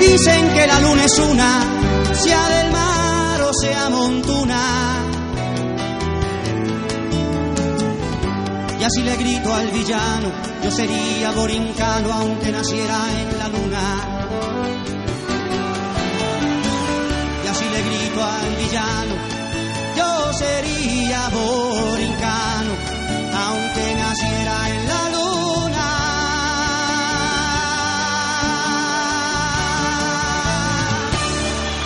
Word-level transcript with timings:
Dicen 0.00 0.52
que 0.54 0.66
la 0.66 0.80
luna 0.80 1.04
es 1.04 1.18
una, 1.18 1.60
sea 2.12 2.48
del 2.48 2.72
mar 2.72 3.40
o 3.42 3.52
sea 3.60 3.88
montuna. 3.90 5.04
Y 8.80 8.84
así 8.84 9.02
le 9.02 9.16
grito 9.16 9.54
al 9.54 9.68
villano, 9.68 10.28
yo 10.62 10.70
sería 10.70 11.30
borincano 11.30 12.12
aunque 12.12 12.52
naciera 12.52 12.98
en 13.20 13.38
la 13.38 13.48
luna. 13.48 14.28
Y 17.44 17.46
así 17.46 17.64
le 17.64 17.82
grito 17.82 18.22
al 18.22 18.56
villano, 18.56 19.14
yo 19.96 20.32
sería 20.34 21.28
borincano 21.30 22.72
aunque 23.32 23.94
naciera 23.94 24.68
en 24.68 24.88
la 24.88 25.08
luna. 25.10 25.23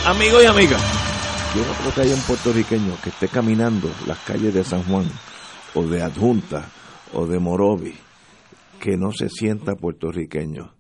Amigos 0.08 0.42
y 0.42 0.46
amigas, 0.46 0.80
yo 1.54 1.60
no 1.66 1.72
creo 1.74 1.94
que 1.94 2.00
haya 2.00 2.14
un 2.14 2.22
puertorriqueño 2.22 2.94
que 3.04 3.10
esté 3.10 3.28
caminando 3.28 3.90
las 4.06 4.18
calles 4.20 4.54
de 4.54 4.64
San 4.64 4.82
Juan 4.84 5.04
o 5.74 5.82
de 5.82 6.00
Adjunta 6.00 6.66
o 7.12 7.26
de 7.26 7.38
Morovi 7.38 7.92
que 8.80 8.96
no 8.96 9.12
se 9.12 9.28
sienta 9.28 9.74
puertorriqueño 9.74 10.72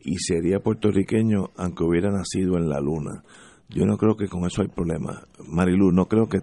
y 0.00 0.18
sería 0.18 0.58
puertorriqueño 0.58 1.46
aunque 1.56 1.82
hubiera 1.82 2.10
nacido 2.10 2.58
en 2.58 2.68
la 2.68 2.78
luna. 2.78 3.24
Yo 3.70 3.86
no 3.86 3.96
creo 3.96 4.16
que 4.16 4.28
con 4.28 4.44
eso 4.44 4.60
hay 4.60 4.68
problema. 4.68 5.22
Marilu, 5.48 5.90
no 5.90 6.04
creo 6.04 6.28
que, 6.28 6.40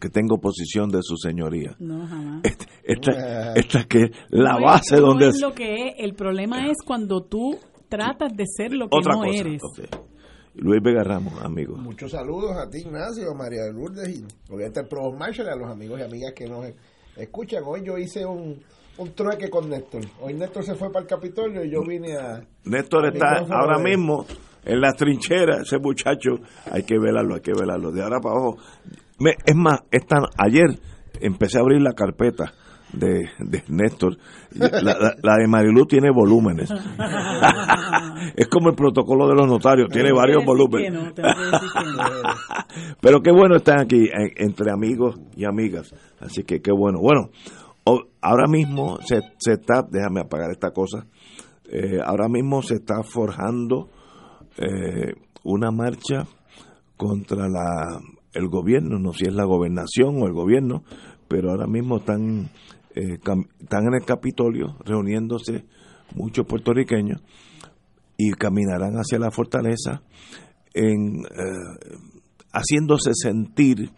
que 0.00 0.08
tenga 0.08 0.36
oposición 0.36 0.88
de 0.88 1.00
su 1.02 1.18
señoría. 1.18 1.76
No, 1.80 2.06
jamás. 2.06 2.40
Esta, 2.82 3.52
esta, 3.56 3.84
que 3.84 4.10
la 4.30 4.58
base 4.58 4.96
donde... 4.96 5.28
Es 5.28 5.40
lo 5.40 5.52
que 5.52 5.88
es. 5.88 5.94
El 5.98 6.14
problema 6.14 6.66
es 6.66 6.78
cuando 6.82 7.24
tú 7.24 7.58
tratas 7.90 8.32
de 8.34 8.44
ser 8.46 8.72
lo 8.72 8.88
que 8.88 8.96
Otra 8.96 9.16
no 9.16 9.20
cosa, 9.20 9.38
eres. 9.38 9.62
Luis 10.56 10.80
Vega 10.82 11.02
Ramos, 11.02 11.34
amigo. 11.42 11.76
Muchos 11.76 12.12
saludos 12.12 12.56
a 12.56 12.68
ti, 12.70 12.78
Ignacio, 12.78 13.30
a 13.30 13.34
María 13.34 13.64
de 13.64 13.72
Lourdes 13.72 14.08
y 14.08 14.24
obviamente 14.52 14.80
al 14.80 14.88
Marshall 15.18 15.48
a 15.48 15.56
los 15.56 15.68
amigos 15.70 15.98
y 16.00 16.02
amigas 16.04 16.32
que 16.34 16.46
nos 16.46 16.66
escuchan. 17.16 17.62
Hoy 17.66 17.82
yo 17.84 17.98
hice 17.98 18.24
un, 18.24 18.60
un 18.98 19.14
trueque 19.14 19.50
con 19.50 19.68
Néstor. 19.68 20.02
Hoy 20.20 20.34
Néstor 20.34 20.64
se 20.64 20.74
fue 20.76 20.88
para 20.92 21.00
el 21.02 21.06
Capitolio 21.08 21.64
y 21.64 21.70
yo 21.70 21.80
vine 21.86 22.16
a... 22.16 22.40
Néstor 22.64 23.06
está 23.12 23.38
ahora 23.50 23.78
de- 23.78 23.84
mismo 23.84 24.24
en 24.64 24.80
la 24.80 24.92
trinchera, 24.92 25.62
ese 25.62 25.78
muchacho, 25.78 26.36
hay 26.70 26.84
que 26.84 26.98
velarlo, 26.98 27.34
hay 27.34 27.40
que 27.42 27.52
velarlo. 27.52 27.90
De 27.90 28.02
ahora 28.02 28.20
para 28.20 28.36
abajo. 28.36 28.56
Me- 29.18 29.36
es 29.44 29.56
más, 29.56 29.80
esta, 29.90 30.16
ayer 30.38 30.78
empecé 31.20 31.58
a 31.58 31.62
abrir 31.62 31.82
la 31.82 31.92
carpeta 31.94 32.52
de, 32.98 33.28
de 33.38 33.62
Néstor. 33.68 34.16
La, 34.52 34.68
la- 34.82 35.14
la 35.22 35.36
de 35.36 35.46
Marilu 35.48 35.86
tiene 35.86 36.10
volúmenes. 36.10 36.70
es 38.36 38.48
como 38.48 38.70
el 38.70 38.74
protocolo 38.76 39.28
de 39.28 39.34
los 39.34 39.46
notarios, 39.46 39.88
tiene 39.90 40.12
varios 40.12 40.44
volúmenes. 40.44 40.90
que 40.90 40.96
no, 40.98 41.14
que 41.14 41.22
no. 41.22 41.28
Pero 43.00 43.20
qué 43.20 43.30
bueno 43.32 43.56
están 43.56 43.80
aquí 43.80 44.08
en- 44.12 44.32
entre 44.48 44.70
amigos 44.72 45.16
y 45.36 45.44
amigas. 45.44 45.94
Así 46.20 46.42
que 46.44 46.60
qué 46.60 46.72
bueno. 46.72 46.98
Bueno, 47.00 47.30
ahora 48.20 48.46
mismo 48.48 48.98
se, 49.04 49.20
se 49.38 49.52
está, 49.54 49.82
déjame 49.88 50.20
apagar 50.20 50.50
esta 50.50 50.70
cosa, 50.70 51.06
Eh, 51.66 51.98
ahora 52.04 52.28
mismo 52.28 52.60
se 52.62 52.74
está 52.74 53.02
forjando 53.02 53.88
eh, 54.58 55.14
una 55.42 55.70
marcha 55.70 56.26
contra 56.96 57.48
la 57.48 58.00
el 58.34 58.48
gobierno, 58.48 58.98
no 58.98 59.12
sé 59.12 59.18
si 59.24 59.30
es 59.30 59.34
la 59.34 59.44
gobernación 59.44 60.20
o 60.20 60.26
el 60.26 60.32
gobierno, 60.34 60.82
pero 61.28 61.50
ahora 61.50 61.66
mismo 61.66 61.96
están, 61.98 62.50
eh, 62.94 63.14
están 63.14 63.86
en 63.86 63.94
el 63.94 64.04
Capitolio 64.04 64.76
reuniéndose 64.84 65.64
muchos 66.14 66.46
puertorriqueños 66.46 67.22
y 68.16 68.30
caminarán 68.32 68.94
hacia 68.94 69.18
la 69.18 69.30
fortaleza 69.30 70.02
en 70.72 71.24
eh, 71.24 71.96
haciéndose 72.52 73.10
sentir 73.14 73.90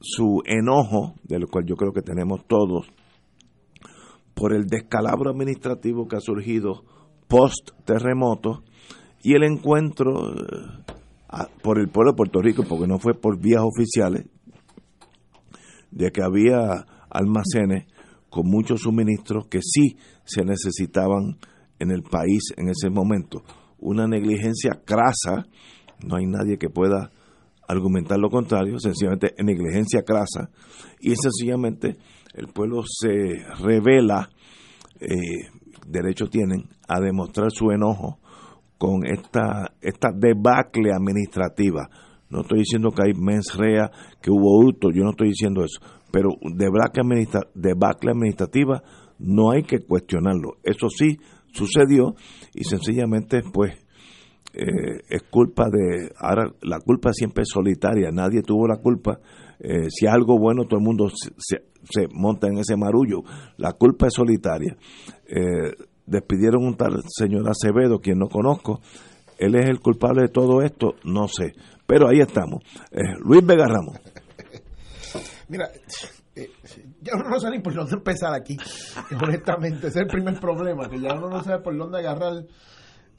su 0.00 0.42
enojo, 0.46 1.14
del 1.24 1.46
cual 1.46 1.66
yo 1.66 1.76
creo 1.76 1.92
que 1.92 2.02
tenemos 2.02 2.46
todos, 2.46 2.90
por 4.34 4.54
el 4.54 4.66
descalabro 4.66 5.30
administrativo 5.30 6.08
que 6.08 6.16
ha 6.16 6.20
surgido 6.20 6.84
post 7.28 7.70
terremoto 7.84 8.64
y 9.22 9.34
el 9.34 9.44
encuentro 9.44 10.32
eh, 10.32 11.46
por 11.62 11.78
el 11.78 11.88
pueblo 11.88 12.12
de 12.12 12.16
Puerto 12.16 12.40
Rico, 12.40 12.64
porque 12.68 12.88
no 12.88 12.98
fue 12.98 13.14
por 13.14 13.38
vías 13.38 13.62
oficiales, 13.62 14.26
de 15.90 16.10
que 16.10 16.22
había 16.22 16.86
almacenes 17.10 17.86
con 18.30 18.48
muchos 18.48 18.82
suministros 18.82 19.46
que 19.48 19.60
sí 19.60 19.96
se 20.24 20.44
necesitaban 20.44 21.38
en 21.78 21.90
el 21.90 22.02
país 22.02 22.54
en 22.56 22.68
ese 22.68 22.88
momento. 22.88 23.42
Una 23.78 24.06
negligencia 24.06 24.80
crasa, 24.84 25.46
no 26.04 26.16
hay 26.16 26.26
nadie 26.26 26.56
que 26.56 26.70
pueda 26.70 27.10
argumentar 27.66 28.18
lo 28.18 28.30
contrario, 28.30 28.78
sencillamente 28.78 29.34
en 29.36 29.46
negligencia 29.46 30.02
crasa, 30.02 30.50
y 31.00 31.14
sencillamente 31.16 31.96
el 32.34 32.48
pueblo 32.48 32.82
se 32.84 33.44
revela, 33.62 34.28
eh, 35.00 35.48
derecho 35.86 36.26
tienen, 36.26 36.68
a 36.88 37.00
demostrar 37.00 37.50
su 37.50 37.70
enojo 37.70 38.18
con 38.78 39.06
esta, 39.06 39.72
esta 39.80 40.08
debacle 40.14 40.92
administrativa. 40.92 41.88
No 42.28 42.42
estoy 42.42 42.60
diciendo 42.60 42.90
que 42.90 43.02
hay 43.02 43.12
mens 43.14 43.56
rea, 43.56 43.90
que 44.22 44.30
hubo 44.30 44.58
hurto, 44.58 44.90
yo 44.90 45.02
no 45.02 45.10
estoy 45.10 45.28
diciendo 45.28 45.64
eso, 45.64 45.80
pero 46.10 46.30
debacle, 46.54 47.02
administra- 47.02 47.48
administrativa 48.10 48.82
no 49.18 49.50
hay 49.50 49.62
que 49.62 49.80
cuestionarlo. 49.80 50.56
Eso 50.62 50.88
sí 50.88 51.18
sucedió 51.52 52.14
y 52.54 52.64
sencillamente 52.64 53.42
pues 53.52 53.74
eh, 54.52 55.00
es 55.08 55.22
culpa 55.30 55.66
de, 55.70 56.10
ahora 56.18 56.50
la 56.62 56.80
culpa 56.80 57.12
siempre 57.12 57.42
es 57.42 57.48
solitaria, 57.52 58.10
nadie 58.10 58.42
tuvo 58.42 58.66
la 58.66 58.76
culpa, 58.78 59.20
eh, 59.60 59.88
si 59.90 60.06
algo 60.06 60.38
bueno 60.38 60.64
todo 60.64 60.78
el 60.80 60.84
mundo 60.86 61.08
se, 61.08 61.30
se- 61.38 61.64
se 61.84 62.08
monta 62.12 62.48
en 62.48 62.58
ese 62.58 62.76
marullo, 62.76 63.22
la 63.56 63.72
culpa 63.72 64.06
es 64.08 64.12
solitaria. 64.14 64.76
Eh, 65.28 65.72
despidieron 66.06 66.64
un 66.64 66.74
tal 66.76 67.00
señor 67.08 67.48
Acevedo, 67.48 68.00
quien 68.00 68.18
no 68.18 68.26
conozco, 68.28 68.80
él 69.38 69.54
es 69.54 69.66
el 69.68 69.80
culpable 69.80 70.22
de 70.22 70.28
todo 70.28 70.62
esto, 70.62 70.94
no 71.04 71.26
sé, 71.28 71.52
pero 71.86 72.08
ahí 72.08 72.20
estamos. 72.20 72.62
Eh, 72.90 73.14
Luis 73.24 73.44
Vega 73.46 73.66
Ramos. 73.66 73.96
Mira, 75.50 75.68
eh, 76.36 76.48
ya 77.02 77.16
uno 77.16 77.28
no 77.28 77.40
sabe 77.40 77.60
por 77.60 77.74
dónde 77.74 77.94
empezar 77.94 78.32
aquí. 78.32 78.56
Honestamente, 79.20 79.88
ese 79.88 79.98
es 79.98 80.02
el 80.04 80.06
primer 80.06 80.38
problema, 80.38 80.88
que 80.88 81.00
ya 81.00 81.14
uno 81.14 81.28
no 81.28 81.42
sabe 81.42 81.60
por 81.60 81.76
dónde 81.76 81.98
agarrar 81.98 82.44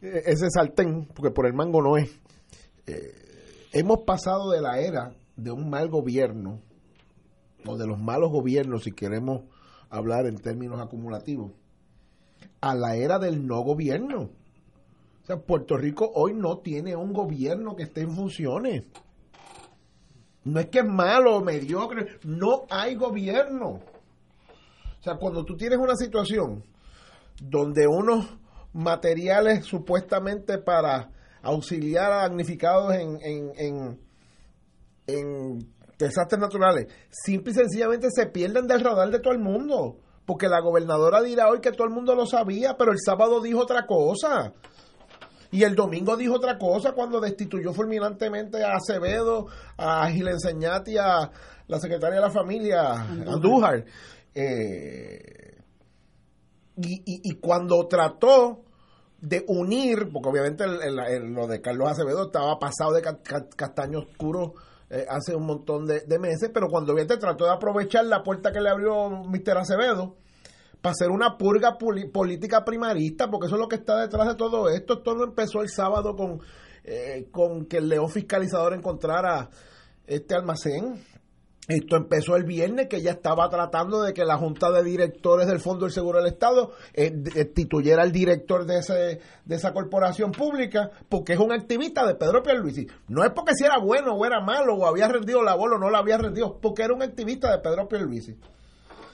eh, 0.01 0.21
ese 0.25 0.49
sartén, 0.49 1.09
porque 1.13 1.31
por 1.31 1.45
el 1.45 1.53
mango 1.53 1.81
no 1.81 1.97
es. 1.97 2.09
Eh, 2.87 3.67
hemos 3.73 4.03
pasado 4.05 4.49
de 4.51 4.61
la 4.61 4.79
era 4.79 5.13
de 5.35 5.51
un 5.51 5.69
mal 5.69 5.89
gobierno, 5.89 6.61
o 7.65 7.77
de 7.77 7.85
los 7.85 7.99
malos 7.99 8.31
gobiernos, 8.31 8.85
si 8.85 8.93
queremos 8.93 9.41
hablar 9.89 10.25
en 10.25 10.37
términos 10.37 10.79
acumulativos, 10.79 11.51
a 12.61 12.73
la 12.75 12.95
era 12.95 13.19
del 13.19 13.45
no 13.45 13.61
gobierno. 13.61 14.29
O 15.21 15.25
sea, 15.25 15.37
Puerto 15.37 15.75
Rico 15.75 16.09
hoy 16.15 16.33
no 16.33 16.59
tiene 16.59 16.95
un 16.95 17.11
gobierno 17.11 17.75
que 17.75 17.83
esté 17.83 18.01
en 18.01 18.15
funciones. 18.15 18.83
No 20.43 20.59
es 20.59 20.67
que 20.67 20.79
es 20.79 20.85
malo 20.85 21.39
mediocre, 21.41 22.19
no 22.23 22.65
hay 22.69 22.95
gobierno. 22.95 23.79
O 24.99 25.03
sea, 25.03 25.15
cuando 25.15 25.43
tú 25.45 25.55
tienes 25.55 25.79
una 25.79 25.95
situación 25.95 26.63
donde 27.41 27.87
unos 27.87 28.27
materiales 28.73 29.65
supuestamente 29.65 30.57
para 30.57 31.09
auxiliar 31.41 32.11
a 32.11 32.21
damnificados 32.23 32.93
en, 32.93 33.17
en, 33.21 33.51
en, 33.57 33.99
en 35.07 35.59
desastres 35.97 36.39
naturales, 36.39 36.87
simple 37.09 37.51
y 37.51 37.55
sencillamente 37.55 38.09
se 38.11 38.27
pierden 38.27 38.67
del 38.67 38.81
radar 38.81 39.09
de 39.09 39.19
todo 39.19 39.33
el 39.33 39.39
mundo. 39.39 39.97
Porque 40.25 40.47
la 40.47 40.61
gobernadora 40.61 41.21
dirá 41.21 41.49
hoy 41.49 41.61
que 41.61 41.71
todo 41.71 41.85
el 41.85 41.93
mundo 41.93 42.15
lo 42.15 42.25
sabía, 42.25 42.77
pero 42.77 42.91
el 42.91 42.99
sábado 43.03 43.41
dijo 43.41 43.59
otra 43.59 43.85
cosa. 43.85 44.53
Y 45.51 45.63
el 45.63 45.75
domingo 45.75 46.15
dijo 46.15 46.35
otra 46.35 46.57
cosa 46.57 46.93
cuando 46.93 47.19
destituyó 47.19 47.73
fulminantemente 47.73 48.63
a 48.63 48.75
Acevedo, 48.75 49.47
a 49.77 50.07
Gil 50.09 50.27
Enseñati, 50.29 50.97
a 50.97 51.29
la 51.67 51.79
secretaria 51.79 52.15
de 52.15 52.21
la 52.21 52.31
familia, 52.31 52.93
Andújar. 53.27 53.85
Eh, 54.33 55.57
y, 56.77 56.93
y- 57.05 57.21
y 57.23 57.31
cuando 57.35 57.85
trató 57.87 58.61
de 59.19 59.43
unir, 59.47 60.09
porque 60.11 60.29
obviamente 60.29 60.63
el- 60.63 60.81
el- 60.81 60.99
el- 60.99 61.33
lo 61.33 61.47
de 61.47 61.61
Carlos 61.61 61.89
Acevedo 61.89 62.25
estaba 62.27 62.57
pasado 62.57 62.93
de 62.93 63.01
ca- 63.01 63.21
ca- 63.21 63.47
castaño 63.55 63.99
oscuro 63.99 64.53
eh, 64.89 65.05
hace 65.09 65.33
un 65.35 65.45
montón 65.45 65.85
de, 65.85 66.01
de 66.01 66.19
meses, 66.19 66.49
pero 66.53 66.67
cuando 66.69 66.91
obviamente 66.91 67.17
trató 67.17 67.45
de 67.45 67.51
aprovechar 67.51 68.03
la 68.05 68.23
puerta 68.23 68.51
que 68.51 68.59
le 68.59 68.69
abrió 68.69 69.09
Mr. 69.09 69.57
Acevedo 69.57 70.15
para 70.81 70.93
hacer 70.93 71.09
una 71.09 71.37
purga 71.37 71.77
política 71.77 72.65
primarista, 72.65 73.29
porque 73.29 73.45
eso 73.45 73.55
es 73.55 73.61
lo 73.61 73.67
que 73.67 73.75
está 73.75 74.01
detrás 74.01 74.27
de 74.27 74.35
todo 74.35 74.67
esto. 74.69 74.95
Esto 74.95 75.15
no 75.15 75.23
empezó 75.23 75.61
el 75.61 75.69
sábado 75.69 76.15
con, 76.15 76.39
eh, 76.83 77.27
con 77.31 77.65
que 77.65 77.77
el 77.77 77.87
león 77.87 78.09
fiscalizador 78.09 78.73
encontrara 78.73 79.49
este 80.07 80.33
almacén. 80.33 80.99
Esto 81.67 81.95
empezó 81.95 82.35
el 82.35 82.43
viernes, 82.43 82.87
que 82.87 83.01
ya 83.01 83.11
estaba 83.11 83.47
tratando 83.47 84.01
de 84.01 84.13
que 84.13 84.25
la 84.25 84.35
Junta 84.35 84.71
de 84.71 84.83
Directores 84.83 85.47
del 85.47 85.59
Fondo 85.59 85.85
del 85.85 85.93
Seguro 85.93 86.17
del 86.17 86.33
Estado 86.33 86.71
eh, 86.93 87.11
destituyera 87.13 88.01
al 88.01 88.11
director 88.11 88.65
de, 88.65 88.79
ese, 88.79 89.21
de 89.45 89.55
esa 89.55 89.71
corporación 89.71 90.31
pública, 90.31 90.89
porque 91.07 91.33
es 91.33 91.39
un 91.39 91.51
activista 91.51 92.05
de 92.05 92.15
Pedro 92.15 92.41
Pierluisi. 92.41 92.87
No 93.07 93.23
es 93.23 93.29
porque 93.33 93.53
si 93.53 93.63
era 93.63 93.77
bueno 93.77 94.15
o 94.15 94.25
era 94.25 94.41
malo, 94.41 94.73
o 94.73 94.87
había 94.87 95.07
rendido 95.07 95.43
la 95.43 95.55
bola 95.55 95.75
o 95.75 95.79
no 95.79 95.91
la 95.91 95.99
había 95.99 96.17
rendido, 96.17 96.59
porque 96.59 96.81
era 96.81 96.95
un 96.95 97.03
activista 97.03 97.51
de 97.51 97.59
Pedro 97.59 97.87
Pierluisi. 97.87 98.35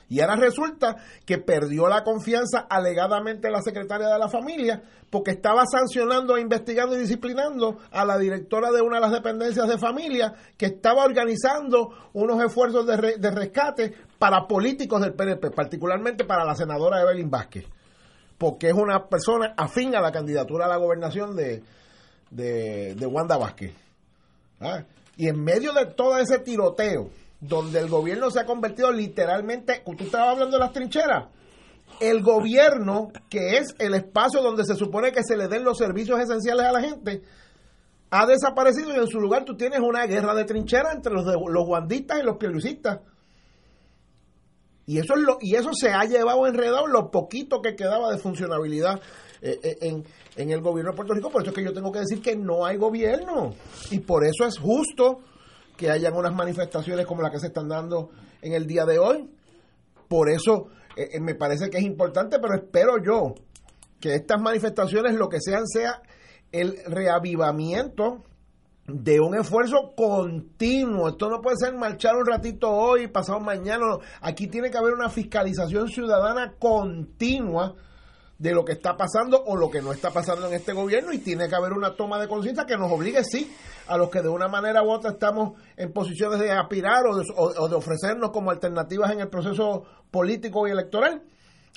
Y 0.10 0.22
ahora 0.22 0.38
resulta 0.38 0.96
que 1.26 1.38
perdió 1.38 1.88
la 1.90 2.04
confianza 2.04 2.66
alegadamente 2.70 3.52
la 3.52 3.62
secretaria 3.62 4.08
de 4.08 4.18
la 4.18 4.30
familia 4.30 4.82
porque 5.10 5.32
estaba 5.32 5.64
sancionando, 5.66 6.38
investigando 6.38 6.96
y 6.96 7.00
disciplinando 7.00 7.78
a 7.92 8.06
la 8.06 8.18
directora 8.18 8.72
de 8.72 8.82
una 8.82 8.98
de 8.98 9.02
las 9.02 9.12
dependencias 9.12 9.68
de 9.68 9.78
familia 9.78 10.34
que 10.58 10.68
estaba 10.68 11.04
organizando 11.04 11.90
unos 12.14 12.42
esfuerzos 12.44 12.86
de, 12.88 12.98
re- 12.98 13.18
de 13.18 13.32
rescate 13.32 13.94
para 14.18 14.48
políticos 14.48 15.02
del 15.02 15.14
PNP, 15.14 15.52
particularmente 15.52 16.24
para 16.26 16.46
la 16.46 16.56
senadora 16.56 17.02
Evelyn 17.02 17.30
Vázquez, 17.30 17.66
porque 18.38 18.68
es 18.68 18.74
una 18.74 19.08
persona 19.08 19.54
afín 19.58 19.96
a 19.96 20.02
la 20.02 20.12
candidatura 20.12 20.66
a 20.66 20.70
la 20.70 20.78
gobernación 20.78 21.36
de, 21.36 21.64
de, 22.32 22.96
de 22.96 23.06
Wanda 23.06 23.38
Vázquez. 23.38 23.74
Ah, 24.62 24.84
Y 25.18 25.28
en 25.28 25.44
medio 25.44 25.74
de 25.74 25.86
todo 25.86 26.18
ese 26.18 26.40
tiroteo, 26.40 27.10
donde 27.40 27.80
el 27.80 27.88
gobierno 27.88 28.32
se 28.32 28.40
ha 28.40 28.46
convertido 28.46 28.92
literalmente, 28.92 29.84
tú 29.86 30.04
estabas 30.04 30.30
hablando 30.30 30.58
de 30.58 30.64
las 30.64 30.74
trincheras, 30.74 31.28
el 32.00 32.22
gobierno, 32.22 33.12
que 33.30 33.58
es 33.58 33.76
el 33.80 33.94
espacio 33.94 34.42
donde 34.42 34.64
se 34.66 34.76
supone 34.76 35.12
que 35.12 35.24
se 35.24 35.38
le 35.38 35.48
den 35.48 35.64
los 35.64 35.78
servicios 35.78 36.20
esenciales 36.20 36.66
a 36.66 36.72
la 36.72 36.82
gente, 36.82 37.22
ha 38.10 38.26
desaparecido 38.26 38.94
y 38.94 39.00
en 39.00 39.08
su 39.08 39.20
lugar 39.20 39.46
tú 39.46 39.56
tienes 39.56 39.80
una 39.80 40.06
guerra 40.06 40.34
de 40.34 40.46
trincheras 40.46 40.96
entre 40.96 41.14
los, 41.14 41.26
de, 41.26 41.34
los 41.34 41.66
guandistas 41.66 42.20
y 42.20 42.24
los 42.24 42.38
pierluisistas. 42.38 43.00
Y 44.86 45.00
eso, 45.00 45.16
es 45.16 45.22
lo, 45.22 45.38
y 45.42 45.56
eso 45.56 45.72
se 45.74 45.90
ha 45.90 46.06
llevado 46.06 46.48
enredado 46.48 46.88
lo 46.88 47.12
poquito 47.12 47.62
que 47.62 47.76
quedaba 47.76 48.10
de 48.10 48.20
funcionabilidad 48.20 49.02
eh, 49.42 49.60
eh, 49.62 49.78
en, 49.82 50.06
en 50.38 50.52
el 50.52 50.62
gobierno 50.62 50.92
de 50.92 50.96
Puerto 50.96 51.14
Rico. 51.14 51.30
Por 51.30 51.42
eso 51.42 51.52
es 51.52 51.56
que 51.58 51.64
yo 51.64 51.74
tengo 51.74 51.92
que 51.92 52.00
decir 52.00 52.22
que 52.22 52.38
no 52.38 52.66
hay 52.66 52.78
gobierno. 52.78 53.54
Y 53.92 54.00
por 54.00 54.24
eso 54.24 54.46
es 54.46 54.58
justo 54.58 55.20
que 55.78 55.90
hayan 55.90 56.14
unas 56.16 56.34
manifestaciones 56.34 57.06
como 57.06 57.22
las 57.22 57.32
que 57.32 57.40
se 57.40 57.48
están 57.48 57.70
dando 57.70 58.10
en 58.42 58.54
el 58.54 58.68
día 58.68 58.86
de 58.86 59.00
hoy. 59.00 59.30
Por 60.08 60.30
eso 60.30 60.68
eh, 60.96 61.10
eh, 61.14 61.20
me 61.22 61.36
parece 61.36 61.70
que 61.70 61.78
es 61.78 61.84
importante, 61.84 62.40
pero 62.40 62.56
espero 62.56 63.02
yo 63.02 63.36
que 64.00 64.16
estas 64.16 64.42
manifestaciones 64.42 65.16
lo 65.16 65.30
que 65.30 65.40
sean 65.40 65.66
sea 65.68 66.02
el 66.52 66.78
reavivamiento 66.88 68.24
de 68.88 69.20
un 69.20 69.36
esfuerzo 69.36 69.94
continuo. 69.96 71.10
Esto 71.10 71.30
no 71.30 71.42
puede 71.42 71.58
ser 71.58 71.76
marchar 71.76 72.16
un 72.16 72.26
ratito 72.26 72.72
hoy, 72.72 73.08
pasado 73.08 73.40
mañana. 73.40 73.86
Aquí 74.22 74.48
tiene 74.48 74.72
que 74.72 74.78
haber 74.78 74.94
una 74.94 75.10
fiscalización 75.10 75.90
ciudadana 75.90 76.54
continua 76.58 77.76
de 78.40 78.52
lo 78.54 78.64
que 78.64 78.74
está 78.74 78.96
pasando 78.96 79.44
o 79.46 79.56
lo 79.56 79.70
que 79.72 79.82
no 79.82 79.92
está 79.92 80.12
pasando 80.12 80.48
en 80.48 80.54
este 80.54 80.74
gobierno 80.74 81.12
y 81.12 81.18
tiene 81.20 81.48
que 81.50 81.56
haber 81.56 81.74
una 81.74 81.96
toma 81.96 82.20
de 82.20 82.28
conciencia 82.28 82.66
que 82.66 82.78
nos 82.78 82.92
obligue, 82.92 83.24
sí, 83.24 83.52
a 83.88 83.98
los 83.98 84.10
que 84.10 84.22
de 84.22 84.30
una 84.30 84.48
manera 84.48 84.84
u 84.84 84.92
otra 84.92 85.12
estamos 85.12 85.60
en 85.76 85.92
posiciones 85.92 86.40
de 86.40 86.52
aspirar 86.52 87.06
o 87.08 87.16
de, 87.18 87.24
o- 87.36 87.68
de 87.68 87.76
ofrecernos 87.76 88.30
como 88.32 88.52
alternativas 88.52 89.12
en 89.12 89.22
el 89.22 89.30
proceso 89.30 89.84
político 90.12 90.68
y 90.68 90.72
electoral 90.72 91.24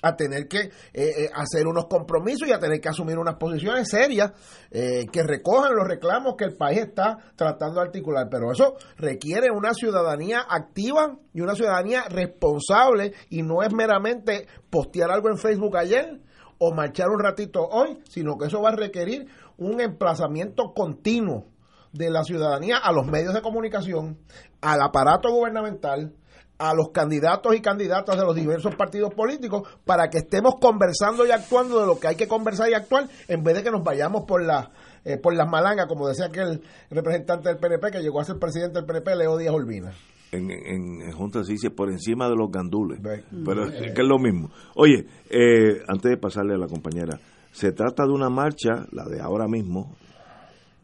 a 0.03 0.17
tener 0.17 0.49
que 0.49 0.61
eh, 0.61 0.71
eh, 0.95 1.31
hacer 1.35 1.67
unos 1.67 1.85
compromisos 1.87 2.49
y 2.49 2.53
a 2.53 2.59
tener 2.59 2.81
que 2.81 2.89
asumir 2.89 3.19
unas 3.19 3.35
posiciones 3.37 3.87
serias 3.89 4.33
eh, 4.71 5.05
que 5.13 5.23
recojan 5.23 5.75
los 5.75 5.87
reclamos 5.87 6.37
que 6.39 6.45
el 6.45 6.57
país 6.57 6.79
está 6.81 7.19
tratando 7.37 7.81
de 7.81 7.87
articular. 7.87 8.27
Pero 8.31 8.51
eso 8.51 8.77
requiere 8.97 9.51
una 9.51 9.75
ciudadanía 9.75 10.41
activa 10.49 11.19
y 11.35 11.43
una 11.43 11.55
ciudadanía 11.55 12.05
responsable 12.09 13.13
y 13.29 13.43
no 13.43 13.63
es 13.63 13.75
meramente 13.75 14.47
postear 14.71 15.11
algo 15.11 15.29
en 15.29 15.37
Facebook 15.37 15.77
ayer 15.77 16.19
o 16.63 16.73
marchar 16.75 17.09
un 17.09 17.21
ratito 17.21 17.67
hoy, 17.67 17.99
sino 18.09 18.37
que 18.37 18.47
eso 18.47 18.61
va 18.61 18.69
a 18.69 18.77
requerir 18.77 19.27
un 19.57 19.81
emplazamiento 19.81 20.75
continuo 20.75 21.47
de 21.93 22.11
la 22.11 22.23
ciudadanía 22.23 22.77
a 22.77 22.93
los 22.93 23.07
medios 23.07 23.33
de 23.33 23.41
comunicación, 23.41 24.19
al 24.61 24.83
aparato 24.83 25.33
gubernamental, 25.33 26.13
a 26.59 26.75
los 26.75 26.91
candidatos 26.91 27.57
y 27.57 27.63
candidatas 27.63 28.19
de 28.19 28.25
los 28.25 28.35
diversos 28.35 28.75
partidos 28.75 29.15
políticos 29.15 29.67
para 29.87 30.11
que 30.11 30.19
estemos 30.19 30.57
conversando 30.61 31.27
y 31.27 31.31
actuando 31.31 31.81
de 31.81 31.87
lo 31.87 31.99
que 31.99 32.09
hay 32.09 32.17
que 32.17 32.29
conversar 32.29 32.69
y 32.69 32.75
actuar 32.75 33.09
en 33.27 33.43
vez 33.43 33.57
de 33.57 33.63
que 33.63 33.71
nos 33.71 33.83
vayamos 33.83 34.25
por 34.27 34.45
la 34.45 34.71
eh, 35.03 35.17
por 35.17 35.35
las 35.35 35.49
malangas, 35.49 35.87
como 35.87 36.07
decía 36.07 36.27
aquel 36.27 36.63
representante 36.91 37.49
del 37.49 37.57
PNP 37.57 37.91
que 37.91 38.03
llegó 38.03 38.21
a 38.21 38.25
ser 38.25 38.39
presidente 38.39 38.75
del 38.75 38.85
PNP, 38.85 39.17
Leo 39.17 39.39
Díaz 39.39 39.55
Olvina. 39.55 39.93
En, 40.33 40.51
en, 40.51 41.03
en 41.03 41.13
Junta 41.13 41.43
se 41.43 41.53
dice 41.53 41.71
por 41.71 41.91
encima 41.91 42.29
de 42.29 42.37
los 42.37 42.51
gandules, 42.53 43.01
pero 43.45 43.65
es 43.65 43.93
que 43.93 44.03
es 44.03 44.09
lo 44.09 44.19
mismo. 44.19 44.51
Oye, 44.77 45.07
eh, 45.29 45.83
antes 45.89 46.11
de 46.11 46.17
pasarle 46.19 46.55
a 46.55 46.59
la 46.59 46.69
compañera, 46.69 47.19
se 47.51 47.73
trata 47.73 48.05
de 48.07 48.13
una 48.13 48.31
marcha, 48.31 48.87
la 48.93 49.05
de 49.07 49.21
ahora 49.21 49.49
mismo, 49.49 49.97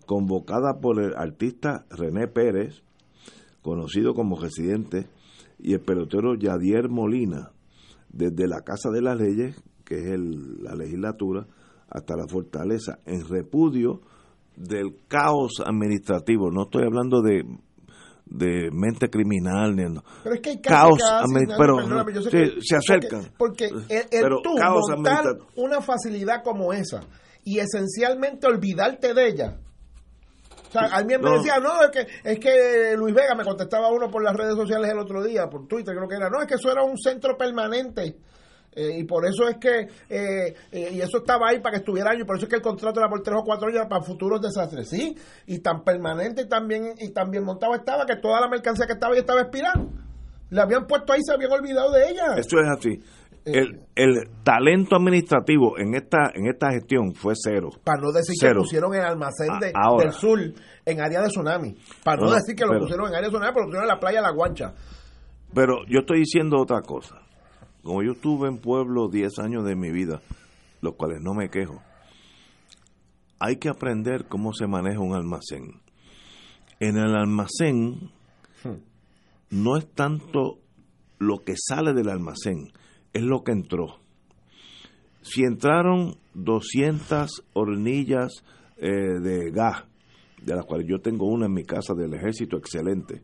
convocada 0.06 0.80
por 0.80 1.00
el 1.00 1.14
artista 1.16 1.84
René 1.90 2.26
Pérez, 2.28 2.82
conocido 3.62 4.14
como 4.14 4.38
residente, 4.40 5.06
y 5.58 5.72
el 5.74 5.80
pelotero 5.80 6.34
Yadier 6.34 6.88
Molina, 6.88 7.50
desde 8.10 8.46
la 8.46 8.60
Casa 8.62 8.90
de 8.90 9.02
las 9.02 9.16
Leyes, 9.18 9.62
que 9.84 9.96
es 9.98 10.06
el- 10.06 10.62
la 10.62 10.74
legislatura, 10.74 11.46
hasta 11.88 12.16
la 12.16 12.26
fortaleza, 12.28 12.98
en 13.06 13.26
repudio 13.28 14.00
del 14.56 14.96
caos 15.08 15.62
administrativo. 15.64 16.50
No 16.50 16.62
estoy 16.64 16.84
hablando 16.84 17.20
de 17.22 17.44
de 18.26 18.70
mente 18.72 19.08
criminal, 19.08 19.74
ni. 19.76 19.84
Pero 20.24 20.34
es 20.34 20.40
que 20.40 20.50
hay 20.50 20.60
caos, 20.60 20.98
que 20.98 21.54
pero 21.56 21.76
perdóname, 21.76 22.12
yo 22.12 22.22
sé 22.22 22.30
sí, 22.30 22.36
que- 22.36 22.60
se 22.60 22.76
acercan. 22.76 23.32
Porque, 23.38 23.68
porque 23.68 23.94
el, 23.94 24.00
el 24.10 24.22
Pero 24.22 24.40
tú 24.42 24.54
caos 24.56 24.84
montar 24.90 25.24
una 25.54 25.80
facilidad 25.80 26.42
como 26.42 26.72
esa 26.72 27.00
y 27.44 27.58
esencialmente 27.60 28.46
olvidarte 28.48 29.14
de 29.14 29.28
ella. 29.28 29.56
O 30.68 30.72
sea, 30.72 30.82
alguien 30.96 31.20
me 31.22 31.30
No. 31.30 31.36
decía, 31.36 31.58
no, 31.60 31.80
es 31.84 31.90
que, 31.90 32.06
es 32.24 32.38
que 32.40 32.96
Luis 32.96 33.14
Vega 33.14 33.34
me 33.36 33.44
contestaba 33.44 33.88
uno 33.92 34.10
por 34.10 34.22
las 34.24 34.34
redes 34.34 34.56
sociales 34.56 34.90
el 34.90 34.98
otro 34.98 35.22
día, 35.22 35.46
por 35.48 35.66
Twitter 35.68 35.94
creo 35.94 36.08
que 36.08 36.16
era, 36.16 36.28
no, 36.28 36.40
es 36.42 36.48
que 36.48 36.54
eso 36.54 36.70
era 36.70 36.82
un 36.82 36.98
centro 36.98 37.36
permanente. 37.38 38.16
Eh, 38.76 38.98
y 38.98 39.04
por 39.04 39.24
eso 39.26 39.48
es 39.48 39.56
que, 39.56 39.88
eh, 40.10 40.54
eh, 40.70 40.90
y 40.92 41.00
eso 41.00 41.16
estaba 41.18 41.48
ahí 41.48 41.60
para 41.60 41.72
que 41.72 41.78
estuviera 41.78 42.10
años, 42.10 42.26
por 42.26 42.36
eso 42.36 42.44
es 42.44 42.50
que 42.50 42.56
el 42.56 42.62
contrato 42.62 43.00
era 43.00 43.08
por 43.08 43.22
tres 43.22 43.36
o 43.40 43.42
cuatro 43.42 43.68
años 43.68 43.86
para 43.88 44.02
futuros 44.04 44.38
desastres, 44.42 44.90
sí, 44.90 45.16
y 45.46 45.60
tan 45.60 45.82
permanente 45.82 46.42
y 46.42 46.46
tan 46.48 46.68
bien, 46.68 46.92
y 47.00 47.10
tan 47.10 47.30
bien 47.30 47.42
montado 47.44 47.74
estaba 47.74 48.04
que 48.04 48.16
toda 48.16 48.38
la 48.40 48.48
mercancía 48.48 48.86
que 48.86 48.92
estaba 48.92 49.14
ahí 49.14 49.20
estaba 49.20 49.40
expirando. 49.40 49.88
La 50.50 50.64
habían 50.64 50.86
puesto 50.86 51.12
ahí, 51.12 51.20
se 51.24 51.32
habían 51.32 51.50
olvidado 51.52 51.90
de 51.90 52.10
ella. 52.10 52.34
Eso 52.36 52.60
es 52.60 52.68
así. 52.68 53.00
El, 53.46 53.80
el 53.94 54.28
talento 54.42 54.96
administrativo 54.96 55.78
en 55.78 55.94
esta 55.94 56.30
en 56.34 56.46
esta 56.48 56.70
gestión 56.72 57.14
fue 57.14 57.32
cero. 57.36 57.70
Para 57.84 58.00
no 58.02 58.12
decir 58.12 58.34
Cero. 58.38 58.54
que 58.56 58.58
pusieron 58.64 58.94
el 58.94 59.00
almacén 59.02 59.58
de- 59.60 59.68
A- 59.68 59.86
ahora. 59.88 60.04
del 60.04 60.12
sur 60.12 60.38
en 60.84 61.00
área 61.00 61.22
de 61.22 61.28
tsunami. 61.28 61.76
Para 62.04 62.22
no, 62.22 62.30
decir 62.32 62.54
que 62.56 62.64
lo 62.64 62.70
pero- 62.72 62.80
pusieron 62.82 63.06
en 63.08 63.14
área 63.14 63.28
de 63.28 63.32
tsunami, 63.32 63.52
pero 63.54 63.60
lo 63.64 63.66
pusieron 63.68 63.84
en 63.88 63.94
la 63.94 64.00
playa 64.00 64.18
de 64.18 64.22
La 64.26 64.32
Guancha. 64.32 64.74
Pero 65.54 65.76
yo 65.88 66.00
estoy 66.00 66.18
diciendo 66.20 66.58
otra 66.60 66.82
cosa. 66.82 67.16
Como 67.86 68.02
yo 68.02 68.12
estuve 68.12 68.48
en 68.48 68.58
pueblo 68.58 69.08
10 69.08 69.38
años 69.38 69.64
de 69.64 69.76
mi 69.76 69.92
vida, 69.92 70.20
los 70.80 70.96
cuales 70.96 71.22
no 71.22 71.34
me 71.34 71.50
quejo, 71.50 71.80
hay 73.38 73.58
que 73.58 73.68
aprender 73.68 74.26
cómo 74.26 74.52
se 74.52 74.66
maneja 74.66 74.98
un 74.98 75.14
almacén. 75.14 75.80
En 76.80 76.96
el 76.96 77.14
almacén 77.14 78.10
no 79.50 79.76
es 79.76 79.88
tanto 79.94 80.58
lo 81.20 81.44
que 81.44 81.54
sale 81.56 81.92
del 81.92 82.08
almacén, 82.08 82.72
es 83.12 83.22
lo 83.22 83.44
que 83.44 83.52
entró. 83.52 84.00
Si 85.22 85.44
entraron 85.44 86.16
200 86.34 87.44
hornillas 87.52 88.42
eh, 88.78 88.90
de 88.90 89.52
gas, 89.52 89.84
de 90.42 90.56
las 90.56 90.64
cuales 90.64 90.88
yo 90.88 90.98
tengo 90.98 91.26
una 91.26 91.46
en 91.46 91.54
mi 91.54 91.62
casa 91.62 91.94
del 91.94 92.14
ejército 92.14 92.56
excelente, 92.56 93.22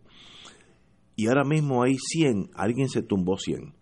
y 1.16 1.26
ahora 1.26 1.42
mismo 1.42 1.82
hay 1.82 1.96
100, 1.96 2.50
alguien 2.54 2.88
se 2.88 3.02
tumbó 3.02 3.36
100. 3.36 3.74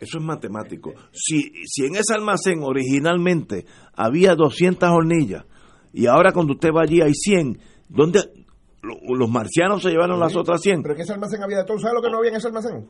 Eso 0.00 0.18
es 0.18 0.24
matemático. 0.24 0.92
Si, 1.12 1.52
si 1.66 1.84
en 1.86 1.94
ese 1.96 2.14
almacén 2.14 2.62
originalmente 2.62 3.66
había 3.94 4.34
200 4.34 4.88
hornillas 4.90 5.44
y 5.92 6.06
ahora 6.06 6.32
cuando 6.32 6.54
usted 6.54 6.70
va 6.74 6.82
allí 6.82 7.00
hay 7.02 7.12
100, 7.14 7.58
¿dónde 7.88 8.20
lo- 8.82 9.16
los 9.16 9.28
marcianos 9.30 9.82
se 9.82 9.90
llevaron 9.90 10.18
las 10.18 10.34
otras 10.34 10.62
100? 10.62 10.82
Pero 10.82 10.94
que 10.96 11.02
ese 11.02 11.12
almacén 11.12 11.42
había 11.42 11.58
de 11.58 11.64
todo. 11.64 11.78
¿Sabes 11.78 11.94
lo 11.96 12.02
que 12.02 12.10
no 12.10 12.16
había 12.18 12.30
en 12.30 12.36
ese 12.36 12.46
almacén? 12.46 12.88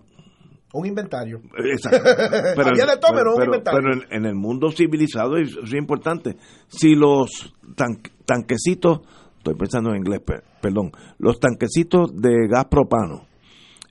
Un 0.72 0.86
inventario. 0.86 1.40
Exacto. 1.72 2.08
Había 2.64 2.86
de 2.86 2.96
todo, 3.00 3.10
pero 3.12 3.34
un 3.34 3.42
inventario. 3.42 3.80
pero 3.82 3.92
en, 3.92 4.12
en 4.12 4.24
el 4.24 4.36
mundo 4.36 4.70
civilizado 4.70 5.36
es, 5.36 5.56
es 5.64 5.74
importante. 5.74 6.36
Si 6.68 6.94
los 6.94 7.52
tan- 7.74 8.00
tanquecitos, 8.24 9.00
estoy 9.38 9.54
pensando 9.56 9.90
en 9.90 9.96
inglés, 9.96 10.20
pe- 10.24 10.42
perdón, 10.62 10.92
los 11.18 11.40
tanquecitos 11.40 12.14
de 12.14 12.46
gas 12.48 12.66
propano, 12.66 13.26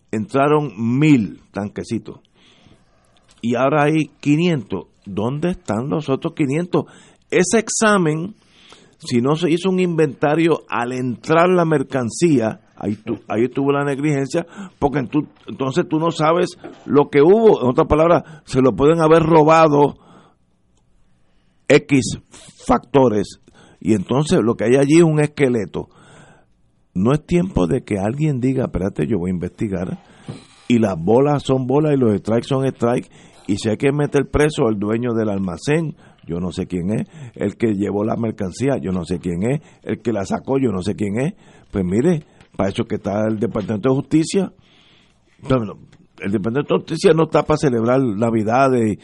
entraron 0.09 0.71
mil 0.77 1.41
tanquecitos 1.51 2.21
y 3.41 3.55
ahora 3.55 3.83
hay 3.83 4.07
500, 4.19 4.85
¿dónde 5.05 5.51
están 5.51 5.89
los 5.89 6.09
otros 6.09 6.33
500? 6.35 6.85
Ese 7.31 7.59
examen, 7.59 8.35
si 8.99 9.21
no 9.21 9.35
se 9.35 9.49
hizo 9.51 9.69
un 9.69 9.79
inventario 9.79 10.61
al 10.69 10.91
entrar 10.93 11.47
la 11.49 11.63
mercancía, 11.65 12.61
ahí, 12.75 12.95
tu- 12.95 13.19
ahí 13.27 13.43
estuvo 13.45 13.71
la 13.71 13.83
negligencia, 13.85 14.45
porque 14.79 14.99
entonces 14.99 15.85
tú 15.89 15.99
no 15.99 16.11
sabes 16.11 16.57
lo 16.85 17.09
que 17.09 17.21
hubo. 17.21 17.61
En 17.61 17.69
otras 17.69 17.87
palabras, 17.87 18.23
se 18.45 18.61
lo 18.61 18.75
pueden 18.75 18.99
haber 19.01 19.23
robado 19.23 19.95
X 21.67 22.17
factores 22.65 23.39
y 23.79 23.93
entonces 23.93 24.39
lo 24.43 24.55
que 24.55 24.65
hay 24.65 24.75
allí 24.75 24.97
es 24.97 25.03
un 25.03 25.19
esqueleto. 25.19 25.87
No 26.93 27.13
es 27.13 27.23
tiempo 27.25 27.67
de 27.67 27.83
que 27.83 27.99
alguien 27.99 28.39
diga, 28.39 28.65
espérate, 28.65 29.05
yo 29.07 29.19
voy 29.19 29.29
a 29.29 29.33
investigar 29.33 29.99
y 30.69 30.79
las 30.79 30.95
bolas 30.97 31.43
son 31.43 31.67
bolas 31.67 31.95
y 31.95 31.97
los 31.97 32.15
strikes 32.17 32.47
son 32.47 32.65
strikes 32.69 33.09
y 33.47 33.57
si 33.57 33.67
hay 33.67 33.77
que 33.77 33.91
meter 33.91 34.29
preso 34.29 34.67
al 34.67 34.77
dueño 34.77 35.13
del 35.13 35.29
almacén, 35.29 35.95
yo 36.27 36.39
no 36.39 36.51
sé 36.51 36.67
quién 36.67 36.91
es, 36.91 37.07
el 37.33 37.57
que 37.57 37.73
llevó 37.73 38.03
la 38.03 38.15
mercancía, 38.15 38.77
yo 38.79 38.91
no 38.91 39.03
sé 39.03 39.17
quién 39.17 39.41
es, 39.49 39.61
el 39.81 39.99
que 40.01 40.13
la 40.13 40.23
sacó, 40.23 40.59
yo 40.59 40.71
no 40.71 40.83
sé 40.83 40.93
quién 40.93 41.19
es. 41.19 41.33
Pues 41.71 41.83
mire, 41.83 42.23
para 42.55 42.69
eso 42.69 42.83
que 42.83 42.95
está 42.95 43.25
el 43.27 43.39
Departamento 43.39 43.89
de 43.89 43.95
Justicia. 43.95 44.53
El 45.41 46.31
Departamento 46.31 46.75
de 46.75 46.79
Justicia 46.81 47.13
no 47.15 47.23
está 47.23 47.41
para 47.41 47.57
celebrar 47.57 47.99
Navidades. 48.01 48.99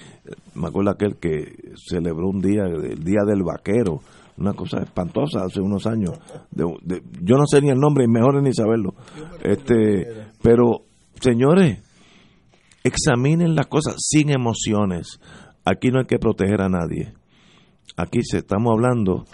Me 0.53 0.67
acuerdo 0.67 0.91
aquel 0.91 1.15
que 1.15 1.73
celebró 1.75 2.29
un 2.29 2.41
día, 2.41 2.65
el 2.65 3.03
Día 3.03 3.23
del 3.25 3.41
Vaquero, 3.41 4.01
una 4.37 4.53
cosa 4.53 4.83
espantosa 4.83 5.45
hace 5.45 5.61
unos 5.61 5.87
años. 5.87 6.19
Yo 6.51 7.35
no 7.35 7.47
sé 7.47 7.61
ni 7.61 7.69
el 7.69 7.79
nombre, 7.79 8.03
y 8.03 8.07
mejor 8.07 8.43
ni 8.43 8.53
saberlo. 8.53 8.93
Este, 9.43 10.05
pero, 10.43 10.84
señores, 11.19 11.81
examinen 12.83 13.55
las 13.55 13.67
cosas 13.67 13.95
sin 13.97 14.29
emociones. 14.29 15.19
Aquí 15.63 15.89
no 15.89 15.99
hay 15.99 16.05
que 16.05 16.19
proteger 16.19 16.61
a 16.61 16.69
nadie. 16.69 17.13
Aquí 17.97 18.19
se 18.23 18.39
estamos 18.39 18.71
hablando 18.73 19.25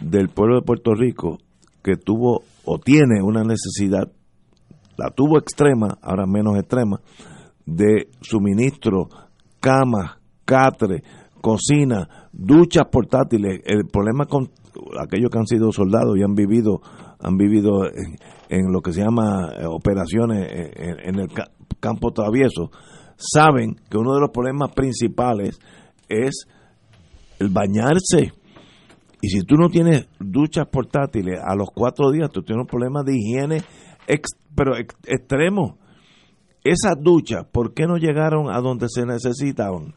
del 0.00 0.28
pueblo 0.28 0.56
de 0.56 0.66
Puerto 0.66 0.94
Rico 0.94 1.38
que 1.82 1.96
tuvo 1.96 2.42
o 2.64 2.78
tiene 2.78 3.22
una 3.22 3.42
necesidad, 3.42 4.10
la 4.96 5.10
tuvo 5.10 5.38
extrema, 5.38 5.98
ahora 6.02 6.26
menos 6.26 6.56
extrema, 6.58 7.00
de 7.64 8.08
suministro, 8.20 9.08
camas, 9.60 10.16
catre, 10.44 11.02
cocina, 11.40 12.28
duchas 12.32 12.86
portátiles. 12.90 13.60
El 13.64 13.86
problema 13.86 14.26
con 14.26 14.50
aquellos 15.00 15.30
que 15.30 15.38
han 15.38 15.46
sido 15.46 15.70
soldados 15.70 16.16
y 16.18 16.22
han 16.22 16.34
vivido 16.34 16.80
han 17.20 17.36
vivido 17.36 17.86
en, 18.48 18.72
lo 18.72 18.80
que 18.80 18.92
se 18.92 19.00
llama 19.02 19.50
eh, 19.58 19.66
operaciones 19.66 20.46
en, 20.76 21.00
en 21.14 21.18
el 21.20 21.28
ca- 21.28 21.50
campo 21.80 22.12
travieso, 22.12 22.70
saben 23.16 23.76
que 23.90 23.96
uno 23.98 24.14
de 24.14 24.20
los 24.20 24.30
problemas 24.30 24.72
principales 24.72 25.58
es 26.08 26.46
el 27.38 27.48
bañarse. 27.48 28.32
Y 29.22 29.28
si 29.28 29.40
tú 29.42 29.56
no 29.56 29.68
tienes 29.70 30.08
duchas 30.20 30.66
portátiles, 30.68 31.40
a 31.42 31.54
los 31.56 31.68
cuatro 31.74 32.10
días 32.10 32.30
tú 32.30 32.42
tienes 32.42 32.62
un 32.62 32.68
problema 32.68 33.02
de 33.02 33.16
higiene, 33.16 33.62
ex- 34.06 34.36
pero 34.54 34.76
ex- 34.76 34.94
extremo. 35.06 35.78
Esas 36.62 36.96
duchas, 37.00 37.44
¿por 37.50 37.72
qué 37.74 37.86
no 37.86 37.96
llegaron 37.96 38.50
a 38.50 38.60
donde 38.60 38.86
se 38.88 39.06
necesitaban? 39.06 39.94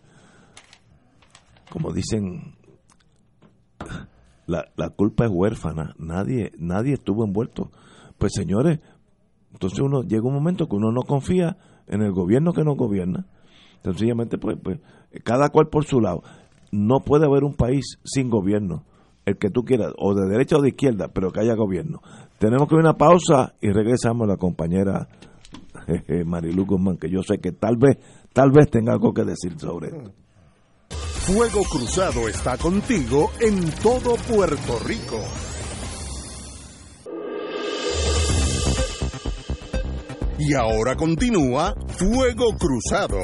Como 1.69 1.91
dicen, 1.91 2.55
la, 4.50 4.65
la 4.75 4.89
culpa 4.89 5.25
es 5.25 5.32
huérfana, 5.32 5.94
nadie, 5.98 6.51
nadie 6.58 6.94
estuvo 6.94 7.24
envuelto. 7.24 7.72
Pues 8.18 8.34
señores, 8.34 8.79
entonces 9.53 9.79
uno 9.79 10.03
llega 10.03 10.27
un 10.27 10.34
momento 10.34 10.68
que 10.68 10.75
uno 10.75 10.91
no 10.91 11.03
confía 11.03 11.58
en 11.88 12.01
el 12.01 12.12
gobierno 12.12 12.53
que 12.53 12.63
nos 12.63 12.75
gobierna. 12.75 13.27
Sencillamente, 13.84 14.38
pues, 14.38 14.58
pues, 14.62 14.79
cada 15.24 15.50
cual 15.50 15.68
por 15.68 15.86
su 15.86 16.01
lado. 16.01 16.24
No 16.72 17.00
puede 17.00 17.25
haber 17.25 17.44
un 17.44 17.56
país 17.56 17.98
sin 18.03 18.29
gobierno, 18.29 18.84
el 19.25 19.38
que 19.38 19.50
tú 19.50 19.63
quieras, 19.63 19.94
o 19.98 20.13
de 20.13 20.27
derecha 20.27 20.58
o 20.58 20.62
de 20.62 20.70
izquierda, 20.70 21.08
pero 21.08 21.32
que 21.32 21.39
haya 21.39 21.56
gobierno. 21.56 22.01
Tenemos 22.38 22.68
que 22.68 22.75
ir 22.75 22.79
a 22.79 22.89
una 22.89 22.98
pausa 22.98 23.56
y 23.62 23.72
regresamos 23.72 24.27
a 24.27 24.32
la 24.32 24.38
compañera 24.38 25.08
Marilu 26.25 26.65
Guzmán, 26.65 26.98
que 26.98 27.10
yo 27.10 27.24
sé 27.24 27.39
que 27.39 27.51
tal 27.51 27.77
vez, 27.77 27.98
tal 28.34 28.51
vez 28.51 28.70
tenga 28.70 28.94
algo 28.94 29.13
que 29.13 29.24
decir 29.24 29.58
sobre 29.60 29.88
esto. 29.89 30.12
Fuego 31.31 31.63
Cruzado 31.63 32.27
está 32.27 32.57
contigo 32.57 33.31
en 33.39 33.69
todo 33.83 34.15
Puerto 34.15 34.79
Rico. 34.79 35.21
Y 40.39 40.55
ahora 40.55 40.95
continúa 40.95 41.75
Fuego 41.98 42.55
Cruzado. 42.57 43.19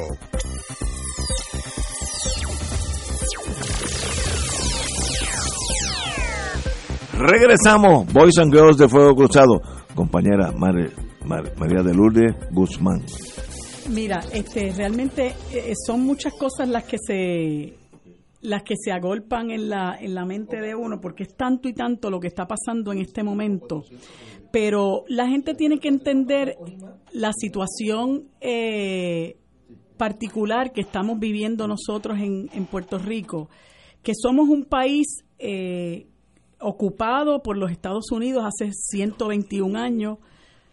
Regresamos, 7.13 8.11
Boys 8.11 8.37
and 8.39 8.53
Girls 8.53 8.77
de 8.77 8.89
Fuego 8.89 9.15
Cruzado, 9.15 9.61
compañera 9.95 10.51
Mar- 10.51 10.91
Mar- 11.23 11.53
María 11.57 11.81
de 11.81 11.93
Lourdes 11.93 12.35
Guzmán. 12.51 13.01
Mira, 13.89 14.19
este, 14.33 14.73
realmente 14.75 15.33
eh, 15.53 15.73
son 15.85 16.01
muchas 16.01 16.33
cosas 16.33 16.67
las 16.67 16.83
que 16.85 16.97
se 16.97 17.73
las 18.45 18.63
que 18.63 18.75
se 18.77 18.91
agolpan 18.91 19.51
en 19.51 19.69
la 19.69 19.97
en 19.99 20.15
la 20.15 20.25
mente 20.25 20.61
de 20.61 20.75
uno, 20.75 21.01
porque 21.01 21.23
es 21.23 21.35
tanto 21.35 21.67
y 21.67 21.73
tanto 21.73 22.09
lo 22.09 22.19
que 22.19 22.27
está 22.27 22.47
pasando 22.47 22.91
en 22.91 22.99
este 22.99 23.23
momento. 23.23 23.83
Pero 24.51 25.03
la 25.07 25.27
gente 25.27 25.53
tiene 25.53 25.79
que 25.79 25.89
entender 25.89 26.55
la 27.11 27.31
situación 27.33 28.29
eh, 28.39 29.37
particular 29.97 30.71
que 30.71 30.81
estamos 30.81 31.19
viviendo 31.19 31.67
nosotros 31.67 32.19
en, 32.19 32.49
en 32.53 32.65
Puerto 32.65 32.97
Rico, 32.97 33.49
que 34.01 34.13
somos 34.15 34.47
un 34.47 34.65
país 34.65 35.25
eh, 35.39 36.07
ocupado 36.59 37.41
por 37.41 37.57
los 37.57 37.71
Estados 37.71 38.11
Unidos 38.11 38.45
hace 38.45 38.71
121 38.71 39.77
años. 39.77 40.17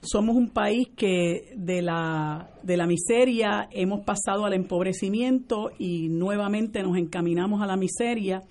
Somos 0.03 0.35
un 0.35 0.51
país 0.51 0.89
que 0.97 1.53
de 1.57 1.81
la, 1.81 2.51
de 2.65 2.77
la 2.77 2.89
miseria 2.89 3.69
hemos 3.71 4.01
pasado 4.05 4.45
al 4.45 4.53
empobrecimiento 4.53 5.71
y 5.79 6.09
nuevamente 6.09 6.83
nos 6.83 6.97
encaminamos 6.97 7.63
a 7.63 7.67
la 7.67 7.77
miseria. 7.77 8.43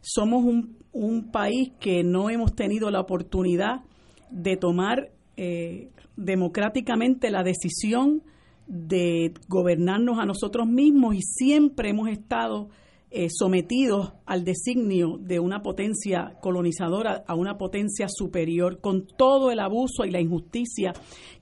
Somos 0.00 0.42
un, 0.42 0.78
un 0.92 1.30
país 1.30 1.72
que 1.78 2.02
no 2.02 2.30
hemos 2.30 2.54
tenido 2.54 2.90
la 2.90 3.00
oportunidad 3.00 3.82
de 4.30 4.56
tomar 4.56 5.10
eh, 5.36 5.90
democráticamente 6.16 7.30
la 7.30 7.42
decisión 7.42 8.22
de 8.66 9.34
gobernarnos 9.48 10.18
a 10.18 10.24
nosotros 10.24 10.66
mismos 10.66 11.14
y 11.14 11.20
siempre 11.20 11.90
hemos 11.90 12.08
estado 12.08 12.70
eh, 13.18 13.30
sometidos 13.30 14.12
al 14.26 14.44
designio 14.44 15.16
de 15.18 15.40
una 15.40 15.62
potencia 15.62 16.36
colonizadora 16.42 17.24
a 17.26 17.34
una 17.34 17.56
potencia 17.56 18.08
superior, 18.10 18.82
con 18.82 19.06
todo 19.06 19.50
el 19.50 19.58
abuso 19.60 20.04
y 20.04 20.10
la 20.10 20.20
injusticia 20.20 20.92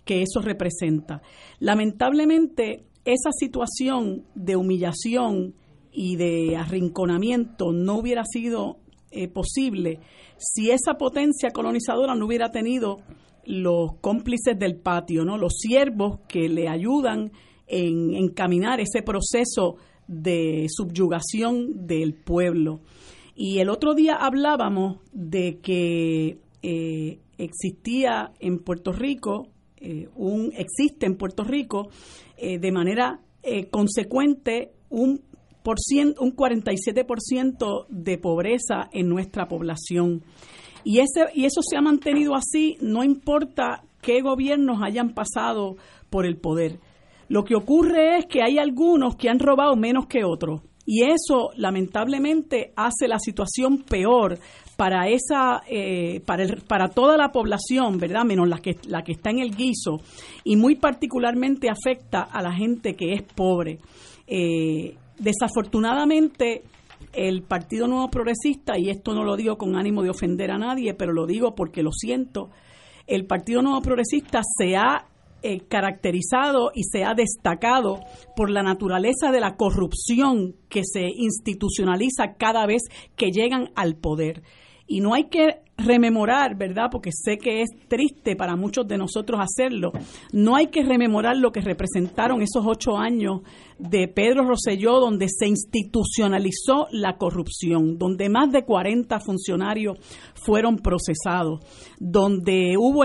que 0.05 0.23
eso 0.23 0.41
representa. 0.41 1.21
Lamentablemente, 1.59 2.85
esa 3.05 3.33
situación 3.33 4.23
de 4.37 4.55
humillación 4.55 5.57
y 5.91 6.15
de 6.15 6.57
arrinconamiento 6.57 7.73
no 7.73 7.99
hubiera 7.99 8.23
sido 8.25 8.77
eh, 9.11 9.27
posible 9.27 9.99
si 10.37 10.71
esa 10.71 10.95
potencia 10.95 11.51
colonizadora 11.51 12.15
no 12.15 12.27
hubiera 12.27 12.53
tenido 12.53 12.99
los 13.47 13.97
cómplices 14.01 14.57
del 14.57 14.77
patio, 14.77 15.25
¿no? 15.25 15.39
Los 15.39 15.55
siervos 15.59 16.21
que 16.29 16.49
le 16.49 16.69
ayudan 16.69 17.33
en 17.67 18.15
encaminar 18.15 18.79
ese 18.79 19.03
proceso 19.03 19.75
de 20.07 20.67
subyugación 20.69 21.87
del 21.87 22.15
pueblo. 22.15 22.81
Y 23.35 23.59
el 23.59 23.69
otro 23.69 23.95
día 23.95 24.15
hablábamos 24.15 24.99
de 25.13 25.59
que 25.61 26.39
eh, 26.63 27.19
existía 27.39 28.33
en 28.39 28.59
Puerto 28.59 28.93
Rico, 28.93 29.49
eh, 29.77 30.09
un 30.15 30.53
existe 30.57 31.07
en 31.07 31.17
Puerto 31.17 31.45
Rico 31.45 31.89
eh, 32.37 32.59
de 32.59 32.73
manera 32.73 33.21
consecuente 33.71 34.73
un 34.89 35.21
por 35.65 35.77
un 36.21 36.37
47% 36.37 37.87
de 37.89 38.19
pobreza 38.19 38.91
en 38.93 39.09
nuestra 39.09 39.49
población. 39.49 40.23
Y, 40.85 40.99
ese, 40.99 41.25
y 41.35 41.47
eso 41.47 41.63
se 41.63 41.79
ha 41.79 41.81
mantenido 41.81 42.35
así, 42.35 42.77
no 42.83 43.03
importa 43.03 43.83
qué 44.03 44.21
gobiernos 44.21 44.83
hayan 44.83 45.15
pasado 45.15 45.77
por 46.11 46.27
el 46.27 46.37
poder. 46.37 46.81
Lo 47.29 47.45
que 47.45 47.55
ocurre 47.55 48.19
es 48.19 48.27
que 48.27 48.43
hay 48.43 48.59
algunos 48.59 49.17
que 49.17 49.29
han 49.29 49.39
robado 49.39 49.77
menos 49.77 50.07
que 50.07 50.25
otros. 50.25 50.63
Y 50.87 51.03
eso 51.05 51.51
lamentablemente 51.57 52.73
hace 52.77 53.09
la 53.09 53.19
situación 53.19 53.79
peor 53.79 54.39
para 54.77 55.09
esa 55.09 55.63
eh, 55.69 56.21
para 56.27 56.43
el, 56.43 56.63
para 56.63 56.89
toda 56.89 57.17
la 57.17 57.31
población 57.31 57.99
verdad 57.99 58.25
menos 58.25 58.49
la 58.49 58.59
que 58.59 58.77
la 58.89 59.03
que 59.03 59.13
está 59.13 59.31
en 59.31 59.39
el 59.39 59.55
guiso 59.55 60.01
y 60.43 60.57
muy 60.57 60.75
particularmente 60.75 61.69
afecta 61.71 62.23
a 62.23 62.43
la 62.43 62.53
gente 62.53 62.95
que 62.95 63.13
es 63.13 63.23
pobre 63.23 63.79
eh, 64.27 64.97
desafortunadamente 65.19 66.65
el 67.13 67.43
Partido 67.43 67.87
Nuevo 67.87 68.11
Progresista 68.11 68.77
y 68.77 68.91
esto 68.91 69.15
no 69.15 69.23
lo 69.23 69.37
digo 69.37 69.57
con 69.57 69.77
ánimo 69.77 70.03
de 70.03 70.11
ofender 70.11 70.51
a 70.51 70.59
nadie 70.59 70.95
pero 70.95 71.13
lo 71.13 71.27
digo 71.27 71.55
porque 71.55 71.83
lo 71.83 71.93
siento 71.93 72.51
el 73.07 73.27
Partido 73.27 73.63
Nuevo 73.63 73.81
Progresista 73.81 74.41
se 74.59 74.77
ha 74.77 75.07
eh, 75.47 75.61
caracterizado 75.69 76.71
y 76.75 76.85
se 76.85 77.05
ha 77.05 77.13
destacado 77.13 78.01
por 78.35 78.51
la 78.51 78.63
naturaleza 78.63 79.31
de 79.31 79.41
la 79.41 79.57
corrupción 79.57 80.55
que 80.71 80.83
se 80.85 81.03
institucionaliza 81.15 82.37
cada 82.39 82.65
vez 82.65 82.83
que 83.15 83.31
llegan 83.31 83.71
al 83.75 83.95
poder. 83.95 84.43
Y 84.87 85.01
no 85.01 85.13
hay 85.13 85.25
que 85.25 85.64
rememorar, 85.77 86.57
¿verdad? 86.57 86.89
Porque 86.91 87.11
sé 87.13 87.37
que 87.39 87.63
es 87.63 87.71
triste 87.89 88.37
para 88.37 88.57
muchos 88.57 88.87
de 88.87 88.97
nosotros 88.97 89.41
hacerlo. 89.41 89.93
No 90.33 90.57
hay 90.57 90.69
que 90.69 90.85
rememorar 90.85 91.37
lo 91.37 91.53
que 91.53 91.61
representaron 91.61 92.43
esos 92.43 92.65
ocho 92.67 92.97
años 92.97 93.41
de 93.79 94.09
Pedro 94.09 94.45
Rosselló, 94.45 95.01
donde 95.01 95.27
se 95.29 95.49
institucionalizó 95.49 96.87
la 96.93 97.17
corrupción, 97.17 97.99
donde 97.99 98.29
más 98.29 98.53
de 98.53 98.65
40 98.65 99.19
funcionarios 99.21 99.99
fueron 100.35 100.77
procesados, 100.77 101.61
donde 101.99 102.77
hubo 102.79 103.03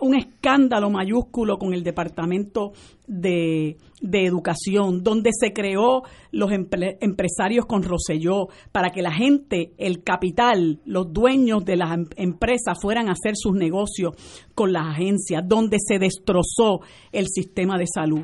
un 0.00 0.14
escándalo 0.14 0.90
mayúsculo 0.90 1.58
con 1.58 1.72
el 1.72 1.82
Departamento 1.82 2.72
de, 3.06 3.76
Educación, 4.00 5.02
donde 5.02 5.30
se 5.32 5.52
creó 5.52 6.02
los 6.32 6.50
empresarios 6.52 7.66
con 7.66 7.82
Rosselló 7.82 8.48
para 8.72 8.90
que 8.90 9.02
la 9.02 9.12
gente, 9.12 9.72
el 9.78 10.02
capital, 10.02 10.80
los 10.84 11.12
dueños 11.12 11.64
de 11.64 11.76
las 11.76 11.92
em-, 11.92 12.06
empresas 12.16 12.78
fueran 12.80 13.08
a 13.08 13.12
hacer 13.12 13.34
sus 13.36 13.54
negocios 13.54 14.14
con 14.54 14.72
las 14.72 14.86
agencias, 14.86 15.42
donde 15.46 15.78
se 15.78 15.98
destrozó 15.98 16.80
el 17.12 17.26
sistema 17.28 17.78
de 17.78 17.86
salud. 17.86 18.22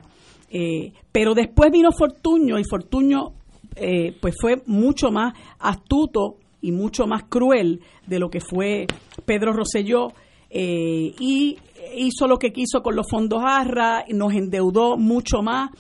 Eh, 0.51 0.93
pero 1.13 1.35
después 1.35 1.71
vino 1.71 1.91
Fortuño 1.93 2.59
y 2.59 2.65
Fortuño 2.65 3.33
eh, 3.75 4.17
pues 4.21 4.35
fue 4.41 4.63
mucho 4.67 5.11
más 5.11 5.35
astuto 5.59 6.37
y 6.63 6.73
mucho 6.73 7.07
más 7.07 7.25
cruel 7.25 7.81
de 8.07 8.19
lo 8.19 8.31
que 8.31 8.41
fue 8.41 8.87
Pedro 9.25 9.53
Rosselló 9.53 10.13
eh, 10.49 11.15
y 11.21 11.59
hizo 11.95 12.27
lo 12.27 12.39
que 12.39 12.53
quiso 12.53 12.83
con 12.83 12.97
los 12.97 13.07
fondos 13.11 13.43
ARRA, 13.45 14.05
nos 14.09 14.33
endeudó 14.33 14.97
mucho 14.97 15.43
más. 15.43 15.71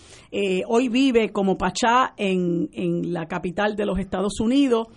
hoy 0.69 0.89
vive 0.89 1.31
como 1.31 1.57
Pachá 1.57 2.15
en, 2.17 2.69
en, 2.73 3.13
la 3.13 3.27
capital 3.27 3.77
de 3.77 3.87
los 3.87 3.99
Estados 3.99 4.41
Unidos, 4.41 4.89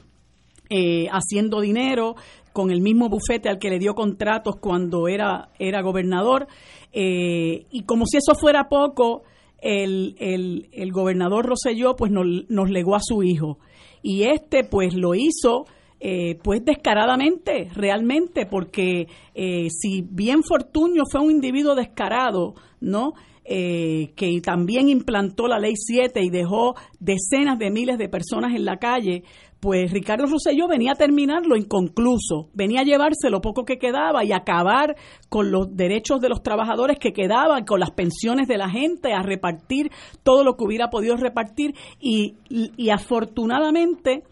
haciendo 1.12 1.62
dinero 1.62 2.16
con 2.54 2.72
el 2.72 2.82
mismo 2.82 3.10
bufete 3.10 3.50
al 3.50 3.58
que 3.58 3.70
le 3.70 3.80
dio 3.80 3.96
contratos 3.96 4.58
cuando 4.58 5.08
era, 5.08 5.50
era 5.58 5.82
gobernador. 5.82 6.48
y 6.92 7.84
como 7.86 8.06
si 8.06 8.18
eso 8.18 8.36
fuera 8.36 8.68
poco, 8.70 9.24
el, 9.62 10.16
el, 10.20 10.70
el 10.72 10.92
gobernador 10.92 11.46
Roselló 11.46 11.96
pues 11.96 12.12
nos, 12.12 12.25
nos, 12.50 12.70
legó 12.70 12.96
a 12.96 13.01
su 13.01 13.24
hijo 13.24 13.60
y 14.01 14.24
este 14.24 14.63
pues 14.63 14.94
lo 14.94 15.16
hizo 15.16 15.66
eh, 16.00 16.39
pues 16.44 16.63
descaradamente 16.63 17.70
realmente 17.74 18.46
porque 18.46 19.08
eh, 19.36 19.68
si 19.70 20.01
bien 20.01 20.44
Fortuño 20.44 21.03
fue 21.12 21.20
un 21.20 21.32
individuo 21.32 21.75
descarado 21.75 22.56
no 22.79 23.13
eh, 23.51 24.13
que 24.15 24.39
también 24.41 24.89
implantó 24.89 25.48
la 25.48 25.58
ley 25.58 25.74
7 25.75 26.22
y 26.22 26.29
dejó 26.29 26.75
decenas 27.00 27.58
de 27.58 27.72
miles 27.72 27.98
de 27.98 28.08
personas 28.08 28.53
en 28.56 28.63
la 28.63 28.77
calle, 28.77 29.24
pues 29.60 29.91
Ricardo 29.91 30.27
Rosselló 30.27 30.68
venía 30.68 30.91
a 30.91 30.96
terminarlo 30.96 31.58
inconcluso, 31.58 32.50
venía 32.53 32.82
a 32.82 32.84
llevarse 32.84 33.32
lo 33.32 33.41
poco 33.41 33.65
que 33.65 33.79
quedaba 33.79 34.24
y 34.24 34.32
acabar 34.32 34.96
con 35.29 35.51
los 35.51 35.75
derechos 35.75 36.22
de 36.22 36.29
los 36.29 36.44
trabajadores 36.44 37.00
que 37.00 37.12
quedaban, 37.12 37.65
con 37.65 37.79
las 37.79 37.89
pensiones 37.89 38.48
de 38.48 38.58
la 38.58 38.70
gente, 38.70 39.13
a 39.13 39.24
repartir 39.24 39.91
todo 40.22 40.44
lo 40.44 40.56
que 40.56 40.65
hubiera 40.65 40.91
podido 40.91 41.18
repartir. 41.18 41.74
Y, 42.00 42.36
y 42.50 42.89
afortunadamente 42.91 44.24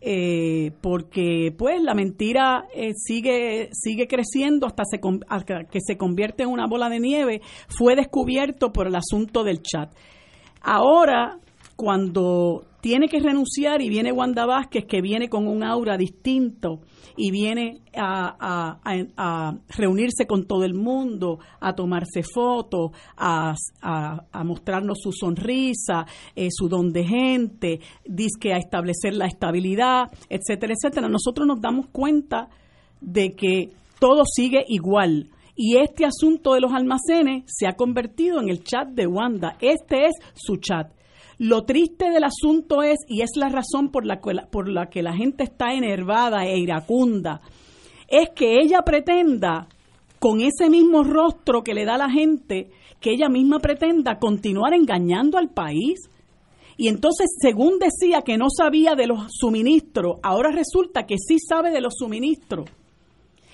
eh, 0.00 0.72
porque 0.80 1.54
pues 1.56 1.82
la 1.82 1.94
mentira 1.94 2.64
eh, 2.74 2.92
sigue 2.94 3.68
sigue 3.72 4.06
creciendo 4.08 4.66
hasta, 4.66 4.84
se, 4.84 5.00
hasta 5.28 5.64
que 5.64 5.80
se 5.80 5.98
convierte 5.98 6.44
en 6.44 6.48
una 6.48 6.66
bola 6.66 6.88
de 6.88 7.00
nieve 7.00 7.42
fue 7.68 7.96
descubierto 7.96 8.72
por 8.72 8.86
el 8.86 8.96
asunto 8.96 9.44
del 9.44 9.62
chat. 9.62 9.90
Ahora 10.62 11.38
cuando 11.80 12.66
tiene 12.82 13.08
que 13.08 13.20
renunciar 13.20 13.80
y 13.80 13.88
viene 13.88 14.12
Wanda 14.12 14.44
Vázquez, 14.44 14.84
que 14.84 15.00
viene 15.00 15.30
con 15.30 15.48
un 15.48 15.62
aura 15.64 15.96
distinto 15.96 16.80
y 17.16 17.30
viene 17.30 17.80
a, 17.96 18.76
reunirse 19.70 20.26
con 20.26 20.44
todo 20.44 20.64
el 20.64 20.74
mundo, 20.74 21.38
a 21.58 21.74
tomarse 21.74 22.22
fotos, 22.22 22.90
a, 23.16 23.54
mostrarnos 24.44 24.98
su 25.00 25.10
sonrisa, 25.10 26.04
eh, 26.36 26.48
su 26.50 26.68
don 26.68 26.92
de 26.92 27.04
gente, 27.04 27.80
dice 28.04 28.52
a 28.52 28.58
establecer 28.58 29.14
la 29.14 29.24
estabilidad, 29.24 30.10
etcétera, 30.28 30.74
etcétera. 30.74 31.08
Nosotros 31.08 31.46
nos 31.46 31.62
damos 31.62 31.86
cuenta 31.86 32.50
de 33.00 33.32
que 33.32 33.70
todo 33.98 34.24
sigue 34.26 34.66
igual. 34.68 35.30
Y 35.56 35.78
este 35.78 36.04
asunto 36.04 36.52
de 36.52 36.60
los 36.60 36.74
almacenes 36.74 37.44
se 37.46 37.66
ha 37.66 37.72
convertido 37.72 38.38
en 38.38 38.50
el 38.50 38.64
chat 38.64 38.88
de 38.88 39.06
Wanda. 39.06 39.56
Este 39.62 40.04
es 40.04 40.12
su 40.34 40.58
chat 40.58 40.92
lo 41.40 41.62
triste 41.62 42.10
del 42.10 42.24
asunto 42.24 42.82
es, 42.82 42.98
y 43.08 43.22
es 43.22 43.30
la 43.34 43.48
razón 43.48 43.88
por 43.88 44.04
la, 44.04 44.20
que 44.90 45.02
la 45.02 45.14
gente 45.14 45.42
está 45.42 45.72
enervada 45.72 46.44
e 46.44 46.58
iracunda, 46.58 47.40
es 48.08 48.28
que 48.36 48.58
ella 48.60 48.82
pretenda, 48.82 49.66
con 50.18 50.42
ese 50.42 50.68
mismo 50.68 51.02
rostro 51.02 51.62
que 51.62 51.72
le 51.72 51.86
da 51.86 51.96
la 51.96 52.10
gente, 52.10 52.68
que 53.00 53.12
ella 53.12 53.30
misma 53.30 53.58
pretenda 53.58 54.18
continuar 54.18 54.74
engañando 54.74 55.38
al 55.38 55.48
país. 55.48 56.10
Y 56.76 56.88
entonces, 56.88 57.28
según 57.40 57.78
decía 57.78 58.20
que 58.20 58.36
no 58.36 58.48
sabía 58.54 58.94
de 58.94 59.06
los 59.06 59.28
suministros, 59.30 60.18
ahora 60.22 60.50
resulta 60.50 61.06
que 61.06 61.16
sí 61.16 61.38
sabe 61.38 61.70
de 61.70 61.80
los 61.80 61.94
suministros. 61.96 62.68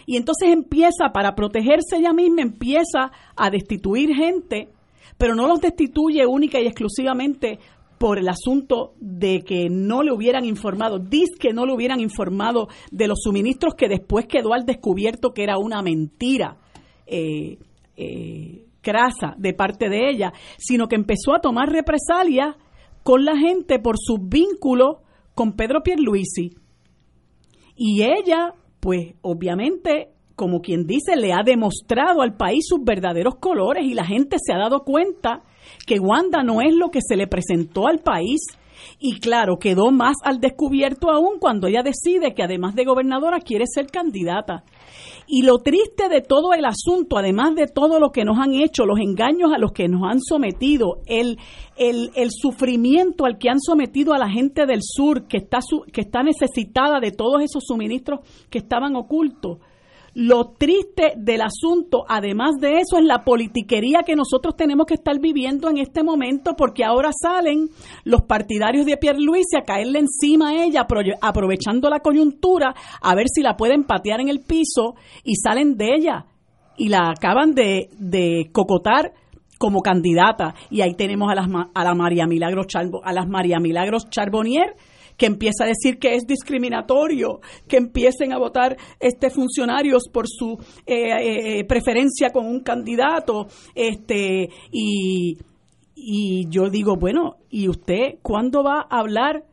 Y 0.07 0.16
entonces 0.16 0.49
empieza, 0.49 1.12
para 1.14 1.37
protegerse 1.37 1.99
ella 1.99 2.12
misma, 2.12 2.42
empieza 2.42 3.12
a 3.37 3.49
destituir 3.49 4.12
gente, 4.12 4.70
pero 5.18 5.35
no 5.35 5.46
los 5.46 5.61
destituye 5.61 6.27
única 6.27 6.61
y 6.61 6.66
exclusivamente 6.66 7.59
por 7.99 8.19
el 8.19 8.29
asunto 8.29 8.95
de 9.01 9.43
que 9.43 9.69
no 9.71 10.03
le 10.03 10.13
hubieran 10.13 10.45
informado, 10.45 10.99
dice 10.99 11.35
que 11.39 11.53
no 11.53 11.67
le 11.67 11.73
hubieran 11.73 12.01
informado 12.01 12.69
de 12.91 13.09
los 13.09 13.21
suministros 13.23 13.75
que 13.75 13.89
después 13.89 14.27
quedó 14.27 14.53
al 14.53 14.67
descubierto 14.67 15.33
que 15.33 15.43
era 15.43 15.59
una 15.59 15.83
mentira 15.83 16.59
eh, 17.07 17.59
eh, 17.97 18.67
crasa 18.83 19.35
de 19.39 19.55
parte 19.55 19.89
de 19.89 20.11
ella, 20.11 20.33
sino 20.59 20.87
que 20.89 20.97
empezó 20.97 21.35
a 21.35 21.41
tomar 21.41 21.71
represalias 21.71 22.57
con 23.03 23.25
la 23.25 23.37
gente 23.37 23.79
por 23.79 23.97
sus 23.99 24.19
vínculos 24.21 24.99
con 25.35 25.53
Pedro 25.53 25.83
Pierluisi. 25.83 26.55
Y 27.77 28.03
ella, 28.03 28.55
pues 28.81 29.15
obviamente, 29.23 30.11
como 30.35 30.61
quien 30.61 30.87
dice, 30.87 31.17
le 31.17 31.33
ha 31.33 31.43
demostrado 31.45 32.23
al 32.23 32.37
país 32.37 32.65
sus 32.67 32.83
verdaderos 32.85 33.37
colores 33.37 33.85
y 33.85 33.95
la 33.95 34.05
gente 34.05 34.37
se 34.41 34.53
ha 34.53 34.59
dado 34.59 34.81
cuenta 34.81 35.43
que 35.87 35.98
Wanda 35.98 36.42
no 36.42 36.61
es 36.61 36.74
lo 36.74 36.90
que 36.90 37.00
se 37.07 37.16
le 37.16 37.26
presentó 37.26 37.87
al 37.87 38.00
país. 38.00 38.40
Y 38.98 39.18
claro, 39.20 39.59
quedó 39.59 39.90
más 39.90 40.16
al 40.22 40.40
descubierto 40.40 41.11
aún 41.11 41.38
cuando 41.38 41.66
ella 41.66 41.83
decide 41.83 42.35
que 42.35 42.42
además 42.42 42.74
de 42.74 42.85
gobernadora 42.85 43.40
quiere 43.40 43.64
ser 43.66 43.87
candidata. 43.87 44.64
Y 45.26 45.42
lo 45.42 45.59
triste 45.59 46.09
de 46.09 46.20
todo 46.20 46.55
el 46.55 46.64
asunto, 46.64 47.18
además 47.18 47.55
de 47.57 47.66
todo 47.66 47.98
lo 47.98 48.11
que 48.11 48.24
nos 48.24 48.38
han 48.38 48.55
hecho, 48.55 48.87
los 48.87 49.00
engaños 49.00 49.52
a 49.52 49.59
los 49.59 49.72
que 49.72 49.88
nos 49.88 50.02
han 50.09 50.20
sometido, 50.20 50.98
el, 51.07 51.38
el, 51.76 52.11
el 52.14 52.31
sufrimiento 52.31 53.24
al 53.24 53.38
que 53.38 53.50
han 53.50 53.61
sometido 53.61 54.14
a 54.14 54.18
la 54.18 54.31
gente 54.31 54.66
del 54.66 54.81
sur, 54.83 55.26
que 55.26 55.38
está, 55.38 55.59
que 55.92 56.02
está 56.02 56.22
necesitada 56.22 57.00
de 57.00 57.11
todos 57.11 57.42
esos 57.42 57.64
suministros 57.66 58.20
que 58.50 58.59
estaban 58.59 58.94
ocultos, 58.94 59.59
lo 60.18 60.52
triste 60.52 61.12
del 61.18 61.42
asunto, 61.42 62.07
además 62.09 62.52
de 62.59 62.79
eso, 62.79 62.96
es 62.96 63.05
la 63.05 63.22
politiquería 63.22 64.00
que 64.02 64.16
nosotros 64.16 64.57
tenemos 64.57 64.87
que 64.87 64.94
estar 64.94 65.20
viviendo 65.20 65.68
en 65.68 65.76
este 65.76 66.02
momento, 66.02 66.55
porque 66.57 66.85
ahora 66.85 67.11
salen 67.12 67.68
los 68.05 68.22
partidarios 68.22 68.87
de 68.87 68.96
Pierluisi 68.96 69.59
a 69.59 69.64
caerle 69.66 69.98
encima 69.98 70.48
a 70.48 70.64
ella, 70.64 70.87
aprovechando 71.20 71.90
la 71.90 72.00
coyuntura, 72.00 72.74
a 73.02 73.14
ver 73.14 73.26
si 73.29 73.42
la 73.42 73.59
pueden 73.59 73.85
patear 73.85 74.22
en 74.22 74.29
el 74.29 74.40
piso, 74.40 74.94
y 75.22 75.35
salen 75.37 75.76
de 75.76 75.94
ella 75.94 76.24
y 76.79 76.88
la 76.88 77.11
acaban 77.11 77.52
de, 77.52 77.90
de 77.98 78.48
cocotar 78.52 79.12
como 79.59 79.83
candidata. 79.83 80.55
Y 80.70 80.81
ahí 80.81 80.94
tenemos 80.94 81.31
a, 81.31 81.35
las, 81.35 81.48
a 81.74 81.85
la 81.85 81.94
María 81.94 82.26
Milagros 82.26 82.68
a 82.74 83.12
las 83.12 83.29
María 83.29 83.59
Milagros 83.59 84.09
Charbonnier 84.09 84.76
que 85.16 85.26
empieza 85.26 85.64
a 85.64 85.68
decir 85.68 85.98
que 85.98 86.14
es 86.14 86.26
discriminatorio, 86.26 87.40
que 87.68 87.76
empiecen 87.76 88.33
a 88.33 88.38
votar 88.38 88.76
este 89.00 89.31
funcionarios 89.31 90.05
por 90.12 90.26
su 90.29 90.59
eh, 90.87 91.59
eh, 91.59 91.64
preferencia 91.64 92.31
con 92.31 92.46
un 92.46 92.61
candidato, 92.61 93.46
este 93.74 94.48
y, 94.70 95.38
y 95.94 96.46
yo 96.48 96.68
digo, 96.70 96.96
bueno, 96.96 97.37
¿y 97.50 97.68
usted 97.68 98.18
cuándo 98.22 98.62
va 98.62 98.87
a 98.88 99.00
hablar 99.00 99.44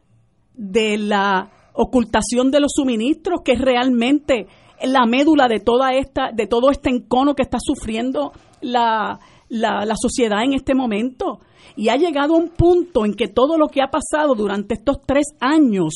de 0.54 0.98
la 0.98 1.52
ocultación 1.74 2.52
de 2.52 2.60
los 2.60 2.74
suministros, 2.76 3.42
que 3.44 3.54
es 3.54 3.62
realmente 3.62 4.48
la 4.84 5.06
médula 5.06 5.48
de 5.48 5.60
toda 5.60 5.94
esta, 5.94 6.32
de 6.32 6.48
todo 6.48 6.70
este 6.70 6.90
encono 6.90 7.36
que 7.36 7.44
está 7.44 7.58
sufriendo 7.60 8.32
la, 8.62 9.20
la, 9.54 9.86
la 9.86 9.96
sociedad 9.96 10.44
en 10.44 10.54
este 10.54 10.74
momento. 10.74 11.40
Y 11.76 11.90
ha 11.90 11.96
llegado 11.96 12.34
a 12.34 12.38
un 12.38 12.50
punto 12.50 13.06
en 13.06 13.14
que 13.14 13.28
todo 13.28 13.58
lo 13.58 13.68
que 13.68 13.82
ha 13.82 13.90
pasado 13.90 14.36
durante 14.36 14.74
estos 14.74 15.02
tres 15.06 15.28
años, 15.40 15.94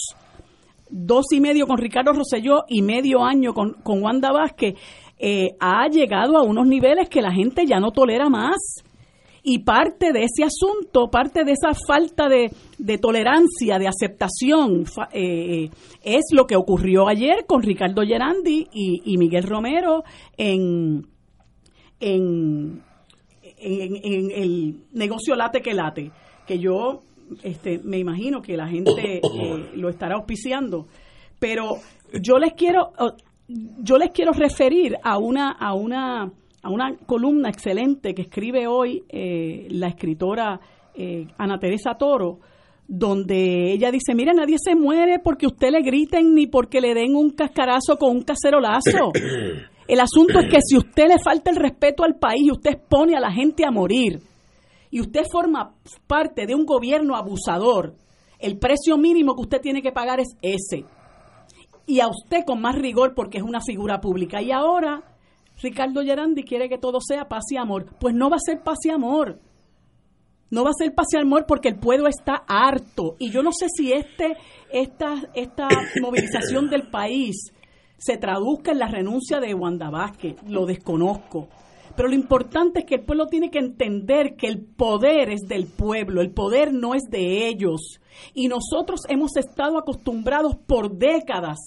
dos 0.89 1.25
y 1.31 1.41
medio 1.41 1.67
con 1.67 1.77
Ricardo 1.77 2.13
Rosselló 2.13 2.63
y 2.67 2.81
medio 2.81 3.23
año 3.23 3.53
con, 3.53 3.73
con 3.83 4.01
Wanda 4.01 4.31
Vázquez, 4.31 4.75
eh, 5.19 5.55
ha 5.59 5.87
llegado 5.87 6.37
a 6.37 6.43
unos 6.43 6.67
niveles 6.67 7.09
que 7.09 7.21
la 7.21 7.31
gente 7.31 7.65
ya 7.65 7.79
no 7.79 7.91
tolera 7.91 8.29
más. 8.29 8.57
Y 9.43 9.59
parte 9.59 10.11
de 10.11 10.25
ese 10.25 10.43
asunto, 10.43 11.09
parte 11.09 11.45
de 11.45 11.53
esa 11.53 11.69
falta 11.87 12.27
de, 12.27 12.51
de 12.77 12.97
tolerancia, 12.97 13.79
de 13.79 13.87
aceptación, 13.87 14.83
eh, 15.13 15.69
es 16.03 16.25
lo 16.33 16.45
que 16.45 16.57
ocurrió 16.57 17.07
ayer 17.07 17.45
con 17.47 17.61
Ricardo 17.63 18.01
Gerandi 18.01 18.67
y, 18.73 19.01
y 19.05 19.17
Miguel 19.17 19.43
Romero 19.43 20.03
en, 20.35 21.07
en, 22.01 22.83
en, 23.57 24.31
el 24.31 24.75
negocio 24.93 25.35
late 25.35 25.61
que 25.61 25.73
late, 25.73 26.11
que 26.45 26.59
yo 26.59 27.01
este, 27.43 27.79
me 27.79 27.97
imagino 27.97 28.41
que 28.41 28.55
la 28.55 28.67
gente 28.67 29.17
eh, 29.17 29.71
lo 29.75 29.89
estará 29.89 30.15
auspiciando, 30.15 30.87
pero 31.39 31.77
yo 32.21 32.37
les 32.37 32.53
quiero 32.53 32.91
yo 33.79 33.97
les 33.97 34.11
quiero 34.11 34.33
referir 34.33 34.97
a 35.03 35.17
una 35.17 35.51
a 35.51 35.73
una 35.73 36.31
a 36.61 36.69
una 36.69 36.95
columna 37.05 37.49
excelente 37.49 38.13
que 38.13 38.23
escribe 38.23 38.67
hoy 38.67 39.03
eh, 39.09 39.67
la 39.69 39.87
escritora 39.87 40.59
eh, 40.95 41.27
Ana 41.37 41.59
Teresa 41.59 41.95
Toro, 41.97 42.39
donde 42.87 43.71
ella 43.71 43.91
dice, 43.91 44.15
mire, 44.15 44.33
nadie 44.33 44.57
se 44.57 44.75
muere 44.75 45.19
porque 45.19 45.45
usted 45.45 45.69
le 45.69 45.81
griten 45.81 46.33
ni 46.33 46.47
porque 46.47 46.81
le 46.81 46.93
den 46.93 47.15
un 47.15 47.29
cascarazo 47.29 47.97
con 47.97 48.17
un 48.17 48.23
cacerolazo. 48.23 49.11
El 49.87 50.01
asunto 50.01 50.39
es 50.39 50.49
que 50.49 50.59
si 50.61 50.77
usted 50.77 51.07
le 51.07 51.19
falta 51.23 51.49
el 51.49 51.55
respeto 51.55 52.03
al 52.03 52.15
país 52.15 52.41
y 52.43 52.51
usted 52.51 52.77
pone 52.89 53.15
a 53.15 53.21
la 53.21 53.31
gente 53.31 53.65
a 53.65 53.71
morir 53.71 54.21
y 54.91 54.99
usted 54.99 55.23
forma 55.31 55.75
parte 56.07 56.45
de 56.45 56.55
un 56.55 56.65
gobierno 56.65 57.15
abusador, 57.15 57.95
el 58.39 58.57
precio 58.57 58.97
mínimo 58.97 59.33
que 59.35 59.41
usted 59.41 59.61
tiene 59.61 59.81
que 59.81 59.91
pagar 59.93 60.19
es 60.19 60.35
ese. 60.41 60.85
Y 61.85 62.01
a 62.01 62.07
usted 62.07 62.43
con 62.45 62.59
más 62.59 62.75
rigor 62.75 63.13
porque 63.15 63.37
es 63.37 63.43
una 63.43 63.61
figura 63.61 64.01
pública. 64.01 64.41
Y 64.41 64.51
ahora 64.51 65.03
Ricardo 65.61 66.03
Gerandi 66.03 66.43
quiere 66.43 66.67
que 66.67 66.77
todo 66.77 66.99
sea 66.99 67.29
paz 67.29 67.45
y 67.51 67.57
amor. 67.57 67.85
Pues 67.99 68.13
no 68.13 68.29
va 68.29 68.35
a 68.35 68.45
ser 68.45 68.61
paz 68.61 68.79
y 68.83 68.89
amor. 68.89 69.39
No 70.49 70.63
va 70.63 70.69
a 70.69 70.77
ser 70.77 70.93
paz 70.93 71.07
y 71.13 71.17
amor 71.17 71.45
porque 71.47 71.69
el 71.69 71.79
pueblo 71.79 72.09
está 72.09 72.43
harto. 72.45 73.15
Y 73.19 73.31
yo 73.31 73.41
no 73.41 73.51
sé 73.57 73.67
si 73.69 73.93
este, 73.93 74.35
esta, 74.69 75.15
esta 75.33 75.69
movilización 76.01 76.69
del 76.69 76.89
país 76.89 77.53
se 77.97 78.17
traduzca 78.17 78.71
en 78.71 78.79
la 78.79 78.87
renuncia 78.87 79.39
de 79.39 79.53
Wanda 79.53 79.89
Vázquez, 79.89 80.35
lo 80.47 80.65
desconozco. 80.65 81.47
Pero 81.95 82.09
lo 82.09 82.15
importante 82.15 82.79
es 82.79 82.85
que 82.85 82.95
el 82.95 83.05
pueblo 83.05 83.25
tiene 83.25 83.49
que 83.49 83.57
entender 83.57 84.35
que 84.35 84.47
el 84.47 84.63
poder 84.63 85.31
es 85.31 85.47
del 85.47 85.65
pueblo, 85.65 86.21
el 86.21 86.31
poder 86.31 86.71
no 86.71 86.93
es 86.93 87.03
de 87.09 87.47
ellos. 87.47 87.99
Y 88.35 88.47
nosotros 88.47 89.01
hemos 89.09 89.35
estado 89.35 89.79
acostumbrados 89.79 90.55
por 90.55 90.95
décadas 90.95 91.57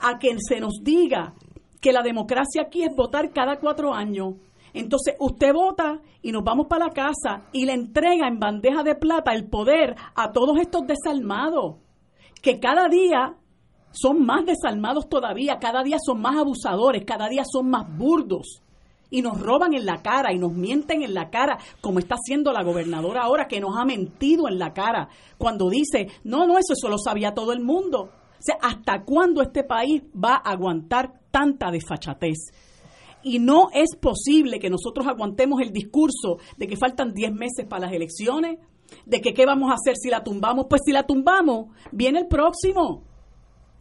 a 0.00 0.18
que 0.20 0.36
se 0.38 0.60
nos 0.60 0.80
diga 0.82 1.34
que 1.80 1.92
la 1.92 2.02
democracia 2.02 2.62
aquí 2.62 2.84
es 2.84 2.94
votar 2.94 3.32
cada 3.32 3.58
cuatro 3.58 3.92
años. 3.92 4.34
Entonces 4.74 5.16
usted 5.18 5.52
vota 5.52 6.00
y 6.22 6.30
nos 6.30 6.44
vamos 6.44 6.68
para 6.68 6.86
la 6.86 6.92
casa 6.92 7.48
y 7.52 7.66
le 7.66 7.72
entrega 7.72 8.28
en 8.28 8.38
bandeja 8.38 8.84
de 8.84 8.94
plata 8.94 9.32
el 9.34 9.48
poder 9.48 9.96
a 10.14 10.30
todos 10.30 10.58
estos 10.60 10.86
desalmados 10.86 11.76
que 12.42 12.58
cada 12.58 12.88
día 12.88 13.36
son 13.92 14.24
más 14.24 14.44
desalmados 14.44 15.08
todavía, 15.08 15.58
cada 15.58 15.82
día 15.82 15.98
son 16.04 16.20
más 16.20 16.36
abusadores, 16.36 17.04
cada 17.04 17.28
día 17.28 17.44
son 17.44 17.70
más 17.70 17.86
burdos 17.96 18.62
y 19.12 19.20
nos 19.20 19.38
roban 19.38 19.74
en 19.74 19.84
la 19.84 20.02
cara 20.02 20.32
y 20.32 20.38
nos 20.38 20.52
mienten 20.52 21.02
en 21.02 21.14
la 21.14 21.30
cara, 21.30 21.58
como 21.80 21.98
está 21.98 22.14
haciendo 22.14 22.50
la 22.50 22.64
gobernadora 22.64 23.22
ahora, 23.22 23.46
que 23.46 23.60
nos 23.60 23.76
ha 23.76 23.84
mentido 23.84 24.48
en 24.48 24.58
la 24.58 24.72
cara 24.72 25.08
cuando 25.36 25.68
dice, 25.68 26.08
no, 26.24 26.46
no, 26.46 26.58
eso, 26.58 26.72
eso 26.72 26.88
lo 26.88 26.96
sabía 26.98 27.34
todo 27.34 27.52
el 27.52 27.60
mundo. 27.60 28.04
O 28.04 28.42
sea, 28.44 28.56
¿hasta 28.60 29.04
cuándo 29.04 29.42
este 29.42 29.64
país 29.64 30.02
va 30.12 30.36
a 30.36 30.50
aguantar 30.50 31.12
tanta 31.30 31.70
desfachatez? 31.70 32.38
Y 33.22 33.38
no 33.38 33.68
es 33.72 33.94
posible 33.96 34.58
que 34.58 34.70
nosotros 34.70 35.06
aguantemos 35.06 35.60
el 35.60 35.72
discurso 35.72 36.38
de 36.56 36.66
que 36.66 36.76
faltan 36.76 37.12
10 37.12 37.32
meses 37.34 37.66
para 37.68 37.86
las 37.86 37.92
elecciones, 37.92 38.58
de 39.04 39.20
que 39.20 39.34
qué 39.34 39.44
vamos 39.44 39.70
a 39.70 39.74
hacer 39.74 39.94
si 39.96 40.08
la 40.08 40.24
tumbamos. 40.24 40.66
Pues 40.68 40.80
si 40.84 40.90
la 40.90 41.06
tumbamos, 41.06 41.66
viene 41.92 42.20
el 42.20 42.26
próximo. 42.26 43.11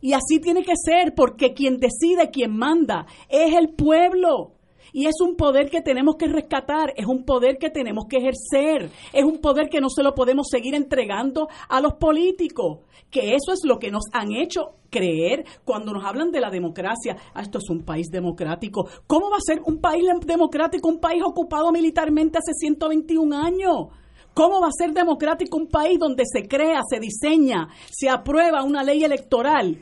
Y 0.01 0.13
así 0.13 0.39
tiene 0.41 0.63
que 0.63 0.73
ser, 0.75 1.13
porque 1.15 1.53
quien 1.53 1.77
decide, 1.77 2.31
quien 2.31 2.57
manda, 2.57 3.05
es 3.29 3.53
el 3.55 3.69
pueblo. 3.69 4.53
Y 4.93 5.05
es 5.05 5.21
un 5.21 5.35
poder 5.35 5.69
que 5.69 5.81
tenemos 5.81 6.15
que 6.17 6.27
rescatar, 6.27 6.93
es 6.97 7.05
un 7.05 7.23
poder 7.23 7.57
que 7.57 7.69
tenemos 7.69 8.05
que 8.09 8.17
ejercer, 8.17 8.89
es 9.13 9.23
un 9.23 9.37
poder 9.39 9.69
que 9.69 9.79
no 9.79 9.89
se 9.89 10.03
lo 10.03 10.13
podemos 10.13 10.47
seguir 10.49 10.75
entregando 10.75 11.47
a 11.69 11.79
los 11.79 11.93
políticos, 11.93 12.79
que 13.09 13.35
eso 13.35 13.53
es 13.53 13.61
lo 13.63 13.79
que 13.79 13.89
nos 13.89 14.03
han 14.11 14.33
hecho 14.33 14.75
creer 14.89 15.45
cuando 15.63 15.93
nos 15.93 16.03
hablan 16.03 16.31
de 16.31 16.41
la 16.41 16.49
democracia. 16.49 17.15
Ah, 17.33 17.41
esto 17.41 17.59
es 17.59 17.69
un 17.69 17.83
país 17.83 18.09
democrático. 18.11 18.89
¿Cómo 19.07 19.29
va 19.29 19.37
a 19.37 19.45
ser 19.45 19.61
un 19.65 19.79
país 19.79 20.03
democrático, 20.25 20.89
un 20.89 20.99
país 20.99 21.23
ocupado 21.23 21.71
militarmente 21.71 22.39
hace 22.39 22.51
121 22.53 23.33
años? 23.37 23.87
¿Cómo 24.33 24.59
va 24.59 24.67
a 24.67 24.77
ser 24.77 24.93
democrático 24.93 25.57
un 25.57 25.67
país 25.67 25.99
donde 25.99 26.23
se 26.25 26.47
crea, 26.47 26.81
se 26.89 26.99
diseña, 26.99 27.67
se 27.89 28.09
aprueba 28.09 28.63
una 28.63 28.83
ley 28.83 29.03
electoral 29.03 29.77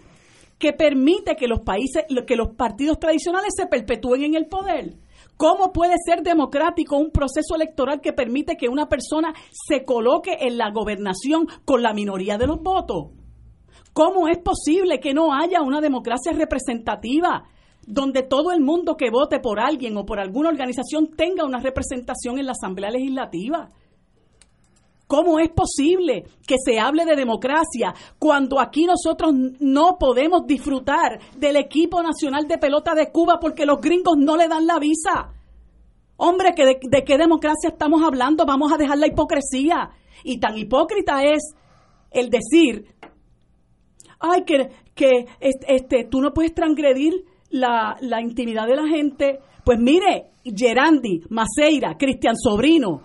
que 0.60 0.74
permite 0.74 1.36
que 1.36 1.48
los 1.48 1.62
países, 1.62 2.04
que 2.28 2.36
los 2.36 2.50
partidos 2.50 3.00
tradicionales 3.00 3.54
se 3.56 3.66
perpetúen 3.66 4.24
en 4.24 4.36
el 4.36 4.48
poder. 4.48 4.98
¿Cómo 5.38 5.72
puede 5.72 5.96
ser 6.06 6.22
democrático 6.22 6.98
un 6.98 7.12
proceso 7.12 7.56
electoral 7.56 8.02
que 8.02 8.12
permite 8.12 8.58
que 8.58 8.68
una 8.68 8.90
persona 8.90 9.34
se 9.52 9.86
coloque 9.86 10.38
en 10.42 10.58
la 10.58 10.70
gobernación 10.70 11.48
con 11.64 11.82
la 11.82 11.94
minoría 11.94 12.38
de 12.38 12.48
los 12.48 12.62
votos? 12.62 13.14
¿Cómo 13.94 14.28
es 14.28 14.38
posible 14.38 15.00
que 15.00 15.14
no 15.14 15.34
haya 15.34 15.62
una 15.62 15.80
democracia 15.80 16.34
representativa 16.34 17.46
donde 17.88 18.22
todo 18.24 18.52
el 18.52 18.60
mundo 18.60 18.98
que 18.98 19.10
vote 19.10 19.40
por 19.40 19.62
alguien 19.62 19.96
o 19.96 20.06
por 20.06 20.20
alguna 20.20 20.50
organización 20.50 21.08
tenga 21.16 21.46
una 21.46 21.60
representación 21.60 22.38
en 22.38 22.46
la 22.46 22.52
Asamblea 22.52 22.92
Legislativa? 22.92 23.70
¿Cómo 25.10 25.40
es 25.40 25.50
posible 25.50 26.24
que 26.46 26.58
se 26.64 26.80
hable 26.80 27.04
de 27.04 27.16
democracia 27.16 27.96
cuando 28.20 28.60
aquí 28.60 28.86
nosotros 28.86 29.34
no 29.60 29.98
podemos 30.00 30.46
disfrutar 30.46 31.20
del 31.36 31.56
equipo 31.56 32.04
nacional 32.04 32.48
de 32.48 32.60
pelota 32.60 32.94
de 32.94 33.12
Cuba 33.12 33.40
porque 33.42 33.66
los 33.66 33.82
gringos 33.82 34.18
no 34.20 34.38
le 34.38 34.48
dan 34.48 34.68
la 34.68 34.78
visa? 34.78 35.34
Hombre, 36.16 36.54
de, 36.56 37.04
qué 37.04 37.18
democracia 37.18 37.70
estamos 37.70 38.04
hablando? 38.04 38.46
Vamos 38.46 38.72
a 38.72 38.78
dejar 38.78 39.00
la 39.00 39.08
hipocresía. 39.08 39.90
Y 40.24 40.40
tan 40.40 40.56
hipócrita 40.56 41.24
es 41.24 41.56
el 42.12 42.30
decir, 42.30 42.94
ay, 44.20 44.44
que, 44.44 44.70
que 44.94 45.26
este, 45.40 46.04
tú 46.04 46.22
no 46.22 46.36
puedes 46.36 46.54
transgredir 46.54 47.26
la, 47.50 47.98
la 48.02 48.22
intimidad 48.22 48.68
de 48.68 48.76
la 48.76 48.88
gente. 48.88 49.40
Pues 49.66 49.80
mire, 49.80 50.34
Gerandi, 50.44 51.24
Maceira, 51.30 51.98
Cristian 51.98 52.36
Sobrino, 52.38 53.02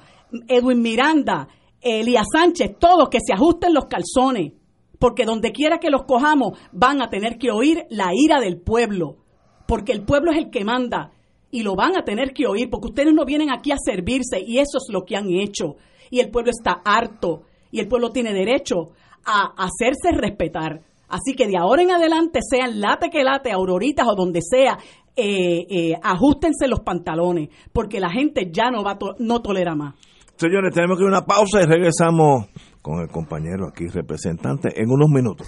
Edwin 0.49 0.83
Miranda, 0.83 1.49
Elías 1.85 2.27
Sánchez, 2.33 2.79
todos 2.79 3.09
que 3.09 3.19
se 3.25 3.35
ajusten 3.35 3.75
los 3.75 3.87
calzones, 3.87 4.53
porque 4.99 5.25
donde 5.25 5.53
quiera 5.53 5.79
que 5.79 5.91
los 5.91 6.05
cojamos 6.05 6.59
van 6.73 7.03
a 7.03 7.11
tener 7.11 7.37
que 7.37 7.51
oír 7.51 7.85
la 7.91 8.11
ira 8.15 8.41
del 8.41 8.61
pueblo, 8.61 9.19
porque 9.67 9.93
el 9.93 10.05
pueblo 10.05 10.33
es 10.33 10.39
el 10.39 10.51
que 10.51 10.65
manda 10.65 11.13
y 11.51 11.63
lo 11.63 11.77
van 11.77 11.97
a 11.97 12.05
tener 12.05 12.33
que 12.33 12.47
oír, 12.47 12.71
porque 12.71 12.89
ustedes 12.89 13.15
no 13.15 13.25
vienen 13.25 13.51
aquí 13.51 13.71
a 13.71 13.77
servirse 13.77 14.41
y 14.45 14.59
eso 14.59 14.79
es 14.79 14.93
lo 14.93 15.05
que 15.05 15.17
han 15.17 15.29
hecho. 15.31 15.77
Y 16.11 16.21
el 16.21 16.31
pueblo 16.31 16.51
está 16.51 16.81
harto 16.85 17.43
y 17.71 17.81
el 17.81 17.89
pueblo 17.89 18.11
tiene 18.11 18.33
derecho 18.33 18.91
a 19.25 19.53
hacerse 19.57 20.11
respetar. 20.13 20.83
Así 21.09 21.35
que 21.37 21.47
de 21.47 21.57
ahora 21.57 21.83
en 21.83 21.91
adelante, 21.91 22.41
sean 22.43 22.81
late 22.81 23.11
que 23.11 23.23
late, 23.23 23.53
auroritas 23.53 24.07
o 24.09 24.15
donde 24.17 24.41
sea, 24.43 24.79
eh, 25.17 25.67
eh, 25.69 25.95
ajustense 26.03 26.67
los 26.67 26.81
pantalones, 26.81 27.51
porque 27.73 28.01
la 28.01 28.11
gente 28.11 28.51
ya 28.51 28.71
no 28.71 28.83
va 28.83 28.99
no 29.19 29.43
tolera 29.43 29.75
más. 29.75 29.95
Señores, 30.37 30.75
tenemos 30.75 30.99
que 30.99 31.05
ir 31.05 31.09
a 31.09 31.19
una 31.19 31.27
pausa 31.27 31.63
y 31.63 31.67
regresamos 31.67 32.47
con 32.83 33.01
el 33.01 33.09
compañero 33.09 33.69
aquí 33.69 33.87
representante 33.87 34.81
en 34.83 34.91
unos 34.91 35.09
minutos. 35.09 35.47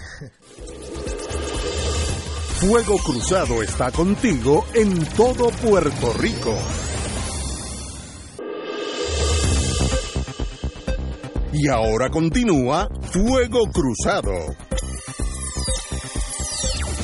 Fuego 2.59 2.97
Cruzado 2.97 3.61
está 3.61 3.91
contigo 3.91 4.65
en 4.73 5.05
todo 5.15 5.49
Puerto 5.61 6.13
Rico. 6.13 6.55
Y 11.51 11.67
ahora 11.67 12.09
continúa 12.09 12.87
Fuego 13.11 13.69
Cruzado. 13.71 14.31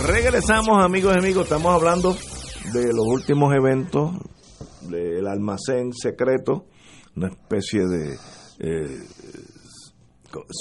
Regresamos 0.08 0.84
amigos 0.84 1.16
y 1.16 1.20
amigos, 1.20 1.44
estamos 1.44 1.76
hablando 1.76 2.16
de 2.72 2.94
los 2.94 3.06
últimos 3.06 3.54
eventos 3.54 4.12
del 4.90 5.28
almacén 5.28 5.94
secreto 5.94 6.66
una 7.16 7.28
especie 7.28 7.82
de 7.86 8.18
eh, 8.60 9.00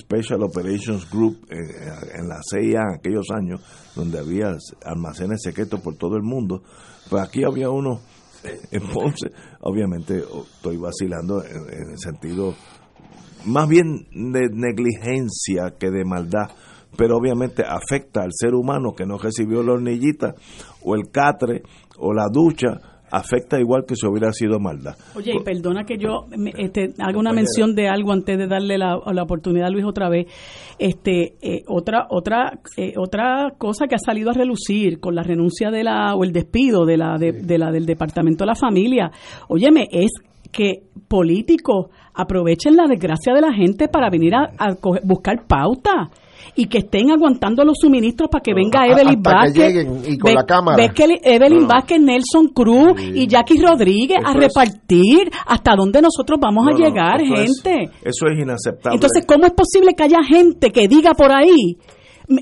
Special 0.02 0.42
Operations 0.42 1.11
Group 1.11 1.46
eh, 1.50 1.56
en 2.14 2.28
la 2.28 2.40
CIA 2.42 2.82
en 2.82 2.94
aquellos 2.98 3.26
años, 3.35 3.62
donde 3.94 4.18
había 4.18 4.54
almacenes 4.85 5.40
secretos 5.42 5.80
por 5.80 5.96
todo 5.96 6.16
el 6.16 6.22
mundo, 6.22 6.62
pues 7.08 7.22
aquí 7.22 7.42
había 7.44 7.70
uno 7.70 8.00
en 8.70 8.82
Ponce, 8.92 9.30
obviamente 9.61 10.18
estoy 10.18 10.76
vacilando 10.76 11.44
en, 11.44 11.90
el 11.92 11.98
sentido 11.98 12.54
más 13.46 13.68
bien 13.68 14.06
de 14.11 14.48
negligencia 14.52 15.74
que 15.78 15.90
de 15.90 16.04
maldad, 16.04 16.50
pero 16.96 17.16
obviamente 17.16 17.62
afecta 17.64 18.22
al 18.22 18.30
ser 18.32 18.54
humano 18.54 18.94
que 18.94 19.06
no 19.06 19.16
recibió 19.16 19.62
la 19.62 19.72
hornillita 19.72 20.35
o 20.82 20.94
el 20.94 21.11
catre 21.11 21.62
o 21.98 22.12
la 22.12 22.26
ducha 22.30 22.91
afecta 23.12 23.61
igual 23.61 23.85
que 23.87 23.94
si 23.94 24.07
hubiera 24.07 24.33
sido 24.33 24.59
maldad. 24.59 24.96
Oye, 25.14 25.35
y 25.38 25.44
perdona 25.44 25.85
que 25.85 25.98
yo 25.98 26.27
este, 26.57 26.94
haga 26.98 27.18
una 27.18 27.33
mención 27.33 27.75
de 27.75 27.87
algo 27.87 28.11
antes 28.11 28.38
de 28.38 28.46
darle 28.46 28.79
la, 28.79 28.98
la 29.12 29.22
oportunidad 29.22 29.66
a 29.66 29.70
Luis 29.70 29.85
otra 29.85 30.09
vez. 30.09 30.27
Este, 30.79 31.35
eh, 31.42 31.62
otra, 31.68 32.07
otra, 32.09 32.59
eh, 32.79 32.94
otra 32.96 33.53
cosa 33.59 33.87
que 33.87 33.96
ha 33.96 33.98
salido 33.98 34.31
a 34.31 34.33
relucir 34.33 34.98
con 34.98 35.14
la 35.14 35.22
renuncia 35.22 35.70
de 35.70 35.85
la 35.85 36.14
o 36.14 36.25
el 36.25 36.33
despido 36.33 36.87
de 36.87 36.96
la, 36.96 37.18
de, 37.18 37.59
la 37.59 37.70
del 37.70 37.85
Departamento 37.85 38.44
de 38.44 38.46
la 38.46 38.55
Familia. 38.55 39.11
Óyeme, 39.48 39.88
es 39.92 40.11
que 40.51 40.85
políticos 41.07 41.90
aprovechen 42.14 42.77
la 42.77 42.87
desgracia 42.87 43.35
de 43.35 43.42
la 43.42 43.53
gente 43.53 43.88
para 43.88 44.09
venir 44.09 44.35
a, 44.35 44.51
a 44.59 44.75
buscar 45.05 45.46
pauta 45.46 46.11
y 46.54 46.66
que 46.66 46.78
estén 46.78 47.10
aguantando 47.10 47.64
los 47.64 47.76
suministros 47.80 48.28
para 48.30 48.42
que 48.42 48.52
venga 48.54 48.86
Evelyn 48.86 49.22
Vázquez. 49.22 49.86
y 50.06 50.18
con 50.18 50.34
la 50.34 50.44
cámara. 50.44 50.76
Ves 50.76 50.92
que 50.92 51.20
Evelyn 51.22 51.66
Vázquez, 51.66 52.00
Nelson 52.00 52.48
Cruz 52.48 53.00
y 53.00 53.26
Jackie 53.26 53.60
Rodríguez 53.60 54.18
a 54.24 54.34
repartir 54.34 55.30
hasta 55.46 55.74
dónde 55.74 56.02
nosotros 56.02 56.38
vamos 56.40 56.66
a 56.68 56.76
llegar, 56.76 57.20
gente. 57.20 57.90
eso 58.02 58.26
es 58.26 58.38
inaceptable. 58.38 58.96
Entonces, 58.96 59.24
¿cómo 59.26 59.46
es 59.46 59.52
posible 59.52 59.94
que 59.96 60.02
haya 60.02 60.22
gente 60.22 60.70
que 60.70 60.88
diga 60.88 61.14
por 61.14 61.32
ahí 61.32 61.78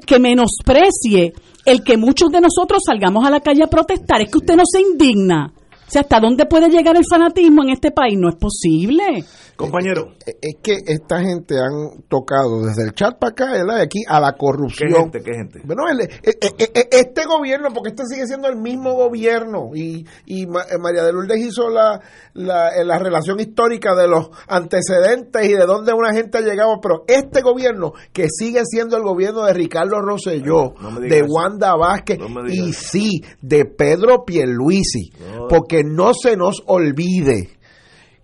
que 0.07 0.19
menosprecie 0.19 1.33
el 1.65 1.83
que 1.85 1.97
muchos 1.97 2.31
de 2.31 2.41
nosotros 2.41 2.83
salgamos 2.85 3.25
a 3.27 3.31
la 3.31 3.41
calle 3.41 3.63
a 3.63 3.69
protestar? 3.69 4.23
Es 4.23 4.31
que 4.31 4.39
usted 4.39 4.57
no 4.57 4.65
se 4.67 4.81
indigna. 4.81 5.53
O 5.91 5.93
sea, 5.93 6.03
¿hasta 6.03 6.21
dónde 6.21 6.47
puede 6.47 6.69
llegar 6.69 6.97
el 6.97 7.05
fanatismo 7.05 7.65
en 7.65 7.71
este 7.71 7.91
país? 7.91 8.17
No 8.17 8.29
es 8.29 8.37
posible. 8.37 9.25
Compañero. 9.61 10.15
Es 10.25 10.57
que 10.63 10.79
esta 10.87 11.21
gente 11.21 11.57
han 11.59 12.03
tocado 12.09 12.63
desde 12.65 12.85
el 12.85 12.95
chat 12.95 13.19
para 13.19 13.33
acá, 13.33 13.53
de 13.53 13.83
aquí 13.83 14.01
a 14.09 14.19
la 14.19 14.33
corrupción. 14.33 14.91
¿Qué 14.91 14.99
gente? 14.99 15.21
¿Qué 15.23 15.33
gente? 15.35 15.61
Bueno, 15.65 15.83
eh, 15.91 16.09
eh, 16.23 16.71
eh, 16.75 16.89
este 16.91 17.27
gobierno, 17.27 17.69
porque 17.75 17.91
este 17.91 18.07
sigue 18.07 18.27
siendo 18.27 18.49
el 18.49 18.57
mismo 18.57 18.95
gobierno, 18.95 19.71
y, 19.75 20.07
y 20.25 20.47
María 20.47 21.05
de 21.05 21.13
Lourdes 21.13 21.39
hizo 21.39 21.69
la, 21.69 22.01
la, 22.33 22.99
relación 22.99 23.39
histórica 23.39 23.95
de 23.95 24.09
los 24.09 24.31
antecedentes 24.49 25.47
y 25.47 25.53
de 25.53 25.67
dónde 25.67 25.93
una 25.93 26.15
gente 26.15 26.39
ha 26.39 26.41
llegado, 26.41 26.81
pero 26.81 27.05
este 27.07 27.43
gobierno, 27.43 27.93
que 28.13 28.29
sigue 28.31 28.63
siendo 28.65 28.97
el 28.97 29.03
gobierno 29.03 29.45
de 29.45 29.53
Ricardo 29.53 30.01
Rosselló, 30.01 30.73
de 31.01 31.23
Wanda 31.23 31.77
Vázquez, 31.77 32.19
y 32.49 32.73
sí, 32.73 33.21
de 33.43 33.67
Pedro 33.67 34.25
Pierluisi, 34.25 35.13
porque 35.51 35.83
no 35.85 36.13
se 36.15 36.37
nos 36.37 36.63
olvide 36.67 37.60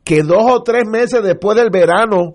que 0.07 0.23
dos 0.23 0.45
o 0.49 0.63
tres 0.63 0.85
meses 0.87 1.21
después 1.21 1.57
del 1.57 1.69
verano 1.69 2.33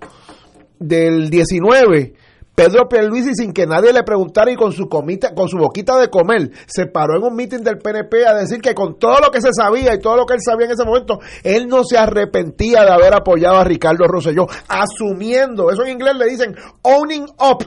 del 0.77 1.29
19, 1.29 2.13
Pedro 2.53 2.89
Pierluisi, 2.89 3.33
sin 3.33 3.53
que 3.53 3.65
nadie 3.65 3.93
le 3.93 4.03
preguntara 4.03 4.51
y 4.51 4.57
con 4.57 4.73
su, 4.73 4.89
comita, 4.89 5.33
con 5.33 5.47
su 5.47 5.57
boquita 5.57 5.97
de 5.97 6.09
comer, 6.09 6.51
se 6.65 6.87
paró 6.87 7.15
en 7.15 7.23
un 7.23 7.33
meeting 7.33 7.59
del 7.59 7.77
PNP 7.77 8.27
a 8.27 8.33
decir 8.33 8.59
que 8.59 8.75
con 8.75 8.99
todo 8.99 9.21
lo 9.21 9.31
que 9.31 9.39
se 9.39 9.53
sabía 9.53 9.95
y 9.95 9.99
todo 9.99 10.17
lo 10.17 10.25
que 10.25 10.33
él 10.33 10.41
sabía 10.45 10.65
en 10.65 10.73
ese 10.73 10.83
momento, 10.83 11.19
él 11.43 11.69
no 11.69 11.85
se 11.85 11.97
arrepentía 11.97 12.83
de 12.83 12.91
haber 12.91 13.13
apoyado 13.13 13.55
a 13.55 13.63
Ricardo 13.63 14.05
Rosselló, 14.05 14.47
asumiendo, 14.67 15.71
eso 15.71 15.83
en 15.83 15.93
inglés 15.93 16.15
le 16.17 16.25
dicen 16.25 16.53
owning 16.81 17.23
up 17.39 17.65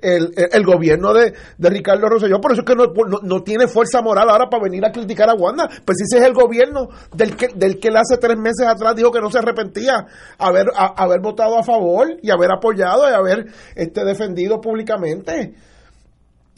el, 0.00 0.32
el, 0.36 0.64
gobierno 0.64 1.12
de, 1.12 1.32
de, 1.58 1.70
Ricardo 1.70 2.08
Rosselló. 2.08 2.40
Por 2.40 2.52
eso 2.52 2.62
es 2.62 2.66
que 2.66 2.74
no, 2.74 2.92
no, 3.22 3.42
tiene 3.42 3.66
fuerza 3.66 4.02
moral 4.02 4.30
ahora 4.30 4.48
para 4.48 4.64
venir 4.64 4.84
a 4.84 4.92
criticar 4.92 5.28
a 5.30 5.34
Wanda. 5.34 5.68
Pues 5.84 5.98
ese 6.00 6.20
es 6.20 6.26
el 6.26 6.32
gobierno 6.34 6.88
del 7.14 7.36
que, 7.36 7.48
del 7.54 7.78
que 7.78 7.88
él 7.88 7.96
hace 7.96 8.16
tres 8.18 8.36
meses 8.36 8.66
atrás 8.66 8.94
dijo 8.96 9.10
que 9.10 9.20
no 9.20 9.30
se 9.30 9.38
arrepentía 9.38 10.06
haber, 10.38 10.66
haber 10.74 11.20
votado 11.20 11.58
a 11.58 11.62
favor 11.62 12.08
y 12.22 12.30
haber 12.30 12.50
apoyado 12.52 13.08
y 13.08 13.12
haber 13.12 13.46
este, 13.74 14.04
defendido 14.04 14.60
públicamente. 14.60 15.54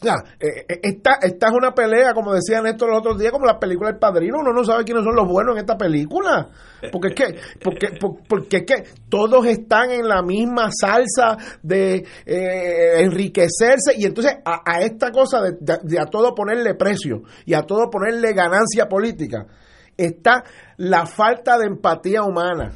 Ya, 0.02 0.14
eh, 0.38 0.66
eh, 0.68 0.80
esta, 0.82 1.18
esta 1.22 1.46
es 1.46 1.52
una 1.52 1.72
pelea, 1.72 2.12
como 2.12 2.34
decía 2.34 2.60
Néstor 2.60 2.90
los 2.90 2.98
otros 2.98 3.18
días, 3.18 3.32
como 3.32 3.46
la 3.46 3.58
película 3.58 3.90
El 3.90 3.98
Padrino. 3.98 4.38
Uno 4.40 4.52
no 4.52 4.64
sabe 4.64 4.84
quiénes 4.84 5.04
son 5.04 5.14
los 5.14 5.26
buenos 5.26 5.54
en 5.54 5.60
esta 5.60 5.76
película. 5.76 6.50
Porque 6.92 7.08
es 7.08 7.14
que, 7.14 7.40
porque, 7.62 7.98
porque 8.28 8.56
es 8.58 8.64
que 8.66 8.84
todos 9.08 9.46
están 9.46 9.90
en 9.90 10.06
la 10.06 10.22
misma 10.22 10.68
salsa 10.70 11.38
de 11.62 12.04
eh, 12.26 13.00
enriquecerse. 13.02 13.94
Y 13.96 14.04
entonces 14.04 14.36
a, 14.44 14.80
esta 14.82 15.10
cosa 15.10 15.40
de, 15.40 15.98
a 15.98 16.06
todo 16.06 16.34
ponerle 16.34 16.74
precio 16.74 17.22
y 17.46 17.54
a 17.54 17.62
todo 17.62 17.88
ponerle 17.88 18.32
ganancia 18.34 18.86
política, 18.86 19.46
está 19.96 20.44
la 20.76 21.06
falta 21.06 21.56
de 21.56 21.66
empatía 21.66 22.22
humana. 22.22 22.72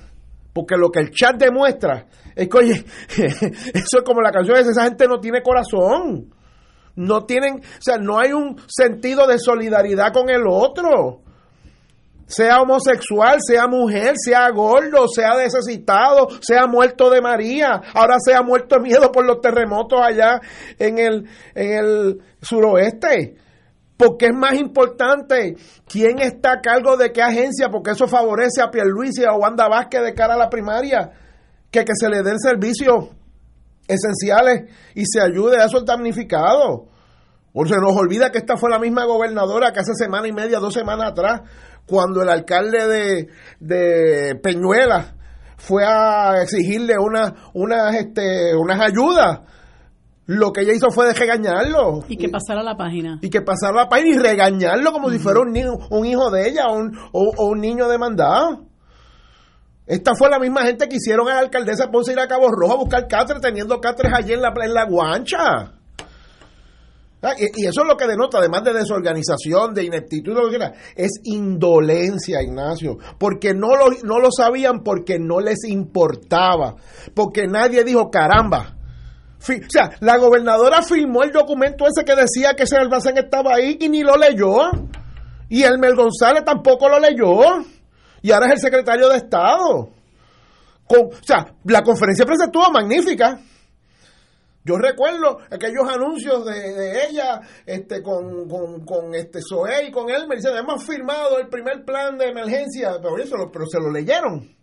Porque 0.54 0.76
lo 0.76 0.90
que 0.90 1.00
el 1.00 1.10
chat 1.10 1.36
demuestra 1.36 2.06
es 2.34 2.48
que, 2.48 2.56
oye, 2.56 2.72
eso 3.08 3.98
es 3.98 4.02
como 4.04 4.22
la 4.22 4.30
canción 4.30 4.56
de 4.56 4.70
esa 4.70 4.84
gente 4.84 5.06
no 5.06 5.20
tiene 5.20 5.42
corazón 5.42 6.37
no 6.98 7.24
tienen, 7.26 7.60
o 7.60 7.80
sea, 7.80 7.96
no 7.96 8.18
hay 8.18 8.32
un 8.32 8.60
sentido 8.66 9.28
de 9.28 9.38
solidaridad 9.38 10.12
con 10.12 10.28
el 10.28 10.42
otro. 10.48 11.20
Sea 12.26 12.60
homosexual, 12.60 13.38
sea 13.40 13.68
mujer, 13.68 14.14
sea 14.16 14.50
gordo, 14.50 15.06
sea 15.08 15.36
necesitado, 15.36 16.28
sea 16.40 16.66
muerto 16.66 17.08
de 17.08 17.22
María, 17.22 17.80
ahora 17.94 18.16
sea 18.18 18.42
muerto 18.42 18.76
de 18.76 18.82
miedo 18.82 19.12
por 19.12 19.24
los 19.24 19.40
terremotos 19.40 20.00
allá 20.02 20.40
en 20.78 20.98
el, 20.98 21.28
en 21.54 21.72
el 21.72 22.22
suroeste. 22.42 23.36
Porque 23.96 24.26
es 24.26 24.34
más 24.34 24.54
importante 24.54 25.56
quién 25.86 26.18
está 26.18 26.54
a 26.54 26.60
cargo 26.60 26.96
de 26.96 27.12
qué 27.12 27.22
agencia, 27.22 27.68
porque 27.70 27.92
eso 27.92 28.08
favorece 28.08 28.60
a 28.60 28.70
Pierluisi 28.70 29.22
y 29.22 29.24
a 29.24 29.34
Wanda 29.34 29.68
Vázquez 29.68 30.02
de 30.02 30.14
cara 30.14 30.34
a 30.34 30.38
la 30.38 30.50
primaria, 30.50 31.12
que 31.70 31.84
que 31.84 31.92
se 31.94 32.10
le 32.10 32.22
den 32.22 32.38
servicios 32.38 33.17
esenciales 33.88 34.70
y 34.94 35.04
se 35.06 35.20
ayude 35.20 35.60
a 35.60 35.64
esos 35.64 35.84
damnificados. 35.84 36.82
O 37.52 37.66
se 37.66 37.76
nos 37.76 37.96
olvida 37.96 38.30
que 38.30 38.38
esta 38.38 38.56
fue 38.56 38.70
la 38.70 38.78
misma 38.78 39.04
gobernadora 39.04 39.72
que 39.72 39.80
hace 39.80 39.94
semana 39.94 40.28
y 40.28 40.32
media, 40.32 40.60
dos 40.60 40.74
semanas 40.74 41.10
atrás, 41.10 41.40
cuando 41.86 42.22
el 42.22 42.28
alcalde 42.28 42.86
de, 42.86 43.28
de 43.58 44.34
Peñuela 44.36 45.14
fue 45.56 45.84
a 45.84 46.42
exigirle 46.42 46.94
una, 46.98 47.34
unas, 47.54 47.94
este, 47.96 48.54
unas 48.54 48.80
ayudas. 48.80 49.40
Lo 50.26 50.52
que 50.52 50.60
ella 50.60 50.74
hizo 50.74 50.90
fue 50.90 51.06
de 51.06 51.14
regañarlo. 51.14 52.04
Y 52.06 52.18
que 52.18 52.28
pasara 52.28 52.62
la 52.62 52.76
página. 52.76 53.18
Y 53.22 53.30
que 53.30 53.40
pasara 53.40 53.74
la 53.74 53.88
página 53.88 54.14
y 54.14 54.18
regañarlo 54.18 54.92
como 54.92 55.08
si 55.08 55.18
fuera 55.18 55.40
un, 55.40 55.56
un 55.90 56.06
hijo 56.06 56.30
de 56.30 56.48
ella 56.48 56.66
o 56.68 56.76
un, 56.76 56.92
o 57.12 57.46
un 57.46 57.60
niño 57.60 57.88
demandado. 57.88 58.67
Esta 59.88 60.14
fue 60.14 60.28
la 60.28 60.38
misma 60.38 60.64
gente 60.64 60.86
que 60.86 60.96
hicieron 60.96 61.28
a 61.28 61.34
la 61.34 61.40
alcaldesa 61.40 61.90
Ponce 61.90 62.12
ir 62.12 62.20
a 62.20 62.28
Cabo 62.28 62.50
Rojo 62.50 62.74
a 62.74 62.76
buscar 62.76 63.08
cáteres, 63.08 63.40
teniendo 63.40 63.80
cáteres 63.80 64.12
allí 64.14 64.34
en 64.34 64.42
la, 64.42 64.52
en 64.62 64.74
la 64.74 64.84
guancha. 64.84 65.72
Ah, 67.22 67.32
y, 67.38 67.66
eso 67.66 67.80
es 67.80 67.88
lo 67.88 67.96
que 67.96 68.06
denota, 68.06 68.38
además 68.38 68.64
de 68.64 68.74
desorganización, 68.74 69.72
de 69.72 69.84
ineptitud, 69.84 70.36
es 70.94 71.12
indolencia, 71.24 72.42
Ignacio. 72.42 72.98
Porque 73.18 73.54
no 73.54 73.74
lo, 73.76 73.86
no 74.04 74.20
lo 74.20 74.30
sabían, 74.30 74.82
porque 74.84 75.18
no 75.18 75.40
les 75.40 75.64
importaba. 75.64 76.76
Porque 77.14 77.46
nadie 77.46 77.82
dijo, 77.82 78.10
caramba. 78.10 78.76
o 79.40 79.70
sea, 79.70 79.90
la 80.00 80.18
gobernadora 80.18 80.82
firmó 80.82 81.22
el 81.22 81.32
documento 81.32 81.86
ese 81.86 82.04
que 82.04 82.14
decía 82.14 82.52
que 82.54 82.64
ese 82.64 82.76
almacén 82.76 83.16
estaba 83.16 83.54
ahí 83.54 83.78
y 83.80 83.88
ni 83.88 84.02
lo 84.02 84.16
leyó. 84.16 84.70
Y 85.48 85.62
Elmer 85.62 85.94
González 85.94 86.44
tampoco 86.44 86.90
lo 86.90 87.00
leyó 87.00 87.64
y 88.22 88.30
ahora 88.32 88.46
es 88.46 88.52
el 88.52 88.60
secretario 88.60 89.08
de 89.08 89.16
Estado. 89.16 89.90
Con, 90.86 91.06
o 91.06 91.22
sea, 91.22 91.54
la 91.64 91.82
conferencia 91.82 92.24
de 92.24 92.26
prensa 92.26 92.44
estuvo 92.46 92.70
magnífica. 92.70 93.40
Yo 94.64 94.76
recuerdo 94.76 95.38
aquellos 95.50 95.88
anuncios 95.88 96.44
de, 96.44 97.06
ella 97.08 97.40
este, 97.64 98.02
con, 98.02 98.48
con, 98.84 99.14
este 99.14 99.40
Zoe 99.40 99.86
y 99.88 99.90
con 99.90 100.10
él. 100.10 100.26
Me 100.28 100.36
dicen, 100.36 100.56
hemos 100.56 100.84
firmado 100.84 101.38
el 101.38 101.48
primer 101.48 101.84
plan 101.84 102.18
de 102.18 102.28
emergencia, 102.28 102.98
pero, 103.00 103.16
eso, 103.18 103.36
pero 103.52 103.66
se 103.66 103.78
lo 103.78 103.90
leyeron. 103.90 104.54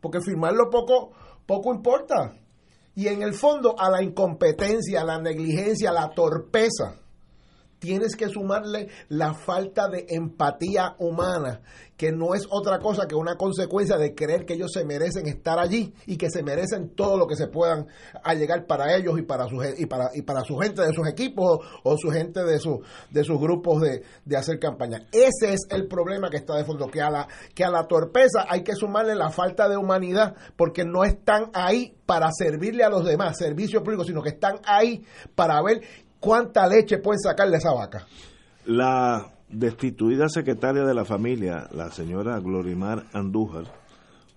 Porque 0.00 0.20
firmarlo 0.20 0.70
poco, 0.70 1.12
poco 1.46 1.74
importa. 1.74 2.32
Y 2.94 3.08
en 3.08 3.22
el 3.22 3.34
fondo 3.34 3.74
a 3.78 3.90
la 3.90 4.02
incompetencia, 4.02 5.00
a 5.00 5.04
la 5.04 5.18
negligencia, 5.18 5.90
a 5.90 5.94
la 5.94 6.10
torpeza 6.10 7.01
tienes 7.82 8.14
que 8.14 8.28
sumarle 8.28 8.88
la 9.08 9.34
falta 9.34 9.88
de 9.88 10.06
empatía 10.08 10.94
humana, 11.00 11.60
que 11.96 12.12
no 12.12 12.34
es 12.34 12.46
otra 12.48 12.78
cosa 12.78 13.08
que 13.08 13.16
una 13.16 13.36
consecuencia 13.36 13.96
de 13.96 14.14
creer 14.14 14.46
que 14.46 14.54
ellos 14.54 14.70
se 14.72 14.84
merecen 14.84 15.26
estar 15.26 15.58
allí 15.58 15.92
y 16.06 16.16
que 16.16 16.30
se 16.30 16.44
merecen 16.44 16.94
todo 16.94 17.16
lo 17.16 17.26
que 17.26 17.34
se 17.34 17.48
puedan 17.48 17.88
allegar 18.22 18.66
para 18.66 18.94
ellos 18.96 19.18
y 19.18 19.22
para 19.22 19.48
su, 19.48 19.56
y 19.62 19.88
y 20.14 20.22
para 20.22 20.42
su 20.42 20.56
gente 20.58 20.82
de 20.82 20.92
sus 20.92 21.08
equipos 21.08 21.58
o 21.82 21.96
su 21.98 22.10
gente 22.10 22.44
de, 22.44 22.60
de 23.10 23.24
sus 23.24 23.40
grupos 23.40 23.82
de, 23.82 24.04
de 24.24 24.36
hacer 24.36 24.60
campaña. 24.60 25.08
Ese 25.10 25.52
es 25.52 25.66
el 25.70 25.88
problema 25.88 26.30
que 26.30 26.36
está 26.36 26.56
de 26.56 26.64
fondo, 26.64 26.86
que 26.86 27.02
a, 27.02 27.10
la, 27.10 27.26
que 27.52 27.64
a 27.64 27.70
la 27.70 27.88
torpeza 27.88 28.46
hay 28.48 28.62
que 28.62 28.76
sumarle 28.76 29.16
la 29.16 29.30
falta 29.30 29.68
de 29.68 29.76
humanidad 29.76 30.36
porque 30.56 30.84
no 30.84 31.02
están 31.02 31.50
ahí 31.52 31.96
para 32.06 32.28
servirle 32.30 32.84
a 32.84 32.90
los 32.90 33.04
demás, 33.04 33.38
servicios 33.38 33.82
públicos, 33.82 34.06
sino 34.06 34.22
que 34.22 34.30
están 34.30 34.60
ahí 34.64 35.02
para 35.34 35.62
ver 35.62 35.80
cuánta 36.22 36.68
leche 36.68 36.98
pueden 36.98 37.18
sacarle 37.18 37.56
a 37.56 37.58
esa 37.58 37.72
vaca. 37.72 38.06
La 38.66 39.32
destituida 39.48 40.28
secretaria 40.28 40.84
de 40.84 40.94
la 40.94 41.04
familia, 41.04 41.66
la 41.72 41.90
señora 41.90 42.38
Glorimar 42.38 43.06
Andújar, 43.12 43.64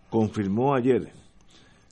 confirmó 0.09 0.73
ayer 0.73 1.13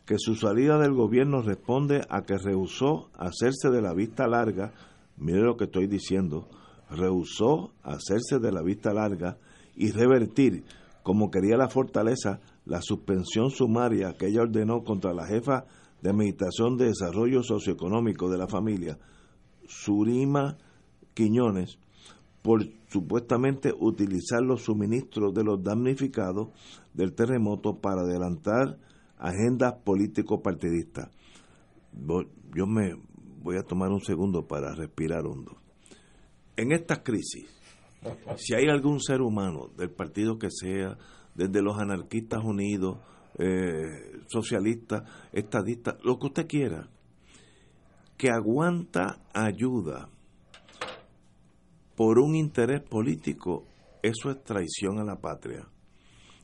que 0.08 0.16
su 0.18 0.34
salida 0.34 0.80
del 0.80 0.94
gobierno 0.94 1.44
responde 1.44 2.02
a 2.10 2.24
que 2.24 2.40
rehusó 2.40 3.12
hacerse 3.14 3.70
de 3.70 3.84
la 3.84 3.94
vista 3.94 4.28
larga, 4.28 4.74
mire 5.18 5.42
lo 5.42 5.58
que 5.58 5.66
estoy 5.66 5.86
diciendo, 5.86 6.50
rehusó 6.90 7.72
hacerse 7.84 8.40
de 8.40 8.52
la 8.52 8.64
vista 8.64 8.94
larga 8.94 9.38
y 9.76 9.92
revertir, 9.92 10.64
como 11.04 11.30
quería 11.30 11.56
la 11.56 11.70
fortaleza, 11.70 12.40
la 12.66 12.82
suspensión 12.82 13.52
sumaria 13.52 14.16
que 14.18 14.26
ella 14.26 14.42
ordenó 14.42 14.84
contra 14.84 15.14
la 15.14 15.28
jefa 15.28 15.66
de 16.02 16.10
Administración 16.10 16.78
de 16.78 16.86
Desarrollo 16.86 17.44
Socioeconómico 17.44 18.30
de 18.30 18.38
la 18.40 18.48
familia, 18.48 18.98
Surima 19.68 20.58
Quiñones, 21.14 21.78
por 22.42 22.66
supuestamente 22.88 23.74
utilizar 23.78 24.42
los 24.42 24.64
suministros 24.64 25.34
de 25.34 25.44
los 25.44 25.64
damnificados 25.64 26.50
del 26.94 27.14
terremoto 27.14 27.80
para 27.80 28.02
adelantar 28.02 28.78
agendas 29.18 29.76
político-partidistas. 29.84 31.10
Yo 32.56 32.68
me 32.68 32.96
voy 33.42 33.58
a 33.58 33.64
tomar 33.64 33.92
un 33.92 34.02
segundo 34.02 34.46
para 34.48 34.74
respirar 34.74 35.26
hondo. 35.26 35.58
En 36.56 36.72
estas 36.72 37.00
crisis, 37.00 37.46
si 38.38 38.54
hay 38.54 38.68
algún 38.68 39.00
ser 39.00 39.22
humano 39.22 39.70
del 39.78 39.90
partido 39.90 40.38
que 40.38 40.50
sea, 40.52 40.98
desde 41.36 41.62
los 41.62 41.80
anarquistas 41.80 42.44
unidos, 42.44 43.00
eh, 43.40 44.22
socialistas, 44.28 45.04
estadistas, 45.32 45.96
lo 46.04 46.20
que 46.20 46.28
usted 46.28 46.48
quiera, 46.48 46.90
que 48.24 48.30
aguanta 48.30 49.20
ayuda 49.34 50.08
por 51.94 52.20
un 52.20 52.36
interés 52.36 52.80
político, 52.80 53.66
eso 54.02 54.32
es 54.32 54.42
traición 54.46 54.98
a 54.98 55.04
la 55.04 55.20
patria. 55.20 55.68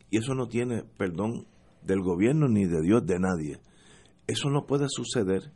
Y 0.10 0.18
eso 0.18 0.36
no 0.36 0.50
tiene 0.50 0.84
perdón 0.98 1.48
del 1.82 2.02
gobierno 2.02 2.50
ni 2.50 2.65
de 2.65 2.82
Dios, 2.82 3.06
de 3.06 3.18
nadie. 3.18 3.62
Eso 4.28 4.50
no 4.50 4.65
puede 4.65 4.88
suceder 4.89 5.54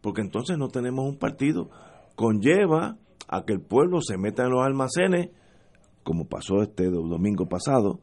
porque 0.00 0.22
entonces 0.22 0.56
no 0.56 0.68
tenemos 0.68 1.04
un 1.04 1.18
partido. 1.18 1.68
Conlleva 2.14 2.96
a 3.28 3.44
que 3.44 3.52
el 3.52 3.60
pueblo 3.60 4.00
se 4.00 4.16
meta 4.16 4.44
en 4.44 4.52
los 4.52 4.64
almacenes, 4.64 5.28
como 6.02 6.26
pasó 6.26 6.62
este 6.62 6.88
domingo 6.88 7.50
pasado, 7.50 8.00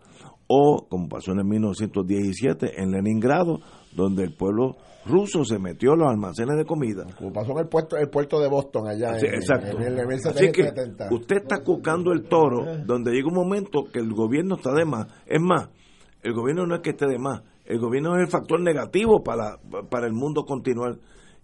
o 0.47 0.88
como 0.89 1.08
pasó 1.08 1.32
en 1.32 1.39
el 1.39 1.45
1917 1.45 2.82
en 2.82 2.91
Leningrado, 2.91 3.60
donde 3.95 4.23
el 4.23 4.34
pueblo 4.34 4.77
ruso 5.06 5.43
se 5.43 5.60
metió 5.60 5.93
en 5.93 5.99
los 5.99 6.10
almacenes 6.10 6.58
de 6.58 6.65
comida. 6.65 7.06
Como 7.17 7.34
pasó 7.34 7.51
en 7.51 7.60
el 7.60 7.67
puerto, 7.67 7.97
el 7.97 8.10
puerto 8.10 8.39
de 8.39 8.49
Boston 8.49 8.88
allá 8.88 9.17
en, 9.17 9.25
exacto. 9.36 9.77
el, 9.79 9.99
Así 9.99 10.51
que 10.51 10.71
usted 11.12 11.38
está 11.38 11.63
cucando 11.63 12.12
el 12.12 12.23
toro, 12.23 12.65
donde 12.86 13.12
llega 13.12 13.27
un 13.27 13.36
momento 13.36 13.86
que 13.91 13.99
el 13.99 14.13
gobierno 14.13 14.56
está 14.56 14.73
de 14.73 14.86
más. 14.86 15.08
Es 15.25 15.41
más, 15.41 15.69
el 16.21 16.34
gobierno 16.34 16.65
no 16.65 16.75
es 16.75 16.82
que 16.82 16.91
esté 16.91 17.08
de 17.08 17.19
más, 17.19 17.43
el 17.65 17.79
gobierno 17.79 18.15
es 18.15 18.21
el 18.21 18.27
factor 18.27 18.60
negativo 18.62 19.23
para, 19.23 19.58
para 19.89 20.08
el 20.08 20.13
mundo 20.13 20.45
continuar. 20.45 20.97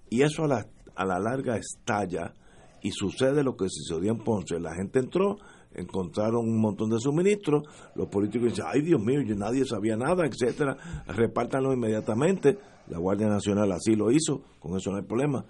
Y 0.09 0.21
eso 0.23 0.45
a 0.45 0.47
la, 0.47 0.65
a 0.95 1.05
la 1.05 1.19
larga 1.19 1.55
estalla 1.57 2.33
y 2.81 2.91
sucede 2.91 3.43
lo 3.43 3.55
que 3.55 3.65
sucedió 3.69 4.11
en 4.11 4.19
Ponce. 4.19 4.59
La 4.59 4.73
gente 4.73 4.99
entró 4.99 5.37
encontraron 5.73 6.47
un 6.47 6.59
montón 6.59 6.89
de 6.89 6.99
suministros, 6.99 7.63
los 7.95 8.07
políticos 8.07 8.49
dicen, 8.49 8.65
ay 8.67 8.81
Dios 8.81 9.01
mío, 9.01 9.21
nadie 9.35 9.65
sabía 9.65 9.95
nada, 9.95 10.25
etcétera, 10.25 10.75
repártanlo 11.07 11.73
inmediatamente, 11.73 12.57
la 12.87 12.97
Guardia 12.97 13.27
Nacional 13.27 13.71
así 13.71 13.95
lo 13.95 14.11
hizo, 14.11 14.41
con 14.59 14.75
eso 14.75 14.91
no 14.91 14.97
hay 14.97 15.03
problema. 15.03 15.45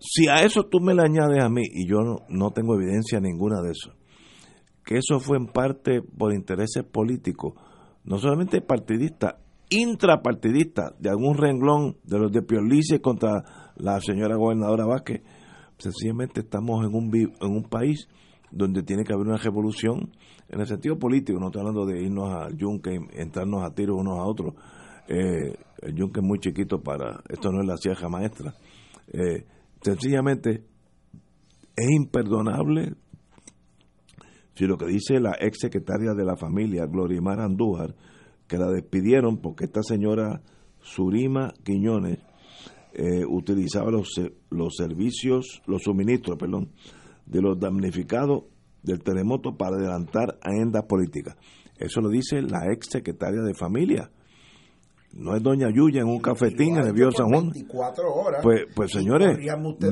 Si 0.00 0.26
a 0.28 0.44
eso 0.44 0.64
tú 0.64 0.80
me 0.80 0.94
le 0.94 1.02
añades 1.02 1.42
a 1.42 1.48
mí, 1.48 1.62
y 1.62 1.88
yo 1.88 2.00
no, 2.00 2.26
no 2.28 2.50
tengo 2.50 2.74
evidencia 2.74 3.20
ninguna 3.20 3.62
de 3.62 3.70
eso, 3.70 3.92
que 4.84 4.96
eso 4.96 5.20
fue 5.20 5.36
en 5.36 5.46
parte 5.46 6.02
por 6.02 6.34
intereses 6.34 6.82
políticos, 6.82 7.54
no 8.04 8.18
solamente 8.18 8.60
partidistas, 8.60 9.36
intrapartidistas, 9.70 10.92
de 10.98 11.08
algún 11.08 11.38
renglón 11.38 11.96
de 12.02 12.18
los 12.18 12.32
de 12.32 12.42
Piorlice 12.42 13.00
contra 13.00 13.72
la 13.76 14.00
señora 14.00 14.34
gobernadora 14.34 14.84
Vázquez, 14.84 15.22
sencillamente 15.78 16.40
estamos 16.40 16.84
en 16.84 16.94
un, 16.94 17.10
en 17.14 17.50
un 17.56 17.62
país 17.62 18.08
donde 18.52 18.82
tiene 18.82 19.02
que 19.04 19.12
haber 19.14 19.26
una 19.26 19.38
revolución 19.38 20.12
en 20.48 20.60
el 20.60 20.66
sentido 20.66 20.98
político, 20.98 21.40
no 21.40 21.46
estoy 21.46 21.60
hablando 21.60 21.86
de 21.86 22.02
irnos 22.02 22.54
yunque 22.56 22.94
y 22.94 23.20
entrarnos 23.20 23.64
a 23.64 23.74
tiros 23.74 23.96
unos 23.98 24.18
a 24.18 24.24
otros. 24.24 24.54
Eh, 25.08 25.56
el 25.80 25.94
yunque 25.94 26.20
es 26.20 26.26
muy 26.26 26.38
chiquito 26.38 26.80
para, 26.80 27.22
esto 27.28 27.50
no 27.50 27.62
es 27.62 27.66
la 27.66 27.76
sieja 27.76 28.08
maestra. 28.08 28.54
Eh, 29.08 29.46
sencillamente 29.80 30.64
es 31.74 31.90
imperdonable 31.90 32.94
si 34.54 34.66
lo 34.66 34.76
que 34.76 34.86
dice 34.86 35.18
la 35.18 35.34
ex 35.40 35.58
secretaria 35.60 36.12
de 36.12 36.24
la 36.24 36.36
familia, 36.36 36.84
Glorimar 36.86 37.40
Andújar, 37.40 37.94
que 38.46 38.58
la 38.58 38.70
despidieron 38.70 39.38
porque 39.38 39.64
esta 39.64 39.82
señora 39.82 40.42
Surima 40.82 41.52
Quiñones 41.64 42.18
eh, 42.92 43.24
utilizaba 43.26 43.90
los, 43.90 44.20
los 44.50 44.74
servicios, 44.76 45.62
los 45.66 45.82
suministros, 45.82 46.36
perdón, 46.38 46.68
de 47.26 47.40
los 47.40 47.58
damnificados 47.58 48.44
del 48.82 49.02
terremoto 49.02 49.56
para 49.56 49.76
adelantar 49.76 50.38
agendas 50.42 50.84
políticas. 50.84 51.36
Eso 51.78 52.00
lo 52.00 52.08
dice 52.08 52.42
la 52.42 52.72
ex 52.72 52.88
secretaria 52.90 53.42
de 53.42 53.54
familia. 53.54 54.10
No 55.14 55.36
es 55.36 55.42
doña 55.42 55.68
Yuya 55.70 56.00
en 56.00 56.08
un 56.08 56.20
cafetín 56.20 56.78
en 56.78 56.86
el 56.86 56.92
Viejo 56.92 57.10
San 57.10 57.26
Juan. 57.28 57.50
24 57.50 58.14
horas. 58.14 58.40
Pues, 58.42 58.62
pues 58.74 58.92
señores, 58.92 59.36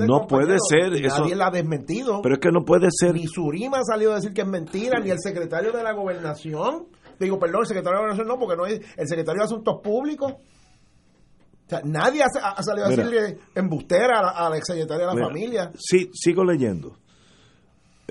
no 0.07 0.27
puede 0.27 0.57
ser 0.67 0.95
eso. 0.95 1.23
Nadie 1.23 1.37
la 1.37 1.49
ha 1.49 1.51
desmentido. 1.51 2.23
Pero 2.23 2.37
es 2.37 2.41
que 2.41 2.51
no 2.51 2.65
puede 2.65 2.89
ser. 2.91 3.15
Ni 3.15 3.27
Surima 3.27 3.79
ha 3.79 3.85
salido 3.85 4.13
a 4.13 4.15
decir 4.15 4.33
que 4.33 4.41
es 4.41 4.47
mentira, 4.47 4.99
ni 4.99 5.11
el 5.11 5.19
secretario 5.19 5.73
de 5.73 5.83
la 5.83 5.93
gobernación. 5.93 6.87
Digo, 7.19 7.39
perdón, 7.39 7.61
el 7.63 7.67
secretario 7.67 7.99
de 7.99 8.07
la 8.07 8.15
gobernación 8.15 8.29
no, 8.29 8.39
porque 8.39 8.57
no 8.57 8.67
es 8.67 8.81
el 8.97 9.09
secretario 9.09 9.41
de 9.41 9.45
Asuntos 9.45 9.81
Públicos. 9.83 10.33
O 10.33 11.69
sea, 11.69 11.83
nadie 11.85 12.23
ha, 12.23 12.63
salido 12.63 12.87
a 12.87 12.89
decirle 12.89 13.39
embustera 13.55 14.21
a 14.21 14.49
la, 14.49 14.57
ex 14.57 14.67
secretaria 14.67 15.07
de 15.07 15.15
la 15.15 15.27
familia. 15.27 15.71
Sí, 15.77 16.11
sigo 16.15 16.45
leyendo. 16.45 16.97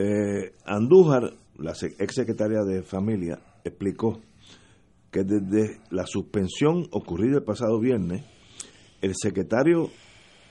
Eh, 0.02 0.54
Andújar, 0.64 1.34
la 1.58 1.72
ex 1.72 2.16
secretaria 2.16 2.62
de 2.64 2.84
Familia, 2.84 3.38
explicó 3.66 4.22
que 5.12 5.26
desde 5.26 5.82
la 5.90 6.06
suspensión 6.06 6.88
ocurrida 6.92 7.40
el 7.40 7.44
pasado 7.44 7.82
viernes, 7.82 8.24
el 9.02 9.12
secretario, 9.14 9.90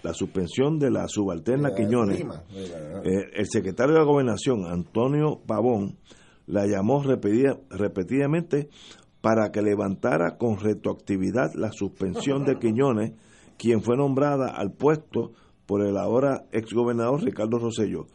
la 0.03 0.13
suspensión 0.13 0.79
de 0.79 0.91
la 0.91 1.09
subalterna 1.09 1.75
Quiñones, 1.75 2.21
eh, 2.21 3.31
el 3.33 3.47
secretario 3.47 3.95
de 3.95 4.01
la 4.01 4.05
Gobernación, 4.05 4.67
Antonio 4.67 5.41
Pavón, 5.47 5.97
la 6.47 6.67
llamó 6.67 7.03
repetidamente 7.03 8.69
para 9.23 9.51
que 9.51 9.63
levantara 9.63 10.37
con 10.37 10.59
retroactividad 10.59 11.55
la 11.55 11.73
suspensión 11.73 12.45
de 12.45 12.59
Quiñones, 12.61 13.13
quien 13.57 13.81
fue 13.81 13.97
nombrada 13.97 14.51
al 14.51 14.73
puesto 14.73 15.33
por 15.65 15.87
el 15.87 15.97
ahora 15.97 16.45
exgobernador 16.53 17.23
Ricardo 17.23 17.59
Rosselló. 17.59 18.09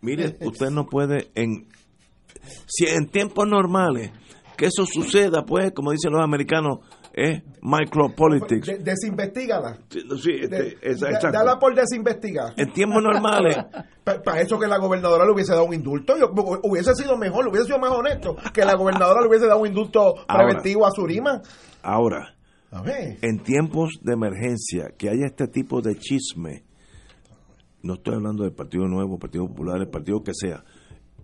Mire, 0.00 0.36
usted 0.42 0.70
no 0.70 0.86
puede 0.86 1.30
en 1.34 1.66
si 2.66 2.86
en 2.86 3.08
tiempos 3.08 3.46
normales 3.46 4.10
que 4.56 4.66
eso 4.66 4.84
suceda, 4.86 5.44
pues, 5.44 5.72
como 5.72 5.92
dicen 5.92 6.12
los 6.12 6.22
americanos, 6.22 6.80
es 7.12 7.42
micropolitics. 7.60 8.66
De, 8.66 8.78
desinvestígala. 8.78 9.78
Sí, 9.90 10.32
este, 10.40 11.30
Dala 11.30 11.58
por 11.58 11.74
desinvestigar. 11.74 12.54
En 12.56 12.72
tiempos 12.72 13.02
normales. 13.02 13.56
Para 14.04 14.40
eso 14.40 14.58
que 14.58 14.66
la 14.66 14.78
gobernadora 14.78 15.24
le 15.24 15.32
hubiese 15.32 15.52
dado 15.52 15.64
un 15.64 15.74
indulto, 15.74 16.16
yo, 16.18 16.30
hubiese 16.64 16.94
sido 16.94 17.16
mejor, 17.16 17.46
hubiese 17.48 17.66
sido 17.66 17.78
más 17.78 17.92
honesto 17.92 18.36
que 18.52 18.64
la 18.64 18.74
gobernadora 18.74 19.20
le 19.20 19.28
hubiese 19.28 19.46
dado 19.46 19.60
un 19.60 19.68
indulto 19.68 20.14
preventivo 20.26 20.86
a 20.86 20.90
Surima. 20.90 21.40
Ahora, 21.82 22.34
en 22.86 23.38
tiempos 23.40 24.00
de 24.02 24.14
emergencia, 24.14 24.90
que 24.98 25.08
haya 25.08 25.26
este 25.26 25.46
tipo 25.46 25.80
de 25.82 25.96
chisme 25.96 26.64
no 27.82 27.94
estoy 27.94 28.14
hablando 28.14 28.44
del 28.44 28.52
Partido 28.52 28.86
Nuevo, 28.86 29.18
Partido 29.18 29.46
Popular, 29.46 29.80
el 29.80 29.88
partido 29.88 30.22
que 30.22 30.32
sea, 30.34 30.64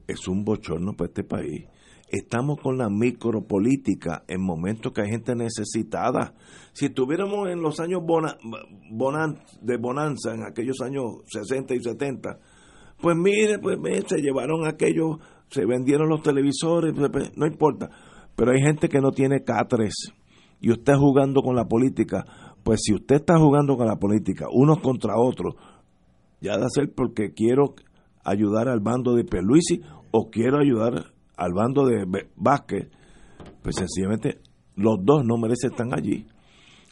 es 0.07 0.27
un 0.29 0.44
bochorno 0.44 0.94
para 0.94 1.09
este 1.09 1.25
país. 1.25 1.66
Estamos 2.11 2.59
con 2.61 2.79
la 2.79 2.88
micropolítica 2.88 4.25
en 4.27 4.40
momentos 4.40 4.92
que 4.92 5.03
hay 5.03 5.11
gente 5.11 5.35
necesitada. 5.35 6.35
Si 6.73 6.87
estuviéramos 6.87 7.51
en 7.51 7.61
los 7.61 7.79
años 7.81 8.01
de 9.61 9.77
bonanza, 9.77 10.35
en 10.35 10.42
aquellos 10.42 10.81
años 10.81 11.04
60 11.27 11.75
y 11.75 11.83
70, 11.83 12.38
Pues 13.00 13.15
mire, 13.15 13.59
pues 13.59 13.79
mire, 13.79 14.02
se 14.09 14.23
llevaron 14.23 14.67
aquello, 14.67 15.19
se 15.50 15.67
vendieron 15.67 16.09
los 16.09 16.23
televisores, 16.23 16.94
pues, 16.96 17.11
pues, 17.13 17.37
no 17.37 17.46
importa. 17.46 17.90
Pero 18.35 18.52
hay 18.52 18.61
gente 18.63 18.88
que 18.88 19.00
no 19.00 19.13
tiene 19.13 19.44
catres 19.44 20.13
y 20.61 20.71
usted 20.71 20.94
jugando 20.94 21.42
con 21.42 21.54
la 21.54 21.67
política. 21.67 22.25
Pues 22.65 22.81
si 22.83 22.94
usted 22.94 23.17
está 23.17 23.38
jugando 23.38 23.77
con 23.77 23.87
la 23.87 23.96
política, 23.96 24.46
unos 24.50 24.81
contra 24.81 25.19
otros, 25.19 25.54
ya 26.41 26.57
de 26.57 26.67
ser 26.69 26.93
porque 26.95 27.33
quiero 27.33 27.75
ayudar 28.25 28.69
al 28.69 28.81
bando 28.81 29.15
de 29.15 29.25
Perluisi 29.25 29.81
o 30.11 30.31
quiero 30.31 30.59
ayudar 30.59 31.13
al 31.37 31.53
bando 31.53 31.87
de 31.87 32.05
Vázquez, 32.37 32.89
pues 33.63 33.77
sencillamente 33.77 34.41
los 34.77 34.99
dos 35.03 35.25
no 35.25 35.37
merecen 35.37 35.71
estar 35.71 35.87
allí. 35.93 36.27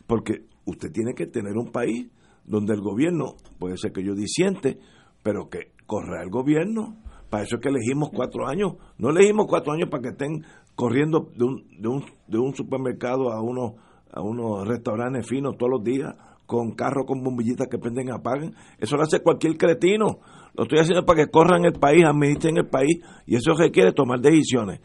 Porque 0.07 0.47
usted 0.65 0.91
tiene 0.93 1.15
que 1.15 1.27
tener 1.27 1.57
un 1.57 1.71
país 1.71 2.09
donde 2.45 2.75
el 2.75 2.81
gobierno, 2.81 3.37
puede 3.59 3.77
ser 3.77 3.93
que 3.93 4.05
yo 4.05 4.15
disiente, 4.15 4.79
pero 5.23 5.49
que 5.49 5.73
corra 5.87 6.23
el 6.23 6.31
gobierno. 6.31 6.97
Para 7.31 7.43
eso 7.43 7.57
es 7.57 7.63
que 7.63 7.69
elegimos 7.69 8.11
cuatro 8.15 8.47
años. 8.47 8.75
No 8.99 9.11
elegimos 9.11 9.47
cuatro 9.49 9.73
años 9.73 9.89
para 9.91 10.03
que 10.03 10.09
estén 10.11 10.45
corriendo 10.77 11.31
de 11.37 11.45
un, 11.45 11.67
de 11.81 11.89
un, 11.89 12.05
de 12.29 12.39
un 12.39 12.55
supermercado 12.55 13.33
a 13.33 13.41
unos, 13.43 13.73
a 14.13 14.21
unos 14.21 14.67
restaurantes 14.69 15.27
finos 15.27 15.57
todos 15.57 15.73
los 15.73 15.83
días, 15.83 16.15
con 16.47 16.73
carros 16.73 17.05
con 17.07 17.23
bombillitas 17.23 17.67
que 17.69 17.79
prenden 17.79 18.09
y 18.09 18.11
apagan. 18.11 18.55
Eso 18.79 18.97
lo 18.97 19.03
hace 19.03 19.21
cualquier 19.21 19.57
cretino. 19.57 20.21
Lo 20.55 20.63
estoy 20.63 20.79
haciendo 20.79 21.05
para 21.05 21.25
que 21.25 21.31
corran 21.31 21.65
el 21.65 21.75
país, 21.75 22.05
administren 22.05 22.57
el 22.57 22.67
país, 22.67 23.01
y 23.27 23.37
eso 23.37 23.53
requiere 23.55 23.93
tomar 23.93 24.21
decisiones. 24.21 24.81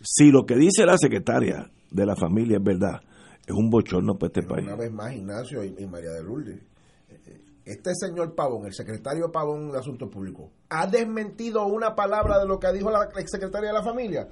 Si 0.00 0.30
lo 0.32 0.44
que 0.44 0.56
dice 0.56 0.84
la 0.84 0.98
secretaria 0.98 1.70
de 1.90 2.06
la 2.06 2.16
familia 2.16 2.56
es 2.56 2.64
verdad, 2.64 3.00
es 3.46 3.54
un 3.54 3.70
bochorno 3.70 4.14
para 4.14 4.32
este 4.34 4.42
país. 4.42 4.66
Una 4.66 4.76
vez 4.76 4.92
más, 4.92 5.12
Ignacio 5.12 5.62
y, 5.62 5.86
María 5.86 6.10
de 6.10 6.24
Lourdes, 6.24 6.60
este 7.64 7.94
señor 7.94 8.34
Pavón, 8.34 8.66
el 8.66 8.74
secretario 8.74 9.30
Pavón 9.30 9.70
de 9.70 9.78
Asuntos 9.78 10.08
Públicos, 10.10 10.50
¿ha 10.68 10.86
desmentido 10.88 11.64
una 11.66 11.94
palabra 11.94 12.40
de 12.40 12.46
lo 12.46 12.58
que 12.58 12.72
dijo 12.72 12.90
la 12.90 13.08
secretaria 13.26 13.68
de 13.68 13.74
la 13.74 13.84
familia? 13.84 14.28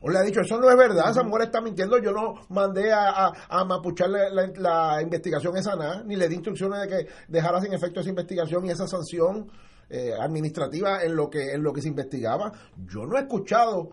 ¿O 0.00 0.10
le 0.10 0.18
ha 0.18 0.22
dicho, 0.22 0.40
eso 0.40 0.58
no 0.60 0.68
es 0.68 0.76
verdad, 0.76 1.10
esa 1.10 1.22
mujer 1.22 1.46
está 1.46 1.60
mintiendo, 1.62 1.98
yo 1.98 2.12
no 2.12 2.34
mandé 2.50 2.92
a, 2.92 3.32
a, 3.48 3.64
mapucharle 3.64 4.30
la, 4.56 5.00
investigación 5.00 5.56
esa 5.56 5.74
nada, 5.74 6.02
ni 6.04 6.16
le 6.16 6.28
di 6.28 6.34
instrucciones 6.34 6.82
de 6.82 6.88
que 6.88 7.06
dejara 7.28 7.60
sin 7.62 7.72
efecto 7.72 8.00
esa 8.00 8.10
investigación 8.10 8.66
y 8.66 8.70
esa 8.70 8.86
sanción 8.86 9.50
eh, 9.88 10.10
administrativa 10.20 11.02
en 11.02 11.16
lo 11.16 11.30
que 11.30 11.52
en 11.52 11.62
lo 11.62 11.72
que 11.72 11.80
se 11.80 11.88
investigaba. 11.88 12.52
Yo 12.76 13.06
no 13.06 13.16
he 13.16 13.20
escuchado 13.22 13.90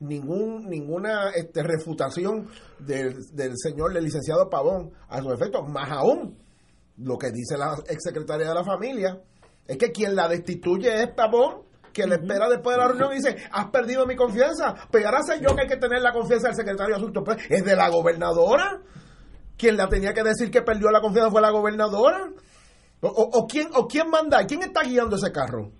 ningún 0.00 0.68
ninguna 0.68 1.30
este, 1.30 1.62
refutación 1.62 2.48
del, 2.78 3.14
del 3.32 3.52
señor, 3.56 3.94
del 3.94 4.04
licenciado 4.04 4.50
Pavón 4.50 4.92
a 5.08 5.22
su 5.22 5.32
efecto, 5.32 5.62
más 5.62 5.90
aún 5.90 6.36
lo 6.98 7.16
que 7.16 7.30
dice 7.30 7.56
la 7.56 7.76
exsecretaria 7.88 8.48
de 8.48 8.54
la 8.54 8.64
familia. 8.64 9.20
Es 9.66 9.78
que 9.78 9.90
quien 9.90 10.14
la 10.14 10.28
destituye 10.28 11.02
es 11.02 11.08
Pavón 11.14 11.62
que 11.94 12.06
le 12.06 12.16
espera 12.16 12.48
después 12.50 12.76
de 12.76 12.82
la 12.82 12.88
reunión 12.88 13.12
y 13.12 13.16
dice, 13.16 13.36
has 13.50 13.70
perdido 13.70 14.04
mi 14.04 14.16
confianza, 14.16 14.74
pero 14.90 15.06
ahora 15.06 15.22
sé 15.22 15.40
yo 15.40 15.54
que 15.54 15.62
hay 15.62 15.68
que 15.68 15.76
tener 15.76 16.02
la 16.02 16.12
confianza 16.12 16.48
del 16.48 16.56
secretario 16.56 16.96
de 16.96 17.00
Asuntos 17.00 17.22
pues, 17.24 17.38
es 17.48 17.64
de 17.64 17.76
la 17.76 17.88
gobernadora. 17.88 18.80
Quien 19.56 19.76
la 19.76 19.88
tenía 19.88 20.12
que 20.12 20.24
decir 20.24 20.50
que 20.50 20.62
perdió 20.62 20.90
la 20.90 21.00
confianza 21.00 21.30
fue 21.30 21.40
la 21.40 21.50
gobernadora. 21.50 22.28
O, 23.00 23.08
o, 23.08 23.46
quién, 23.46 23.68
o 23.74 23.86
quién 23.86 24.10
manda, 24.10 24.44
quién 24.46 24.62
está 24.62 24.82
guiando 24.82 25.16
ese 25.16 25.30
carro. 25.30 25.70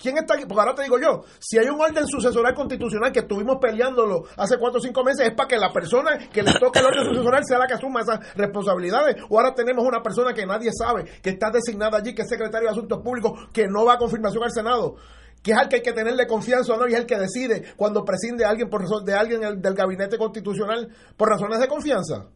¿Quién 0.00 0.16
está 0.16 0.34
aquí? 0.34 0.44
Porque 0.46 0.60
ahora 0.60 0.74
te 0.74 0.82
digo 0.82 0.98
yo, 0.98 1.24
si 1.38 1.58
hay 1.58 1.66
un 1.68 1.78
orden 1.78 2.06
sucesoral 2.06 2.54
constitucional 2.54 3.12
que 3.12 3.20
estuvimos 3.20 3.58
peleándolo 3.60 4.24
hace 4.38 4.56
cuatro 4.58 4.78
o 4.78 4.82
cinco 4.82 5.04
meses, 5.04 5.28
es 5.28 5.34
para 5.34 5.46
que 5.46 5.58
la 5.58 5.70
persona 5.70 6.16
que 6.32 6.42
le 6.42 6.54
toque 6.54 6.78
el 6.78 6.86
orden 6.86 7.04
sucesoral 7.04 7.44
sea 7.44 7.58
la 7.58 7.66
que 7.66 7.74
asuma 7.74 8.00
esas 8.00 8.34
responsabilidades. 8.34 9.16
O 9.28 9.38
ahora 9.38 9.54
tenemos 9.54 9.84
una 9.84 10.02
persona 10.02 10.32
que 10.32 10.46
nadie 10.46 10.70
sabe, 10.72 11.04
que 11.20 11.30
está 11.30 11.50
designada 11.50 11.98
allí, 11.98 12.14
que 12.14 12.22
es 12.22 12.28
secretario 12.28 12.68
de 12.68 12.72
Asuntos 12.72 13.02
Públicos, 13.02 13.48
que 13.52 13.68
no 13.68 13.84
va 13.84 13.94
a 13.94 13.98
confirmación 13.98 14.42
al 14.42 14.52
Senado 14.52 14.96
que 15.42 15.52
es 15.52 15.56
al 15.56 15.68
que 15.68 15.76
hay 15.76 15.82
que 15.82 15.94
tenerle 15.94 16.26
confianza 16.26 16.74
o 16.74 16.76
no, 16.76 16.86
y 16.86 16.92
es 16.92 16.98
el 16.98 17.06
que 17.06 17.16
decide 17.16 17.72
cuando 17.74 18.04
prescinde 18.04 18.44
a 18.44 18.50
alguien 18.50 18.68
por 18.68 18.86
de 19.02 19.14
alguien 19.14 19.40
del 19.62 19.74
gabinete 19.74 20.18
constitucional 20.18 20.88
por 21.16 21.30
razones 21.30 21.58
de 21.58 21.66
confianza. 21.66 22.26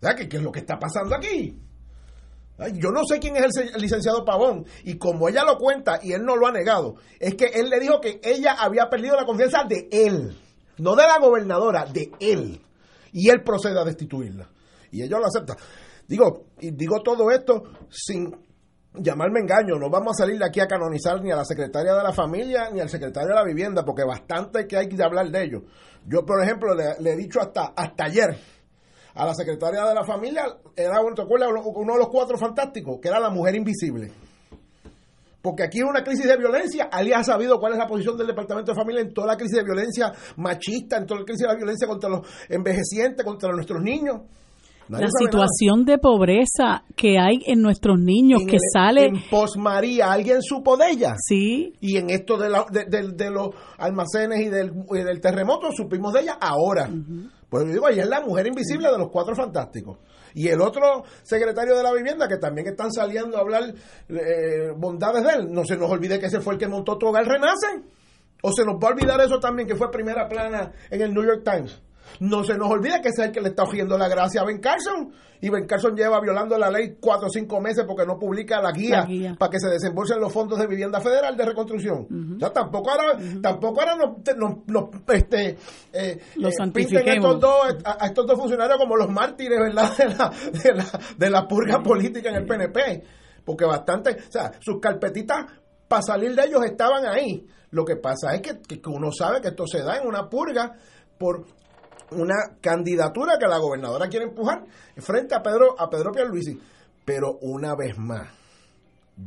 ¿Qué, 0.00 0.28
¿Qué 0.28 0.38
es 0.38 0.42
lo 0.42 0.50
que 0.50 0.60
está 0.60 0.78
pasando 0.78 1.14
aquí? 1.14 1.58
Yo 2.74 2.90
no 2.90 3.04
sé 3.04 3.18
quién 3.18 3.36
es 3.36 3.56
el 3.56 3.82
licenciado 3.82 4.24
Pavón 4.24 4.64
y 4.84 4.96
como 4.96 5.28
ella 5.28 5.42
lo 5.44 5.58
cuenta 5.58 5.98
y 6.00 6.12
él 6.12 6.24
no 6.24 6.36
lo 6.36 6.46
ha 6.46 6.52
negado, 6.52 6.94
es 7.18 7.34
que 7.34 7.46
él 7.46 7.68
le 7.68 7.80
dijo 7.80 8.00
que 8.00 8.20
ella 8.22 8.54
había 8.58 8.88
perdido 8.88 9.16
la 9.16 9.26
confianza 9.26 9.64
de 9.68 9.88
él, 9.90 10.36
no 10.78 10.94
de 10.94 11.02
la 11.02 11.18
gobernadora, 11.18 11.84
de 11.86 12.12
él. 12.20 12.60
Y 13.12 13.28
él 13.28 13.42
procede 13.42 13.80
a 13.80 13.84
destituirla. 13.84 14.48
Y 14.92 15.02
ella 15.02 15.18
lo 15.18 15.26
acepta. 15.26 15.56
Digo, 16.06 16.46
y 16.60 16.70
digo 16.70 17.02
todo 17.02 17.30
esto 17.32 17.64
sin 17.90 18.36
llamarme 18.94 19.40
engaño, 19.40 19.76
no 19.76 19.90
vamos 19.90 20.16
a 20.16 20.22
salir 20.22 20.38
de 20.38 20.46
aquí 20.46 20.60
a 20.60 20.68
canonizar 20.68 21.20
ni 21.20 21.32
a 21.32 21.36
la 21.36 21.44
secretaria 21.44 21.94
de 21.94 22.02
la 22.04 22.12
familia 22.12 22.70
ni 22.70 22.78
al 22.80 22.88
secretario 22.88 23.30
de 23.30 23.34
la 23.34 23.44
vivienda, 23.44 23.84
porque 23.84 24.04
bastante 24.04 24.68
que 24.68 24.76
hay 24.76 24.88
que 24.88 25.02
hablar 25.02 25.28
de 25.28 25.42
ellos. 25.42 25.62
Yo, 26.06 26.24
por 26.24 26.40
ejemplo, 26.40 26.74
le, 26.74 27.00
le 27.00 27.14
he 27.14 27.16
dicho 27.16 27.40
hasta, 27.40 27.72
hasta 27.76 28.04
ayer, 28.04 28.38
a 29.14 29.26
la 29.26 29.34
secretaria 29.34 29.84
de 29.84 29.94
la 29.94 30.04
familia, 30.04 30.44
era 30.76 31.00
uno 31.00 31.92
de 31.92 31.98
los 31.98 32.08
cuatro 32.08 32.36
fantásticos, 32.36 32.98
que 33.00 33.08
era 33.08 33.20
la 33.20 33.30
mujer 33.30 33.54
invisible. 33.54 34.10
Porque 35.44 35.62
aquí 35.62 35.78
hay 35.78 35.84
una 35.84 36.02
crisis 36.02 36.26
de 36.26 36.38
violencia. 36.38 36.88
¿Alguien 36.90 37.18
ha 37.18 37.22
sabido 37.22 37.60
cuál 37.60 37.74
es 37.74 37.78
la 37.78 37.86
posición 37.86 38.16
del 38.16 38.28
Departamento 38.28 38.72
de 38.72 38.76
Familia 38.76 39.02
en 39.02 39.12
toda 39.12 39.26
la 39.26 39.36
crisis 39.36 39.58
de 39.58 39.62
violencia 39.62 40.10
machista, 40.36 40.96
en 40.96 41.06
toda 41.06 41.20
la 41.20 41.26
crisis 41.26 41.42
de 41.42 41.48
la 41.48 41.54
violencia 41.54 41.86
contra 41.86 42.08
los 42.08 42.26
envejecientes, 42.48 43.24
contra 43.24 43.52
nuestros 43.52 43.82
niños? 43.82 44.22
la 44.88 45.08
situación 45.18 45.84
de 45.84 45.98
pobreza 45.98 46.84
que 46.94 47.18
hay 47.18 47.38
en 47.46 47.62
nuestros 47.62 47.98
niños 47.98 48.42
que 48.46 48.58
sale 48.72 49.06
en 49.06 49.14
posmaría 49.30 50.12
alguien 50.12 50.42
supo 50.42 50.76
de 50.76 50.90
ella 50.90 51.14
sí 51.16 51.72
y 51.80 51.96
en 51.96 52.10
esto 52.10 52.36
de, 52.36 52.50
de, 52.90 53.30
los 53.30 53.48
almacenes 53.78 54.42
y 54.42 54.50
del, 54.50 54.72
del, 54.90 55.20
terremoto 55.22 55.72
supimos 55.72 56.12
de 56.12 56.20
ella 56.20 56.36
ahora 56.38 56.90
pues 57.54 57.72
digo, 57.72 57.88
ella 57.88 58.02
es 58.02 58.08
la 58.08 58.20
mujer 58.20 58.48
invisible 58.48 58.90
de 58.90 58.98
los 58.98 59.12
cuatro 59.12 59.36
fantásticos. 59.36 59.98
Y 60.34 60.48
el 60.48 60.60
otro 60.60 61.04
secretario 61.22 61.76
de 61.76 61.84
la 61.84 61.92
vivienda, 61.92 62.26
que 62.26 62.38
también 62.38 62.66
están 62.66 62.90
saliendo 62.90 63.36
a 63.36 63.42
hablar 63.42 63.72
eh, 64.08 64.72
bondades 64.76 65.22
de 65.22 65.34
él, 65.34 65.52
no 65.52 65.64
se 65.64 65.76
nos 65.76 65.88
olvide 65.88 66.18
que 66.18 66.26
ese 66.26 66.40
fue 66.40 66.54
el 66.54 66.58
que 66.58 66.66
montó 66.66 66.98
todo 66.98 67.16
el 67.16 67.24
Renace. 67.24 67.80
O 68.42 68.50
se 68.50 68.64
nos 68.64 68.74
va 68.74 68.88
a 68.88 68.90
olvidar 68.90 69.20
eso 69.20 69.38
también, 69.38 69.68
que 69.68 69.76
fue 69.76 69.88
primera 69.92 70.28
plana 70.28 70.72
en 70.90 71.00
el 71.00 71.14
New 71.14 71.22
York 71.22 71.42
Times. 71.44 71.80
No 72.20 72.44
se 72.44 72.56
nos 72.56 72.70
olvide 72.70 73.00
que 73.00 73.08
es 73.08 73.18
el 73.18 73.32
que 73.32 73.40
le 73.40 73.48
está 73.48 73.64
cogiendo 73.64 73.98
la 73.98 74.08
gracia 74.08 74.42
a 74.42 74.44
Ben 74.44 74.60
Carson. 74.60 75.12
Y 75.40 75.50
Ben 75.50 75.66
Carson 75.66 75.94
lleva 75.94 76.20
violando 76.20 76.56
la 76.56 76.70
ley 76.70 76.96
cuatro 77.00 77.26
o 77.26 77.30
cinco 77.30 77.60
meses 77.60 77.84
porque 77.86 78.06
no 78.06 78.18
publica 78.18 78.62
la 78.62 78.72
guía, 78.72 79.06
para 79.38 79.50
que 79.50 79.58
se 79.58 79.68
desembolsen 79.68 80.18
los 80.18 80.32
fondos 80.32 80.58
de 80.58 80.66
vivienda 80.66 81.00
federal 81.00 81.36
de 81.36 81.44
reconstrucción. 81.44 82.36
O 82.36 82.38
sea, 82.38 82.50
tampoco 82.50 82.90
ahora, 82.90 83.18
tampoco 83.42 83.80
ahora 83.80 83.96
nos, 83.96 84.88
este, 85.08 85.58
eh, 85.92 86.20
los 86.36 86.54
eh, 86.58 87.04
estos 87.06 87.40
dos, 87.40 87.76
a, 87.84 88.06
estos 88.06 88.26
dos 88.26 88.38
funcionarios 88.38 88.78
como 88.78 88.96
los 88.96 89.10
mártires, 89.10 89.58
¿verdad? 89.58 89.92
De 89.98 90.08
la, 90.08 90.30
de 90.50 90.74
la, 90.74 91.00
de 91.18 91.30
la 91.30 91.46
purga 91.46 91.82
política 91.82 92.30
en 92.30 92.36
el 92.36 92.46
PNP. 92.46 93.04
Porque 93.44 93.66
bastante, 93.66 94.10
o 94.12 94.32
sea, 94.32 94.52
sus 94.60 94.80
carpetitas 94.80 95.44
para 95.86 96.02
salir 96.02 96.34
de 96.34 96.44
ellos 96.44 96.64
estaban 96.64 97.06
ahí. 97.06 97.46
Lo 97.70 97.84
que 97.84 97.96
pasa 97.96 98.34
es 98.34 98.40
que, 98.40 98.60
que, 98.62 98.88
uno 98.88 99.10
sabe 99.12 99.40
que 99.40 99.48
esto 99.48 99.66
se 99.66 99.82
da 99.82 99.98
en 99.98 100.06
una 100.06 100.28
purga 100.28 100.72
por 101.18 101.44
una 102.12 102.34
candidatura 102.60 103.38
que 103.38 103.46
la 103.46 103.58
gobernadora 103.58 104.08
quiere 104.08 104.26
empujar 104.26 104.64
frente 104.96 105.34
a 105.34 105.42
Pedro 105.42 105.78
a 105.78 105.88
Pedro 105.88 106.12
Pierluisi. 106.12 106.60
Pero 107.04 107.38
una 107.42 107.74
vez 107.74 107.98
más, 107.98 108.28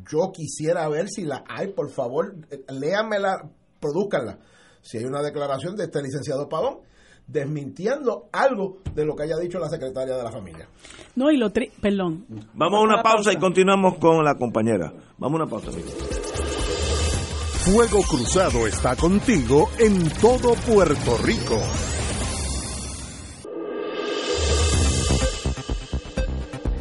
yo 0.09 0.31
quisiera 0.31 0.87
ver 0.89 1.07
si 1.09 1.23
la 1.23 1.43
hay, 1.47 1.67
por 1.67 1.89
favor, 1.89 2.35
léanmela, 2.69 3.49
produzcanla. 3.79 4.39
Si 4.81 4.97
hay 4.97 5.05
una 5.05 5.21
declaración 5.21 5.75
de 5.75 5.83
este 5.85 6.01
licenciado 6.01 6.49
Pavón 6.49 6.79
desmintiendo 7.27 8.29
algo 8.31 8.77
de 8.95 9.05
lo 9.05 9.15
que 9.15 9.23
haya 9.23 9.37
dicho 9.37 9.59
la 9.59 9.69
secretaria 9.69 10.15
de 10.15 10.23
la 10.23 10.31
familia. 10.31 10.67
No, 11.15 11.29
y 11.29 11.37
lo 11.37 11.51
perdón. 11.51 12.25
Vamos 12.53 12.79
a 12.79 12.83
una 12.83 13.03
pausa, 13.03 13.33
y 13.33 13.37
continuamos 13.37 13.97
con 13.97 14.23
la 14.23 14.35
compañera. 14.35 14.93
Vamos 15.17 15.39
a 15.39 15.43
una 15.43 15.51
pausa, 15.51 15.71
Fuego 17.65 18.01
Cruzado 18.03 18.65
está 18.65 18.95
contigo 18.95 19.69
en 19.77 20.09
todo 20.21 20.53
Puerto 20.53 21.17
Rico. 21.17 21.59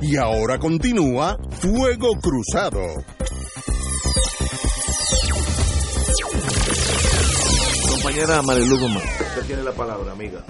Y 0.09 0.17
ahora 0.17 0.57
continúa 0.57 1.37
Fuego 1.51 2.13
Cruzado. 2.23 2.81
Compañera 7.91 8.41
Marilu 8.43 8.77
usted 8.77 9.47
tiene 9.49 9.65
la 9.65 9.73
palabra, 9.73 10.13
amiga. 10.13 10.45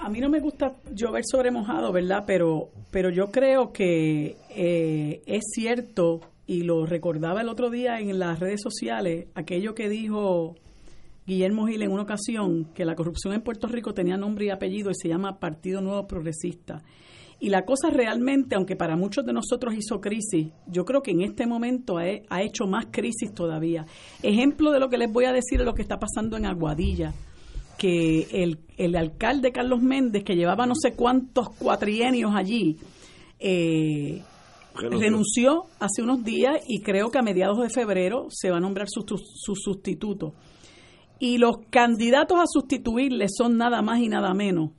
A 0.00 0.10
mí 0.10 0.20
no 0.20 0.28
me 0.28 0.38
gusta 0.40 0.74
llover 0.94 1.22
sobre 1.24 1.50
mojado, 1.50 1.92
¿verdad? 1.92 2.24
Pero, 2.26 2.68
pero 2.90 3.08
yo 3.08 3.30
creo 3.30 3.72
que 3.72 4.36
eh, 4.50 5.22
es 5.24 5.44
cierto, 5.54 6.20
y 6.46 6.64
lo 6.64 6.84
recordaba 6.84 7.40
el 7.40 7.48
otro 7.48 7.70
día 7.70 8.00
en 8.00 8.18
las 8.18 8.38
redes 8.38 8.60
sociales, 8.60 9.28
aquello 9.34 9.74
que 9.74 9.88
dijo 9.88 10.56
Guillermo 11.26 11.66
Gil 11.68 11.80
en 11.80 11.90
una 11.90 12.02
ocasión, 12.02 12.66
que 12.74 12.84
la 12.84 12.96
corrupción 12.96 13.32
en 13.32 13.40
Puerto 13.40 13.66
Rico 13.66 13.94
tenía 13.94 14.18
nombre 14.18 14.44
y 14.44 14.50
apellido 14.50 14.90
y 14.90 14.94
se 14.94 15.08
llama 15.08 15.38
Partido 15.38 15.80
Nuevo 15.80 16.06
Progresista 16.06 16.82
Y 17.44 17.48
la 17.48 17.64
cosa 17.64 17.90
realmente, 17.90 18.54
aunque 18.54 18.76
para 18.76 18.94
muchos 18.94 19.26
de 19.26 19.32
nosotros 19.32 19.74
hizo 19.74 20.00
crisis, 20.00 20.52
yo 20.68 20.84
creo 20.84 21.02
que 21.02 21.10
en 21.10 21.22
este 21.22 21.44
momento 21.44 21.98
ha, 21.98 22.04
ha 22.30 22.40
hecho 22.40 22.66
más 22.68 22.86
crisis 22.92 23.34
todavía. 23.34 23.84
Ejemplo 24.22 24.70
de 24.70 24.78
lo 24.78 24.88
que 24.88 24.96
les 24.96 25.12
voy 25.12 25.24
a 25.24 25.32
decir 25.32 25.58
es 25.58 25.66
lo 25.66 25.74
que 25.74 25.82
está 25.82 25.98
pasando 25.98 26.36
en 26.36 26.46
Aguadilla, 26.46 27.12
que 27.76 28.28
el, 28.30 28.60
el 28.76 28.94
alcalde 28.94 29.50
Carlos 29.50 29.82
Méndez, 29.82 30.22
que 30.22 30.36
llevaba 30.36 30.66
no 30.66 30.76
sé 30.76 30.94
cuántos 30.94 31.48
cuatrienios 31.56 32.32
allí, 32.32 32.76
eh, 33.40 34.22
Renunció. 34.76 35.00
renunció 35.00 35.64
hace 35.80 36.00
unos 36.00 36.22
días 36.22 36.60
y 36.68 36.80
creo 36.80 37.10
que 37.10 37.18
a 37.18 37.22
mediados 37.22 37.58
de 37.58 37.70
febrero 37.70 38.28
se 38.30 38.50
va 38.50 38.58
a 38.58 38.60
nombrar 38.60 38.86
su, 38.88 39.02
su 39.04 39.56
sustituto. 39.56 40.34
Y 41.18 41.38
los 41.38 41.56
candidatos 41.70 42.38
a 42.38 42.46
sustituirle 42.46 43.26
son 43.28 43.56
nada 43.56 43.82
más 43.82 43.98
y 43.98 44.06
nada 44.06 44.32
menos 44.32 44.70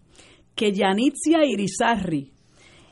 que 0.55 0.71
Yanitzia 0.71 1.45
Irizarri, 1.45 2.32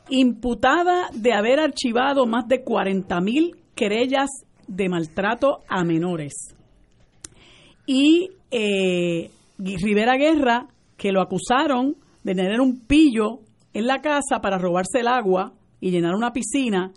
imputada 0.08 1.08
de 1.12 1.32
haber 1.32 1.60
archivado 1.60 2.26
más 2.26 2.46
de 2.48 2.62
40 2.62 3.20
mil 3.20 3.56
querellas 3.74 4.28
de 4.66 4.88
maltrato 4.88 5.60
a 5.68 5.84
menores. 5.84 6.32
Y 7.86 8.30
eh, 8.50 9.30
Rivera 9.58 10.16
Guerra, 10.16 10.68
que 10.96 11.12
lo 11.12 11.20
acusaron 11.20 11.96
de 12.22 12.34
tener 12.34 12.60
un 12.60 12.80
pillo 12.86 13.40
en 13.74 13.86
la 13.86 14.00
casa 14.00 14.40
para 14.40 14.58
robarse 14.58 15.00
el 15.00 15.08
agua 15.08 15.52
y 15.80 15.90
llenar 15.90 16.14
una 16.14 16.32
piscina, 16.32 16.92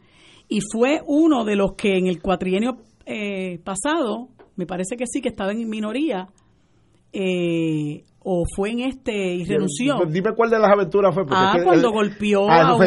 y 0.47 0.59
fue 0.71 1.01
uno 1.07 1.43
de 1.43 1.55
los 1.55 1.73
que 1.73 1.97
en 1.97 2.07
el 2.07 2.21
cuatrienio 2.21 2.77
eh, 3.05 3.59
pasado, 3.63 4.29
me 4.55 4.65
parece 4.65 4.95
que 4.95 5.05
sí, 5.07 5.21
que 5.21 5.29
estaba 5.29 5.51
en 5.51 5.67
minoría, 5.67 6.27
eh, 7.15 8.03
o 8.27 8.43
fue 8.55 8.71
en 8.71 8.79
este 8.81 9.13
y 9.35 9.45
renunció. 9.45 9.97
Dime 10.07 10.33
cuál 10.35 10.49
de 10.49 10.57
las 10.59 10.71
aventuras 10.71 11.13
fue. 11.13 11.23
porque 11.25 11.37
Ah, 11.39 11.51
es 11.53 11.59
que 11.59 11.63
cuando 11.63 11.91
golpeó 11.91 12.49
Ah, 12.49 12.61
a, 12.61 12.63
no 12.69 12.77
un, 12.77 12.83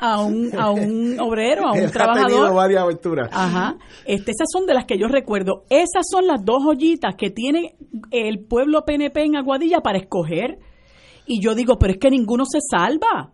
a, 0.00 0.20
un, 0.20 0.50
a 0.58 0.70
un 0.70 1.20
obrero, 1.20 1.68
a 1.68 1.76
Él 1.78 1.84
un 1.84 1.88
ha 1.88 1.90
tenido 1.92 1.92
trabajador. 1.92 2.54
varias 2.54 2.82
aventuras. 2.82 3.28
Ajá. 3.32 3.76
Este, 4.04 4.32
esas 4.32 4.48
son 4.52 4.66
de 4.66 4.74
las 4.74 4.86
que 4.86 4.98
yo 4.98 5.06
recuerdo. 5.06 5.62
Esas 5.70 6.06
son 6.10 6.26
las 6.26 6.44
dos 6.44 6.64
joyitas 6.64 7.14
que 7.16 7.30
tiene 7.30 7.76
el 8.10 8.40
pueblo 8.44 8.84
PNP 8.84 9.22
en 9.22 9.36
Aguadilla 9.36 9.80
para 9.80 9.98
escoger. 9.98 10.58
Y 11.26 11.40
yo 11.40 11.54
digo, 11.54 11.78
pero 11.78 11.92
es 11.92 11.98
que 12.00 12.10
ninguno 12.10 12.44
se 12.44 12.58
salva. 12.60 13.30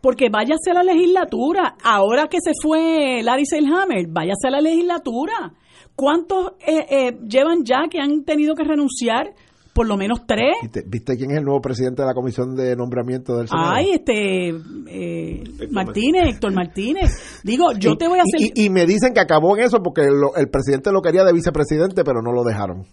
Porque 0.00 0.28
váyase 0.28 0.72
a 0.72 0.74
la 0.74 0.82
legislatura. 0.82 1.76
Ahora 1.84 2.26
que 2.26 2.38
se 2.42 2.50
fue 2.60 3.22
Larry 3.22 3.46
Selhammer, 3.46 4.08
váyase 4.08 4.48
a 4.48 4.50
la 4.50 4.60
legislatura. 4.60 5.52
¿Cuántos 5.94 6.52
eh, 6.66 6.84
eh, 6.90 7.18
llevan 7.28 7.64
ya 7.64 7.84
que 7.88 8.00
han 8.00 8.24
tenido 8.24 8.54
que 8.56 8.64
renunciar? 8.64 9.32
Por 9.76 9.86
lo 9.86 9.96
menos 9.96 10.22
tres. 10.26 10.56
¿Viste, 10.62 10.82
viste 10.86 11.16
quién 11.16 11.30
es 11.32 11.36
el 11.38 11.44
nuevo 11.44 11.60
presidente 11.60 12.02
de 12.02 12.08
la 12.08 12.14
comisión 12.14 12.56
de 12.56 12.74
nombramiento 12.74 13.36
del 13.36 13.46
Senado? 13.46 13.70
Ay, 13.72 13.90
este 13.92 14.48
eh, 14.48 15.44
Martínez, 15.70 16.22
Héctor 16.34 16.52
Martínez. 16.54 17.40
Digo, 17.44 17.66
yo 17.78 17.92
Y- 17.92 17.96
te 17.98 18.08
voy 18.08 18.18
a 18.18 18.22
hacer. 18.22 18.40
Y, 18.54 18.64
y 18.64 18.70
me 18.70 18.86
dicen 18.86 19.12
que 19.12 19.20
acabó 19.20 19.56
en 19.56 19.64
eso 19.64 19.78
porque 19.82 20.02
lo- 20.06 20.34
el 20.36 20.48
presidente 20.48 20.90
lo 20.90 21.02
quería 21.02 21.22
de 21.24 21.32
vicepresidente, 21.32 22.02
pero 22.04 22.22
no 22.22 22.32
lo 22.32 22.42
dejaron. 22.42 22.86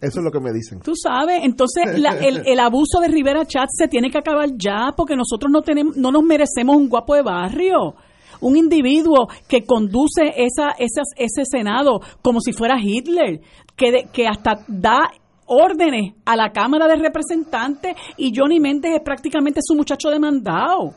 Eso 0.00 0.20
es 0.20 0.24
lo 0.24 0.30
que 0.30 0.40
me 0.40 0.52
dicen. 0.52 0.80
Tú 0.80 0.92
sabes, 0.94 1.40
entonces 1.42 1.98
la- 2.00 2.16
el, 2.16 2.42
el 2.46 2.60
abuso 2.60 3.00
de 3.00 3.08
Rivera 3.08 3.44
Chat 3.44 3.68
se 3.70 3.88
tiene 3.88 4.10
que 4.10 4.18
acabar 4.18 4.48
ya 4.56 4.92
porque 4.96 5.14
nosotros 5.16 5.50
no 5.52 5.60
tenemos, 5.62 5.96
no 5.96 6.10
nos 6.10 6.22
merecemos 6.22 6.76
un 6.76 6.88
guapo 6.88 7.14
de 7.16 7.22
barrio, 7.22 7.94
un 8.40 8.56
individuo 8.56 9.26
que 9.48 9.64
conduce 9.64 10.32
esa, 10.36 10.70
esas, 10.78 11.08
ese 11.16 11.42
senado 11.44 12.00
como 12.22 12.40
si 12.40 12.52
fuera 12.52 12.76
Hitler, 12.80 13.40
que, 13.76 13.90
de- 13.90 14.08
que 14.12 14.28
hasta 14.28 14.64
da 14.68 15.10
órdenes 15.48 16.14
a 16.24 16.36
la 16.36 16.52
Cámara 16.52 16.86
de 16.86 16.96
Representantes 16.96 17.94
y 18.16 18.32
Johnny 18.36 18.60
Méndez 18.60 18.92
es 18.96 19.00
prácticamente 19.02 19.60
su 19.62 19.74
muchacho 19.74 20.10
demandado. 20.10 20.94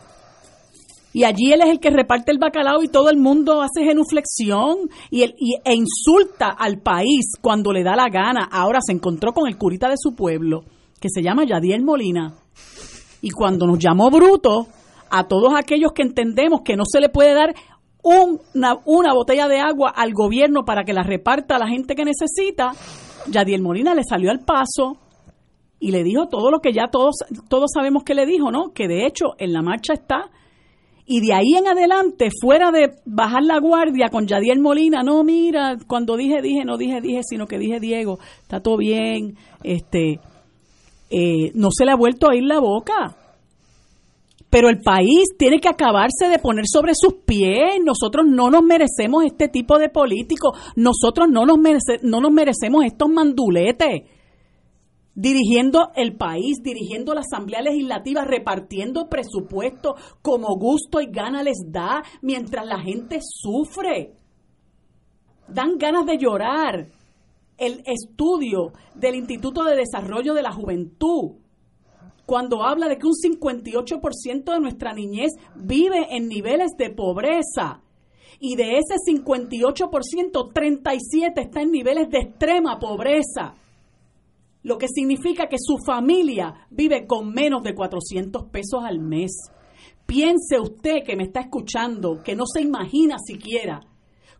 Y 1.14 1.26
allí 1.26 1.52
él 1.52 1.62
es 1.62 1.70
el 1.70 1.80
que 1.82 1.90
reparte 1.90 2.32
el 2.32 2.38
bacalao 2.38 2.84
y 2.84 2.88
todo 2.88 3.10
el 3.10 3.18
mundo 3.18 3.62
hace 3.62 3.84
genuflexión 3.84 4.78
y, 5.10 5.24
y- 5.24 5.56
e 5.66 5.74
insulta 5.74 6.48
al 6.58 6.80
país 6.80 7.34
cuando 7.42 7.74
le 7.74 7.84
da 7.84 7.96
la 7.98 8.08
gana. 8.10 8.48
Ahora 8.50 8.80
se 8.82 8.94
encontró 8.94 9.34
con 9.34 9.48
el 9.50 9.58
curita 9.58 9.90
de 9.90 9.96
su 9.98 10.16
pueblo, 10.16 10.64
que 11.02 11.10
se 11.14 11.22
llama 11.22 11.44
Yadiel 11.44 11.84
Molina. 11.84 12.36
Y 13.22 13.32
cuando 13.32 13.68
nos 13.68 13.78
llamó 13.78 14.10
bruto, 14.10 14.68
a 15.10 15.28
todos 15.28 15.54
aquellos 15.54 15.92
que 15.92 16.04
entendemos 16.04 16.62
que 16.64 16.78
no 16.78 16.84
se 16.90 17.02
le 17.02 17.10
puede 17.10 17.34
dar 17.34 17.54
una, 18.02 18.78
una 18.86 19.14
botella 19.14 19.50
de 19.50 19.60
agua 19.60 19.90
al 19.94 20.14
gobierno 20.14 20.64
para 20.64 20.84
que 20.86 20.94
la 20.94 21.04
reparta 21.04 21.58
a 21.58 21.60
la 21.60 21.68
gente 21.68 21.94
que 21.94 22.06
necesita, 22.06 22.72
Yadiel 23.28 23.62
Molina 23.62 23.94
le 23.94 24.04
salió 24.04 24.32
al 24.32 24.40
paso 24.40 24.98
y 25.80 25.92
le 25.92 26.04
dijo 26.04 26.28
todo 26.28 26.52
lo 26.52 26.60
que 26.60 26.74
ya 26.74 26.90
todos, 26.92 27.16
todos 27.50 27.72
sabemos 27.74 28.04
que 28.04 28.14
le 28.14 28.26
dijo, 28.26 28.52
¿no? 28.52 28.72
Que 28.74 28.88
de 28.88 29.06
hecho 29.06 29.34
en 29.38 29.54
la 29.54 29.62
marcha 29.62 29.94
está 29.94 30.30
y 31.06 31.20
de 31.20 31.34
ahí 31.34 31.56
en 31.58 31.68
adelante, 31.68 32.30
fuera 32.40 32.72
de 32.72 32.94
bajar 33.06 33.44
la 33.44 33.60
guardia 33.60 34.08
con 34.10 34.28
Yadiel 34.28 34.62
Molina, 34.62 35.04
no, 35.04 35.24
mira, 35.24 35.78
cuando 35.88 36.16
dije, 36.16 36.42
dije, 36.42 36.64
no 36.64 36.78
dije, 36.78 37.02
dije, 37.02 37.22
sino 37.24 37.48
que 37.48 37.58
dije, 37.58 37.80
Diego, 37.80 38.20
está 38.42 38.62
todo 38.62 38.78
bien, 38.78 39.36
este, 39.64 40.20
eh, 41.10 41.52
no 41.54 41.70
se 41.72 41.86
le 41.86 41.92
ha 41.92 41.96
vuelto 41.96 42.30
a 42.30 42.36
ir 42.36 42.44
la 42.44 42.60
boca. 42.60 43.18
Pero 44.52 44.70
el 44.70 44.82
país 44.82 45.30
tiene 45.40 45.60
que 45.60 45.70
acabarse 45.70 46.28
de 46.30 46.38
poner 46.38 46.66
sobre 46.68 46.92
sus 46.94 47.14
pies. 47.26 47.80
Nosotros 47.84 48.26
no 48.28 48.52
nos 48.52 48.62
merecemos 48.62 49.24
este 49.26 49.48
tipo 49.48 49.80
de 49.80 49.90
políticos. 49.90 50.58
Nosotros 50.76 51.28
no 51.30 51.46
nos, 51.46 51.58
merece- 51.58 52.02
no 52.04 52.20
nos 52.22 52.32
merecemos 52.32 52.86
estos 52.86 53.10
manduletes 53.10 54.04
dirigiendo 55.16 55.92
el 55.96 56.16
país, 56.16 56.58
dirigiendo 56.64 57.14
la 57.14 57.22
Asamblea 57.22 57.62
Legislativa, 57.62 58.24
repartiendo 58.24 59.08
presupuesto 59.10 59.96
como 60.22 60.56
gusto 60.58 61.02
y 61.02 61.08
gana 61.12 61.44
les 61.44 61.58
da, 61.68 62.04
mientras 62.22 62.66
la 62.66 62.80
gente 62.80 63.20
sufre. 63.22 64.14
Dan 65.48 65.78
ganas 65.78 66.06
de 66.06 66.18
llorar. 66.18 66.88
El 67.58 67.84
estudio 67.86 68.72
del 68.96 69.16
Instituto 69.16 69.64
de 69.64 69.76
Desarrollo 69.76 70.34
de 70.34 70.42
la 70.42 70.52
Juventud, 70.52 71.41
cuando 72.32 72.64
habla 72.64 72.88
de 72.88 72.98
que 72.98 73.08
un 73.08 73.12
58% 73.12 74.54
de 74.54 74.60
nuestra 74.62 74.94
niñez 74.94 75.34
vive 75.54 76.16
en 76.16 76.30
niveles 76.30 76.72
de 76.78 76.90
pobreza, 76.90 77.82
y 78.40 78.56
de 78.56 78.78
ese 78.78 78.96
58%, 79.06 79.92
37% 80.54 81.34
está 81.36 81.62
en 81.62 81.72
niveles 81.72 82.10
de 82.10 82.20
extrema 82.20 82.80
pobreza 82.80 83.56
lo 84.64 84.78
que 84.78 84.88
significa 84.88 85.50
que 85.50 85.58
su 85.60 85.78
familia 85.86 86.68
vive 86.70 87.06
con 87.06 87.34
menos 87.34 87.64
de 87.64 87.76
400 87.76 88.46
pesos 88.46 88.82
al 88.82 89.00
mes. 89.00 89.32
Piense 90.06 90.58
usted 90.58 91.04
que 91.04 91.18
me 91.18 91.24
está 91.24 91.42
escuchando, 91.42 92.24
que 92.24 92.38
no 92.38 92.46
se 92.46 92.62
imagina 92.62 93.18
siquiera 93.20 93.82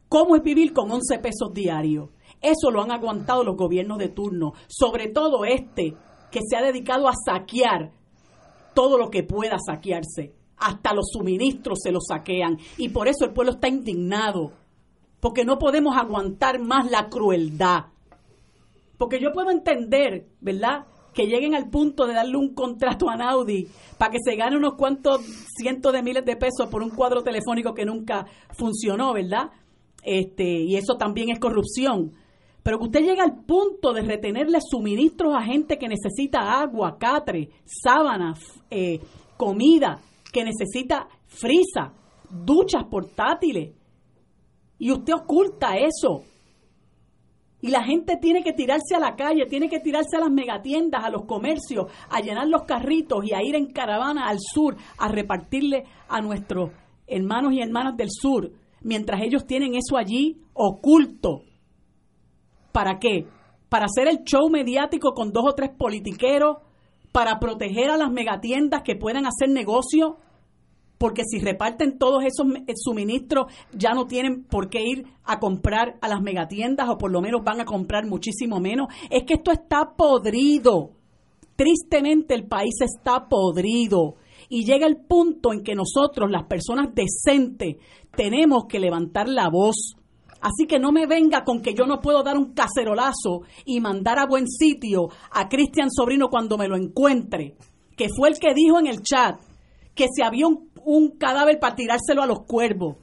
cómo 0.08 0.38
es 0.38 0.44
vivir 0.44 0.72
con 0.72 0.90
11 0.90 1.20
pesos 1.20 1.52
diarios. 1.54 2.10
Eso 2.42 2.72
lo 2.72 2.82
han 2.82 2.92
aguantado 2.92 3.44
los 3.44 3.58
gobiernos 3.58 3.98
de 3.98 4.08
turno, 4.08 4.54
sobre 4.68 5.10
todo 5.10 5.44
este, 5.44 5.98
que 6.32 6.40
se 6.48 6.56
ha 6.56 6.62
dedicado 6.62 7.08
a 7.08 7.14
saquear 7.14 7.92
todo 8.74 8.98
lo 8.98 9.10
que 9.10 9.24
pueda 9.24 9.58
saquearse. 9.60 10.34
Hasta 10.58 10.94
los 10.94 11.10
suministros 11.12 11.80
se 11.84 11.92
los 11.92 12.06
saquean. 12.08 12.58
Y 12.78 12.90
por 12.90 13.08
eso 13.08 13.26
el 13.26 13.34
pueblo 13.34 13.54
está 13.54 13.68
indignado, 13.68 14.52
porque 15.20 15.44
no 15.44 15.58
podemos 15.58 15.96
aguantar 15.98 16.60
más 16.60 16.90
la 16.90 17.10
crueldad. 17.10 17.86
Porque 18.98 19.20
yo 19.20 19.32
puedo 19.32 19.50
entender, 19.50 20.28
¿verdad? 20.40 20.86
Que 21.14 21.26
lleguen 21.26 21.56
al 21.56 21.70
punto 21.70 22.06
de 22.06 22.14
darle 22.14 22.38
un 22.38 22.54
contrato 22.54 23.10
a 23.10 23.18
Naudi 23.18 23.68
para 23.98 24.12
que 24.12 24.20
se 24.24 24.36
gane 24.36 24.56
unos 24.56 24.76
cuantos 24.76 25.22
cientos 25.58 25.92
de 25.92 26.04
miles 26.04 26.24
de 26.24 26.38
pesos 26.38 26.68
por 26.70 26.84
un 26.84 26.92
cuadro 26.92 27.24
telefónico 27.24 27.74
que 27.74 27.86
nunca 27.86 28.26
funcionó, 28.58 29.14
¿verdad? 29.14 29.50
Este, 30.04 30.44
y 30.44 30.76
eso 30.76 30.96
también 30.98 31.30
es 31.30 31.40
corrupción. 31.40 32.14
Pero 32.64 32.78
que 32.78 32.86
usted 32.86 33.02
llegue 33.02 33.22
al 33.22 33.44
punto 33.44 33.92
de 33.94 34.02
retenerle 34.02 34.60
suministros 34.62 35.34
a 35.36 35.42
gente 35.42 35.78
que 35.78 35.88
necesita 35.88 36.62
agua, 36.62 36.98
catre, 37.00 37.50
sábanas, 37.66 38.40
eh, 38.70 39.00
comida, 39.36 40.00
que 40.32 40.44
necesita 40.44 41.08
frisa, 41.26 41.94
duchas 42.30 42.84
portátiles. 42.86 43.74
Y 44.78 44.92
usted 44.92 45.14
oculta 45.14 45.78
eso. 45.78 46.24
Y 47.62 47.70
la 47.70 47.84
gente 47.84 48.18
tiene 48.18 48.44
que 48.44 48.54
tirarse 48.54 48.96
a 48.96 49.00
la 49.00 49.16
calle, 49.16 49.46
tiene 49.46 49.70
que 49.70 49.80
tirarse 49.80 50.18
a 50.18 50.20
las 50.20 50.32
megatiendas, 50.32 51.04
a 51.04 51.10
los 51.10 51.26
comercios, 51.26 51.92
a 52.10 52.20
llenar 52.20 52.48
los 52.48 52.64
carritos 52.64 53.24
y 53.24 53.34
a 53.34 53.44
ir 53.44 53.56
en 53.56 53.72
caravana 53.72 54.28
al 54.28 54.40
sur 54.40 54.76
a 54.98 55.08
repartirle 55.08 55.86
a 56.08 56.22
nuestros 56.22 56.72
hermanos 57.06 57.54
y 57.54 57.62
hermanas 57.62 57.96
del 57.98 58.10
sur, 58.10 58.52
mientras 58.82 59.22
ellos 59.22 59.46
tienen 59.46 59.76
eso 59.76 59.98
allí 59.98 60.42
oculto. 60.54 61.44
¿Para 62.72 63.00
qué? 63.00 63.28
Para 63.70 63.86
hacer 63.86 64.08
el 64.08 64.24
show 64.24 64.50
mediático 64.50 65.14
con 65.14 65.32
dos 65.32 65.44
o 65.48 65.54
tres 65.54 65.72
politiqueros, 65.78 66.58
para 67.12 67.40
proteger 67.40 67.90
a 67.90 67.98
las 67.98 68.12
megatiendas 68.12 68.84
que 68.84 68.96
puedan 68.96 69.26
hacer 69.26 69.50
negocio, 69.50 70.18
porque 71.02 71.24
si 71.26 71.40
reparten 71.40 71.98
todos 71.98 72.24
esos 72.24 72.46
eh, 72.68 72.74
suministros 72.76 73.52
ya 73.74 73.94
no 73.96 74.06
tienen 74.06 74.44
por 74.44 74.70
qué 74.70 74.84
ir 74.84 75.06
a 75.24 75.40
comprar 75.40 75.98
a 76.00 76.08
las 76.08 76.22
megatiendas 76.22 76.88
o 76.90 76.98
por 77.00 77.12
lo 77.12 77.22
menos 77.22 77.44
van 77.44 77.60
a 77.60 77.66
comprar 77.66 78.06
muchísimo 78.06 78.60
menos. 78.60 78.88
Es 79.10 79.24
que 79.24 79.34
esto 79.34 79.52
está 79.52 79.96
podrido. 79.98 80.92
Tristemente 81.56 82.36
el 82.36 82.48
país 82.48 82.74
está 82.82 83.28
podrido 83.28 84.16
Y 84.48 84.64
llega 84.64 84.88
el 84.88 84.98
punto 84.98 85.54
en 85.54 85.64
que 85.64 85.76
nosotros, 85.76 86.30
las 86.30 86.44
personas 86.44 86.90
decentes, 86.94 87.78
tenemos 88.16 88.66
que 88.70 88.80
levantar 88.80 89.28
la 89.28 89.50
voz. 89.50 89.96
Así 90.42 90.66
que 90.68 90.80
no 90.80 90.92
me 90.92 91.06
venga 91.06 91.44
con 91.44 91.62
que 91.62 91.74
yo 91.74 91.86
no 91.86 92.02
puedo 92.02 92.24
dar 92.24 92.38
un 92.38 92.54
cacerolazo 92.54 93.44
y 93.66 93.80
mandar 93.80 94.20
a 94.20 94.26
buen 94.26 94.48
sitio 94.48 95.10
a 95.32 95.48
Cristian 95.48 95.90
Sobrino 95.92 96.30
cuando 96.30 96.58
me 96.58 96.68
lo 96.68 96.76
encuentre, 96.76 97.56
que 97.96 98.10
fue 98.10 98.30
el 98.30 98.40
que 98.40 98.54
dijo 98.54 98.80
en 98.80 98.88
el 98.88 99.02
chat 99.02 99.40
que 99.94 100.08
si 100.14 100.24
había 100.24 100.48
un, 100.48 101.18
cadáver 101.20 101.60
para 101.60 101.76
tirárselo 101.76 102.24
a 102.24 102.26
los 102.26 102.46
cuervos. 102.46 102.98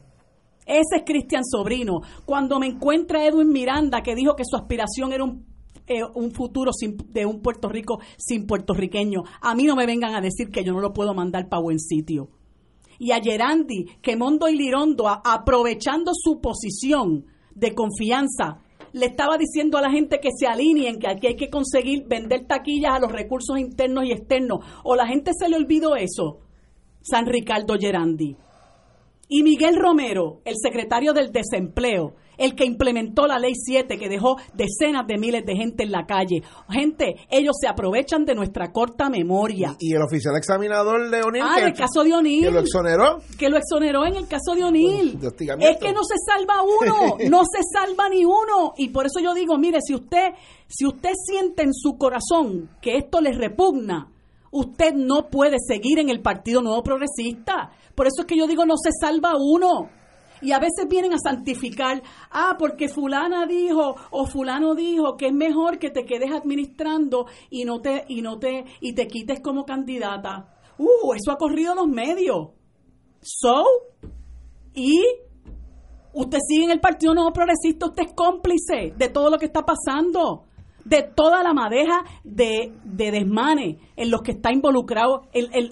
Ese 0.66 0.96
es 0.96 1.02
Cristian 1.06 1.44
Sobrino. 1.44 2.00
Cuando 2.24 2.58
me 2.58 2.66
encuentra 2.66 3.24
Edwin 3.24 3.50
Miranda, 3.50 4.02
que 4.02 4.14
dijo 4.14 4.34
que 4.34 4.44
su 4.44 4.56
aspiración 4.56 5.12
era 5.12 5.24
un 5.24 5.46
eh, 5.90 6.02
un 6.14 6.32
futuro 6.32 6.70
sin, 6.70 6.98
de 7.14 7.24
un 7.24 7.40
Puerto 7.40 7.66
Rico 7.70 7.98
sin 8.18 8.46
puertorriqueño. 8.46 9.22
A 9.40 9.54
mí 9.54 9.64
no 9.64 9.74
me 9.74 9.86
vengan 9.86 10.14
a 10.14 10.20
decir 10.20 10.50
que 10.50 10.62
yo 10.62 10.74
no 10.74 10.80
lo 10.80 10.92
puedo 10.92 11.14
mandar 11.14 11.48
para 11.48 11.62
buen 11.62 11.78
sitio. 11.78 12.28
Y 12.98 13.12
a 13.12 13.20
Gerandi, 13.22 13.86
que 14.02 14.16
Mondo 14.16 14.48
y 14.48 14.56
Lirondo, 14.56 15.08
aprovechando 15.08 16.12
su 16.14 16.40
posición 16.40 17.26
de 17.54 17.74
confianza, 17.74 18.60
le 18.92 19.06
estaba 19.06 19.36
diciendo 19.36 19.78
a 19.78 19.82
la 19.82 19.90
gente 19.90 20.18
que 20.20 20.30
se 20.36 20.46
alineen, 20.46 20.98
que 20.98 21.08
aquí 21.08 21.26
hay 21.28 21.36
que 21.36 21.50
conseguir 21.50 22.06
vender 22.06 22.46
taquillas 22.46 22.92
a 22.94 22.98
los 22.98 23.12
recursos 23.12 23.58
internos 23.58 24.04
y 24.04 24.12
externos. 24.12 24.64
O 24.84 24.96
la 24.96 25.06
gente 25.06 25.32
se 25.38 25.48
le 25.48 25.56
olvidó 25.56 25.96
eso. 25.96 26.38
San 27.02 27.26
Ricardo 27.26 27.76
Gerandi. 27.78 28.36
Y 29.28 29.42
Miguel 29.42 29.76
Romero, 29.76 30.40
el 30.44 30.54
secretario 30.56 31.12
del 31.12 31.30
desempleo, 31.30 32.14
el 32.38 32.54
que 32.54 32.64
implementó 32.64 33.26
la 33.26 33.38
ley 33.38 33.52
7 33.54 33.98
que 33.98 34.08
dejó 34.08 34.36
decenas 34.54 35.06
de 35.06 35.18
miles 35.18 35.44
de 35.44 35.54
gente 35.54 35.82
en 35.82 35.90
la 35.90 36.06
calle. 36.06 36.42
Gente, 36.70 37.16
ellos 37.28 37.56
se 37.60 37.68
aprovechan 37.68 38.24
de 38.24 38.34
nuestra 38.34 38.72
corta 38.72 39.10
memoria. 39.10 39.76
Y, 39.78 39.92
el 39.92 40.02
oficial 40.02 40.36
examinador 40.36 41.10
de 41.10 41.20
O'Neill. 41.22 41.44
Ah, 41.46 41.58
el 41.60 41.74
caso 41.74 42.04
de 42.04 42.14
O'Neill. 42.14 42.44
Que 42.44 42.50
lo 42.50 42.60
exoneró. 42.60 43.18
Que 43.38 43.48
lo 43.48 43.58
exoneró 43.58 44.06
en 44.06 44.16
el 44.16 44.28
caso 44.28 44.54
de 44.54 44.64
O'Neill. 44.64 45.18
Es 45.60 45.76
que 45.78 45.92
no 45.92 46.04
se 46.04 46.14
salva 46.24 46.62
uno, 46.62 47.16
no 47.28 47.42
se 47.44 47.60
salva 47.70 48.08
ni 48.08 48.24
uno. 48.24 48.72
Y 48.76 48.88
por 48.90 49.06
eso 49.06 49.20
yo 49.20 49.34
digo, 49.34 49.58
mire, 49.58 49.80
si 49.84 49.94
usted, 49.94 50.30
si 50.68 50.86
usted 50.86 51.12
siente 51.26 51.64
en 51.64 51.74
su 51.74 51.98
corazón 51.98 52.70
que 52.80 52.96
esto 52.96 53.20
le 53.20 53.32
repugna, 53.32 54.12
usted 54.52 54.94
no 54.94 55.28
puede 55.28 55.56
seguir 55.66 55.98
en 55.98 56.08
el 56.08 56.20
Partido 56.20 56.62
Nuevo 56.62 56.82
Progresista. 56.82 57.72
Por 57.98 58.06
eso 58.06 58.20
es 58.20 58.26
que 58.26 58.38
yo 58.38 58.46
digo, 58.46 58.64
no 58.64 58.76
se 58.76 58.90
salva 58.92 59.32
uno. 59.36 59.90
Y 60.40 60.52
a 60.52 60.60
veces 60.60 60.86
vienen 60.88 61.14
a 61.14 61.18
santificar, 61.18 62.00
ah, 62.30 62.54
porque 62.56 62.88
fulana 62.88 63.44
dijo 63.44 63.96
o 64.12 64.24
fulano 64.24 64.76
dijo 64.76 65.16
que 65.16 65.26
es 65.26 65.32
mejor 65.32 65.80
que 65.80 65.90
te 65.90 66.04
quedes 66.04 66.30
administrando 66.30 67.26
y 67.50 67.64
no 67.64 67.80
te 67.80 68.04
y 68.06 68.22
no 68.22 68.38
te 68.38 68.66
y 68.80 68.92
te 68.92 69.08
quites 69.08 69.40
como 69.40 69.64
candidata. 69.64 70.54
Uh, 70.78 71.12
eso 71.14 71.32
ha 71.32 71.38
corrido 71.38 71.72
en 71.72 71.78
los 71.78 71.88
medios. 71.88 72.50
So, 73.20 73.64
y 74.72 75.02
usted 76.12 76.38
sigue 76.46 76.66
en 76.66 76.70
el 76.70 76.80
Partido 76.80 77.14
Nuevo 77.14 77.32
Progresista, 77.32 77.86
usted 77.86 78.04
es 78.04 78.12
cómplice 78.14 78.94
de 78.96 79.08
todo 79.08 79.28
lo 79.28 79.38
que 79.38 79.46
está 79.46 79.66
pasando, 79.66 80.44
de 80.84 81.02
toda 81.02 81.42
la 81.42 81.52
madeja 81.52 82.04
de, 82.22 82.72
de 82.84 83.10
desmane 83.10 83.80
en 83.96 84.08
los 84.12 84.22
que 84.22 84.30
está 84.30 84.52
involucrado, 84.52 85.22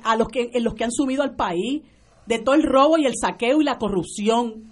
a 0.02 0.16
los 0.16 0.26
que, 0.26 0.50
en 0.54 0.64
los 0.64 0.74
que 0.74 0.82
han 0.82 0.90
subido 0.90 1.22
al 1.22 1.36
país 1.36 1.84
de 2.26 2.38
todo 2.38 2.54
el 2.54 2.62
robo 2.62 2.98
y 2.98 3.06
el 3.06 3.14
saqueo 3.20 3.60
y 3.60 3.64
la 3.64 3.78
corrupción. 3.78 4.64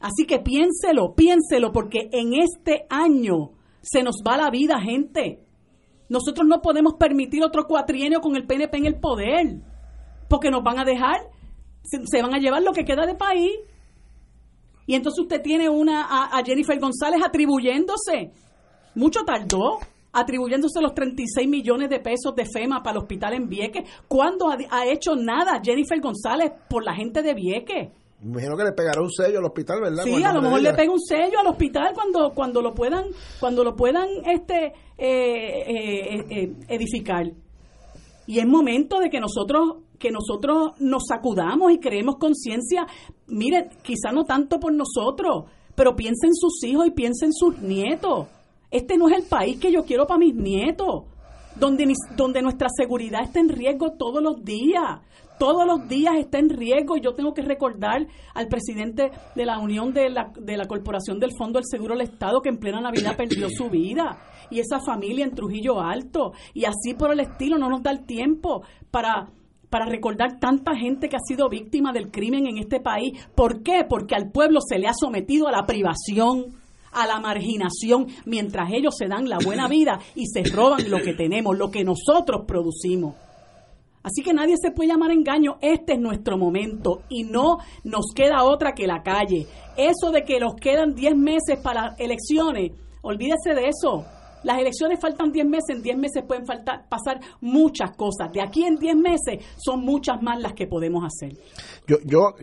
Así 0.00 0.26
que 0.26 0.38
piénselo, 0.38 1.14
piénselo, 1.14 1.72
porque 1.72 2.08
en 2.12 2.34
este 2.34 2.86
año 2.90 3.52
se 3.80 4.02
nos 4.02 4.16
va 4.26 4.36
la 4.36 4.50
vida, 4.50 4.80
gente. 4.80 5.40
Nosotros 6.08 6.46
no 6.46 6.60
podemos 6.60 6.94
permitir 6.94 7.42
otro 7.42 7.66
cuatrienio 7.66 8.20
con 8.20 8.36
el 8.36 8.46
PNP 8.46 8.76
en 8.76 8.86
el 8.86 9.00
poder, 9.00 9.60
porque 10.28 10.50
nos 10.50 10.62
van 10.62 10.78
a 10.78 10.84
dejar, 10.84 11.20
se, 11.82 12.22
van 12.22 12.34
a 12.34 12.38
llevar 12.38 12.62
lo 12.62 12.72
que 12.72 12.84
queda 12.84 13.06
de 13.06 13.14
país. 13.14 13.52
Y 14.86 14.94
entonces 14.94 15.20
usted 15.22 15.40
tiene 15.40 15.70
una 15.70 16.02
a, 16.02 16.38
a 16.38 16.44
Jennifer 16.44 16.78
González 16.78 17.22
atribuyéndose. 17.24 18.32
Mucho 18.94 19.24
tardó 19.24 19.78
atribuyéndose 20.14 20.80
los 20.80 20.94
36 20.94 21.48
millones 21.48 21.90
de 21.90 22.00
pesos 22.00 22.34
de 22.34 22.46
FEMA 22.46 22.82
para 22.82 22.92
el 22.92 23.02
hospital 23.02 23.34
en 23.34 23.48
Vieques. 23.48 23.84
¿Cuándo 24.08 24.48
ha, 24.48 24.86
hecho 24.86 25.16
nada 25.16 25.60
Jennifer 25.62 26.00
González 26.00 26.52
por 26.68 26.84
la 26.84 26.94
gente 26.94 27.22
de 27.22 27.34
Vieques? 27.34 27.88
Me 28.20 28.30
imagino 28.30 28.56
que 28.56 28.64
le 28.64 28.72
pegará 28.72 29.02
un 29.02 29.10
sello 29.10 29.40
al 29.40 29.44
hospital, 29.44 29.80
¿verdad? 29.82 30.04
Sí, 30.04 30.22
a 30.22 30.32
lo 30.32 30.40
mejor 30.40 30.62
le 30.62 30.72
pega 30.72 30.90
un 30.90 31.00
sello 31.00 31.40
al 31.40 31.46
hospital 31.48 31.92
cuando 31.92 32.32
cuando 32.32 32.62
lo 32.62 32.72
puedan 32.72 33.04
cuando 33.38 33.62
lo 33.62 33.76
puedan 33.76 34.08
este 34.24 34.72
eh, 34.96 35.64
eh, 35.66 36.24
eh, 36.30 36.52
edificar. 36.68 37.26
Y 38.26 38.38
es 38.38 38.46
momento 38.46 38.98
de 39.00 39.10
que 39.10 39.20
nosotros 39.20 39.84
que 39.98 40.10
nosotros 40.10 40.72
nos 40.80 41.04
sacudamos 41.06 41.72
y 41.72 41.78
creemos 41.78 42.16
conciencia. 42.16 42.86
Mire, 43.26 43.68
quizá 43.82 44.10
no 44.12 44.24
tanto 44.24 44.58
por 44.58 44.72
nosotros, 44.72 45.44
pero 45.74 45.94
piensen 45.94 46.30
en 46.30 46.34
sus 46.34 46.62
hijos 46.64 46.86
y 46.86 46.90
piensen 46.92 47.28
en 47.28 47.32
sus 47.32 47.58
nietos. 47.58 48.26
Este 48.74 48.98
no 48.98 49.08
es 49.08 49.16
el 49.16 49.22
país 49.22 49.60
que 49.60 49.70
yo 49.70 49.84
quiero 49.84 50.04
para 50.04 50.18
mis 50.18 50.34
nietos, 50.34 51.04
donde, 51.54 51.92
donde 52.16 52.42
nuestra 52.42 52.66
seguridad 52.76 53.22
está 53.22 53.38
en 53.38 53.48
riesgo 53.48 53.92
todos 53.92 54.20
los 54.20 54.44
días. 54.44 54.98
Todos 55.38 55.64
los 55.64 55.86
días 55.88 56.16
está 56.18 56.40
en 56.40 56.48
riesgo. 56.48 56.96
y 56.96 57.00
Yo 57.00 57.14
tengo 57.14 57.32
que 57.32 57.42
recordar 57.42 58.04
al 58.34 58.48
presidente 58.48 59.12
de 59.36 59.46
la 59.46 59.60
Unión 59.60 59.92
de 59.92 60.10
la, 60.10 60.32
de 60.36 60.56
la 60.56 60.66
Corporación 60.66 61.20
del 61.20 61.30
Fondo 61.38 61.60
del 61.60 61.68
Seguro 61.70 61.94
del 61.94 62.08
Estado 62.08 62.40
que 62.40 62.48
en 62.48 62.58
plena 62.58 62.80
Navidad 62.80 63.16
perdió 63.16 63.48
su 63.48 63.70
vida. 63.70 64.18
Y 64.50 64.58
esa 64.58 64.80
familia 64.80 65.24
en 65.24 65.36
Trujillo 65.36 65.80
Alto. 65.80 66.32
Y 66.52 66.64
así 66.64 66.94
por 66.98 67.12
el 67.12 67.20
estilo 67.20 67.58
no 67.58 67.68
nos 67.68 67.80
da 67.80 67.92
el 67.92 68.04
tiempo 68.04 68.64
para 68.90 69.28
para 69.70 69.86
recordar 69.86 70.38
tanta 70.38 70.76
gente 70.76 71.08
que 71.08 71.16
ha 71.16 71.26
sido 71.26 71.48
víctima 71.48 71.92
del 71.92 72.12
crimen 72.12 72.46
en 72.46 72.58
este 72.58 72.78
país. 72.78 73.18
¿Por 73.34 73.64
qué? 73.64 73.84
Porque 73.88 74.14
al 74.14 74.30
pueblo 74.30 74.60
se 74.60 74.78
le 74.78 74.86
ha 74.86 74.94
sometido 74.94 75.48
a 75.48 75.50
la 75.50 75.66
privación, 75.66 76.62
a 76.94 77.06
la 77.06 77.20
marginación 77.20 78.06
mientras 78.24 78.70
ellos 78.72 78.94
se 78.96 79.08
dan 79.08 79.28
la 79.28 79.38
buena 79.44 79.68
vida 79.68 80.00
y 80.14 80.26
se 80.26 80.42
roban 80.44 80.88
lo 80.90 80.98
que 80.98 81.14
tenemos, 81.14 81.56
lo 81.58 81.70
que 81.70 81.84
nosotros 81.84 82.44
producimos. 82.46 83.14
Así 84.04 84.22
que 84.22 84.34
nadie 84.34 84.56
se 84.60 84.70
puede 84.70 84.90
llamar 84.90 85.12
engaño. 85.12 85.56
Este 85.62 85.94
es 85.94 85.98
nuestro 85.98 86.36
momento 86.36 87.02
y 87.08 87.24
no 87.24 87.58
nos 87.84 88.12
queda 88.14 88.44
otra 88.44 88.74
que 88.74 88.86
la 88.86 89.02
calle. 89.02 89.46
Eso 89.78 90.10
de 90.12 90.24
que 90.24 90.38
nos 90.38 90.56
quedan 90.56 90.94
10 90.94 91.16
meses 91.16 91.58
para 91.62 91.86
las 91.86 92.00
elecciones, 92.00 92.72
olvídese 93.00 93.54
de 93.54 93.68
eso. 93.68 94.04
Las 94.44 94.58
elecciones 94.58 95.00
faltan 95.00 95.32
10 95.32 95.46
meses, 95.46 95.76
en 95.76 95.82
10 95.82 95.96
meses 95.96 96.22
pueden 96.28 96.44
faltar, 96.46 96.86
pasar 96.88 97.18
muchas 97.40 97.96
cosas. 97.96 98.30
De 98.30 98.42
aquí 98.42 98.64
en 98.64 98.76
10 98.76 98.96
meses 98.96 99.44
son 99.56 99.80
muchas 99.80 100.22
más 100.22 100.40
las 100.40 100.52
que 100.52 100.66
podemos 100.66 101.02
hacer. 101.02 101.36
Yo, 101.86 101.96
yo 102.04 102.34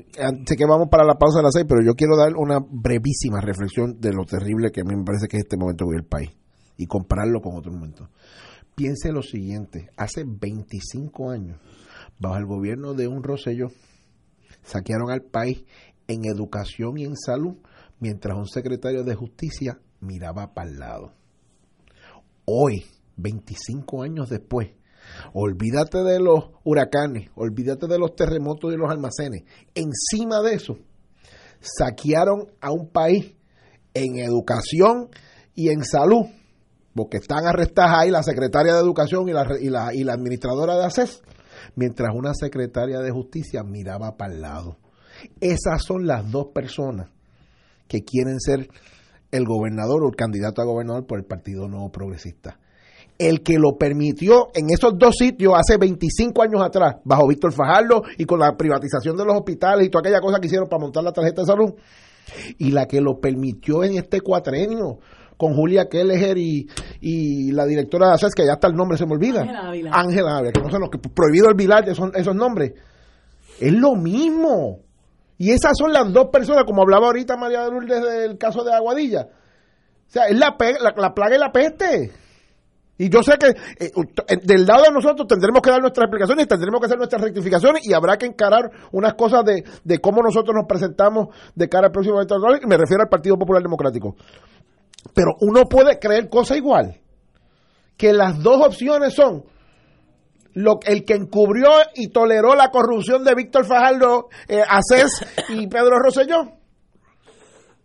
sé 0.45 0.55
que 0.55 0.65
vamos 0.65 0.87
para 0.89 1.05
la 1.05 1.15
pausa 1.15 1.37
de 1.39 1.43
las 1.43 1.53
6, 1.53 1.65
pero 1.69 1.83
yo 1.85 1.93
quiero 1.93 2.17
dar 2.17 2.35
una 2.35 2.59
brevísima 2.59 3.39
reflexión 3.39 4.01
de 4.01 4.13
lo 4.13 4.25
terrible 4.25 4.71
que 4.71 4.81
a 4.81 4.83
mí 4.83 4.95
me 4.95 5.03
parece 5.03 5.27
que 5.27 5.37
es 5.37 5.43
este 5.43 5.57
momento 5.57 5.85
del 5.85 6.03
país 6.03 6.31
y 6.75 6.87
compararlo 6.87 7.39
con 7.39 7.55
otro 7.55 7.71
momento. 7.71 8.09
Piense 8.73 9.11
lo 9.11 9.21
siguiente, 9.21 9.89
hace 9.95 10.23
25 10.25 11.29
años, 11.29 11.59
bajo 12.17 12.37
el 12.37 12.45
gobierno 12.45 12.95
de 12.95 13.07
un 13.07 13.21
Rosello, 13.21 13.67
saquearon 14.63 15.11
al 15.11 15.21
país 15.21 15.65
en 16.07 16.25
educación 16.25 16.97
y 16.97 17.03
en 17.03 17.15
salud, 17.15 17.57
mientras 17.99 18.35
un 18.35 18.47
secretario 18.47 19.03
de 19.03 19.13
justicia 19.13 19.77
miraba 19.99 20.53
para 20.53 20.69
el 20.69 20.79
lado 20.79 21.20
hoy, 22.45 22.85
25 23.17 24.03
años 24.03 24.29
después, 24.29 24.69
olvídate 25.33 26.03
de 26.03 26.19
los 26.19 26.51
huracanes, 26.63 27.29
olvídate 27.35 27.87
de 27.87 27.99
los 27.99 28.15
terremotos 28.15 28.73
y 28.73 28.77
los 28.77 28.89
almacenes. 28.89 29.43
Encima 29.75 30.41
de 30.41 30.55
eso, 30.55 30.77
saquearon 31.59 32.47
a 32.59 32.71
un 32.71 32.89
país 32.89 33.35
en 33.93 34.17
educación 34.17 35.09
y 35.55 35.69
en 35.69 35.83
salud, 35.83 36.25
porque 36.95 37.17
están 37.17 37.45
arrestadas 37.45 37.99
ahí 37.99 38.11
la 38.11 38.23
secretaria 38.23 38.73
de 38.73 38.79
educación 38.79 39.27
y 39.29 39.33
la, 39.33 39.45
y 39.93 40.03
la, 40.03 40.13
administradora 40.13 40.75
de 40.77 40.85
ACES, 40.85 41.21
mientras 41.75 42.13
una 42.15 42.33
secretaria 42.33 42.99
de 42.99 43.11
justicia 43.11 43.63
miraba 43.63 44.17
para 44.17 44.33
el 44.33 44.41
lado. 44.41 44.77
Esas 45.39 45.83
son 45.83 46.07
las 46.07 46.29
dos 46.31 46.47
personas 46.53 47.09
que 47.87 48.03
quieren 48.03 48.39
ser 48.39 48.69
el 49.31 49.45
gobernador 49.45 50.03
o 50.03 50.09
el 50.09 50.15
candidato 50.15 50.61
a 50.61 50.65
gobernador 50.65 51.05
por 51.05 51.19
el 51.19 51.25
Partido 51.25 51.67
Nuevo 51.67 51.91
Progresista. 51.91 52.59
El 53.17 53.41
que 53.41 53.59
lo 53.59 53.77
permitió 53.77 54.49
en 54.53 54.69
esos 54.71 54.97
dos 54.97 55.15
sitios 55.17 55.53
hace 55.55 55.77
25 55.77 56.41
años 56.41 56.61
atrás, 56.61 56.95
bajo 57.03 57.27
Víctor 57.27 57.53
Fajardo 57.53 58.03
y 58.17 58.25
con 58.25 58.39
la 58.39 58.55
privatización 58.57 59.15
de 59.15 59.25
los 59.25 59.35
hospitales 59.35 59.85
y 59.85 59.89
toda 59.89 60.01
aquella 60.01 60.21
cosa 60.21 60.39
que 60.39 60.47
hicieron 60.47 60.67
para 60.67 60.81
montar 60.81 61.03
la 61.03 61.11
tarjeta 61.11 61.41
de 61.41 61.47
salud, 61.47 61.73
y 62.57 62.71
la 62.71 62.87
que 62.87 63.01
lo 63.01 63.19
permitió 63.19 63.83
en 63.83 63.97
este 63.97 64.21
cuatrenio 64.21 64.99
con 65.37 65.55
Julia 65.55 65.89
Kelleher 65.89 66.37
y, 66.37 66.67
y 66.99 67.51
la 67.51 67.65
directora 67.65 68.07
de 68.07 68.13
ACES, 68.13 68.35
que 68.35 68.45
ya 68.45 68.53
hasta 68.53 68.67
el 68.67 68.75
nombre 68.75 68.95
se 68.95 69.07
me 69.07 69.13
olvida. 69.13 69.41
Ángela 69.41 70.37
Ávila. 70.37 70.51
que 70.51 70.61
no 70.61 70.69
sé 70.69 70.77
lo 70.77 70.89
que 70.89 70.99
prohibido 70.99 71.47
olvidar 71.47 71.87
esos, 71.89 72.11
esos 72.13 72.35
nombres. 72.35 72.73
Es 73.59 73.73
lo 73.73 73.95
mismo. 73.95 74.81
Y 75.41 75.49
esas 75.49 75.71
son 75.75 75.91
las 75.91 76.13
dos 76.13 76.27
personas, 76.31 76.65
como 76.65 76.83
hablaba 76.83 77.07
ahorita 77.07 77.35
María 77.35 77.63
de 77.63 77.71
Lourdes 77.71 77.99
del 77.99 78.37
caso 78.37 78.63
de 78.63 78.71
Aguadilla. 78.75 79.21
O 79.21 80.11
sea, 80.11 80.27
es 80.27 80.37
la, 80.37 80.55
la, 80.95 81.13
plaga 81.15 81.35
y 81.35 81.39
la 81.39 81.51
peste. 81.51 82.11
Y 82.99 83.09
yo 83.09 83.23
sé 83.23 83.39
que 83.39 83.47
eh, 83.47 83.91
del 84.43 84.67
lado 84.67 84.83
de 84.83 84.91
nosotros 84.91 85.27
tendremos 85.27 85.63
que 85.63 85.71
dar 85.71 85.81
nuestras 85.81 86.05
explicaciones, 86.05 86.47
tendremos 86.47 86.79
que 86.79 86.85
hacer 86.85 86.99
nuestras 86.99 87.23
rectificaciones 87.23 87.87
y 87.87 87.91
habrá 87.91 88.17
que 88.17 88.27
encarar 88.27 88.69
unas 88.91 89.15
cosas 89.15 89.43
de, 89.43 89.63
de 89.83 89.97
cómo 89.97 90.21
nosotros 90.21 90.53
nos 90.55 90.67
presentamos 90.67 91.29
de 91.55 91.67
cara 91.67 91.87
al 91.87 91.91
próximo 91.91 92.17
evento 92.17 92.35
electoral, 92.35 92.61
y 92.63 92.67
me 92.67 92.77
refiero 92.77 93.01
al 93.01 93.09
Partido 93.09 93.35
Popular 93.35 93.63
Democrático. 93.63 94.15
Pero 95.15 95.31
uno 95.39 95.63
puede 95.63 95.97
creer 95.97 96.29
cosa 96.29 96.55
igual, 96.55 97.01
que 97.97 98.13
las 98.13 98.43
dos 98.43 98.63
opciones 98.63 99.15
son 99.15 99.43
lo, 100.53 100.79
el 100.85 101.05
que 101.05 101.13
encubrió 101.13 101.69
y 101.95 102.09
toleró 102.09 102.55
la 102.55 102.69
corrupción 102.69 103.23
de 103.23 103.35
Víctor 103.35 103.65
Fajardo, 103.65 104.29
eh, 104.47 104.63
y 105.49 105.67
Pedro 105.67 105.99
Rosselló. 105.99 106.53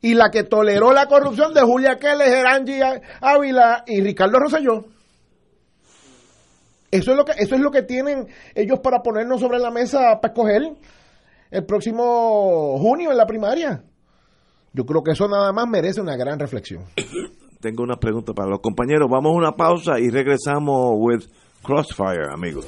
Y 0.00 0.14
la 0.14 0.30
que 0.30 0.44
toleró 0.44 0.92
la 0.92 1.06
corrupción 1.06 1.54
de 1.54 1.62
Julia 1.62 1.98
Keller, 1.98 2.28
Gerangi 2.28 2.80
Ávila 3.20 3.84
y 3.86 4.00
Ricardo 4.00 4.38
Rosselló. 4.38 4.84
Eso 6.90 7.10
es 7.10 7.16
lo 7.16 7.24
que 7.24 7.32
eso 7.38 7.54
es 7.56 7.60
lo 7.60 7.70
que 7.70 7.82
tienen 7.82 8.28
ellos 8.54 8.78
para 8.80 9.00
ponernos 9.02 9.40
sobre 9.40 9.58
la 9.58 9.70
mesa 9.70 10.20
para 10.20 10.32
escoger 10.32 10.62
el 11.50 11.64
próximo 11.64 12.78
junio 12.78 13.10
en 13.10 13.16
la 13.16 13.26
primaria. 13.26 13.82
Yo 14.72 14.84
creo 14.84 15.02
que 15.02 15.12
eso 15.12 15.26
nada 15.26 15.52
más 15.52 15.66
merece 15.68 16.00
una 16.00 16.16
gran 16.16 16.38
reflexión. 16.38 16.84
Tengo 17.60 17.82
una 17.82 17.96
pregunta 17.96 18.32
para 18.34 18.50
los 18.50 18.60
compañeros. 18.60 19.08
Vamos 19.10 19.32
a 19.32 19.36
una 19.36 19.52
pausa 19.52 19.98
y 19.98 20.10
regresamos 20.10 20.94
with 20.98 21.24
Crossfire, 21.62 22.32
amigos. 22.32 22.66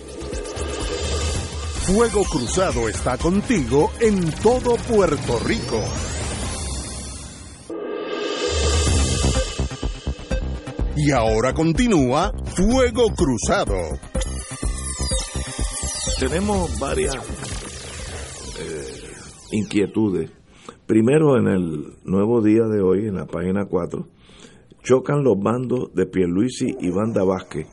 Fuego 1.86 2.22
Cruzado 2.24 2.88
está 2.88 3.16
contigo 3.16 3.90
en 4.00 4.30
todo 4.42 4.76
Puerto 4.76 5.38
Rico. 5.46 5.82
Y 10.96 11.12
ahora 11.12 11.54
continúa 11.54 12.32
Fuego 12.44 13.06
Cruzado. 13.16 13.76
Tenemos 16.18 16.78
varias 16.78 17.14
eh, 18.60 19.10
inquietudes. 19.52 20.30
Primero, 20.86 21.38
en 21.38 21.46
el 21.46 21.94
nuevo 22.04 22.42
día 22.42 22.64
de 22.64 22.82
hoy, 22.82 23.06
en 23.06 23.14
la 23.14 23.26
página 23.26 23.66
4, 23.66 24.08
chocan 24.82 25.22
los 25.22 25.38
bandos 25.38 25.94
de 25.94 26.06
Pierluisi 26.06 26.76
y 26.80 26.90
Banda 26.90 27.24
Vázquez. 27.24 27.66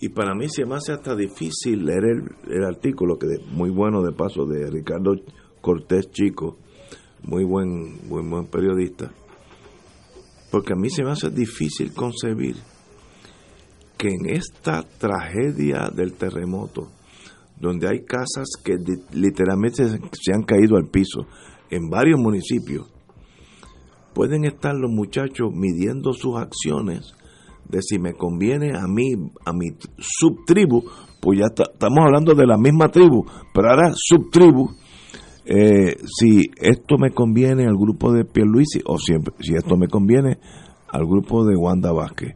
Y 0.00 0.08
para 0.08 0.34
mí 0.34 0.48
se 0.48 0.64
me 0.64 0.76
hace 0.76 0.92
hasta 0.92 1.14
difícil 1.14 1.84
leer 1.84 2.22
el, 2.48 2.64
artículo, 2.64 3.18
que 3.18 3.26
muy 3.52 3.68
bueno 3.68 4.02
de 4.02 4.12
paso, 4.12 4.46
de 4.46 4.70
Ricardo 4.70 5.12
Cortés 5.60 6.10
Chico, 6.10 6.56
muy 7.22 7.44
buen, 7.44 8.08
muy 8.08 8.26
buen 8.26 8.46
periodista. 8.46 9.12
Porque 10.50 10.72
a 10.72 10.76
mí 10.76 10.88
se 10.88 11.04
me 11.04 11.10
hace 11.10 11.28
difícil 11.28 11.92
concebir 11.92 12.56
que 13.98 14.08
en 14.08 14.30
esta 14.30 14.82
tragedia 14.82 15.90
del 15.94 16.14
terremoto, 16.14 16.88
donde 17.60 17.86
hay 17.86 18.02
casas 18.06 18.48
que 18.64 18.78
literalmente 19.12 19.86
se 19.86 20.32
han 20.32 20.44
caído 20.44 20.78
al 20.78 20.88
piso 20.88 21.26
en 21.68 21.90
varios 21.90 22.18
municipios, 22.18 22.90
pueden 24.14 24.46
estar 24.46 24.74
los 24.74 24.90
muchachos 24.90 25.50
midiendo 25.52 26.14
sus 26.14 26.38
acciones 26.38 27.14
de 27.70 27.82
si 27.82 27.98
me 27.98 28.14
conviene 28.14 28.76
a 28.76 28.86
mí, 28.86 29.12
a 29.44 29.52
mi 29.52 29.68
subtribu, 29.98 30.84
pues 31.20 31.38
ya 31.38 31.46
estamos 31.46 31.98
hablando 32.04 32.34
de 32.34 32.46
la 32.46 32.56
misma 32.56 32.88
tribu, 32.88 33.24
pero 33.52 33.70
ahora 33.70 33.92
subtribu, 33.94 34.70
eh, 35.44 35.96
si 36.04 36.42
esto 36.60 36.96
me 36.98 37.10
conviene 37.10 37.66
al 37.66 37.76
grupo 37.76 38.12
de 38.12 38.24
Pierluisi 38.24 38.80
o 38.86 38.98
siempre, 38.98 39.34
si 39.40 39.54
esto 39.54 39.76
me 39.76 39.88
conviene 39.88 40.38
al 40.88 41.06
grupo 41.06 41.44
de 41.44 41.56
Wanda 41.56 41.92
Vázquez. 41.92 42.34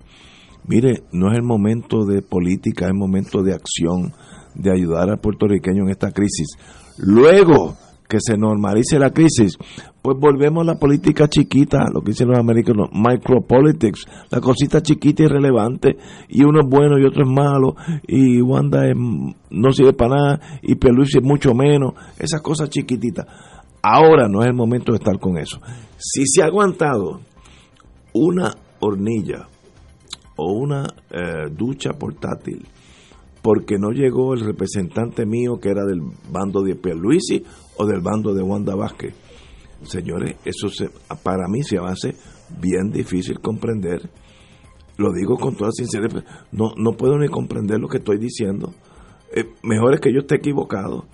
Mire, 0.66 1.03
no 1.12 1.30
es 1.30 1.37
el 1.37 1.45
momento 1.45 2.05
de 2.07 2.22
política, 2.22 2.87
es 2.87 2.93
el 2.93 2.99
momento 2.99 3.43
de 3.43 3.53
acción, 3.53 4.12
de 4.55 4.72
ayudar 4.72 5.11
al 5.11 5.18
puertorriqueño 5.18 5.82
en 5.85 5.91
esta 5.91 6.11
crisis. 6.12 6.57
Luego 6.99 7.76
que 8.09 8.19
se 8.21 8.37
normalice 8.37 8.99
la 8.99 9.11
crisis, 9.11 9.57
pues 10.03 10.19
volvemos 10.19 10.63
a 10.63 10.73
la 10.73 10.79
política 10.79 11.29
chiquita, 11.29 11.87
lo 11.93 12.03
que 12.03 12.11
dicen 12.11 12.29
los 12.29 12.39
americanos, 12.39 12.91
micropolitics, 12.93 14.07
la 14.31 14.41
cosita 14.41 14.83
chiquita 14.83 15.23
y 15.23 15.27
relevante, 15.27 15.97
y 16.29 16.45
uno 16.45 16.61
es 16.61 16.69
bueno 16.69 16.99
y 16.99 17.05
otro 17.05 17.25
es 17.25 17.31
malo, 17.31 17.77
y 18.07 18.41
Wanda 18.43 18.83
no 19.51 19.73
sirve 19.73 19.95
para 19.95 20.15
nada, 20.15 20.41
y 20.63 20.75
Peluche 20.75 21.19
es 21.19 21.25
mucho 21.25 21.55
menos, 21.55 21.95
esas 22.19 22.43
cosas 22.43 22.69
chiquititas. 22.69 23.27
Ahora 23.83 24.29
no 24.29 24.41
es 24.41 24.47
el 24.47 24.55
momento 24.55 24.93
de 24.93 24.99
estar 24.99 25.19
con 25.19 25.37
eso. 25.37 25.59
Si 25.99 26.27
se 26.27 26.43
ha 26.43 26.47
aguantado 26.47 27.21
una 28.15 28.55
hornilla 28.81 29.49
o 30.37 30.53
una 30.53 30.87
eh, 31.11 31.51
ducha 31.51 31.93
portátil 31.93 32.67
porque 33.45 33.77
no 33.79 33.91
llegó 33.91 34.33
el 34.33 34.41
representante 34.41 35.27
mío 35.27 35.59
que 35.61 35.69
era 35.69 35.85
del 35.85 36.01
bando 36.33 36.63
de 36.63 36.77
Pierluisi 36.77 37.45
o 37.77 37.87
del 37.87 38.01
bando 38.01 38.35
de 38.35 38.43
Wanda 38.43 38.75
Vázquez. 38.75 39.14
Señores, 39.83 40.37
eso 40.45 40.68
se, 40.68 40.91
para 41.22 41.47
mí 41.49 41.62
se 41.62 41.79
hace 41.79 42.14
bien 42.61 42.91
difícil 42.91 43.41
comprender. 43.41 44.09
Lo 44.97 45.12
digo 45.12 45.37
con 45.37 45.57
toda 45.57 45.70
sinceridad. 45.72 46.25
No, 46.53 46.72
no 46.77 46.93
puedo 46.93 47.18
ni 47.18 47.29
comprender 47.29 47.81
lo 47.81 47.89
que 47.89 47.99
estoy 47.99 48.18
diciendo. 48.18 48.72
Eh, 49.35 49.45
mejor 49.62 49.95
es 49.95 50.01
que 50.01 50.12
yo 50.12 50.20
esté 50.20 50.37
equivocado. 50.37 51.05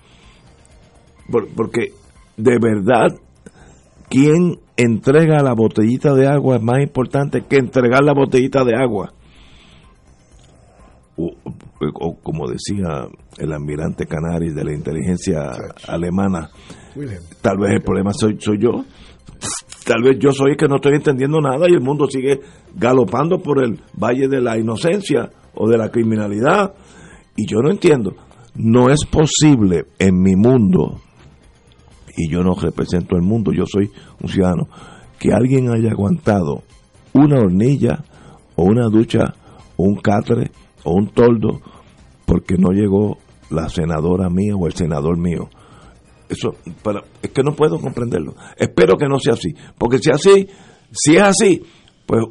porque 1.55 1.93
de 2.37 2.57
verdad, 2.59 3.17
¿quién 4.09 4.59
entrega 4.77 5.43
la 5.43 5.53
botellita 5.53 6.13
de 6.13 6.27
agua 6.27 6.57
es 6.57 6.61
más 6.61 6.81
importante 6.81 7.43
que 7.47 7.57
entregar 7.57 8.03
la 8.03 8.13
botellita 8.13 8.63
de 8.63 8.75
agua? 8.75 9.13
O, 11.21 12.15
como 12.21 12.47
decía 12.47 13.07
el 13.37 13.51
almirante 13.51 14.05
Canaris 14.05 14.55
de 14.55 14.63
la 14.63 14.73
inteligencia 14.73 15.51
alemana, 15.87 16.49
tal 17.41 17.57
vez 17.57 17.73
el 17.73 17.81
problema 17.81 18.11
soy, 18.13 18.37
soy 18.39 18.57
yo, 18.59 18.83
tal 19.85 20.03
vez 20.03 20.17
yo 20.19 20.31
soy 20.31 20.51
el 20.51 20.57
que 20.57 20.67
no 20.67 20.75
estoy 20.75 20.95
entendiendo 20.95 21.39
nada 21.39 21.67
y 21.69 21.73
el 21.73 21.81
mundo 21.81 22.07
sigue 22.07 22.39
galopando 22.75 23.39
por 23.39 23.63
el 23.63 23.79
valle 23.97 24.27
de 24.27 24.41
la 24.41 24.57
inocencia 24.57 25.29
o 25.53 25.69
de 25.69 25.77
la 25.77 25.89
criminalidad. 25.89 26.73
Y 27.35 27.47
yo 27.47 27.61
no 27.61 27.71
entiendo. 27.71 28.13
No 28.55 28.89
es 28.89 29.05
posible 29.05 29.85
en 29.97 30.21
mi 30.21 30.35
mundo, 30.35 30.99
y 32.17 32.29
yo 32.29 32.43
no 32.43 32.53
represento 32.53 33.15
el 33.15 33.21
mundo, 33.21 33.51
yo 33.53 33.63
soy 33.65 33.89
un 34.21 34.29
ciudadano, 34.29 34.67
que 35.17 35.31
alguien 35.31 35.69
haya 35.69 35.91
aguantado 35.91 36.63
una 37.13 37.39
hornilla 37.39 38.03
o 38.55 38.63
una 38.63 38.89
ducha 38.89 39.35
o 39.77 39.83
un 39.83 39.95
catre 39.95 40.51
o 40.83 40.93
un 40.93 41.09
toldo 41.09 41.61
porque 42.25 42.55
no 42.57 42.71
llegó 42.71 43.17
la 43.49 43.69
senadora 43.69 44.29
mía 44.29 44.55
o 44.55 44.67
el 44.67 44.73
senador 44.73 45.17
mío. 45.17 45.49
Eso, 46.29 46.55
para, 46.81 47.03
es 47.21 47.31
que 47.31 47.43
no 47.43 47.53
puedo 47.53 47.79
comprenderlo. 47.79 48.35
Espero 48.57 48.97
que 48.97 49.07
no 49.07 49.19
sea 49.19 49.33
así, 49.33 49.53
porque 49.77 49.97
si 49.97 50.11
así, 50.11 50.47
si 50.91 51.15
es 51.15 51.21
así, 51.21 51.61
pues 52.05 52.23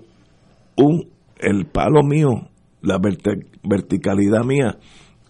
un 0.76 1.10
el 1.38 1.66
palo 1.66 2.02
mío, 2.02 2.48
la 2.82 2.98
verticalidad 3.62 4.44
mía 4.44 4.78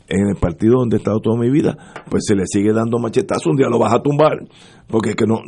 en 0.08 0.28
el 0.28 0.36
partido 0.36 0.80
donde 0.80 0.96
he 0.96 0.98
estado 0.98 1.20
toda 1.20 1.38
mi 1.38 1.50
vida, 1.50 1.76
pues 2.10 2.24
se 2.26 2.34
le 2.34 2.42
sigue 2.46 2.72
dando 2.72 2.98
machetazo, 2.98 3.50
un 3.50 3.56
día 3.56 3.68
lo 3.68 3.78
vas 3.78 3.94
a 3.94 4.02
tumbar, 4.02 4.40
porque 4.88 5.14
que 5.14 5.24
no, 5.24 5.40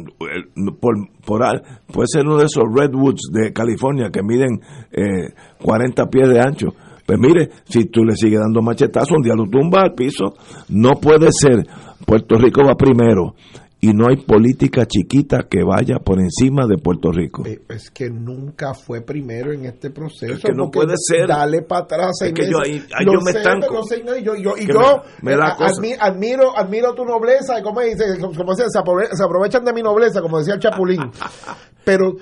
por, 0.80 0.94
por 1.26 1.42
puede 1.92 2.06
ser 2.06 2.24
uno 2.24 2.38
de 2.38 2.44
esos 2.44 2.64
redwoods 2.72 3.22
de 3.32 3.52
California 3.52 4.10
que 4.12 4.22
miden 4.22 4.60
eh, 4.92 5.34
40 5.60 6.06
pies 6.06 6.28
de 6.28 6.40
ancho, 6.40 6.68
pues 7.04 7.18
mire, 7.18 7.50
si 7.64 7.86
tú 7.86 8.04
le 8.04 8.14
sigues 8.16 8.40
dando 8.40 8.62
machetazo, 8.62 9.14
un 9.16 9.22
día 9.22 9.34
lo 9.34 9.48
tumba 9.48 9.82
al 9.82 9.94
piso. 9.94 10.34
No 10.68 10.92
puede 11.00 11.28
ser. 11.32 11.66
Puerto 12.06 12.36
Rico 12.36 12.62
va 12.66 12.74
primero 12.74 13.34
y 13.84 13.92
no 13.94 14.06
hay 14.08 14.16
política 14.24 14.86
chiquita 14.86 15.48
que 15.50 15.64
vaya 15.64 15.98
por 15.98 16.20
encima 16.20 16.66
de 16.68 16.78
Puerto 16.78 17.10
Rico. 17.10 17.42
Eh, 17.44 17.62
es 17.68 17.90
que 17.90 18.08
nunca 18.08 18.74
fue 18.74 19.00
primero 19.00 19.52
en 19.52 19.64
este 19.64 19.90
proceso. 19.90 20.34
Es 20.34 20.40
que 20.40 20.52
no 20.54 20.70
puede 20.70 20.94
ser. 20.96 21.26
Dale 21.26 21.62
para 21.62 21.82
atrás. 21.82 22.12
Es 22.22 22.32
que 22.32 22.48
yo, 22.48 22.58
ahí, 22.64 22.80
yo 23.04 23.20
me 23.24 23.32
estanco. 23.32 23.80
y 24.16 24.22
yo, 24.22 24.36
y 24.36 24.42
yo 24.44 24.54
me, 25.22 25.32
eh, 25.32 25.96
admiro, 25.98 26.56
admiro 26.56 26.94
tu 26.94 27.04
nobleza, 27.04 27.58
y 27.58 27.62
como 27.64 27.80
dice, 27.80 28.04
como 28.20 28.54
se, 28.54 28.66
se 28.70 29.24
aprovechan 29.24 29.64
de 29.64 29.72
mi 29.72 29.82
nobleza, 29.82 30.22
como 30.22 30.38
decía 30.38 30.54
el 30.54 30.60
Chapulín. 30.60 31.00
Pero 31.84 32.14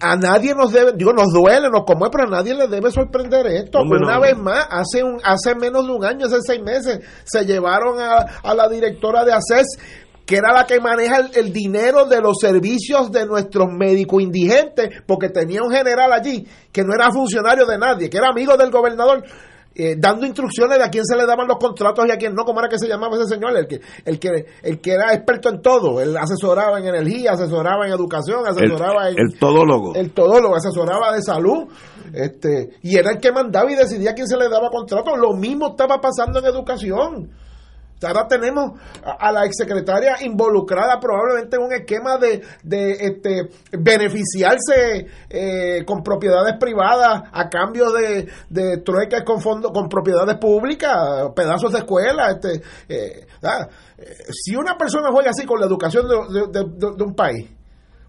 a 0.00 0.16
nadie 0.16 0.54
nos 0.54 0.72
debe, 0.72 0.92
digo, 0.94 1.12
nos 1.12 1.30
duele, 1.32 1.68
nos 1.68 1.84
conmueve, 1.84 2.12
pero 2.12 2.28
a 2.28 2.38
nadie 2.38 2.54
le 2.54 2.68
debe 2.68 2.90
sorprender 2.90 3.46
esto. 3.48 3.80
Una 3.82 4.18
vez 4.18 4.36
más, 4.38 4.66
hace 4.70 5.02
un, 5.02 5.20
hace 5.22 5.54
menos 5.54 5.86
de 5.86 5.92
un 5.92 6.04
año, 6.04 6.26
hace 6.26 6.38
seis 6.40 6.62
meses, 6.62 7.00
se 7.24 7.44
llevaron 7.44 7.98
a, 8.00 8.54
la 8.54 8.68
directora 8.68 9.24
de 9.24 9.32
ACES, 9.32 9.66
que 10.24 10.36
era 10.36 10.54
la 10.54 10.64
que 10.64 10.80
maneja 10.80 11.28
el, 11.34 11.52
dinero 11.52 12.06
de 12.06 12.20
los 12.20 12.38
servicios 12.40 13.12
de 13.12 13.26
nuestros 13.26 13.68
médicos 13.70 14.22
indigentes, 14.22 15.02
porque 15.06 15.28
tenía 15.28 15.62
un 15.62 15.70
general 15.70 16.12
allí 16.12 16.46
que 16.72 16.82
no 16.82 16.94
era 16.94 17.10
funcionario 17.10 17.66
de 17.66 17.78
nadie, 17.78 18.08
que 18.08 18.16
era 18.16 18.28
amigo 18.30 18.56
del 18.56 18.70
gobernador. 18.70 19.22
Eh, 19.78 19.94
dando 19.96 20.26
instrucciones 20.26 20.76
de 20.76 20.84
a 20.84 20.90
quién 20.90 21.04
se 21.04 21.16
le 21.16 21.24
daban 21.24 21.46
los 21.46 21.56
contratos 21.56 22.04
y 22.08 22.10
a 22.10 22.16
quién 22.16 22.34
no, 22.34 22.44
¿cómo 22.44 22.58
era 22.58 22.68
que 22.68 22.78
se 22.78 22.88
llamaba 22.88 23.16
ese 23.16 23.26
señor? 23.26 23.56
El 23.56 23.68
que, 23.68 23.80
el 24.04 24.18
que, 24.18 24.46
el 24.62 24.80
que 24.80 24.92
era 24.92 25.14
experto 25.14 25.50
en 25.50 25.62
todo, 25.62 26.00
él 26.00 26.16
asesoraba 26.16 26.80
en 26.80 26.88
energía, 26.88 27.32
asesoraba 27.32 27.86
en 27.86 27.92
educación, 27.92 28.44
asesoraba 28.44 29.08
el, 29.08 29.16
en... 29.16 29.26
El 29.26 29.38
todólogo. 29.38 29.94
El 29.94 30.10
todólogo, 30.10 30.56
asesoraba 30.56 31.12
de 31.14 31.22
salud, 31.22 31.68
este, 32.12 32.70
y 32.82 32.96
era 32.96 33.12
el 33.12 33.18
que 33.18 33.30
mandaba 33.30 33.70
y 33.70 33.76
decidía 33.76 34.10
a 34.10 34.14
quién 34.14 34.26
se 34.26 34.36
le 34.36 34.48
daba 34.48 34.68
contratos. 34.68 35.16
Lo 35.16 35.34
mismo 35.34 35.68
estaba 35.68 36.00
pasando 36.00 36.40
en 36.40 36.46
educación. 36.46 37.30
Ahora 38.02 38.28
tenemos 38.28 38.72
a, 39.02 39.32
la 39.32 39.44
exsecretaria 39.44 40.16
involucrada 40.22 41.00
probablemente 41.00 41.56
en 41.56 41.62
un 41.62 41.72
esquema 41.72 42.16
de, 42.16 42.42
de 42.62 42.92
este, 42.92 43.48
beneficiarse 43.72 45.06
eh, 45.28 45.84
con 45.84 46.02
propiedades 46.02 46.56
privadas 46.60 47.24
a 47.32 47.48
cambio 47.48 47.90
de, 47.90 48.28
de 48.50 48.78
trueques 48.78 49.24
con 49.24 49.40
fondos, 49.40 49.72
con 49.72 49.88
propiedades 49.88 50.36
públicas, 50.36 50.92
pedazos 51.34 51.72
de 51.72 51.78
escuela. 51.78 52.30
Este, 52.30 52.62
eh, 52.88 53.26
si 54.30 54.54
una 54.54 54.76
persona 54.76 55.08
juega 55.10 55.30
así 55.30 55.44
con 55.44 55.58
la 55.58 55.66
educación 55.66 56.06
de, 56.08 56.64
de, 56.64 57.04
un 57.04 57.14
país, 57.14 57.50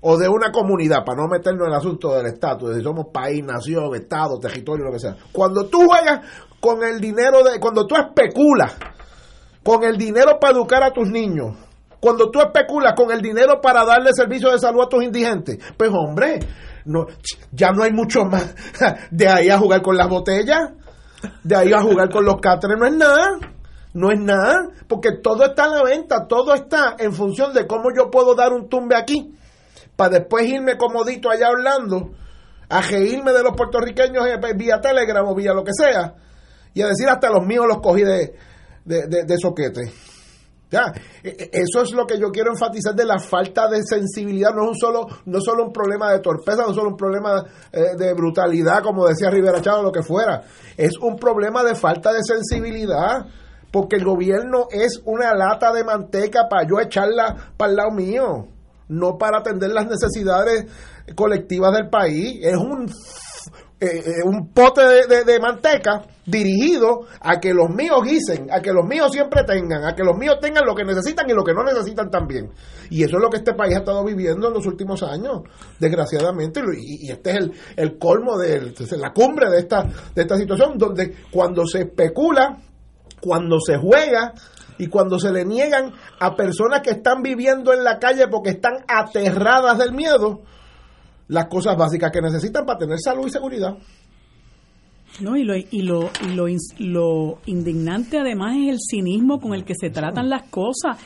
o 0.02 0.18
de 0.18 0.30
una 0.30 0.52
comunidad, 0.52 1.04
para 1.04 1.22
no 1.22 1.28
meternos 1.28 1.68
en 1.68 1.74
el 1.74 1.78
asunto 1.78 2.16
del 2.16 2.28
estatus, 2.28 2.76
si 2.76 2.82
somos 2.82 3.08
país, 3.12 3.44
nación, 3.44 3.94
estado, 3.96 4.40
territorio, 4.40 4.86
lo 4.86 4.94
que 4.94 5.00
sea. 5.00 5.16
Cuando 5.34 5.68
tú 5.68 5.86
juegas 5.88 6.22
con 6.62 6.84
el 6.84 7.02
dinero 7.02 7.44
de, 7.44 7.60
cuando 7.60 7.86
tú 7.86 7.96
especulas 7.96 8.78
con 9.64 9.84
el 9.84 9.98
dinero 9.98 10.40
para 10.40 10.54
educar 10.54 10.84
a 10.84 10.92
tus 10.92 11.10
niños, 11.10 11.56
cuando 12.00 12.32
tú 12.32 12.40
especulas 12.40 12.94
con 12.96 13.12
el 13.12 13.22
dinero 13.22 13.60
para 13.62 13.86
darle 13.86 14.14
servicio 14.14 14.52
de 14.52 14.60
salud 14.60 14.84
a 14.84 14.90
tus 14.90 15.04
indigentes, 15.04 15.58
pues 15.78 15.92
hombre, 15.94 16.40
no, 16.86 17.08
ya 17.52 17.72
no 17.72 17.84
hay 17.84 17.92
mucho 17.92 18.24
más 18.26 18.56
de 19.12 19.28
ahí 19.28 19.50
a 19.50 19.58
jugar 19.58 19.82
con 19.82 19.98
las 19.98 20.08
botellas, 20.08 20.72
de 21.44 21.56
ahí 21.56 21.74
a 21.74 21.82
jugar 21.82 22.10
con 22.10 22.26
los 22.26 22.40
cáteres, 22.42 22.78
no 22.80 22.86
es 22.86 22.94
nada. 22.94 23.40
No 23.92 24.12
es 24.12 24.20
nada, 24.20 24.68
porque 24.88 25.14
todo 25.24 25.46
está 25.46 25.64
a 25.64 25.68
la 25.68 25.84
venta, 25.84 26.28
todo 26.28 26.54
está 26.54 26.96
en 27.00 27.12
función 27.12 27.54
de 27.54 27.66
cómo 27.66 27.90
yo 27.96 28.12
puedo 28.12 28.36
dar 28.36 28.54
un 28.54 28.70
tumbe 28.70 28.96
aquí, 28.96 29.36
para 29.96 30.20
después 30.20 30.48
irme 30.48 30.78
comodito 30.78 31.30
allá 31.32 31.48
hablando, 31.48 32.12
a 32.70 32.82
reírme 32.82 33.34
de 33.34 33.42
los 33.42 33.56
puertorriqueños 33.58 34.26
vía 34.56 34.80
Telegram 34.80 35.26
o 35.28 35.34
vía 35.34 35.54
lo 35.54 35.64
que 35.64 35.72
sea, 35.74 36.14
y 36.76 36.84
a 36.84 36.88
decir 36.88 37.10
hasta 37.10 37.32
los 37.32 37.44
míos 37.48 37.66
los 37.68 37.80
cogí 37.82 38.04
de, 38.04 38.36
de, 38.90 39.38
soquete. 39.38 39.92
Ya, 40.72 40.94
e, 41.24 41.30
e, 41.30 41.50
eso 41.52 41.82
es 41.82 41.92
lo 41.94 42.06
que 42.06 42.20
yo 42.20 42.30
quiero 42.30 42.52
enfatizar 42.52 42.94
de 42.94 43.06
la 43.06 43.20
falta 43.20 43.68
de 43.68 43.82
sensibilidad. 43.84 44.52
No 44.54 44.64
es 44.64 44.70
un 44.70 44.78
solo, 44.78 45.08
no 45.26 45.42
solo 45.42 45.66
un 45.66 45.74
problema 45.74 46.12
de 46.12 46.20
torpeza, 46.20 46.64
no 46.68 46.74
solo 46.74 46.90
un 46.90 46.98
problema 46.98 47.44
eh, 47.72 47.96
de 47.98 48.14
brutalidad, 48.14 48.84
como 48.84 49.08
decía 49.08 49.30
Rivera 49.30 49.62
Chávez, 49.62 49.84
lo 49.84 49.92
que 49.92 50.04
fuera. 50.04 50.44
Es 50.78 50.98
un 51.02 51.16
problema 51.16 51.64
de 51.64 51.74
falta 51.74 52.14
de 52.14 52.24
sensibilidad, 52.24 53.26
porque 53.72 53.96
el 53.96 54.06
gobierno 54.06 54.68
es 54.72 55.02
una 55.06 55.34
lata 55.34 55.72
de 55.74 55.84
manteca 55.84 56.48
para 56.50 56.68
yo 56.68 56.80
echarla 56.80 57.54
para 57.58 57.72
el 57.72 57.78
lado 57.78 57.92
mío, 57.92 58.48
no 58.90 59.18
para 59.18 59.40
atender 59.40 59.72
las 59.72 59.88
necesidades 59.88 60.66
colectivas 61.16 61.74
del 61.74 61.90
país. 61.90 62.40
Es 62.44 62.58
un 62.58 62.88
eh, 63.82 64.04
eh, 64.06 64.12
un 64.26 64.52
pote 64.54 64.82
de, 65.08 65.40
manteca 65.40 66.04
dirigido 66.26 67.08
a 67.22 67.40
que 67.40 67.54
los 67.54 67.70
míos 67.70 68.02
guisen, 68.04 68.52
a 68.52 68.60
que 68.60 68.74
los 68.74 68.86
míos 68.86 69.10
siempre 69.10 69.44
tengan, 69.46 69.86
a 69.86 69.96
que 69.96 70.04
los 70.04 70.18
míos 70.18 70.38
tengan 70.42 70.66
lo 70.66 70.76
que 70.76 70.84
necesitan 70.84 71.30
y 71.30 71.34
lo 71.34 71.46
que 71.46 71.54
no 71.54 71.64
necesitan 71.64 72.10
también. 72.10 72.52
Y 72.90 73.04
eso 73.04 73.16
es 73.16 73.24
lo 73.24 73.30
que 73.30 73.38
este 73.38 73.54
país 73.54 73.76
ha 73.76 73.80
estado 73.80 74.04
viviendo 74.04 74.50
en 74.50 74.54
los 74.54 74.66
últimos 74.66 75.02
años, 75.02 75.44
desgraciadamente, 75.80 76.62
y, 76.78 77.10
este 77.10 77.32
es 77.32 77.38
el, 77.38 77.54
el 77.78 77.98
colmo 77.98 78.38
de 78.38 78.74
la 78.98 79.14
cumbre 79.14 79.50
de 79.50 79.60
esta, 79.60 79.84
de 80.14 80.22
esta 80.22 80.36
situación, 80.36 80.78
donde 80.78 81.16
cuando 81.32 81.66
se 81.66 81.80
especula, 81.84 82.58
cuando 83.22 83.62
se 83.62 83.78
juega, 83.78 84.34
y 84.78 84.88
cuando 84.88 85.20
se 85.20 85.32
le 85.32 85.46
niegan 85.46 85.94
a 86.20 86.36
personas 86.36 86.82
que 86.82 86.92
están 86.92 87.22
viviendo 87.22 87.74
en 87.74 87.84
la 87.84 88.00
calle 88.00 88.28
porque 88.30 88.52
están 88.52 88.86
aterradas 88.88 89.78
del 89.78 89.94
miedo, 89.94 90.42
las 91.30 91.46
cosas 91.46 91.78
básicas 91.78 92.12
que 92.12 92.22
necesitan 92.22 92.66
para 92.66 92.80
tener 92.80 93.00
salud 93.00 93.28
y 93.28 93.32
seguridad. 93.32 93.78
No, 95.22 95.36
y 95.36 95.44
lo, 95.44 95.56
y 95.56 95.82
lo, 95.82 96.10
y 96.22 96.34
lo, 96.34 96.46
lo 96.80 97.40
indignante 97.46 98.20
además 98.20 98.56
es 98.58 98.70
el 98.70 98.80
cinismo 98.80 99.40
con 99.40 99.54
el 99.54 99.64
que 99.64 99.74
se 99.80 99.90
tratan 99.90 100.30
las 100.30 100.44
cosas. 100.44 100.98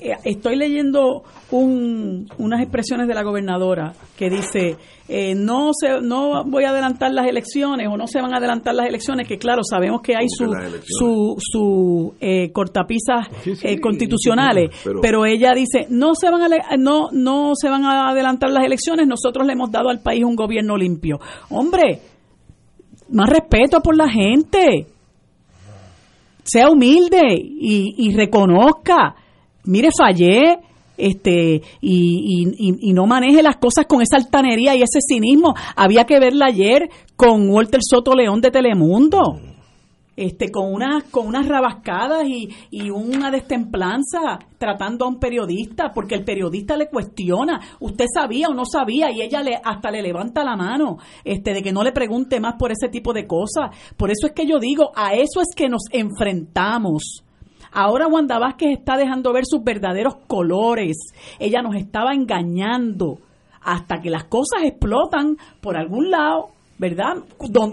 Eh, 0.00 0.12
estoy 0.24 0.56
leyendo 0.56 1.24
un, 1.50 2.28
unas 2.38 2.60
expresiones 2.60 3.08
de 3.08 3.14
la 3.14 3.22
gobernadora 3.22 3.92
que 4.16 4.30
dice, 4.30 4.76
eh, 5.08 5.34
no, 5.34 5.70
se, 5.72 6.00
no 6.00 6.44
voy 6.44 6.64
a 6.64 6.70
adelantar 6.70 7.12
las 7.12 7.26
elecciones 7.26 7.88
o 7.90 7.96
no 7.96 8.06
se 8.06 8.20
van 8.20 8.32
a 8.32 8.38
adelantar 8.38 8.74
las 8.74 8.86
elecciones, 8.86 9.26
que 9.26 9.36
claro, 9.36 9.62
sabemos 9.62 10.00
que 10.00 10.14
hay 10.16 10.28
su, 10.28 10.46
su, 10.86 11.34
su 11.38 12.14
eh, 12.20 12.52
cortapisas 12.52 13.26
eh, 13.62 13.80
constitucionales, 13.80 14.70
pero, 15.02 15.26
ella 15.26 15.52
dice, 15.54 15.86
no 15.90 16.14
se, 16.14 16.30
van 16.30 16.52
a, 16.52 16.76
no, 16.78 17.08
no 17.12 17.52
se 17.54 17.68
van 17.68 17.84
a 17.84 18.10
adelantar 18.10 18.50
las 18.50 18.64
elecciones, 18.64 19.06
nosotros 19.08 19.46
le 19.46 19.54
hemos 19.54 19.70
dado 19.70 19.88
al 19.88 20.00
país 20.00 20.24
un 20.24 20.36
gobierno 20.36 20.76
limpio. 20.76 21.18
Hombre, 21.50 22.00
más 23.10 23.28
respeto 23.28 23.80
por 23.80 23.96
la 23.96 24.08
gente. 24.08 24.86
Sea 26.44 26.68
humilde 26.68 27.20
y, 27.34 27.94
y 27.96 28.14
reconozca. 28.14 29.16
Mire, 29.64 29.88
fallé 29.96 30.58
este 30.96 31.60
y, 31.80 32.46
y, 32.58 32.90
y, 32.90 32.92
no 32.92 33.06
maneje 33.06 33.42
las 33.42 33.56
cosas 33.56 33.86
con 33.86 34.00
esa 34.00 34.16
altanería 34.16 34.76
y 34.76 34.82
ese 34.82 35.00
cinismo. 35.00 35.54
Había 35.74 36.04
que 36.04 36.20
verla 36.20 36.46
ayer 36.46 36.88
con 37.16 37.48
Walter 37.50 37.80
Soto 37.82 38.14
León 38.14 38.40
de 38.40 38.50
Telemundo 38.50 39.40
este, 40.16 40.50
con 40.50 40.72
unas 40.72 41.04
con 41.04 41.26
unas 41.26 41.48
rabascadas 41.48 42.24
y, 42.26 42.48
y 42.70 42.90
una 42.90 43.30
destemplanza 43.30 44.38
tratando 44.58 45.04
a 45.04 45.08
un 45.08 45.18
periodista, 45.18 45.90
porque 45.92 46.14
el 46.14 46.24
periodista 46.24 46.76
le 46.76 46.88
cuestiona, 46.88 47.60
usted 47.80 48.06
sabía 48.12 48.48
o 48.48 48.54
no 48.54 48.64
sabía, 48.64 49.10
y 49.10 49.22
ella 49.22 49.42
le 49.42 49.56
hasta 49.62 49.90
le 49.90 50.02
levanta 50.02 50.44
la 50.44 50.56
mano, 50.56 50.98
este, 51.24 51.52
de 51.52 51.62
que 51.62 51.72
no 51.72 51.82
le 51.82 51.92
pregunte 51.92 52.40
más 52.40 52.54
por 52.58 52.70
ese 52.70 52.88
tipo 52.88 53.12
de 53.12 53.26
cosas. 53.26 53.76
Por 53.96 54.10
eso 54.10 54.26
es 54.26 54.32
que 54.32 54.46
yo 54.46 54.58
digo, 54.58 54.92
a 54.94 55.14
eso 55.14 55.40
es 55.40 55.48
que 55.54 55.68
nos 55.68 55.82
enfrentamos. 55.90 57.24
Ahora 57.74 58.06
Wanda 58.06 58.38
Vázquez 58.38 58.78
está 58.78 58.96
dejando 58.96 59.32
ver 59.32 59.44
sus 59.46 59.62
verdaderos 59.62 60.14
colores. 60.26 60.96
Ella 61.38 61.60
nos 61.60 61.74
estaba 61.76 62.14
engañando 62.14 63.18
hasta 63.60 64.00
que 64.00 64.10
las 64.10 64.24
cosas 64.24 64.62
explotan 64.62 65.36
por 65.60 65.76
algún 65.76 66.10
lado 66.10 66.54
¿verdad? 66.78 67.16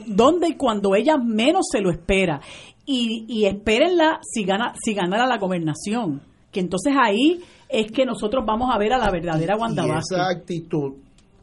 Donde 0.07 0.49
y 0.49 0.55
cuando 0.55 0.95
ella 0.95 1.17
menos 1.17 1.67
se 1.71 1.81
lo 1.81 1.91
espera. 1.91 2.41
Y, 2.85 3.25
y 3.27 3.45
espérenla 3.45 4.19
si 4.21 4.43
gana 4.43 4.73
si 4.83 4.93
ganara 4.93 5.25
la 5.25 5.37
gobernación, 5.37 6.21
que 6.51 6.59
entonces 6.59 6.93
ahí 6.99 7.41
es 7.69 7.91
que 7.91 8.05
nosotros 8.05 8.43
vamos 8.45 8.69
a 8.73 8.77
ver 8.77 8.93
a 8.93 8.97
la 8.97 9.09
verdadera 9.11 9.55
Wanda 9.55 9.83
Esa 9.99 10.29
actitud 10.29 10.93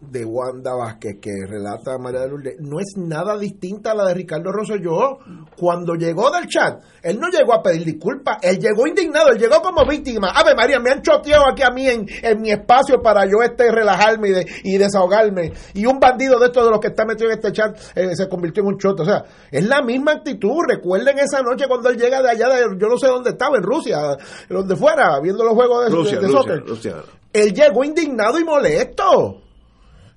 de 0.01 0.25
Wanda 0.25 0.75
Vázquez 0.75 1.17
que 1.21 1.33
relata 1.47 1.99
María 1.99 2.21
de 2.21 2.29
Lourdes 2.29 2.57
no 2.61 2.79
es 2.79 2.97
nada 2.97 3.37
distinta 3.37 3.91
a 3.91 3.95
la 3.95 4.07
de 4.07 4.15
Ricardo 4.15 4.53
Rosselló 4.53 5.19
cuando 5.57 5.95
llegó 5.95 6.31
del 6.31 6.47
chat. 6.47 6.81
Él 7.03 7.19
no 7.19 7.29
llegó 7.29 7.55
a 7.55 7.63
pedir 7.63 7.85
disculpas, 7.85 8.39
él 8.43 8.59
llegó 8.59 8.87
indignado, 8.87 9.31
él 9.31 9.39
llegó 9.39 9.61
como 9.61 9.85
víctima. 9.85 10.31
Ave 10.35 10.55
María, 10.55 10.79
me 10.79 10.91
han 10.91 11.03
choteado 11.03 11.49
aquí 11.51 11.63
a 11.63 11.71
mí 11.71 11.89
en, 11.89 12.07
mi 12.41 12.51
espacio 12.51 13.03
para 13.03 13.25
yo 13.27 13.43
este 13.43 13.71
relajarme 13.73 14.45
y, 14.63 14.79
desahogarme. 14.79 15.53
Y 15.75 15.87
un 15.87 15.99
bandido 15.99 16.39
de 16.39 16.47
estos 16.47 16.65
de 16.65 16.71
los 16.71 16.81
que 16.81 16.89
está 16.89 17.05
metido 17.05 17.31
en 17.31 17.39
este 17.39 17.53
chat 17.53 17.77
eh, 17.97 18.15
se 18.15 18.29
convirtió 18.29 18.63
en 18.63 18.69
un 18.69 18.79
choto. 18.79 19.03
O 19.03 19.07
sea, 19.07 19.25
es 19.51 19.67
la 19.67 19.83
misma 19.83 20.13
actitud. 20.13 20.61
Recuerden 20.69 21.19
esa 21.19 21.43
noche 21.43 21.67
cuando 21.67 21.89
él 21.89 21.97
llega 21.97 22.23
de 22.23 22.31
allá, 22.31 22.49
de, 22.49 22.63
yo 22.79 22.89
no 22.89 22.97
sé 22.97 23.09
dónde 23.09 23.31
estaba, 23.31 23.57
en 23.57 23.63
Rusia, 23.65 24.17
donde 24.49 24.77
fuera, 24.77 25.19
viendo 25.21 25.43
los 25.43 25.55
juegos 25.55 25.87
de, 25.87 26.19
de, 26.19 26.95
Él 27.33 27.53
llegó 27.53 27.83
indignado 27.83 28.39
y 28.39 28.45
molesto 28.45 29.48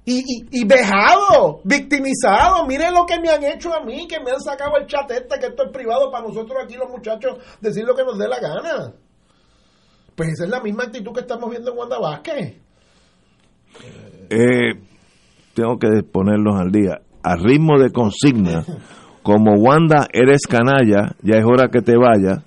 y, 0.03 0.23
y, 0.49 0.65
vejado, 0.65 1.61
victimizado. 1.63 2.65
Miren 2.65 2.93
lo 2.93 3.05
que 3.05 3.19
me 3.19 3.29
han 3.29 3.43
hecho 3.43 3.73
a 3.73 3.83
mí, 3.83 4.07
que 4.07 4.19
me 4.19 4.31
han 4.31 4.39
sacado 4.39 4.77
el 4.77 4.87
chat 4.87 5.09
este, 5.11 5.39
que 5.39 5.47
esto 5.47 5.65
es 5.65 5.71
privado 5.71 6.11
para 6.11 6.27
nosotros 6.27 6.57
aquí 6.63 6.75
los 6.75 6.89
muchachos 6.89 7.37
decir 7.61 7.85
lo 7.85 7.95
que 7.95 8.03
nos 8.03 8.17
dé 8.17 8.27
la 8.27 8.39
gana. 8.39 8.93
Pues 10.15 10.29
esa 10.29 10.45
es 10.45 10.49
la 10.49 10.61
misma 10.61 10.83
actitud 10.83 11.13
que 11.13 11.21
estamos 11.21 11.49
viendo 11.49 11.71
en 11.71 11.77
Wanda 11.77 11.99
Vázquez. 11.99 12.55
Eh, 14.29 14.73
tengo 15.53 15.77
que 15.77 16.03
ponerlos 16.03 16.55
al 16.59 16.71
día. 16.71 17.01
A 17.23 17.35
ritmo 17.35 17.77
de 17.77 17.91
consigna, 17.91 18.65
como 19.23 19.53
Wanda 19.53 20.07
eres 20.11 20.41
canalla, 20.49 21.15
ya 21.21 21.37
es 21.37 21.45
hora 21.45 21.69
que 21.69 21.81
te 21.81 21.95
vayas, 21.95 22.43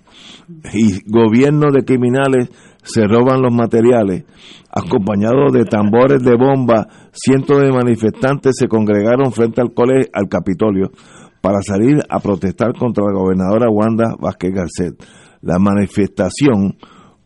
y 0.72 1.01
gobierno 1.11 1.70
de 1.72 1.84
criminales 1.84 2.51
se 2.82 3.07
roban 3.07 3.42
los 3.42 3.53
materiales. 3.53 4.24
Acompañados 4.70 5.53
de 5.53 5.64
tambores 5.64 6.22
de 6.22 6.36
bomba, 6.36 6.88
cientos 7.12 7.61
de 7.61 7.72
manifestantes 7.72 8.57
se 8.59 8.68
congregaron 8.68 9.32
frente 9.32 9.61
al 9.61 9.72
colegio, 9.72 10.11
al 10.12 10.28
Capitolio, 10.28 10.90
para 11.40 11.61
salir 11.62 12.01
a 12.09 12.20
protestar 12.20 12.72
contra 12.78 13.05
la 13.05 13.12
gobernadora 13.12 13.70
Wanda 13.70 14.16
Vázquez 14.18 14.53
Garcet. 14.53 14.95
La 15.42 15.59
manifestación, 15.59 16.76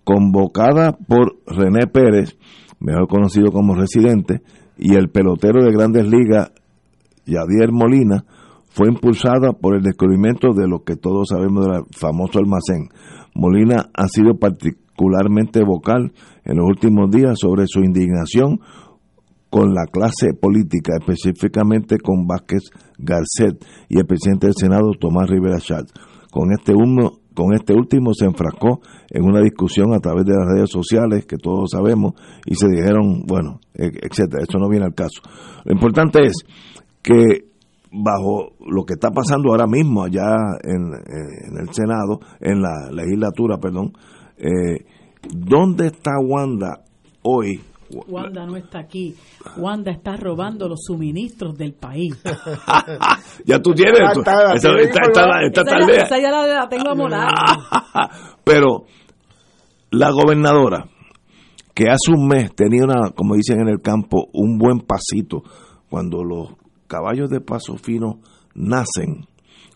convocada 0.04 0.92
por 0.92 1.36
René 1.46 1.86
Pérez, 1.86 2.36
mejor 2.80 3.08
conocido 3.08 3.50
como 3.52 3.74
residente, 3.74 4.42
y 4.76 4.94
el 4.94 5.08
pelotero 5.08 5.64
de 5.64 5.72
grandes 5.72 6.06
ligas, 6.06 6.52
Yadier 7.26 7.72
Molina, 7.72 8.24
fue 8.70 8.88
impulsada 8.88 9.52
por 9.52 9.76
el 9.76 9.82
descubrimiento 9.82 10.52
de 10.54 10.68
lo 10.68 10.84
que 10.84 10.96
todos 10.96 11.28
sabemos 11.28 11.66
del 11.66 11.82
famoso 11.90 12.38
almacén. 12.38 12.88
Molina 13.34 13.90
ha 13.94 14.08
sido 14.08 14.38
particularmente 14.38 15.64
vocal 15.64 16.12
en 16.44 16.56
los 16.56 16.66
últimos 16.66 17.10
días 17.10 17.38
sobre 17.38 17.66
su 17.66 17.80
indignación 17.80 18.60
con 19.50 19.72
la 19.74 19.86
clase 19.86 20.34
política, 20.38 20.92
específicamente 20.98 21.98
con 21.98 22.26
Vázquez 22.26 22.64
Garcet 22.98 23.64
y 23.88 23.98
el 23.98 24.06
presidente 24.06 24.46
del 24.46 24.56
Senado, 24.56 24.90
Tomás 24.98 25.28
Rivera 25.28 25.58
Chat. 25.58 25.86
Con 26.30 26.52
este, 26.52 26.74
humo, 26.74 27.20
con 27.34 27.54
este 27.54 27.72
último 27.72 28.12
se 28.12 28.26
enfrascó 28.26 28.80
en 29.10 29.24
una 29.24 29.40
discusión 29.40 29.94
a 29.94 30.00
través 30.00 30.26
de 30.26 30.34
las 30.34 30.46
redes 30.46 30.70
sociales, 30.70 31.24
que 31.24 31.38
todos 31.38 31.70
sabemos, 31.70 32.12
y 32.44 32.54
se 32.54 32.68
dijeron, 32.68 33.24
bueno, 33.26 33.60
e, 33.74 33.86
etcétera. 33.86 34.42
Eso 34.46 34.58
no 34.58 34.68
viene 34.68 34.84
al 34.84 34.94
caso. 34.94 35.22
Lo 35.64 35.72
importante 35.72 36.26
es 36.26 36.34
que 37.02 37.47
bajo 37.90 38.52
lo 38.66 38.84
que 38.84 38.94
está 38.94 39.10
pasando 39.10 39.50
ahora 39.50 39.66
mismo 39.66 40.04
allá 40.04 40.36
en, 40.62 40.92
el 41.58 41.72
Senado, 41.72 42.20
en 42.40 42.60
la 42.60 42.90
legislatura, 42.92 43.58
perdón, 43.58 43.92
eh, 44.36 44.84
¿dónde 45.34 45.86
está 45.86 46.12
Wanda 46.20 46.82
hoy 47.22 47.60
Wanda 48.08 48.44
no 48.44 48.56
está 48.56 48.80
aquí. 48.80 49.14
Wanda 49.56 49.90
está 49.90 50.16
robando 50.16 50.68
los 50.68 50.80
suministros 50.82 51.56
del 51.56 51.74
país. 51.74 52.22
ya 53.46 53.60
tú 53.60 53.72
tienes. 53.72 54.00
esa, 54.10 56.18
ya 56.18 56.30
la, 56.30 56.68
tengo 56.68 56.90
a 56.90 58.08
Pero 58.44 58.84
la 59.90 60.10
gobernadora, 60.10 60.86
que 61.74 61.84
hace 61.84 62.12
un 62.14 62.28
mes 62.28 62.54
tenía 62.54 62.84
una, 62.84 63.10
como 63.10 63.36
dicen 63.36 63.60
en 63.60 63.68
el 63.68 63.80
campo, 63.80 64.28
un 64.34 64.58
buen 64.58 64.80
pasito, 64.80 65.42
cuando 65.88 66.22
los 66.22 66.50
caballos 66.88 67.30
de 67.30 67.40
paso 67.40 67.76
fino 67.76 68.20
nacen, 68.54 69.26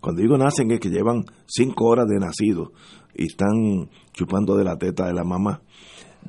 cuando 0.01 0.23
digo 0.23 0.37
nacen 0.37 0.71
es 0.73 0.81
que 0.81 0.89
llevan 0.89 1.25
cinco 1.47 1.87
horas 1.87 2.09
de 2.09 2.19
nacido 2.19 2.73
y 3.15 3.27
están 3.27 3.89
chupando 4.13 4.57
de 4.57 4.65
la 4.65 4.77
teta 4.77 5.07
de 5.07 5.15
la 5.15 5.23
mamá 5.23 5.63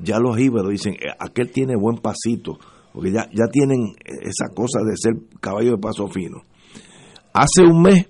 ya 0.02 0.18
los 0.18 0.38
íberos 0.38 0.70
dicen, 0.70 0.94
eh, 0.94 1.14
aquel 1.18 1.50
tiene 1.50 1.76
buen 1.76 1.98
pasito, 1.98 2.58
porque 2.92 3.12
ya, 3.12 3.28
ya 3.32 3.46
tienen 3.50 3.94
esa 4.04 4.48
cosa 4.54 4.80
de 4.84 4.96
ser 4.96 5.14
caballo 5.40 5.72
de 5.72 5.78
paso 5.78 6.08
fino. 6.08 6.42
Hace 7.32 7.64
un 7.64 7.82
mes, 7.82 8.08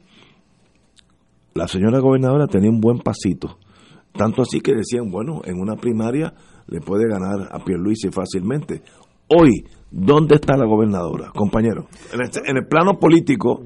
la 1.54 1.68
señora 1.68 2.00
gobernadora 2.00 2.46
tenía 2.46 2.70
un 2.70 2.80
buen 2.80 2.98
pasito, 2.98 3.58
tanto 4.12 4.42
así 4.42 4.60
que 4.60 4.74
decían, 4.74 5.10
bueno, 5.10 5.42
en 5.44 5.60
una 5.60 5.76
primaria 5.76 6.34
le 6.66 6.80
puede 6.80 7.08
ganar 7.08 7.48
a 7.50 7.64
Pierluisi 7.64 8.10
fácilmente. 8.10 8.82
Hoy, 9.28 9.64
¿dónde 9.94 10.34
está 10.34 10.56
la 10.56 10.66
gobernadora, 10.66 11.30
compañero? 11.34 11.86
En, 12.12 12.22
este, 12.22 12.40
en 12.44 12.56
el 12.56 12.66
plano 12.66 12.98
político. 12.98 13.62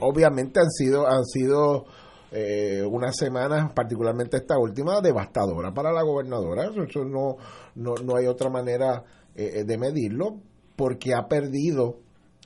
Obviamente 0.00 0.60
han 0.60 0.70
sido, 0.70 1.06
han 1.06 1.24
sido 1.24 1.86
eh, 2.30 2.82
unas 2.88 3.16
semanas, 3.16 3.72
particularmente 3.74 4.36
esta 4.36 4.58
última, 4.58 5.00
devastadora 5.00 5.72
para 5.72 5.92
la 5.92 6.02
gobernadora. 6.02 6.64
Eso, 6.64 7.04
no, 7.04 7.36
no, 7.74 7.94
no, 8.04 8.16
hay 8.16 8.26
otra 8.26 8.50
manera 8.50 9.02
eh, 9.34 9.60
eh, 9.60 9.64
de 9.64 9.78
medirlo, 9.78 10.36
porque 10.76 11.14
ha 11.14 11.26
perdido 11.26 12.00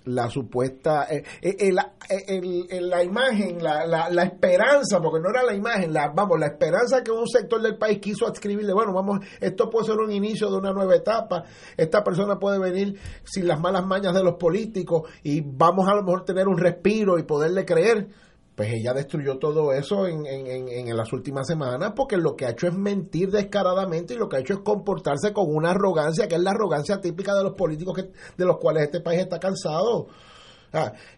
la 0.05 0.29
supuesta, 0.29 1.07
eh, 1.11 1.25
la 1.73 3.03
imagen, 3.03 3.63
la, 3.63 3.87
la, 3.87 4.23
esperanza, 4.23 5.01
porque 5.01 5.21
no 5.21 5.31
era 5.31 5.43
la 5.43 5.55
imagen, 5.55 5.93
la, 5.93 6.09
vamos, 6.09 6.39
la 6.39 6.47
esperanza 6.47 7.03
que 7.03 7.11
un 7.11 7.27
sector 7.27 7.63
del 7.63 7.77
país 7.77 7.99
quiso 8.01 8.27
adscribirle, 8.27 8.73
bueno, 8.73 8.93
vamos, 8.93 9.21
esto 9.41 9.71
puede 9.71 9.87
ser 9.87 9.97
un 9.97 10.13
inicio 10.13 10.51
de 10.51 10.59
una 10.59 10.73
nueva 10.73 10.95
etapa, 10.95 11.45
esta 11.77 12.05
persona 12.05 12.39
puede 12.39 12.59
venir 12.59 12.99
sin 13.25 13.49
las 13.49 13.61
malas 13.61 13.87
mañas 13.87 14.15
de 14.15 14.23
los 14.23 14.35
políticos 14.35 15.11
y 15.23 15.41
vamos 15.41 15.89
a 15.89 15.95
lo 15.95 16.03
mejor 16.03 16.25
tener 16.25 16.49
un 16.49 16.59
respiro 16.59 17.19
y 17.19 17.23
poderle 17.23 17.65
creer 17.65 18.09
pues 18.55 18.71
ella 18.73 18.93
destruyó 18.93 19.39
todo 19.39 19.73
eso 19.73 20.07
en, 20.07 20.27
en, 20.27 20.69
en, 20.69 20.97
las 20.97 21.13
últimas 21.13 21.47
semanas 21.47 21.93
porque 21.97 22.17
lo 22.17 22.37
que 22.37 22.47
ha 22.47 22.51
hecho 22.51 22.69
es 22.69 22.75
mentir 22.75 23.31
descaradamente 23.31 24.15
y 24.15 24.17
lo 24.17 24.29
que 24.29 24.37
ha 24.37 24.41
hecho 24.41 24.55
es 24.55 24.61
comportarse 24.61 25.33
con 25.33 25.47
una 25.49 25.71
arrogancia 25.71 26.29
que 26.29 26.37
es 26.37 26.41
la 26.41 26.53
arrogancia 26.53 27.01
típica 27.01 27.35
de 27.35 27.43
los 27.43 27.55
políticos 27.55 27.97
que, 27.97 28.13
de 28.37 28.45
los 28.45 28.59
cuales 28.59 28.85
este 28.85 29.01
país 29.01 29.21
está 29.21 29.41
cansado. 29.41 30.07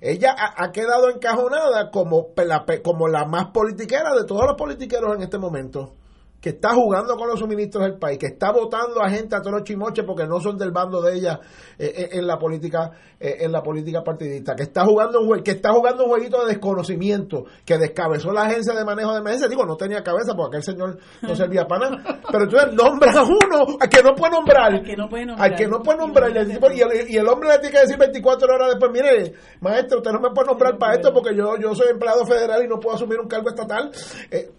ella 0.01 0.34
ha, 0.57 0.72
quedado 0.72 1.11
encajonada 1.11 1.91
como 1.91 2.28
la, 2.37 2.64
como 2.82 3.09
la 3.09 3.26
más 3.26 3.51
politiquera 3.53 4.14
de 4.14 4.24
todos 4.24 4.47
los 4.47 4.57
politiqueros 4.57 5.14
en 5.14 5.22
este 5.22 5.39
momento 5.39 5.95
que 6.41 6.51
está 6.51 6.74
jugando 6.74 7.16
con 7.16 7.28
los 7.28 7.39
suministros 7.39 7.84
del 7.84 7.99
país, 7.99 8.18
que 8.18 8.26
está 8.26 8.53
votando 8.53 9.03
a 9.03 9.09
gente 9.09 9.34
a 9.34 9.43
todos 9.43 9.64
chimoche 9.64 10.03
porque 10.05 10.26
no 10.26 10.41
son 10.41 10.57
del 10.57 10.70
bando 10.70 11.01
de 11.01 11.14
ella 11.14 11.41
eh, 11.78 11.93
eh, 11.97 12.09
en 12.12 12.26
la 12.26 12.39
política 12.39 12.91
eh, 13.18 13.39
en 13.41 13.53
la 13.53 13.62
política 13.62 14.03
partidista, 14.05 14.55
que 14.55 14.64
está 14.64 14.84
jugando 14.84 15.20
un 15.20 15.43
que 15.43 15.53
está 15.53 15.72
jugando 15.72 16.05
un 16.05 16.11
jueguito 16.11 16.43
de 16.43 16.53
desconocimiento, 16.53 17.45
que 17.64 17.78
descabezó 17.78 18.30
la 18.32 18.43
agencia 18.43 18.74
de 18.74 18.84
manejo 18.84 19.12
de 19.12 19.20
emergencia, 19.20 19.49
digo, 19.49 19.64
no 19.64 19.76
tenía 19.76 20.03
cabeza 20.03 20.34
porque 20.37 20.59
aquel 20.59 20.74
señor 20.74 20.99
no 21.22 21.34
servía 21.34 21.66
para 21.66 21.91
nada, 21.91 22.20
pero 22.30 22.45
entonces 22.45 22.74
nombra 22.74 23.11
a 23.12 23.22
uno 23.22 23.78
al 23.80 23.89
que 23.89 24.03
no 24.03 24.14
puede 24.14 24.32
nombrar, 24.32 24.74
al 24.74 24.82
que 24.82 24.97
no 24.97 25.09
puede 25.09 25.26
nombrar, 25.26 25.51
al 25.51 25.57
que 25.57 25.66
no 25.66 25.82
puede 25.82 25.99
nombrar 25.99 26.30
y, 26.30 26.39
el, 26.80 27.11
y, 27.11 27.16
el, 27.16 27.26
hombre 27.26 27.49
le 27.49 27.59
tiene 27.59 27.74
que 27.74 27.80
decir 27.80 27.99
24 27.99 28.55
horas 28.55 28.68
después, 28.68 28.91
mire, 28.93 29.32
maestro, 29.61 29.99
usted 29.99 30.12
no 30.12 30.20
me 30.20 30.30
puede 30.30 30.49
nombrar 30.49 30.76
para 30.76 30.95
esto 30.95 31.12
porque 31.12 31.34
yo, 31.34 31.57
yo 31.57 31.74
soy 31.74 31.89
empleado 31.89 32.26
federal 32.26 32.62
y 32.64 32.68
no 32.68 32.78
puedo 32.78 32.97
asumir 32.97 33.18
un 33.18 33.28
cargo 33.28 33.49
estatal. 33.49 33.91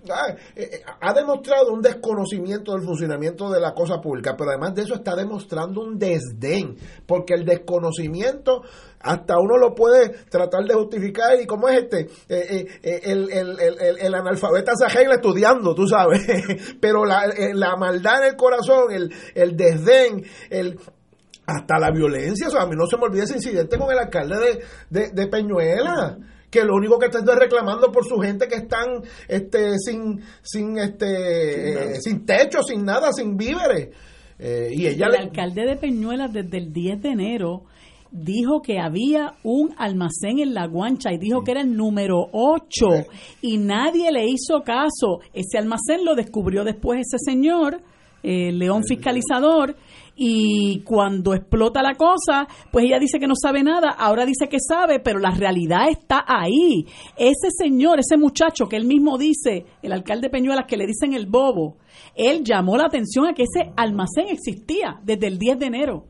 Ah, 0.10 0.36
ha 1.00 1.14
demostrado 1.14 1.67
un 1.72 1.82
desconocimiento 1.82 2.74
del 2.74 2.84
funcionamiento 2.84 3.50
de 3.50 3.60
la 3.60 3.74
cosa 3.74 4.00
pública, 4.02 4.36
pero 4.38 4.52
además 4.52 4.76
de 4.76 4.84
eso 4.84 4.96
está 4.96 5.16
demostrando 5.16 5.82
un 5.82 5.98
desdén, 5.98 6.78
porque 7.06 7.34
el 7.34 7.46
desconocimiento 7.46 8.62
hasta 9.00 9.38
uno 9.40 9.58
lo 9.58 9.76
puede 9.76 10.10
tratar 10.30 10.64
de 10.66 10.74
justificar 10.74 11.40
y 11.40 11.46
como 11.46 11.70
es 11.70 11.84
este, 11.84 12.02
eh, 12.02 12.08
eh, 12.30 12.68
eh, 12.82 13.02
el, 13.04 13.32
el, 13.32 13.60
el, 13.60 13.98
el, 14.00 14.16
analfabeta 14.16 14.74
se 14.76 15.02
estudiando, 15.04 15.76
tú 15.76 15.88
sabes, 15.88 16.26
pero 16.82 17.06
la, 17.06 17.32
la 17.54 17.76
maldad 17.76 18.24
en 18.24 18.30
el 18.30 18.36
corazón, 18.36 18.92
el, 18.92 19.14
el 19.36 19.56
desdén, 19.56 20.26
el 20.50 20.80
hasta 21.46 21.80
la 21.80 21.92
violencia, 21.92 22.48
o 22.48 22.52
sea, 22.52 22.64
a 22.64 22.68
mí 22.68 22.76
no 22.76 22.86
se 22.88 22.98
me 22.98 23.04
olvida 23.04 23.24
ese 23.24 23.36
incidente 23.36 23.78
con 23.78 23.90
el 23.90 23.98
alcalde 23.98 24.62
de, 24.90 25.12
de 25.12 25.28
Peñuela 25.28 26.18
que 26.50 26.64
lo 26.64 26.76
único 26.76 26.98
que 26.98 27.08
está 27.08 27.20
es 27.20 27.40
reclamando 27.40 27.92
por 27.92 28.06
su 28.06 28.18
gente 28.20 28.48
que 28.48 28.56
están 28.56 29.04
este 29.28 29.78
sin 29.80 30.22
sin 30.42 30.78
este 30.78 32.00
sin, 32.02 32.26
techo, 32.26 32.64
sin 32.64 32.86
nada, 32.86 33.12
sin 33.12 33.36
víveres. 33.36 33.90
Eh, 34.40 34.70
y 34.72 34.88
ella 34.88 35.08
el 35.08 35.16
alcalde 35.16 35.66
de 35.66 35.76
Peñuelas 35.78 36.32
desde 36.32 36.58
el 36.58 36.72
10 36.72 37.02
de 37.02 37.10
enero 37.10 37.64
dijo 38.12 38.62
que 38.62 38.80
había 38.80 39.34
un 39.44 39.74
almacén 39.78 40.40
en 40.40 40.54
La 40.54 40.68
Guancha 40.68 41.12
y 41.12 41.18
dijo 41.18 41.44
que 41.44 41.52
era 41.52 41.62
el 41.62 41.76
número 41.76 42.28
8 42.32 42.86
y 43.42 43.58
nadie 43.58 44.12
le 44.12 44.26
hizo 44.26 44.62
caso. 44.64 45.20
Ese 45.34 45.58
almacén 45.58 46.06
lo 46.06 46.16
descubrió 46.16 46.64
después 46.64 47.02
ese 47.02 47.18
señor, 47.20 47.82
el 48.24 48.32
eh, 48.32 48.52
León 48.54 48.84
Fiscalizador, 48.88 49.76
y 50.20 50.80
cuando 50.80 51.36
explota 51.36 51.84
la 51.84 51.94
cosa, 51.94 52.48
pues 52.72 52.86
ella 52.86 52.98
dice 52.98 53.20
que 53.20 53.28
no 53.28 53.36
sabe 53.40 53.62
nada, 53.62 53.92
ahora 53.92 54.26
dice 54.26 54.50
que 54.50 54.58
sabe, 54.60 55.00
pero 55.00 55.20
la 55.20 55.30
realidad 55.30 55.90
está 55.90 56.26
ahí. 56.28 56.88
Ese 57.16 57.50
señor, 57.56 58.00
ese 58.00 58.18
muchacho 58.18 58.68
que 58.68 58.78
él 58.78 58.86
mismo 58.86 59.20
dice, 59.20 59.66
el 59.84 59.92
alcalde 59.92 60.32
Peñuelas, 60.32 60.66
que 60.68 60.76
le 60.76 60.88
dicen 60.88 61.14
el 61.14 61.28
bobo, 61.28 61.78
él 62.16 62.44
llamó 62.44 62.78
la 62.78 62.86
atención 62.86 63.28
a 63.28 63.34
que 63.34 63.44
ese 63.44 63.72
almacén 63.78 64.28
existía 64.30 65.00
desde 65.04 65.28
el 65.28 65.38
10 65.38 65.60
de 65.60 65.66
enero. 65.68 66.06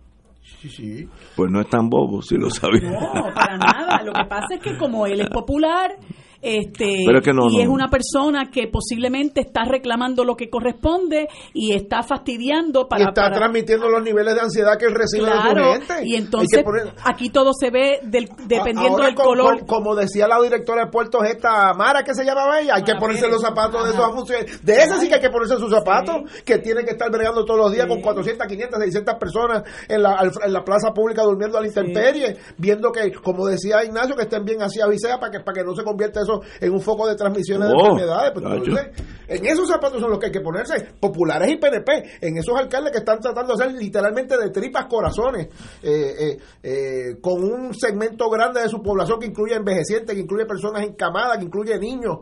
Sí, 0.62 0.70
sí. 0.70 1.08
Pues 1.36 1.52
no 1.52 1.60
es 1.60 1.70
tan 1.70 1.90
bobo, 1.90 2.22
si 2.22 2.38
lo 2.38 2.50
sabía. 2.50 2.90
No, 2.90 3.34
para 3.34 3.58
nada. 3.58 4.02
Lo 4.04 4.14
que 4.14 4.24
pasa 4.30 4.56
es 4.56 4.62
que 4.62 4.78
como 4.78 5.06
él 5.06 5.20
es 5.20 5.30
popular, 5.30 5.98
este 6.42 6.86
y 6.86 7.62
es 7.62 7.68
una 7.68 7.90
persona 7.90 8.50
que 8.52 8.68
posiblemente 8.68 9.42
está 9.42 9.64
reclamando 9.64 10.24
lo 10.24 10.36
que 10.36 10.50
corresponde 10.50 11.28
y 11.54 11.74
está 11.74 12.04
fastidiando 12.04 12.88
para 12.88 13.04
y 13.04 13.08
está 13.08 13.32
transmitiendo 13.32 13.90
los 13.90 14.04
niveles 14.04 14.36
de 14.36 14.42
ansiedad 14.42 14.78
que 14.78 14.86
él 14.86 14.96
recibe 14.96 15.26
de 15.26 15.32
su 15.32 15.72
gente. 15.74 16.06
y 16.06 16.16
entonces 16.16 16.64
aquí 17.04 17.30
todo 17.30 17.52
se 17.54 17.72
ve 17.72 18.00
del, 18.04 18.30
dependiendo 18.46 19.04
del 19.04 19.16
color. 19.16 19.66
como, 19.66 19.96
decía 19.96 20.28
la 20.28 20.42
directora 20.42 20.86
de 20.86 20.92
puertos 20.92 21.24
esta 21.26 21.74
Mara 21.74 22.04
que 22.04 22.14
se 22.14 22.24
llamaba 22.24 22.60
ella 22.60 22.76
hay 22.76 22.84
que 22.84 22.96
ponerse 22.96 23.28
los 23.28 23.42
zapatos 23.42 23.84
de 23.86 23.92
esos 23.92 24.12
funciones. 24.14 24.64
De 24.64 24.74
ese 24.74 25.00
sí 25.00 25.08
que 25.08 25.16
hay 25.16 25.22
que 25.22 25.30
ponerse 25.30 25.58
sus 25.58 25.72
zapatos 25.72 26.32
que 26.46 26.60
tiene 26.60 26.84
que 26.84 26.92
estar 26.92 27.10
bregando 27.12 27.46
todos 27.46 27.60
los 27.60 27.72
días 27.72 27.88
con 27.88 28.02
400 28.02 28.48
500 28.48 28.80
600 28.80 29.16
personas 29.16 29.64
en 29.88 30.04
la, 30.04 30.32
en 30.44 30.54
la 30.54 30.64
plaza 30.64 30.94
pública 30.94 31.24
durmiendo 31.24 31.58
a 31.58 31.62
la 31.62 31.68
intemperie 31.68 32.38
viendo 32.58 32.92
que 32.92 33.12
como 33.12 33.48
decía 33.48 33.84
Ignacio 33.84 34.16
que 34.16 34.24
estén 34.24 34.46
bien 34.46 34.62
así 34.62 34.82
avisea 34.82 35.20
para 35.20 35.32
que 35.32 35.40
para 35.40 35.56
que 35.56 35.64
no 35.64 35.76
se 35.76 35.84
convierta 35.84 36.22
eso 36.28 36.42
en 36.60 36.74
un 36.74 36.82
foco 36.82 37.08
de 37.08 37.16
transmisiones 37.16 37.70
de 37.70 37.74
oh, 37.76 37.92
enfermedades. 37.92 38.32
Pues, 38.34 38.92
en 39.28 39.46
esos 39.46 39.68
zapatos 39.68 40.00
son 40.00 40.10
los 40.10 40.20
que 40.20 40.28
hay 40.28 40.32
que 40.32 40.42
ponerse, 40.42 40.76
populares 41.00 41.50
y 41.52 41.58
PNP, 41.58 42.20
en 42.22 42.38
esos 42.38 42.56
alcaldes 42.58 42.92
que 42.92 43.00
están 43.00 43.20
tratando 43.20 43.56
de 43.56 43.64
hacer 43.64 43.76
literalmente 43.76 44.38
de 44.38 44.50
tripas 44.52 44.86
corazones, 44.86 45.48
eh, 45.84 46.14
eh, 46.20 46.38
eh, 46.64 47.18
con 47.22 47.44
un 47.44 47.74
segmento 47.74 48.30
grande 48.30 48.62
de 48.62 48.70
su 48.70 48.82
población 48.82 49.20
que 49.20 49.28
incluye 49.28 49.56
envejecientes, 49.56 50.16
que 50.16 50.22
incluye 50.22 50.46
personas 50.46 50.84
encamadas, 50.84 51.38
que 51.38 51.46
incluye 51.46 51.78
niños 51.80 52.20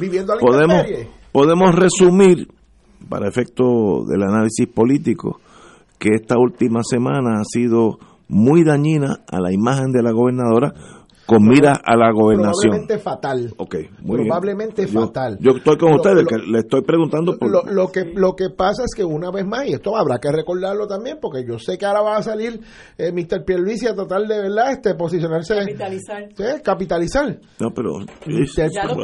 viviendo 0.00 0.32
a 0.32 0.36
la 0.36 0.40
podemos, 0.40 0.84
Podemos 1.30 1.74
resumir, 1.74 2.48
para 3.08 3.28
efecto 3.28 4.04
del 4.04 4.22
análisis 4.22 4.66
político, 4.66 5.40
que 5.98 6.10
esta 6.14 6.36
última 6.38 6.80
semana 6.82 7.40
ha 7.40 7.44
sido 7.44 7.98
muy 8.28 8.64
dañina 8.64 9.20
a 9.30 9.40
la 9.40 9.52
imagen 9.52 9.92
de 9.92 10.02
la 10.02 10.10
gobernadora 10.10 10.72
con 11.26 11.42
mira 11.42 11.80
a 11.84 11.96
la 11.96 12.10
gobernación. 12.12 12.52
Probablemente 12.72 12.98
fatal. 12.98 13.54
Ok, 13.56 13.74
muy 14.00 14.16
bien. 14.18 14.28
Probablemente 14.28 14.86
Yo- 14.86 15.00
fatal. 15.06 15.38
Yo 15.40 15.52
estoy 15.52 15.76
con 15.78 15.90
Lo- 15.90 15.96
ustedes, 15.96 16.22
lo- 16.22 16.26
que 16.26 16.36
le 16.38 16.58
estoy 16.58 16.82
preguntando 16.82 17.38
por... 17.38 17.50
Lo, 17.50 17.62
lo 17.64 17.90
que, 17.90 18.04
lo 18.14 18.34
que 18.36 18.50
pasa 18.50 18.84
es 18.84 18.94
que 18.94 19.04
una 19.04 19.30
vez 19.30 19.46
más, 19.46 19.66
y 19.66 19.72
esto 19.72 19.96
habrá 19.96 20.18
que 20.18 20.30
recordarlo 20.30 20.86
también, 20.86 21.18
porque 21.20 21.44
yo 21.48 21.58
sé 21.58 21.78
que 21.78 21.86
ahora 21.86 22.02
va 22.02 22.16
a 22.16 22.22
salir 22.22 22.60
eh, 22.98 23.12
Mr. 23.12 23.44
Pierluisi 23.44 23.86
a 23.86 23.94
tratar 23.94 24.22
de 24.22 24.40
verdad 24.42 24.72
este 24.72 24.94
posicionarse, 24.94 25.54
Capitalizar. 25.56 26.28
Sí, 26.36 26.44
capitalizar. 26.62 27.38
No, 27.60 27.70
pero... 27.74 27.98
Mr. 28.26 28.70
Ya 28.72 28.84
lo. 28.84 28.94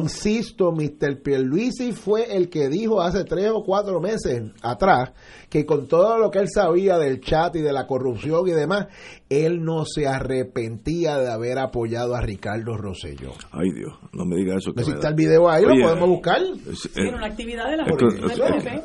Insisto, 0.00 0.72
Mr. 0.72 1.22
Pierluisi 1.22 1.92
fue 1.92 2.36
el 2.36 2.48
que 2.48 2.68
dijo 2.68 3.00
hace 3.00 3.24
tres 3.24 3.50
o 3.54 3.62
cuatro 3.64 4.00
meses 4.00 4.42
atrás 4.62 5.12
que 5.50 5.66
con 5.66 5.88
todo 5.88 6.16
lo 6.18 6.30
que 6.30 6.38
él 6.38 6.48
sabía 6.48 6.96
del 6.96 7.20
chat 7.20 7.54
y 7.56 7.60
de 7.60 7.72
la 7.72 7.86
corrupción 7.86 8.46
y 8.48 8.52
demás, 8.52 8.86
él 9.28 9.62
no 9.64 9.84
se 9.84 10.06
arrepentía 10.06 11.18
de 11.18 11.30
haber 11.30 11.58
apoyado 11.58 12.14
a 12.14 12.20
Ricardo 12.20 12.76
Rosselló. 12.76 13.32
Ay, 13.50 13.70
Dios, 13.72 13.92
no 14.12 14.24
me 14.24 14.36
diga 14.36 14.56
eso. 14.56 14.72
que 14.72 14.84
me 14.84 14.98
da- 15.00 15.08
el 15.08 15.14
video 15.16 15.50
ahí, 15.50 15.64
Oye, 15.64 15.80
lo 15.80 15.88
podemos 15.88 16.08
buscar. 16.08 16.40
es- 16.40 16.78
Sí, 16.80 16.88
eh, 16.96 17.08
era 17.08 17.16
una 17.16 17.26
actividad 17.26 17.68
de 17.70 17.76
la 17.78 17.84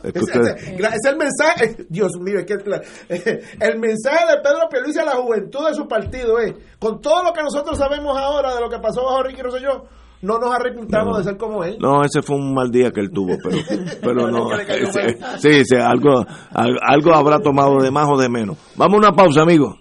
es 0.09 1.05
el 1.05 1.17
mensaje, 1.17 1.85
Dios 1.89 2.11
mío, 2.19 2.39
es 2.39 2.45
que 2.45 2.53
el 2.53 3.79
mensaje 3.79 4.25
de 4.35 4.41
Pedro 4.41 4.67
Pierluisi 4.69 4.99
a 4.99 5.05
la 5.05 5.11
juventud 5.15 5.67
de 5.67 5.73
su 5.75 5.87
partido 5.87 6.39
es, 6.39 6.53
con 6.79 6.99
todo 7.01 7.23
lo 7.23 7.33
que 7.33 7.41
nosotros 7.43 7.77
sabemos 7.77 8.17
ahora 8.17 8.55
de 8.55 8.61
lo 8.61 8.69
que 8.69 8.79
pasó 8.79 9.03
bajo 9.05 9.23
Ricky 9.23 9.41
Rosselló, 9.41 9.85
no 10.25 10.39
nos 10.39 10.53
arrepintamos 10.53 11.11
No. 11.13 11.17
de 11.19 11.23
ser 11.23 11.37
como 11.37 11.63
él. 11.63 11.77
No, 11.79 12.03
ese 12.03 12.21
fue 12.21 12.35
un 12.35 12.53
mal 12.53 12.71
día 12.71 12.91
que 12.91 12.99
él 13.01 13.11
tuvo, 13.11 13.37
pero, 13.43 13.57
pero 14.01 14.31
no. 14.31 14.51
ese- 14.57 15.17
sí, 15.37 15.63
sí, 15.65 15.75
algo, 15.77 16.25
al- 16.51 16.79
algo 16.81 17.13
habrá 17.13 17.39
tomado 17.39 17.77
de 17.81 17.91
más 17.91 18.07
o 18.09 18.17
de 18.17 18.27
menos. 18.29 18.57
Vamos 18.75 18.95
a 18.95 18.97
una 19.07 19.11
pausa, 19.15 19.41
amigos. 19.43 19.75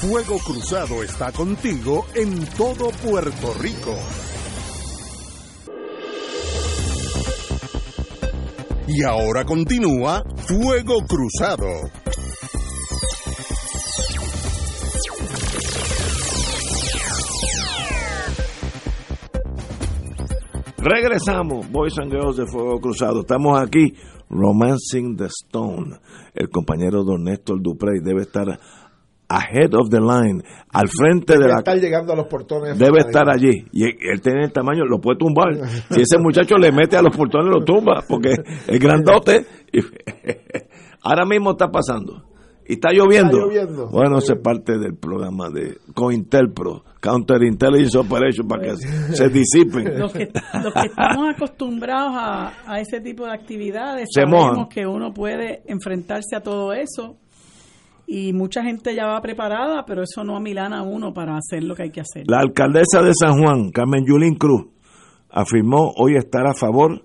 Fuego 0.00 0.38
Cruzado 0.46 1.02
está 1.02 1.32
contigo 1.32 2.06
en 2.14 2.44
todo 2.56 2.90
Puerto 3.02 3.52
Rico. 3.60 3.96
Y 8.86 9.02
ahora 9.04 9.44
continúa 9.44 10.22
Fuego 10.46 11.04
Cruzado. 11.06 11.66
Regresamos, 20.88 21.70
Boys 21.70 21.98
and 21.98 22.10
Girls 22.10 22.36
de 22.38 22.46
Fuego 22.46 22.80
Cruzado. 22.80 23.20
Estamos 23.20 23.60
aquí, 23.60 23.92
Romancing 24.30 25.16
the 25.16 25.26
Stone. 25.26 25.96
El 26.34 26.48
compañero 26.48 27.04
Don 27.04 27.24
Néstor 27.24 27.60
Duprey 27.60 28.00
debe 28.02 28.22
estar 28.22 28.46
ahead 29.28 29.74
of 29.74 29.90
the 29.90 30.00
line, 30.00 30.42
al 30.72 30.88
frente 30.88 31.34
de 31.34 31.40
Debe 31.40 31.52
la... 31.52 31.58
estar 31.58 31.76
llegando 31.78 32.14
a 32.14 32.16
los 32.16 32.26
portones. 32.28 32.78
Debe 32.78 33.00
estar 33.00 33.28
allí. 33.28 33.66
Y 33.72 33.84
él 33.84 34.22
tiene 34.22 34.44
el 34.44 34.52
tamaño, 34.52 34.86
lo 34.86 34.98
puede 34.98 35.18
tumbar. 35.18 35.54
Si 35.90 36.00
ese 36.00 36.18
muchacho 36.18 36.56
le 36.56 36.72
mete 36.72 36.96
a 36.96 37.02
los 37.02 37.14
portones, 37.14 37.52
lo 37.54 37.62
tumba, 37.62 38.02
porque 38.08 38.30
es 38.66 38.80
grandote. 38.80 39.44
Y- 39.72 39.80
Ahora 41.02 41.26
mismo 41.26 41.50
está 41.50 41.68
pasando. 41.68 42.24
Y 42.68 42.74
está 42.74 42.90
lloviendo. 42.92 43.38
Está 43.38 43.46
lloviendo. 43.48 43.88
Bueno, 43.88 44.18
eso 44.18 44.34
es 44.34 44.40
parte 44.40 44.78
del 44.78 44.94
programa 44.94 45.48
de 45.48 45.78
COINTELPRO, 45.94 46.84
Counterintelligence 47.00 47.96
Operation, 47.98 48.46
para 48.46 48.62
que 48.62 48.76
se 48.76 49.28
disipen. 49.30 49.84
Los 49.98 50.12
que, 50.12 50.30
los 50.62 50.74
que 50.74 50.86
estamos 50.88 51.34
acostumbrados 51.34 52.12
a, 52.14 52.52
a 52.70 52.80
ese 52.80 53.00
tipo 53.00 53.24
de 53.24 53.32
actividades, 53.32 54.08
Se 54.12 54.20
sabemos 54.20 54.50
mojan. 54.56 54.68
que 54.68 54.86
uno 54.86 55.12
puede 55.14 55.62
enfrentarse 55.66 56.36
a 56.36 56.40
todo 56.42 56.72
eso 56.74 57.16
y 58.06 58.32
mucha 58.32 58.62
gente 58.62 58.94
ya 58.94 59.06
va 59.06 59.20
preparada, 59.20 59.84
pero 59.86 60.02
eso 60.02 60.22
no 60.24 60.36
amilana 60.36 60.80
a 60.80 60.82
uno 60.82 61.12
para 61.12 61.36
hacer 61.36 61.64
lo 61.64 61.74
que 61.74 61.84
hay 61.84 61.90
que 61.90 62.00
hacer. 62.00 62.24
La 62.26 62.40
alcaldesa 62.40 63.02
de 63.02 63.12
San 63.14 63.42
Juan, 63.42 63.70
Carmen 63.70 64.04
Yulín 64.06 64.34
Cruz, 64.36 64.66
afirmó 65.30 65.92
hoy 65.96 66.16
estar 66.16 66.46
a 66.46 66.54
favor 66.54 67.02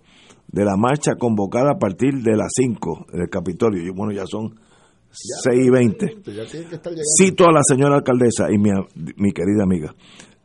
de 0.47 0.66
la 0.66 0.76
marcha 0.78 1.16
convocada 1.16 1.72
a 1.72 1.80
partir 1.80 2.22
de 2.22 2.36
las 2.38 2.49
5 2.55 3.07
del 3.14 3.30
Capitolio. 3.30 3.82
Y 3.84 3.89
bueno, 3.89 4.11
ya 4.14 4.24
son 4.26 4.55
6 5.14 5.66
y 5.66 5.70
20. 5.70 6.05
Ya 6.07 6.45
tiene 6.45 6.68
que 6.68 6.76
estar 6.76 6.91
llegando. 6.91 7.03
Cito 7.18 7.45
a 7.47 7.51
la 7.51 7.61
señora 7.64 7.95
alcaldesa 7.97 8.51
y 8.51 8.57
mi, 8.57 8.72
mi 9.18 9.32
querida 9.32 9.64
amiga. 9.64 9.93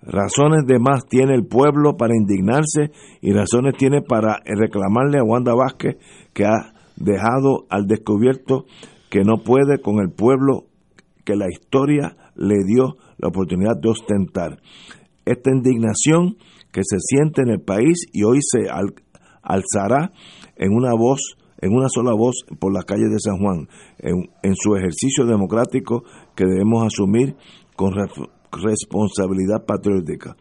Razones 0.02 0.64
de 0.66 0.78
más 0.78 1.06
tiene 1.08 1.34
el 1.34 1.46
pueblo 1.46 1.96
para 1.96 2.14
indignarse 2.14 2.92
y 3.20 3.32
razones 3.32 3.74
tiene 3.76 4.00
para 4.02 4.40
reclamarle 4.44 5.18
a 5.18 5.24
Wanda 5.24 5.54
Vázquez 5.54 5.96
que 6.32 6.44
ha 6.44 6.72
dejado 6.96 7.66
al 7.68 7.86
descubierto 7.86 8.64
que 9.10 9.22
no 9.24 9.38
puede 9.38 9.80
con 9.80 9.98
el 10.00 10.10
pueblo 10.10 10.66
que 11.24 11.34
la 11.36 11.46
historia 11.50 12.16
le 12.36 12.56
dio 12.64 12.96
la 13.18 13.28
oportunidad 13.28 13.76
de 13.80 13.88
ostentar. 13.90 14.60
Esta 15.24 15.50
indignación 15.50 16.36
que 16.70 16.82
se 16.84 16.96
siente 17.00 17.42
en 17.42 17.48
el 17.50 17.60
país 17.60 18.06
y 18.12 18.22
hoy 18.22 18.38
se 18.40 18.70
al- 18.70 18.94
alzará 19.42 20.12
en 20.56 20.72
una 20.72 20.92
voz, 20.94 21.20
en 21.60 21.72
una 21.72 21.88
sola 21.88 22.12
voz 22.14 22.44
por 22.58 22.72
las 22.72 22.84
calles 22.84 23.10
de 23.10 23.18
San 23.18 23.38
Juan, 23.38 23.68
en, 23.98 24.54
su 24.54 24.76
ejercicio 24.76 25.26
democrático 25.26 26.04
que 26.34 26.44
debemos 26.44 26.84
asumir 26.84 27.36
con 27.76 27.92
responsabilidad 27.94 29.64
patriótica. 29.66 30.36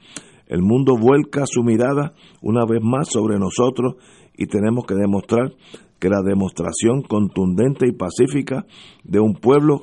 El 0.48 0.62
mundo 0.62 0.96
vuelca 0.98 1.44
su 1.46 1.64
mirada 1.64 2.14
una 2.42 2.66
vez 2.66 2.82
más 2.82 3.10
sobre 3.12 3.38
nosotros 3.38 3.96
y 4.38 4.46
tenemos 4.46 4.86
que 4.86 4.96
demostrar 4.96 5.54
que 6.00 6.10
la 6.10 6.22
demostración 6.22 7.02
contundente 7.02 7.88
y 7.88 7.92
pacífica 7.92 8.66
de 9.04 9.20
un 9.20 9.34
pueblo 9.34 9.82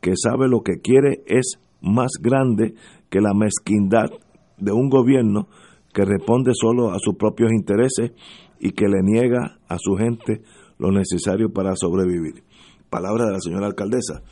que 0.00 0.14
sabe 0.16 0.48
lo 0.48 0.62
que 0.62 0.80
quiere 0.80 1.22
es 1.26 1.60
más 1.82 2.12
grande 2.20 2.74
que 3.10 3.20
la 3.20 3.34
mezquindad 3.34 4.10
de 4.58 4.72
un 4.72 4.88
gobierno 4.88 5.48
que 5.92 6.04
responde 6.04 6.52
solo 6.54 6.90
a 6.90 6.98
sus 6.98 7.16
propios 7.16 7.52
intereses 7.52 8.12
y 8.58 8.72
que 8.72 8.88
le 8.88 9.02
niega 9.02 9.58
a 9.68 9.76
su 9.78 9.96
gente 9.96 10.42
lo 10.80 10.90
necesario 10.90 11.52
para 11.52 11.76
sobrevivir. 11.76 12.42
Palabra 12.88 13.26
de 13.26 13.32
la 13.32 13.40
señora 13.40 13.66
alcaldesa. 13.66 14.22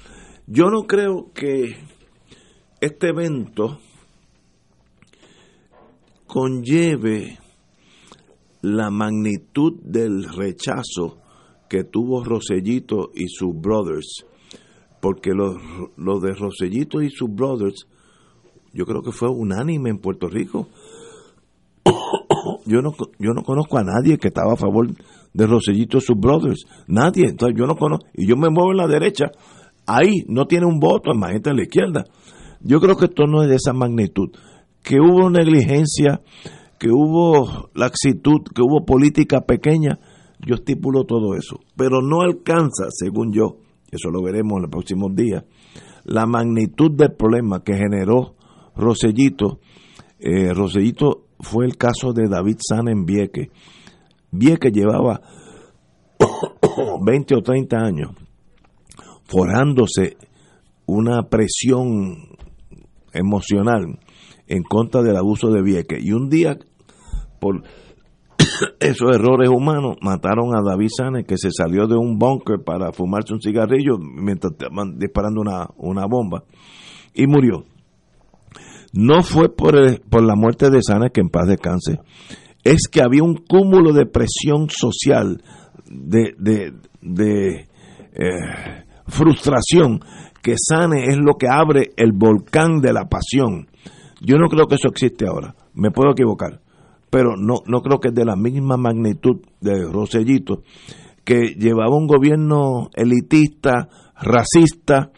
Yo 0.46 0.70
no 0.70 0.86
creo 0.86 1.30
que 1.34 1.76
este 2.80 3.08
evento 3.08 3.78
conlleve 6.26 7.38
la 8.62 8.90
magnitud 8.90 9.74
del 9.82 10.24
rechazo 10.24 11.18
que 11.68 11.84
tuvo 11.84 12.24
Rosellito 12.24 13.10
y 13.14 13.28
sus 13.28 13.54
brothers, 13.54 14.24
porque 15.00 15.32
lo, 15.32 16.20
de 16.20 16.32
Rosellito 16.32 17.02
y 17.02 17.10
sus 17.10 17.28
brothers, 17.30 17.86
yo 18.72 18.86
creo 18.86 19.02
que 19.02 19.12
fue 19.12 19.28
unánime 19.28 19.90
en 19.90 19.98
Puerto 19.98 20.28
Rico. 20.28 20.68
Yo 22.64 22.82
no, 22.82 22.92
yo 23.18 23.32
no 23.32 23.42
conozco 23.42 23.78
a 23.78 23.82
nadie 23.82 24.18
que 24.18 24.28
estaba 24.28 24.52
a 24.52 24.56
favor 24.56 24.88
de 25.32 25.46
Rosellito 25.46 26.00
sus 26.00 26.16
brothers, 26.18 26.64
nadie, 26.86 27.26
entonces 27.28 27.56
yo 27.58 27.66
no 27.66 27.76
conozco, 27.76 28.06
y 28.14 28.26
yo 28.26 28.36
me 28.36 28.48
muevo 28.50 28.72
en 28.72 28.78
la 28.78 28.86
derecha, 28.86 29.30
ahí 29.86 30.24
no 30.26 30.46
tiene 30.46 30.66
un 30.66 30.78
voto, 30.78 31.12
imagínate 31.14 31.50
en 31.50 31.56
la 31.56 31.62
izquierda. 31.62 32.04
Yo 32.60 32.80
creo 32.80 32.96
que 32.96 33.06
esto 33.06 33.26
no 33.26 33.42
es 33.42 33.48
de 33.48 33.56
esa 33.56 33.72
magnitud, 33.72 34.30
que 34.82 34.96
hubo 35.00 35.30
negligencia, 35.30 36.20
que 36.78 36.88
hubo 36.90 37.70
laxitud, 37.74 38.42
que 38.54 38.62
hubo 38.62 38.84
política 38.84 39.40
pequeña, 39.42 39.98
yo 40.40 40.54
estipulo 40.54 41.04
todo 41.04 41.34
eso, 41.34 41.60
pero 41.76 42.00
no 42.00 42.22
alcanza, 42.22 42.86
según 42.90 43.32
yo, 43.32 43.58
eso 43.90 44.10
lo 44.10 44.22
veremos 44.22 44.56
en 44.56 44.62
los 44.62 44.70
próximos 44.70 45.14
días, 45.14 45.44
la 46.04 46.26
magnitud 46.26 46.90
del 46.92 47.12
problema 47.12 47.62
que 47.62 47.74
generó 47.74 48.34
Rosellito. 48.74 49.60
Eh, 50.18 50.54
Rosellito 50.54 51.26
fue 51.40 51.66
el 51.66 51.76
caso 51.76 52.12
de 52.12 52.28
David 52.28 52.56
Sana 52.60 52.90
en 52.90 53.04
Vieque. 53.04 53.50
Vieque 54.30 54.70
llevaba 54.70 55.20
20 57.04 57.34
o 57.34 57.42
30 57.42 57.76
años 57.76 58.10
forjándose 59.28 60.16
una 60.86 61.28
presión 61.28 62.28
emocional 63.12 63.98
en 64.46 64.62
contra 64.62 65.02
del 65.02 65.16
abuso 65.16 65.50
de 65.50 65.62
Vieque. 65.62 65.98
Y 66.00 66.12
un 66.12 66.30
día, 66.30 66.58
por 67.38 67.62
esos 68.80 69.14
errores 69.14 69.50
humanos, 69.50 69.96
mataron 70.00 70.56
a 70.56 70.62
David 70.62 70.88
Sanes, 70.96 71.26
que 71.26 71.36
se 71.36 71.50
salió 71.50 71.86
de 71.86 71.96
un 71.96 72.18
búnker 72.18 72.64
para 72.64 72.92
fumarse 72.92 73.34
un 73.34 73.40
cigarrillo 73.40 73.98
mientras 73.98 74.52
estaban 74.52 74.98
disparando 74.98 75.42
una, 75.42 75.68
una 75.76 76.06
bomba, 76.06 76.44
y 77.14 77.26
murió. 77.26 77.64
No 78.94 79.22
fue 79.22 79.54
por, 79.54 79.74
por 80.08 80.24
la 80.24 80.34
muerte 80.34 80.70
de 80.70 80.82
Sanes, 80.82 81.12
que 81.12 81.20
en 81.20 81.28
paz 81.28 81.46
descanse, 81.46 82.00
es 82.64 82.88
que 82.90 83.02
había 83.02 83.22
un 83.22 83.36
cúmulo 83.36 83.92
de 83.92 84.06
presión 84.06 84.68
social, 84.70 85.42
de, 85.86 86.34
de, 86.38 86.72
de 87.00 87.68
eh, 88.12 88.84
frustración, 89.06 90.00
que 90.42 90.54
Sane 90.56 91.06
es 91.08 91.16
lo 91.18 91.34
que 91.34 91.48
abre 91.48 91.90
el 91.96 92.12
volcán 92.12 92.80
de 92.80 92.92
la 92.92 93.08
pasión. 93.08 93.68
Yo 94.20 94.36
no 94.36 94.48
creo 94.48 94.66
que 94.66 94.76
eso 94.76 94.88
existe 94.88 95.26
ahora, 95.26 95.54
me 95.74 95.90
puedo 95.90 96.10
equivocar, 96.10 96.60
pero 97.10 97.36
no, 97.36 97.56
no 97.66 97.80
creo 97.80 98.00
que 98.00 98.08
es 98.08 98.14
de 98.14 98.24
la 98.24 98.36
misma 98.36 98.76
magnitud 98.76 99.40
de 99.60 99.84
Rosellito, 99.90 100.62
que 101.24 101.54
llevaba 101.58 101.96
un 101.96 102.06
gobierno 102.06 102.88
elitista, 102.94 103.88
racista, 104.20 105.10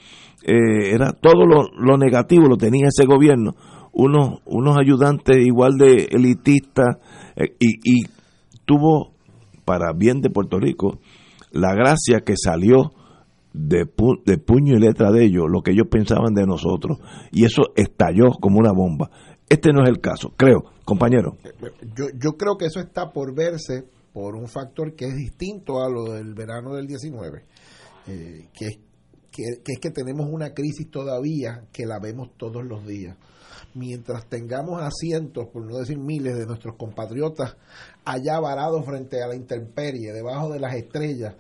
eh, 0.43 0.95
era 0.95 1.13
todo 1.13 1.45
lo, 1.47 1.97
negativo 1.97 2.49
lo 2.49 2.57
tenía 2.57 2.89
ese 2.89 3.07
gobierno, 3.07 3.55
unos, 3.93 4.41
unos 4.45 4.77
ayudantes 4.79 5.37
igual 5.39 5.77
de 5.79 6.09
elitistas 6.11 6.97
eh, 7.37 7.55
y, 7.59 7.77
y 7.85 8.05
tuvo, 8.65 9.13
para 9.65 9.93
bien 9.93 10.21
de 10.21 10.31
Puerto 10.31 10.59
Rico, 10.59 10.99
la 11.53 11.75
gracia 11.75 12.21
que 12.25 12.35
salió 12.37 12.93
de, 13.53 13.85
de, 14.25 14.39
puño 14.39 14.77
y 14.77 14.81
letra 14.81 15.11
de 15.11 15.25
ellos 15.25 15.47
lo 15.49 15.63
que 15.63 15.73
ellos 15.73 15.89
pensaban 15.91 16.35
de 16.35 16.47
nosotros 16.47 16.99
y 17.33 17.45
eso 17.45 17.63
estalló 17.75 18.31
como 18.41 18.59
una 18.59 18.73
bomba. 18.73 19.11
Este 19.49 19.73
no 19.73 19.83
es 19.83 19.89
el 19.89 20.01
caso, 20.01 20.33
creo, 20.37 20.63
compañero. 20.85 21.37
Yo, 21.97 22.07
yo 22.17 22.33
creo 22.37 22.57
que 22.57 22.67
eso 22.67 22.79
está 22.79 23.11
por 23.11 23.35
verse 23.35 23.85
por 24.13 24.37
un 24.37 24.49
factor 24.49 24.95
que 24.95 25.07
es 25.07 25.17
distinto 25.17 25.83
a 25.83 25.91
lo 25.91 26.13
del 26.13 26.35
verano 26.35 26.75
del 26.75 26.87
19, 26.87 27.45
eh, 28.07 28.49
que, 28.53 28.67
es, 28.67 28.79
que, 29.31 29.43
es 29.67 29.79
que 29.81 29.91
tenemos 29.91 30.27
una 30.31 30.53
crisis 30.53 30.89
todavía 30.91 31.65
que 31.73 31.87
la 31.87 31.99
vemos 31.99 32.31
todos 32.37 32.65
los 32.65 32.87
días. 32.87 33.17
Mientras 33.75 34.27
tengamos 34.29 34.83
asientos, 34.83 35.47
por 35.53 35.65
no 35.65 35.79
decir 35.79 35.99
miles, 35.99 36.37
de 36.37 36.47
nuestros 36.47 36.77
compatriotas 36.77 37.57
allá 38.05 38.41
varados 38.41 38.85
frente 38.85 39.23
a 39.23 39.29
la 39.29 39.37
intemperie, 39.37 40.13
debajo 40.13 40.51
de 40.51 40.61
las 40.61 40.75
estrellas, 40.75 41.35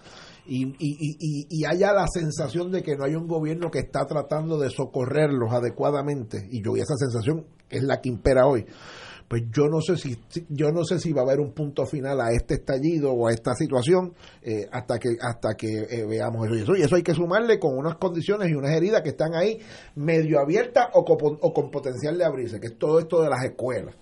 y, 0.46 0.66
y, 0.66 0.74
y, 0.78 1.46
y, 1.48 1.64
haya 1.64 1.92
la 1.92 2.06
sensación 2.08 2.72
de 2.72 2.82
que 2.82 2.96
no 2.96 3.04
hay 3.04 3.14
un 3.14 3.28
gobierno 3.28 3.70
que 3.70 3.80
está 3.80 4.06
tratando 4.06 4.58
de 4.58 4.70
socorrerlos 4.70 5.52
adecuadamente, 5.52 6.48
y 6.50 6.62
yo 6.62 6.76
y 6.76 6.80
esa 6.80 6.96
sensación 6.96 7.46
es 7.68 7.82
la 7.82 8.00
que 8.00 8.08
impera 8.08 8.46
hoy 8.46 8.66
pues 9.30 9.44
yo 9.52 9.68
no 9.68 9.80
sé 9.80 9.96
si 9.96 10.18
yo 10.48 10.72
no 10.72 10.82
sé 10.82 10.98
si 10.98 11.12
va 11.12 11.20
a 11.20 11.24
haber 11.24 11.38
un 11.38 11.52
punto 11.52 11.86
final 11.86 12.20
a 12.20 12.32
este 12.32 12.54
estallido 12.54 13.12
o 13.12 13.28
a 13.28 13.32
esta 13.32 13.54
situación 13.54 14.12
eh, 14.42 14.66
hasta 14.72 14.98
que 14.98 15.10
hasta 15.20 15.54
que 15.54 15.86
eh, 15.88 16.04
veamos 16.04 16.48
eso. 16.50 16.74
y 16.74 16.82
eso 16.82 16.96
hay 16.96 17.04
que 17.04 17.14
sumarle 17.14 17.60
con 17.60 17.78
unas 17.78 17.94
condiciones 17.94 18.50
y 18.50 18.54
unas 18.54 18.72
heridas 18.72 19.02
que 19.02 19.10
están 19.10 19.36
ahí 19.36 19.60
medio 19.94 20.40
abiertas 20.40 20.88
o 20.94 21.04
con, 21.04 21.38
o 21.40 21.52
con 21.52 21.70
potencial 21.70 22.18
de 22.18 22.24
abrirse 22.24 22.58
que 22.58 22.66
es 22.66 22.76
todo 22.76 22.98
esto 22.98 23.22
de 23.22 23.30
las 23.30 23.44
escuelas. 23.44 23.94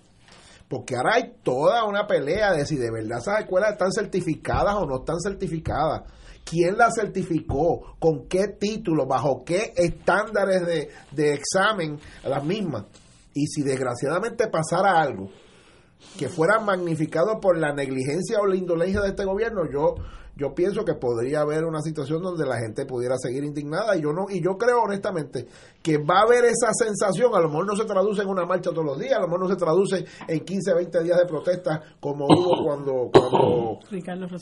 Porque 0.67 0.95
ahora 0.95 1.17
hay 1.17 1.35
toda 1.43 1.83
una 1.83 2.07
pelea 2.07 2.53
de 2.53 2.65
si 2.65 2.77
de 2.77 2.89
verdad 2.89 3.19
esas 3.19 3.41
escuelas 3.41 3.73
están 3.73 3.91
certificadas 3.91 4.73
o 4.77 4.87
no 4.87 5.01
están 5.01 5.19
certificadas. 5.19 6.11
Quién 6.43 6.75
las 6.75 6.95
certificó, 6.95 7.97
con 7.99 8.27
qué 8.27 8.47
título, 8.59 9.05
bajo 9.05 9.43
qué 9.45 9.73
estándares 9.75 10.65
de, 10.65 10.89
de 11.11 11.33
examen 11.35 11.99
las 12.23 12.43
mismas. 12.43 12.85
Y 13.39 13.47
si 13.47 13.63
desgraciadamente 13.63 14.49
pasara 14.49 14.99
algo 14.99 15.29
que 16.17 16.27
fuera 16.27 16.59
magnificado 16.59 17.39
por 17.39 17.57
la 17.57 17.73
negligencia 17.73 18.37
o 18.41 18.45
la 18.45 18.57
indolencia 18.57 18.99
de 18.99 19.09
este 19.09 19.23
gobierno, 19.23 19.61
yo 19.71 19.95
yo 20.35 20.53
pienso 20.53 20.83
que 20.83 20.93
podría 20.93 21.41
haber 21.41 21.63
una 21.63 21.81
situación 21.81 22.21
donde 22.21 22.45
la 22.45 22.57
gente 22.57 22.85
pudiera 22.85 23.15
seguir 23.17 23.45
indignada 23.45 23.95
y 23.97 24.01
yo 24.01 24.11
no 24.11 24.25
y 24.29 24.41
yo 24.41 24.57
creo 24.57 24.83
honestamente 24.83 25.47
que 25.81 25.97
va 25.97 26.19
a 26.19 26.23
haber 26.23 26.45
esa 26.45 26.73
sensación, 26.73 27.33
a 27.33 27.39
lo 27.39 27.47
mejor 27.47 27.65
no 27.65 27.75
se 27.75 27.85
traduce 27.85 28.21
en 28.21 28.27
una 28.29 28.45
marcha 28.45 28.71
todos 28.71 28.85
los 28.85 28.99
días, 28.99 29.13
a 29.13 29.21
lo 29.21 29.27
mejor 29.27 29.41
no 29.41 29.49
se 29.49 29.55
traduce 29.55 30.05
en 30.27 30.39
15, 30.41 30.73
20 30.73 31.03
días 31.03 31.17
de 31.17 31.25
protesta 31.25 31.81
como 31.99 32.25
hubo 32.25 32.63
cuando 32.63 33.09
cuando 33.11 33.79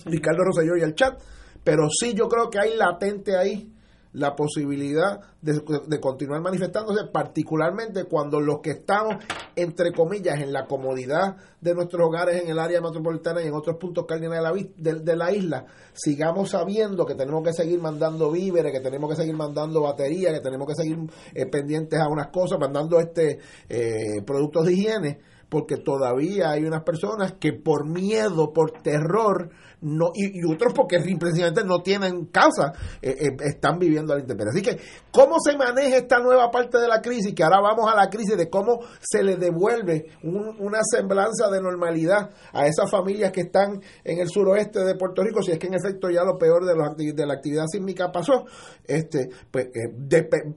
Ricardo 0.05 0.43
Rosselló 0.43 0.75
y 0.75 0.81
el 0.81 0.95
chat, 0.95 1.19
pero 1.63 1.87
sí 1.89 2.13
yo 2.15 2.27
creo 2.27 2.49
que 2.49 2.59
hay 2.59 2.75
latente 2.77 3.35
ahí 3.37 3.76
la 4.13 4.35
posibilidad 4.35 5.21
de, 5.41 5.99
continuar 5.99 6.41
manifestándose, 6.41 7.05
particularmente 7.11 8.05
cuando 8.05 8.39
los 8.39 8.59
que 8.59 8.71
estamos, 8.71 9.15
entre 9.55 9.91
comillas, 9.91 10.39
en 10.39 10.51
la 10.51 10.65
comodidad 10.65 11.35
de 11.61 11.73
nuestros 11.73 12.07
hogares 12.07 12.41
en 12.41 12.49
el 12.49 12.59
área 12.59 12.81
metropolitana 12.81 13.41
y 13.41 13.47
en 13.47 13.53
otros 13.53 13.77
puntos 13.77 14.05
cardinales 14.05 14.67
de 14.77 14.93
la, 14.93 14.99
de, 14.99 15.15
la 15.15 15.31
isla, 15.31 15.65
sigamos 15.93 16.51
sabiendo 16.51 17.05
que 17.05 17.15
tenemos 17.15 17.43
que 17.43 17.53
seguir 17.53 17.79
mandando 17.79 18.31
víveres, 18.31 18.71
que 18.71 18.79
tenemos 18.79 19.09
que 19.09 19.15
seguir 19.15 19.35
mandando 19.35 19.81
baterías, 19.81 20.33
que 20.33 20.41
tenemos 20.41 20.67
que 20.67 20.75
seguir 20.75 20.97
eh, 21.33 21.45
pendientes 21.45 21.99
a 21.99 22.07
unas 22.07 22.27
cosas, 22.27 22.59
mandando 22.59 22.99
este 22.99 23.39
eh, 23.69 24.21
productos 24.25 24.65
de 24.65 24.73
higiene, 24.73 25.19
porque 25.49 25.77
todavía 25.77 26.51
hay 26.51 26.63
unas 26.63 26.83
personas 26.83 27.33
que 27.39 27.53
por 27.53 27.87
miedo, 27.87 28.51
por 28.53 28.71
terror, 28.71 29.49
no 29.81 30.11
y, 30.15 30.43
otros 30.43 30.73
porque 30.73 30.99
simplemente 31.01 31.63
no 31.63 31.81
tienen 31.81 32.25
casa, 32.25 32.73
eh, 33.01 33.15
eh, 33.19 33.37
están 33.45 33.77
viviendo 33.77 34.13
a 34.13 34.15
la 34.15 34.21
intemperie. 34.21 34.51
Así 34.51 34.61
que, 34.61 34.79
¿cómo 35.11 35.37
se 35.39 35.55
maneja 35.55 35.97
esta 35.97 36.19
nueva 36.19 36.49
parte 36.49 36.79
de 36.79 36.87
la 36.87 37.01
crisis? 37.01 37.33
Que 37.33 37.43
ahora 37.43 37.61
vamos 37.61 37.91
a 37.91 37.95
la 37.95 38.09
crisis 38.09 38.37
de 38.37 38.49
cómo 38.49 38.79
se 38.99 39.23
le 39.23 39.37
devuelve 39.37 40.07
una 40.23 40.79
semblanza 40.83 41.49
de 41.51 41.61
normalidad 41.61 42.31
a 42.53 42.65
esas 42.65 42.89
familias 42.89 43.31
que 43.31 43.41
están 43.41 43.81
en 44.03 44.19
el 44.19 44.29
suroeste 44.29 44.83
de 44.83 44.95
Puerto 44.95 45.23
Rico, 45.23 45.41
si 45.41 45.51
es 45.51 45.59
que 45.59 45.67
en 45.67 45.75
efecto 45.75 46.09
ya 46.09 46.23
lo 46.23 46.37
peor 46.37 46.65
de, 46.65 46.75
los, 46.75 46.97
de 46.97 47.25
la 47.25 47.35
actividad 47.35 47.65
sísmica 47.67 48.11
pasó, 48.11 48.45
este, 48.85 49.29
pues, 49.51 49.67
eh, 49.67 49.93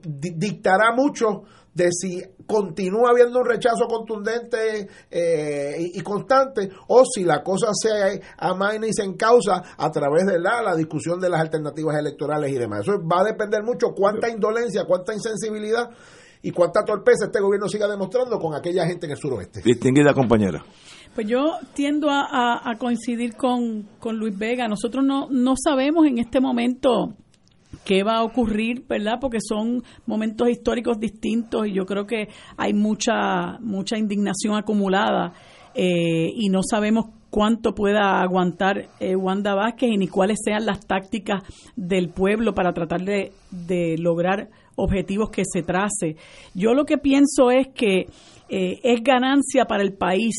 dictará 0.03 0.93
mucho 0.95 1.43
de 1.73 1.89
si 1.91 2.21
continúa 2.45 3.11
habiendo 3.11 3.39
un 3.39 3.45
rechazo 3.45 3.85
contundente 3.87 4.87
eh, 5.09 5.75
y, 5.93 6.01
constante 6.01 6.69
o 6.87 7.03
si 7.05 7.23
la 7.23 7.41
cosa 7.41 7.67
se 7.73 8.21
amaina 8.37 8.87
y 8.87 8.93
se 8.93 9.03
encausa 9.03 9.63
a 9.77 9.89
través 9.89 10.25
de 10.25 10.39
la, 10.39 10.61
la 10.61 10.75
discusión 10.75 11.19
de 11.19 11.29
las 11.29 11.39
alternativas 11.39 11.97
electorales 11.97 12.51
y 12.51 12.55
demás. 12.55 12.81
Eso 12.81 12.99
va 13.07 13.21
a 13.21 13.23
depender 13.23 13.63
mucho 13.63 13.93
cuánta 13.95 14.29
indolencia, 14.29 14.83
cuánta 14.85 15.13
insensibilidad 15.13 15.89
y 16.41 16.51
cuánta 16.51 16.83
torpeza 16.83 17.25
este 17.25 17.39
gobierno 17.39 17.67
siga 17.67 17.87
demostrando 17.87 18.37
con 18.39 18.53
aquella 18.55 18.85
gente 18.85 19.05
en 19.05 19.13
el 19.13 19.17
suroeste. 19.17 19.61
Distinguida 19.63 20.13
compañera. 20.13 20.63
Pues 21.13 21.27
yo 21.27 21.57
tiendo 21.73 22.09
a, 22.09 22.61
a, 22.63 22.77
coincidir 22.77 23.35
con, 23.35 23.83
con 23.99 24.17
Luis 24.17 24.37
Vega. 24.37 24.67
Nosotros 24.67 25.03
no, 25.03 25.27
no 25.29 25.55
sabemos 25.61 26.07
en 26.07 26.19
este 26.19 26.39
momento 26.39 27.15
qué 27.85 28.03
va 28.03 28.17
a 28.17 28.23
ocurrir, 28.23 28.85
¿verdad? 28.87 29.17
Porque 29.19 29.39
son 29.41 29.83
momentos 30.05 30.49
históricos 30.49 30.99
distintos 30.99 31.67
y 31.67 31.73
yo 31.73 31.85
creo 31.85 32.05
que 32.05 32.27
hay 32.57 32.73
mucha 32.73 33.57
mucha 33.59 33.97
indignación 33.97 34.55
acumulada 34.55 35.33
eh, 35.73 36.29
y 36.35 36.49
no 36.49 36.61
sabemos 36.63 37.05
cuánto 37.29 37.73
pueda 37.73 38.21
aguantar 38.21 38.89
eh, 38.99 39.15
Wanda 39.15 39.55
Vázquez 39.55 39.91
y 39.91 39.97
ni 39.97 40.07
cuáles 40.07 40.39
sean 40.43 40.65
las 40.65 40.85
tácticas 40.85 41.43
del 41.75 42.09
pueblo 42.09 42.53
para 42.53 42.73
tratar 42.73 43.01
de, 43.01 43.31
de 43.49 43.97
lograr 43.97 44.49
objetivos 44.75 45.29
que 45.29 45.43
se 45.45 45.63
trace. 45.63 46.17
Yo 46.53 46.73
lo 46.73 46.85
que 46.85 46.97
pienso 46.97 47.51
es 47.51 47.69
que 47.69 48.07
eh, 48.49 48.79
es 48.83 49.01
ganancia 49.01 49.65
para 49.65 49.83
el 49.83 49.93
país 49.93 50.35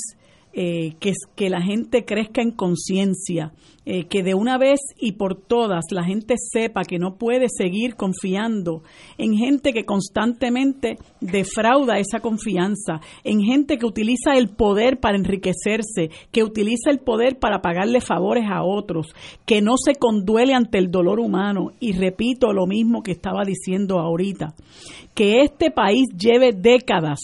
eh, 0.55 0.95
que, 1.01 1.13
que 1.35 1.49
la 1.49 1.63
gente 1.63 2.05
crezca 2.05 2.43
en 2.43 2.51
conciencia, 2.51 3.53
eh, 3.85 4.05
que 4.05 4.23
de 4.23 4.35
una 4.35 4.59
vez 4.59 4.81
y 4.97 5.13
por 5.13 5.35
todas 5.35 5.87
la 5.91 6.05
gente 6.05 6.35
sepa 6.37 6.85
que 6.85 6.99
no 6.99 7.17
puede 7.17 7.47
seguir 7.49 7.97
confiando 7.97 8.83
en 9.19 9.35
gente 9.35 9.73
que 9.73 9.85
constantemente 9.85 10.99
defrauda 11.21 11.99
esa 11.99 12.21
confianza, 12.21 13.01
en 13.25 13.41
gente 13.41 13.79
que 13.79 13.87
utiliza 13.87 14.37
el 14.37 14.51
poder 14.51 15.01
para 15.01 15.17
enriquecerse, 15.17 16.11
que 16.31 16.45
utiliza 16.45 16.91
el 16.91 17.01
poder 17.01 17.39
para 17.39 17.61
pagarle 17.61 18.01
favores 18.01 18.45
a 18.49 18.63
otros, 18.63 19.09
que 19.47 19.63
no 19.63 19.77
se 19.77 19.95
conduele 19.95 20.55
ante 20.55 20.79
el 20.79 20.91
dolor 20.91 21.19
humano. 21.19 21.73
Y 21.81 21.93
repito 21.93 22.53
lo 22.53 22.67
mismo 22.67 23.03
que 23.03 23.13
estaba 23.13 23.43
diciendo 23.45 23.99
ahorita, 23.99 24.55
que 25.15 25.41
este 25.41 25.71
país 25.71 26.09
lleve 26.17 26.53
décadas 26.53 27.21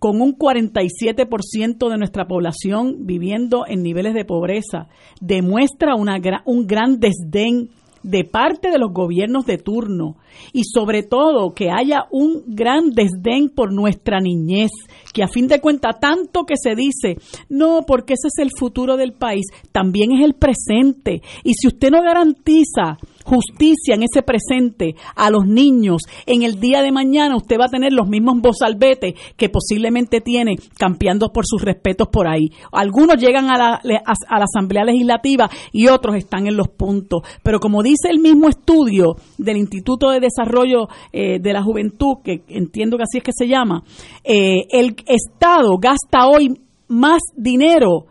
con 0.00 0.20
un 0.22 0.36
47% 0.36 1.90
de 1.90 1.98
nuestra 1.98 2.26
población 2.26 3.06
viviendo 3.06 3.64
en 3.68 3.82
niveles 3.82 4.14
de 4.14 4.24
pobreza, 4.24 4.88
demuestra 5.20 5.94
un 5.94 6.66
gran 6.66 6.98
desdén 6.98 7.68
de 8.02 8.24
parte 8.24 8.70
de 8.70 8.78
los 8.78 8.94
gobiernos 8.94 9.44
de 9.44 9.58
turno 9.58 10.16
y 10.54 10.64
sobre 10.64 11.02
todo 11.02 11.52
que 11.52 11.70
haya 11.70 12.06
un 12.10 12.42
gran 12.46 12.92
desdén 12.92 13.50
por 13.50 13.74
nuestra 13.74 14.20
niñez, 14.20 14.70
que 15.12 15.22
a 15.22 15.28
fin 15.28 15.48
de 15.48 15.60
cuentas 15.60 16.00
tanto 16.00 16.44
que 16.44 16.54
se 16.56 16.74
dice, 16.74 17.18
no, 17.50 17.82
porque 17.86 18.14
ese 18.14 18.28
es 18.28 18.38
el 18.38 18.50
futuro 18.58 18.96
del 18.96 19.12
país, 19.12 19.44
también 19.70 20.12
es 20.12 20.24
el 20.24 20.32
presente. 20.32 21.20
Y 21.44 21.52
si 21.52 21.68
usted 21.68 21.90
no 21.90 22.02
garantiza 22.02 22.96
justicia 23.30 23.94
en 23.94 24.02
ese 24.02 24.22
presente 24.22 24.96
a 25.14 25.30
los 25.30 25.46
niños, 25.46 26.02
en 26.26 26.42
el 26.42 26.58
día 26.58 26.82
de 26.82 26.90
mañana 26.90 27.36
usted 27.36 27.56
va 27.58 27.66
a 27.66 27.70
tener 27.70 27.92
los 27.92 28.08
mismos 28.08 28.40
bozalbetes 28.40 29.14
que 29.36 29.48
posiblemente 29.48 30.20
tiene 30.20 30.56
campeando 30.76 31.32
por 31.32 31.44
sus 31.46 31.62
respetos 31.62 32.08
por 32.08 32.26
ahí. 32.26 32.50
Algunos 32.72 33.16
llegan 33.16 33.48
a 33.50 33.56
la, 33.56 33.74
a, 33.74 34.38
la 34.38 34.44
Asamblea 34.44 34.84
Legislativa 34.84 35.48
y 35.72 35.86
otros 35.86 36.16
están 36.16 36.48
en 36.48 36.56
los 36.56 36.68
puntos. 36.68 37.22
Pero 37.42 37.60
como 37.60 37.82
dice 37.82 38.08
el 38.10 38.18
mismo 38.18 38.48
estudio 38.48 39.14
del 39.38 39.58
Instituto 39.58 40.10
de 40.10 40.20
Desarrollo 40.20 40.88
eh, 41.12 41.38
de 41.40 41.52
la 41.52 41.62
Juventud, 41.62 42.16
que 42.24 42.42
entiendo 42.48 42.96
que 42.96 43.04
así 43.04 43.18
es 43.18 43.24
que 43.24 43.32
se 43.32 43.46
llama, 43.46 43.84
eh, 44.24 44.66
el 44.70 44.96
Estado 45.06 45.78
gasta 45.78 46.26
hoy 46.26 46.60
más 46.88 47.20
dinero 47.36 48.06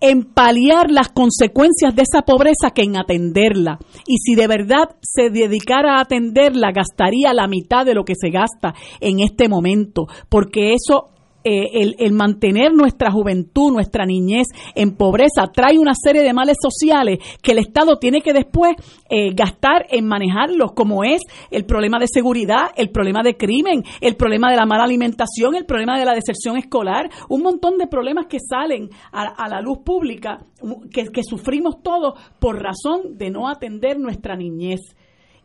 en 0.00 0.24
paliar 0.24 0.90
las 0.90 1.08
consecuencias 1.08 1.94
de 1.94 2.02
esa 2.02 2.22
pobreza 2.22 2.70
que 2.74 2.82
en 2.82 2.96
atenderla. 2.96 3.78
Y 4.06 4.18
si 4.18 4.34
de 4.34 4.46
verdad 4.46 4.96
se 5.00 5.30
dedicara 5.30 5.96
a 5.96 6.02
atenderla, 6.02 6.72
gastaría 6.72 7.32
la 7.32 7.48
mitad 7.48 7.84
de 7.84 7.94
lo 7.94 8.04
que 8.04 8.14
se 8.14 8.30
gasta 8.30 8.74
en 9.00 9.20
este 9.20 9.48
momento, 9.48 10.06
porque 10.28 10.74
eso 10.74 11.10
eh, 11.44 11.94
el, 11.98 12.12
mantener 12.12 12.72
nuestra 12.74 13.12
juventud, 13.12 13.72
nuestra 13.72 14.04
niñez 14.04 14.48
en 14.74 14.96
pobreza, 14.96 15.46
trae 15.54 15.78
una 15.78 15.94
serie 15.94 16.22
de 16.22 16.32
males 16.32 16.56
sociales 16.60 17.18
que 17.40 17.52
el 17.52 17.58
Estado 17.58 17.96
tiene 17.98 18.22
que 18.22 18.32
después 18.32 18.72
eh, 19.08 19.32
gastar 19.34 19.86
en 19.88 20.06
manejarlos, 20.06 20.72
como 20.72 21.04
es 21.04 21.22
el 21.50 21.64
problema 21.64 22.00
de 22.00 22.08
seguridad, 22.08 22.70
el 22.76 22.90
problema 22.90 23.22
de 23.22 23.36
crimen, 23.36 23.84
el 24.00 24.16
problema 24.16 24.50
de 24.50 24.56
la 24.56 24.66
mala 24.66 24.82
alimentación, 24.84 25.54
el 25.54 25.64
problema 25.64 25.98
de 25.98 26.06
la 26.06 26.14
deserción 26.14 26.56
escolar, 26.56 27.08
un 27.28 27.42
montón 27.42 27.78
de 27.78 27.86
problemas 27.86 28.26
que 28.26 28.38
salen 28.40 28.90
a, 29.12 29.48
la 29.48 29.60
luz 29.60 29.78
pública, 29.84 30.44
que, 30.90 31.04
que 31.06 31.22
sufrimos 31.22 31.82
todos 31.82 32.18
por 32.40 32.60
razón 32.60 33.16
de 33.16 33.30
no 33.30 33.48
atender 33.48 33.98
nuestra 33.98 34.36
niñez. 34.36 34.80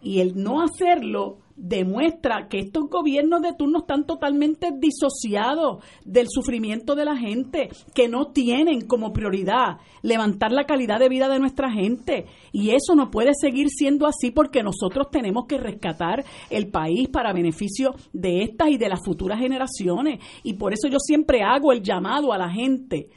Y 0.01 0.19
el 0.19 0.35
no 0.35 0.61
hacerlo 0.61 1.37
demuestra 1.55 2.47
que 2.47 2.59
estos 2.59 2.89
gobiernos 2.89 3.41
de 3.41 3.53
turno 3.53 3.79
están 3.79 4.05
totalmente 4.05 4.71
disociados 4.77 5.83
del 6.05 6.27
sufrimiento 6.29 6.95
de 6.95 7.05
la 7.05 7.15
gente, 7.15 7.69
que 7.93 8.07
no 8.07 8.31
tienen 8.31 8.81
como 8.81 9.13
prioridad 9.13 9.77
levantar 10.01 10.51
la 10.51 10.65
calidad 10.65 10.99
de 10.99 11.09
vida 11.09 11.29
de 11.29 11.39
nuestra 11.39 11.71
gente. 11.71 12.25
Y 12.51 12.71
eso 12.71 12.95
no 12.95 13.11
puede 13.11 13.31
seguir 13.33 13.69
siendo 13.69 14.07
así 14.07 14.31
porque 14.31 14.63
nosotros 14.63 15.07
tenemos 15.11 15.45
que 15.47 15.57
rescatar 15.57 16.23
el 16.49 16.67
país 16.69 17.09
para 17.09 17.33
beneficio 17.33 17.95
de 18.11 18.43
estas 18.43 18.69
y 18.69 18.77
de 18.77 18.89
las 18.89 19.03
futuras 19.03 19.39
generaciones. 19.39 20.19
Y 20.43 20.53
por 20.53 20.73
eso 20.73 20.87
yo 20.87 20.99
siempre 20.99 21.43
hago 21.43 21.71
el 21.71 21.81
llamado 21.81 22.33
a 22.33 22.37
la 22.37 22.49
gente 22.49 23.09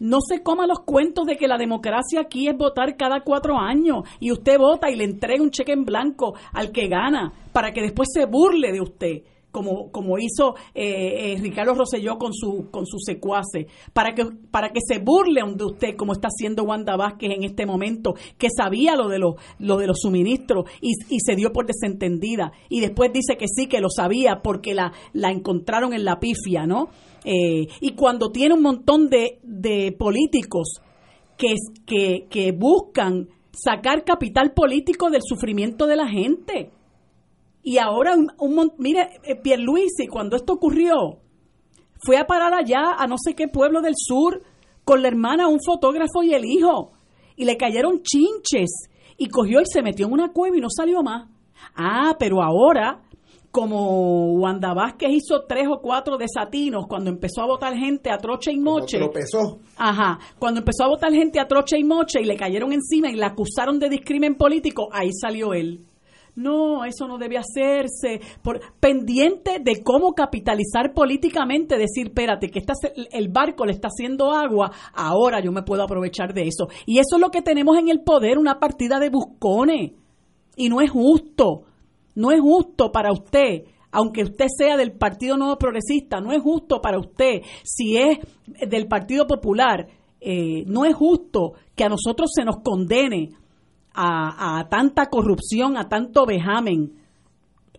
no 0.00 0.18
se 0.20 0.42
coma 0.42 0.66
los 0.66 0.80
cuentos 0.80 1.26
de 1.26 1.36
que 1.36 1.48
la 1.48 1.58
democracia 1.58 2.20
aquí 2.20 2.48
es 2.48 2.56
votar 2.56 2.96
cada 2.96 3.20
cuatro 3.20 3.58
años 3.58 4.04
y 4.20 4.32
usted 4.32 4.58
vota 4.58 4.90
y 4.90 4.96
le 4.96 5.04
entrega 5.04 5.42
un 5.42 5.50
cheque 5.50 5.72
en 5.72 5.84
blanco 5.84 6.34
al 6.52 6.72
que 6.72 6.88
gana 6.88 7.32
para 7.52 7.72
que 7.72 7.82
después 7.82 8.08
se 8.12 8.26
burle 8.26 8.72
de 8.72 8.80
usted. 8.80 9.22
Como, 9.54 9.92
como 9.92 10.18
hizo 10.18 10.56
eh, 10.74 11.34
eh, 11.34 11.38
Ricardo 11.40 11.74
Rosselló 11.74 12.18
con 12.18 12.34
su 12.34 12.70
con 12.72 12.86
sus 12.86 13.04
secuaces, 13.04 13.66
para 13.92 14.12
que, 14.12 14.26
para 14.50 14.70
que 14.70 14.80
se 14.84 14.98
burlen 14.98 15.56
de 15.56 15.64
usted, 15.64 15.96
como 15.96 16.12
está 16.12 16.26
haciendo 16.26 16.64
Wanda 16.64 16.96
Vázquez 16.96 17.30
en 17.30 17.44
este 17.44 17.64
momento, 17.64 18.14
que 18.36 18.48
sabía 18.50 18.96
lo 18.96 19.06
de 19.08 19.20
los, 19.20 19.34
lo 19.60 19.76
de 19.76 19.86
los 19.86 20.00
suministros 20.00 20.68
y, 20.80 20.90
y 21.08 21.20
se 21.20 21.36
dio 21.36 21.52
por 21.52 21.66
desentendida. 21.66 22.50
Y 22.68 22.80
después 22.80 23.12
dice 23.12 23.36
que 23.36 23.46
sí, 23.46 23.68
que 23.68 23.80
lo 23.80 23.90
sabía 23.90 24.40
porque 24.42 24.74
la, 24.74 24.92
la 25.12 25.30
encontraron 25.30 25.92
en 25.92 26.04
la 26.04 26.18
pifia, 26.18 26.66
¿no? 26.66 26.88
Eh, 27.24 27.68
y 27.80 27.92
cuando 27.92 28.32
tiene 28.32 28.56
un 28.56 28.62
montón 28.62 29.08
de, 29.08 29.38
de 29.44 29.92
políticos 29.92 30.80
que, 31.38 31.54
que, 31.86 32.26
que 32.28 32.50
buscan 32.50 33.28
sacar 33.52 34.02
capital 34.02 34.52
político 34.52 35.10
del 35.10 35.22
sufrimiento 35.22 35.86
de 35.86 35.96
la 35.96 36.08
gente. 36.08 36.72
Y 37.64 37.78
ahora, 37.78 38.14
un, 38.14 38.30
un, 38.38 38.72
mire, 38.78 39.20
eh, 39.24 39.36
Pierluisi, 39.36 40.06
cuando 40.06 40.36
esto 40.36 40.52
ocurrió, 40.52 41.18
fue 42.04 42.18
a 42.18 42.26
parar 42.26 42.52
allá 42.52 42.92
a 42.98 43.06
no 43.06 43.16
sé 43.18 43.34
qué 43.34 43.48
pueblo 43.48 43.80
del 43.80 43.94
sur 43.96 44.42
con 44.84 45.00
la 45.00 45.08
hermana, 45.08 45.48
un 45.48 45.60
fotógrafo 45.64 46.22
y 46.22 46.34
el 46.34 46.44
hijo. 46.44 46.92
Y 47.36 47.46
le 47.46 47.56
cayeron 47.56 48.02
chinches. 48.02 48.90
Y 49.16 49.28
cogió 49.28 49.60
y 49.60 49.66
se 49.66 49.82
metió 49.82 50.06
en 50.06 50.12
una 50.12 50.32
cueva 50.32 50.56
y 50.56 50.60
no 50.60 50.68
salió 50.68 51.02
más. 51.02 51.28
Ah, 51.74 52.16
pero 52.18 52.42
ahora 52.42 53.00
como 53.54 54.34
Wanda 54.34 54.74
Vázquez 54.74 55.10
hizo 55.12 55.44
tres 55.46 55.68
o 55.70 55.80
cuatro 55.80 56.18
desatinos 56.18 56.86
cuando 56.88 57.08
empezó 57.08 57.40
a 57.40 57.46
votar 57.46 57.72
gente 57.76 58.10
a 58.10 58.18
troche 58.18 58.50
y 58.50 58.58
moche. 58.58 58.98
Tropezó. 58.98 59.60
Ajá. 59.76 60.18
Cuando 60.40 60.58
empezó 60.58 60.82
a 60.82 60.88
votar 60.88 61.12
gente 61.12 61.38
a 61.38 61.46
troche 61.46 61.78
y 61.78 61.84
moche 61.84 62.20
y 62.20 62.24
le 62.24 62.36
cayeron 62.36 62.72
encima 62.72 63.10
y 63.10 63.14
la 63.14 63.28
acusaron 63.28 63.78
de 63.78 63.88
discrimen 63.88 64.34
político, 64.34 64.88
ahí 64.92 65.10
salió 65.12 65.54
él. 65.54 65.86
No, 66.36 66.84
eso 66.84 67.06
no 67.06 67.18
debe 67.18 67.38
hacerse. 67.38 68.20
Por, 68.42 68.60
pendiente 68.80 69.58
de 69.60 69.82
cómo 69.82 70.14
capitalizar 70.14 70.92
políticamente, 70.92 71.78
decir, 71.78 72.08
espérate, 72.08 72.50
que 72.50 72.62
el 73.12 73.28
barco 73.28 73.64
le 73.64 73.72
está 73.72 73.88
haciendo 73.88 74.32
agua, 74.32 74.72
ahora 74.94 75.40
yo 75.40 75.52
me 75.52 75.62
puedo 75.62 75.82
aprovechar 75.82 76.34
de 76.34 76.48
eso. 76.48 76.68
Y 76.86 76.98
eso 76.98 77.16
es 77.16 77.20
lo 77.20 77.30
que 77.30 77.42
tenemos 77.42 77.78
en 77.78 77.88
el 77.88 78.00
poder, 78.00 78.38
una 78.38 78.58
partida 78.58 78.98
de 78.98 79.10
buscones. 79.10 79.92
Y 80.56 80.68
no 80.68 80.80
es 80.80 80.90
justo 80.90 81.64
no 82.14 82.30
es 82.30 82.40
justo 82.40 82.92
para 82.92 83.12
usted, 83.12 83.64
aunque 83.90 84.22
usted 84.22 84.46
sea 84.56 84.76
del 84.76 84.92
Partido 84.92 85.36
Nuevo 85.36 85.56
Progresista, 85.56 86.20
no 86.20 86.32
es 86.32 86.42
justo 86.42 86.80
para 86.80 86.98
usted, 86.98 87.42
si 87.62 87.96
es 87.96 88.18
del 88.68 88.86
Partido 88.86 89.26
Popular, 89.26 89.88
eh, 90.20 90.64
no 90.66 90.84
es 90.84 90.94
justo 90.94 91.52
que 91.74 91.84
a 91.84 91.88
nosotros 91.88 92.30
se 92.34 92.44
nos 92.44 92.58
condene 92.58 93.30
a, 93.94 94.66
tanta 94.68 95.06
corrupción, 95.06 95.76
a 95.76 95.88
tanto 95.88 96.26
vejamen, 96.26 96.92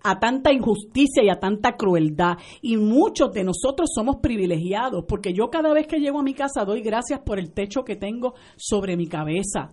a 0.04 0.20
tanta 0.20 0.54
injusticia 0.54 1.24
y 1.24 1.30
a 1.30 1.40
tanta 1.40 1.76
crueldad. 1.76 2.38
Y 2.62 2.78
muchos 2.78 3.32
de 3.34 3.44
nosotros 3.44 3.90
somos 3.94 4.18
privilegiados, 4.18 5.06
porque 5.08 5.34
yo 5.34 5.50
cada 5.50 5.74
vez 5.74 5.88
que 5.88 6.00
llego 6.00 6.20
a 6.20 6.24
mi 6.24 6.34
casa 6.34 6.66
doy 6.66 6.82
gracias 6.82 7.20
por 7.20 7.40
el 7.40 7.52
techo 7.52 7.84
que 7.84 7.96
tengo 7.96 8.36
sobre 8.56 8.96
mi 8.96 9.08
cabeza 9.08 9.72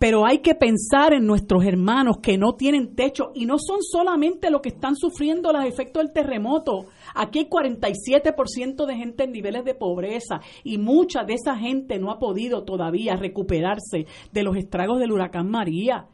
pero 0.00 0.24
hay 0.24 0.38
que 0.38 0.54
pensar 0.54 1.12
en 1.12 1.26
nuestros 1.26 1.62
hermanos 1.62 2.20
que 2.22 2.38
no 2.38 2.54
tienen 2.54 2.96
techo 2.96 3.32
y 3.34 3.44
no 3.44 3.58
son 3.58 3.82
solamente 3.82 4.50
los 4.50 4.62
que 4.62 4.70
están 4.70 4.96
sufriendo 4.96 5.52
los 5.52 5.66
efectos 5.66 6.02
del 6.02 6.10
terremoto. 6.14 6.86
Aquí 7.14 7.40
hay 7.40 7.48
47% 7.48 8.86
de 8.86 8.96
gente 8.96 9.24
en 9.24 9.32
niveles 9.32 9.64
de 9.64 9.74
pobreza 9.74 10.40
y 10.64 10.78
mucha 10.78 11.24
de 11.24 11.34
esa 11.34 11.56
gente 11.56 11.98
no 11.98 12.10
ha 12.10 12.18
podido 12.18 12.64
todavía 12.64 13.16
recuperarse 13.16 14.06
de 14.32 14.42
los 14.42 14.56
estragos 14.56 14.98
del 14.98 15.12
huracán 15.12 15.50
María. 15.50 16.06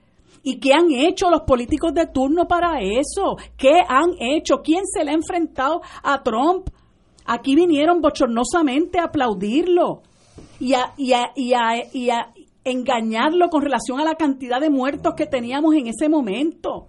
¿Y 0.43 0.59
qué 0.59 0.73
han 0.73 0.93
hecho 0.93 1.31
los 1.31 1.43
políticos 1.43 1.93
de 1.95 2.07
turno 2.07 2.47
para 2.47 2.81
eso? 2.81 3.37
¿Qué 3.57 3.83
han 3.89 4.11
hecho? 4.21 4.63
¿Quién 4.63 4.87
se 4.87 5.05
le 5.05 5.11
ha 5.11 5.15
enfrentado 5.15 5.81
a 6.03 6.23
Trump? 6.23 6.69
Aquí 7.25 7.57
vinieron 7.57 8.01
bochornosamente 8.01 9.01
a 9.01 9.05
aplaudirlo 9.05 10.03
y 10.61 10.75
a, 10.75 10.93
y 10.97 11.13
a, 11.53 12.33
engañarlo 12.65 13.49
con 13.49 13.63
relación 13.63 14.01
a 14.01 14.05
la 14.05 14.15
cantidad 14.15 14.61
de 14.61 14.71
muertos 14.71 15.15
que 15.15 15.27
teníamos 15.27 15.75
en 15.75 15.89
ese 15.89 16.09
momento. 16.09 16.87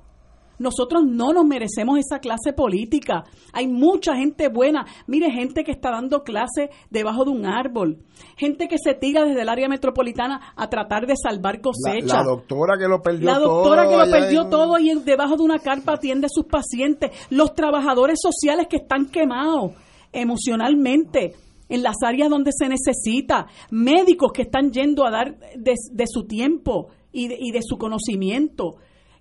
Nosotros 0.60 1.04
no 1.06 1.34
nos 1.34 1.46
merecemos 1.46 2.00
esa 2.00 2.20
clase 2.20 2.54
política. 2.54 3.24
Hay 3.54 3.68
mucha 3.68 4.16
gente 4.16 4.50
buena. 4.50 4.86
Mire, 5.06 5.32
gente 5.32 5.64
que 5.64 5.72
está 5.72 5.92
dando 5.92 6.24
clase 6.24 6.70
debajo 6.90 7.26
de 7.26 7.32
un 7.32 7.46
árbol. 7.46 8.00
Gente 8.36 8.68
que 8.68 8.78
se 8.78 8.94
tira 8.94 9.24
desde 9.24 9.42
el 9.42 9.50
área 9.50 9.68
metropolitana 9.68 10.54
a 10.56 10.70
tratar 10.70 11.06
de 11.06 11.16
salvar 11.16 11.62
cosechas. 11.62 12.12
La, 12.12 12.24
doctora 12.24 12.78
que 12.78 12.88
lo 12.88 13.02
perdió 13.02 13.30
todo. 13.30 13.40
La 13.40 13.46
doctora 13.46 13.88
que 13.88 13.98
lo 13.98 14.12
perdió 14.12 14.50
todo 14.50 14.80
y 14.80 14.94
debajo 15.00 15.38
de 15.38 15.44
una 15.44 15.60
carpa 15.60 15.94
atiende 15.94 16.26
a 16.26 16.30
sus 16.30 16.46
pacientes. 16.46 17.12
Los 17.30 17.54
trabajadores 17.54 18.20
sociales 18.22 18.68
que 18.70 18.78
están 18.78 19.06
quemados 19.08 19.74
emocionalmente 20.12 21.36
en 21.70 21.84
las 21.84 21.96
áreas 22.04 22.30
donde 22.30 22.52
se 22.58 22.70
necesita, 22.70 23.48
médicos 23.72 24.32
que 24.34 24.44
están 24.44 24.72
yendo 24.72 25.06
a 25.06 25.12
dar 25.12 25.38
de, 25.56 26.06
su 26.08 26.26
tiempo 26.26 26.90
y 27.12 27.28
de, 27.28 27.60
su 27.62 27.78
conocimiento, 27.78 28.76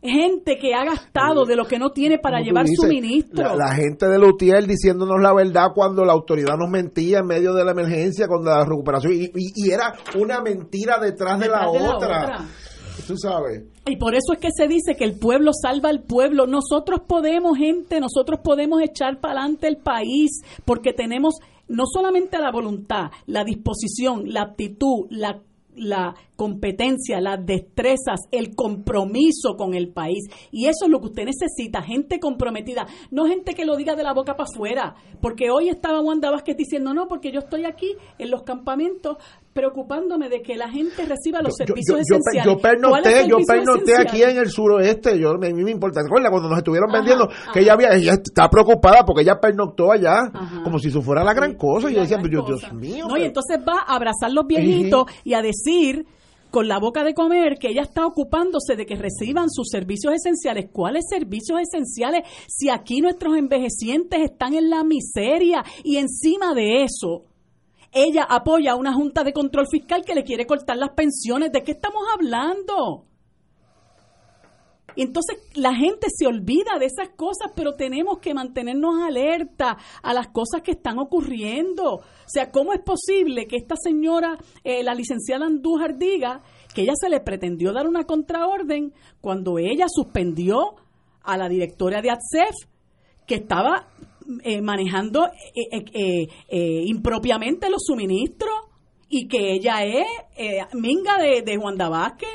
gente 0.08 0.58
que 0.58 0.74
ha 0.74 0.84
gastado 0.84 1.44
de 1.44 1.56
lo 1.56 1.64
que 1.66 1.78
no 1.78 1.90
tiene 1.90 2.18
para 2.18 2.40
llevar 2.40 2.66
suministro. 2.68 3.56
La, 3.56 3.74
gente 3.74 4.08
de 4.08 4.18
Lutiel 4.18 4.66
diciéndonos 4.66 5.20
la 5.20 5.34
verdad 5.34 5.68
cuando 5.74 6.04
la 6.04 6.12
autoridad 6.12 6.56
nos 6.56 6.70
mentía 6.70 7.18
en 7.18 7.26
medio 7.26 7.54
de 7.54 7.64
la 7.64 7.72
emergencia, 7.72 8.26
con 8.26 8.44
la 8.44 8.64
recuperación, 8.64 9.12
y, 9.14 9.70
era 9.70 9.94
una 10.18 10.40
mentira 10.40 10.98
detrás, 10.98 11.38
de, 11.40 11.48
la, 11.48 11.68
otra. 11.68 12.46
Tú 13.06 13.16
sabes. 13.16 13.64
Y 13.86 13.96
por 13.96 14.14
eso 14.14 14.32
es 14.32 14.38
que 14.40 14.48
se 14.56 14.66
dice 14.66 14.96
que 14.96 15.04
el 15.04 15.18
pueblo 15.18 15.52
salva 15.52 15.90
al 15.90 16.02
pueblo. 16.02 16.46
Nosotros 16.46 17.00
podemos, 17.06 17.56
gente, 17.56 18.00
nosotros 18.00 18.40
podemos 18.42 18.82
echar 18.82 19.20
para 19.20 19.40
adelante 19.40 19.68
el 19.68 19.76
país 19.76 20.42
porque 20.64 20.92
tenemos 20.92 21.36
no 21.68 21.84
solamente 21.86 22.38
la 22.38 22.50
voluntad, 22.50 23.10
la 23.26 23.44
disposición, 23.44 24.32
la 24.32 24.42
aptitud, 24.42 25.06
la 25.10 25.40
la 25.76 26.14
competencia, 26.36 27.20
las 27.20 27.44
destrezas, 27.44 28.20
el 28.30 28.54
compromiso 28.54 29.56
con 29.56 29.74
el 29.74 29.88
país. 29.92 30.24
Y 30.52 30.66
eso 30.66 30.84
es 30.84 30.90
lo 30.90 31.00
que 31.00 31.06
usted 31.06 31.24
necesita, 31.24 31.82
gente 31.82 32.20
comprometida, 32.20 32.86
no 33.10 33.26
gente 33.26 33.54
que 33.54 33.64
lo 33.64 33.76
diga 33.76 33.96
de 33.96 34.04
la 34.04 34.12
boca 34.12 34.36
para 34.36 34.48
afuera. 34.52 34.94
Porque 35.20 35.50
hoy 35.50 35.68
estaba 35.68 36.00
Wanda 36.00 36.30
Vázquez 36.30 36.56
diciendo, 36.56 36.94
no, 36.94 37.08
porque 37.08 37.32
yo 37.32 37.40
estoy 37.40 37.64
aquí 37.64 37.96
en 38.18 38.30
los 38.30 38.42
campamentos 38.42 39.16
preocupándome 39.52 40.28
de 40.28 40.42
que 40.42 40.54
la 40.54 40.68
gente 40.68 41.06
reciba 41.06 41.40
los 41.40 41.54
servicios 41.56 41.98
esenciales. 42.00 42.44
Yo, 42.44 42.58
pernoté, 42.58 43.26
yo 43.26 43.38
pernoté 43.46 43.96
aquí 43.96 44.22
en 44.22 44.36
el 44.36 44.50
suroeste, 44.50 45.18
yo, 45.18 45.30
a 45.30 45.38
mí 45.38 45.64
me 45.64 45.70
importa. 45.70 46.02
¿Recuerda 46.02 46.28
cuando 46.30 46.50
nos 46.50 46.58
estuvieron 46.58 46.92
vendiendo 46.92 47.26
que 47.54 47.60
ella 47.60 47.72
había, 47.72 47.88
ella 47.94 48.12
está 48.12 48.50
preocupada 48.50 49.02
porque 49.06 49.22
ella 49.22 49.40
pernoctó 49.40 49.90
allá, 49.90 50.30
como 50.62 50.78
si 50.78 50.88
eso 50.88 51.00
fuera 51.00 51.24
la 51.24 51.32
gran 51.32 51.54
cosa. 51.54 51.90
Y 51.90 51.94
yo 51.94 52.02
decía, 52.02 52.18
Dios, 52.18 52.72
mío. 52.74 53.06
No, 53.08 53.16
y 53.16 53.24
entonces 53.24 53.58
va 53.66 53.80
a 53.86 53.94
abrazar 53.96 54.30
los 54.30 54.46
viejitos 54.46 55.06
y 55.24 55.32
a 55.32 55.40
decir 55.40 56.04
con 56.56 56.68
la 56.68 56.78
boca 56.78 57.04
de 57.04 57.12
comer 57.12 57.58
que 57.58 57.68
ella 57.68 57.82
está 57.82 58.06
ocupándose 58.06 58.76
de 58.76 58.86
que 58.86 58.96
reciban 58.96 59.50
sus 59.50 59.68
servicios 59.68 60.14
esenciales. 60.14 60.70
¿Cuáles 60.72 61.04
servicios 61.06 61.60
esenciales 61.60 62.26
si 62.48 62.70
aquí 62.70 63.02
nuestros 63.02 63.36
envejecientes 63.36 64.20
están 64.22 64.54
en 64.54 64.70
la 64.70 64.82
miseria 64.82 65.62
y 65.84 65.98
encima 65.98 66.54
de 66.54 66.82
eso? 66.84 67.24
Ella 67.92 68.22
apoya 68.26 68.72
a 68.72 68.76
una 68.76 68.94
junta 68.94 69.22
de 69.22 69.34
control 69.34 69.66
fiscal 69.70 70.02
que 70.02 70.14
le 70.14 70.24
quiere 70.24 70.46
cortar 70.46 70.78
las 70.78 70.94
pensiones. 70.94 71.52
¿De 71.52 71.62
qué 71.62 71.72
estamos 71.72 72.00
hablando? 72.14 73.04
Entonces 75.02 75.38
la 75.54 75.74
gente 75.74 76.06
se 76.10 76.26
olvida 76.26 76.78
de 76.78 76.86
esas 76.86 77.10
cosas, 77.10 77.52
pero 77.54 77.74
tenemos 77.74 78.18
que 78.18 78.34
mantenernos 78.34 79.02
alerta 79.02 79.76
a 80.02 80.14
las 80.14 80.28
cosas 80.28 80.62
que 80.62 80.72
están 80.72 80.98
ocurriendo. 80.98 81.96
O 81.96 82.28
sea, 82.28 82.50
¿cómo 82.50 82.72
es 82.72 82.80
posible 82.80 83.46
que 83.46 83.56
esta 83.56 83.76
señora, 83.76 84.38
eh, 84.64 84.82
la 84.82 84.94
licenciada 84.94 85.46
Andújar, 85.46 85.98
diga 85.98 86.42
que 86.74 86.82
ella 86.82 86.94
se 86.98 87.08
le 87.08 87.20
pretendió 87.20 87.72
dar 87.72 87.86
una 87.86 88.04
contraorden 88.04 88.92
cuando 89.20 89.58
ella 89.58 89.86
suspendió 89.88 90.76
a 91.22 91.36
la 91.36 91.48
directora 91.48 92.00
de 92.00 92.10
ATSEF, 92.10 92.54
que 93.26 93.36
estaba 93.36 93.88
eh, 94.44 94.62
manejando 94.62 95.28
eh, 95.54 96.84
impropiamente 96.86 97.68
los 97.68 97.82
suministros 97.84 98.54
y 99.08 99.28
que 99.28 99.52
ella 99.52 99.84
es 99.84 100.06
minga 100.74 101.18
de, 101.18 101.42
de 101.42 101.56
Juan 101.56 101.76
Vázquez? 101.76 102.28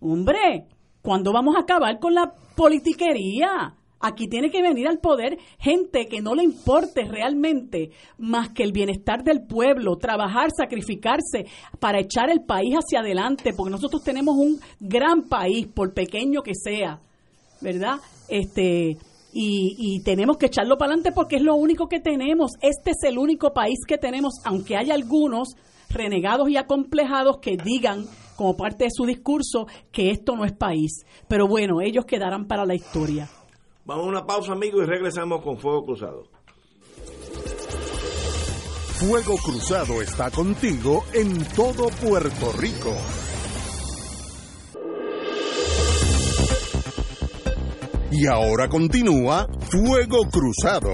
Hombre, 0.00 0.66
¿cuándo 1.04 1.32
vamos 1.32 1.54
a 1.54 1.60
acabar 1.60 1.98
con 2.00 2.14
la 2.14 2.32
politiquería? 2.56 3.74
Aquí 4.00 4.26
tiene 4.26 4.50
que 4.50 4.62
venir 4.62 4.88
al 4.88 4.98
poder 4.98 5.38
gente 5.58 6.06
que 6.06 6.20
no 6.20 6.34
le 6.34 6.42
importe 6.42 7.04
realmente 7.04 7.90
más 8.18 8.50
que 8.50 8.62
el 8.62 8.72
bienestar 8.72 9.22
del 9.22 9.46
pueblo, 9.46 9.96
trabajar, 9.96 10.48
sacrificarse 10.56 11.46
para 11.78 12.00
echar 12.00 12.30
el 12.30 12.42
país 12.42 12.74
hacia 12.74 13.00
adelante, 13.00 13.52
porque 13.54 13.70
nosotros 13.70 14.02
tenemos 14.02 14.34
un 14.36 14.58
gran 14.80 15.28
país, 15.28 15.66
por 15.66 15.92
pequeño 15.92 16.42
que 16.42 16.52
sea, 16.54 17.00
¿verdad? 17.60 17.96
Este, 18.28 18.96
y, 19.32 19.76
y 19.78 20.02
tenemos 20.02 20.38
que 20.38 20.46
echarlo 20.46 20.76
para 20.76 20.92
adelante 20.92 21.12
porque 21.12 21.36
es 21.36 21.42
lo 21.42 21.54
único 21.54 21.86
que 21.86 22.00
tenemos. 22.00 22.52
Este 22.60 22.90
es 22.90 23.02
el 23.04 23.18
único 23.18 23.52
país 23.52 23.78
que 23.86 23.98
tenemos, 23.98 24.34
aunque 24.44 24.76
hay 24.76 24.90
algunos 24.90 25.54
renegados 25.90 26.48
y 26.48 26.56
acomplejados 26.56 27.38
que 27.38 27.56
digan 27.56 28.06
como 28.36 28.56
parte 28.56 28.84
de 28.84 28.90
su 28.90 29.04
discurso 29.06 29.66
que 29.92 30.10
esto 30.10 30.36
no 30.36 30.44
es 30.44 30.52
país. 30.52 31.04
Pero 31.28 31.46
bueno, 31.46 31.80
ellos 31.80 32.04
quedarán 32.04 32.46
para 32.46 32.64
la 32.64 32.74
historia. 32.74 33.28
Vamos 33.84 34.06
a 34.06 34.08
una 34.08 34.26
pausa, 34.26 34.52
amigos, 34.52 34.84
y 34.84 34.86
regresamos 34.86 35.42
con 35.42 35.58
Fuego 35.58 35.84
Cruzado. 35.84 36.24
Fuego 38.94 39.36
Cruzado 39.36 40.00
está 40.00 40.30
contigo 40.30 41.04
en 41.12 41.44
todo 41.54 41.88
Puerto 41.88 42.52
Rico. 42.52 42.94
Y 48.10 48.26
ahora 48.26 48.68
continúa 48.68 49.48
Fuego 49.70 50.28
Cruzado. 50.30 50.90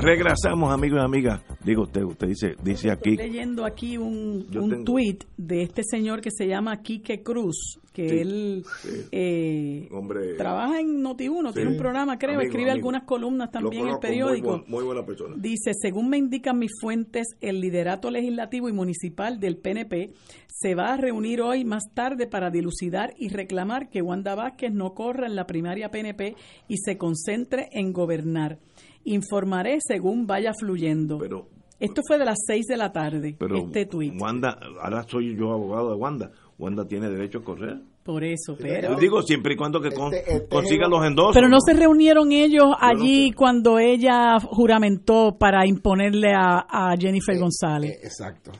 Regresamos, 0.00 0.72
amigos 0.72 1.00
y 1.02 1.04
amigas. 1.04 1.42
Digo 1.64 1.82
usted, 1.82 2.02
usted 2.04 2.28
dice, 2.28 2.54
dice 2.62 2.90
aquí. 2.90 3.10
Estoy 3.10 3.26
leyendo 3.26 3.64
aquí 3.64 3.98
un, 3.98 4.46
un 4.56 4.84
tweet 4.84 5.18
de 5.36 5.62
este 5.62 5.82
señor 5.82 6.20
que 6.20 6.30
se 6.30 6.46
llama 6.46 6.80
Quique 6.82 7.22
Cruz, 7.22 7.80
que 7.92 8.20
él 8.20 8.64
eh, 9.10 9.88
trabaja 10.36 10.78
en 10.78 11.02
Noti1, 11.02 11.52
tiene 11.52 11.70
un 11.70 11.76
programa, 11.76 12.16
creo, 12.16 12.40
escribe 12.40 12.70
algunas 12.70 13.02
columnas 13.02 13.50
también 13.50 13.88
en 13.88 13.94
el 13.94 13.98
periódico. 13.98 14.62
Muy, 14.68 14.84
buena 14.84 15.04
persona. 15.04 15.34
Dice, 15.36 15.72
según 15.74 16.08
me 16.08 16.16
indican 16.16 16.58
mis 16.58 16.70
fuentes, 16.80 17.26
el 17.40 17.60
liderato 17.60 18.10
legislativo 18.10 18.68
y 18.68 18.72
municipal 18.72 19.40
del 19.40 19.56
PNP 19.56 20.12
se 20.46 20.74
va 20.76 20.94
a 20.94 20.96
reunir 20.96 21.40
hoy 21.40 21.64
más 21.64 21.84
tarde 21.92 22.28
para 22.28 22.50
dilucidar 22.50 23.14
y 23.16 23.30
reclamar 23.30 23.88
que 23.90 24.02
Wanda 24.02 24.36
Vázquez 24.36 24.72
no 24.72 24.94
corra 24.94 25.26
en 25.26 25.34
la 25.34 25.46
primaria 25.46 25.90
PNP 25.90 26.36
y 26.68 26.76
se 26.78 26.96
concentre 26.96 27.68
en 27.72 27.92
gobernar. 27.92 28.58
Informaré 29.04 29.78
según 29.80 30.26
vaya 30.26 30.52
fluyendo. 30.58 31.18
Pero, 31.18 31.48
Esto 31.80 32.02
fue 32.06 32.18
de 32.18 32.24
las 32.24 32.38
6 32.46 32.66
de 32.66 32.76
la 32.76 32.92
tarde, 32.92 33.36
este 33.38 33.86
tuit. 33.86 34.14
Wanda, 34.20 34.58
ahora 34.82 35.04
soy 35.08 35.36
yo 35.36 35.52
abogado 35.52 35.90
de 35.90 35.96
Wanda. 35.96 36.30
Wanda 36.58 36.86
tiene 36.86 37.08
derecho 37.08 37.38
a 37.38 37.44
correr. 37.44 37.80
Por 38.08 38.24
eso, 38.24 38.56
pero... 38.58 38.94
Yo 38.94 38.96
digo 38.96 39.20
siempre 39.20 39.52
y 39.52 39.56
cuando 39.56 39.82
que 39.82 39.88
este, 39.88 40.18
este 40.26 40.48
consiga 40.48 40.88
los 40.88 41.04
endosos. 41.04 41.34
Pero 41.34 41.46
no, 41.46 41.58
se 41.60 41.74
reunieron 41.74 42.32
ellos 42.32 42.68
allí 42.80 43.32
cuando 43.32 43.78
ella 43.78 44.40
juramentó 44.40 45.36
para 45.38 45.66
imponerle 45.66 46.32
a, 46.34 46.94
Jennifer 46.98 47.36
eh, 47.36 47.38
González. 47.38 47.90
Eh, 47.90 48.00
exacto. 48.04 48.50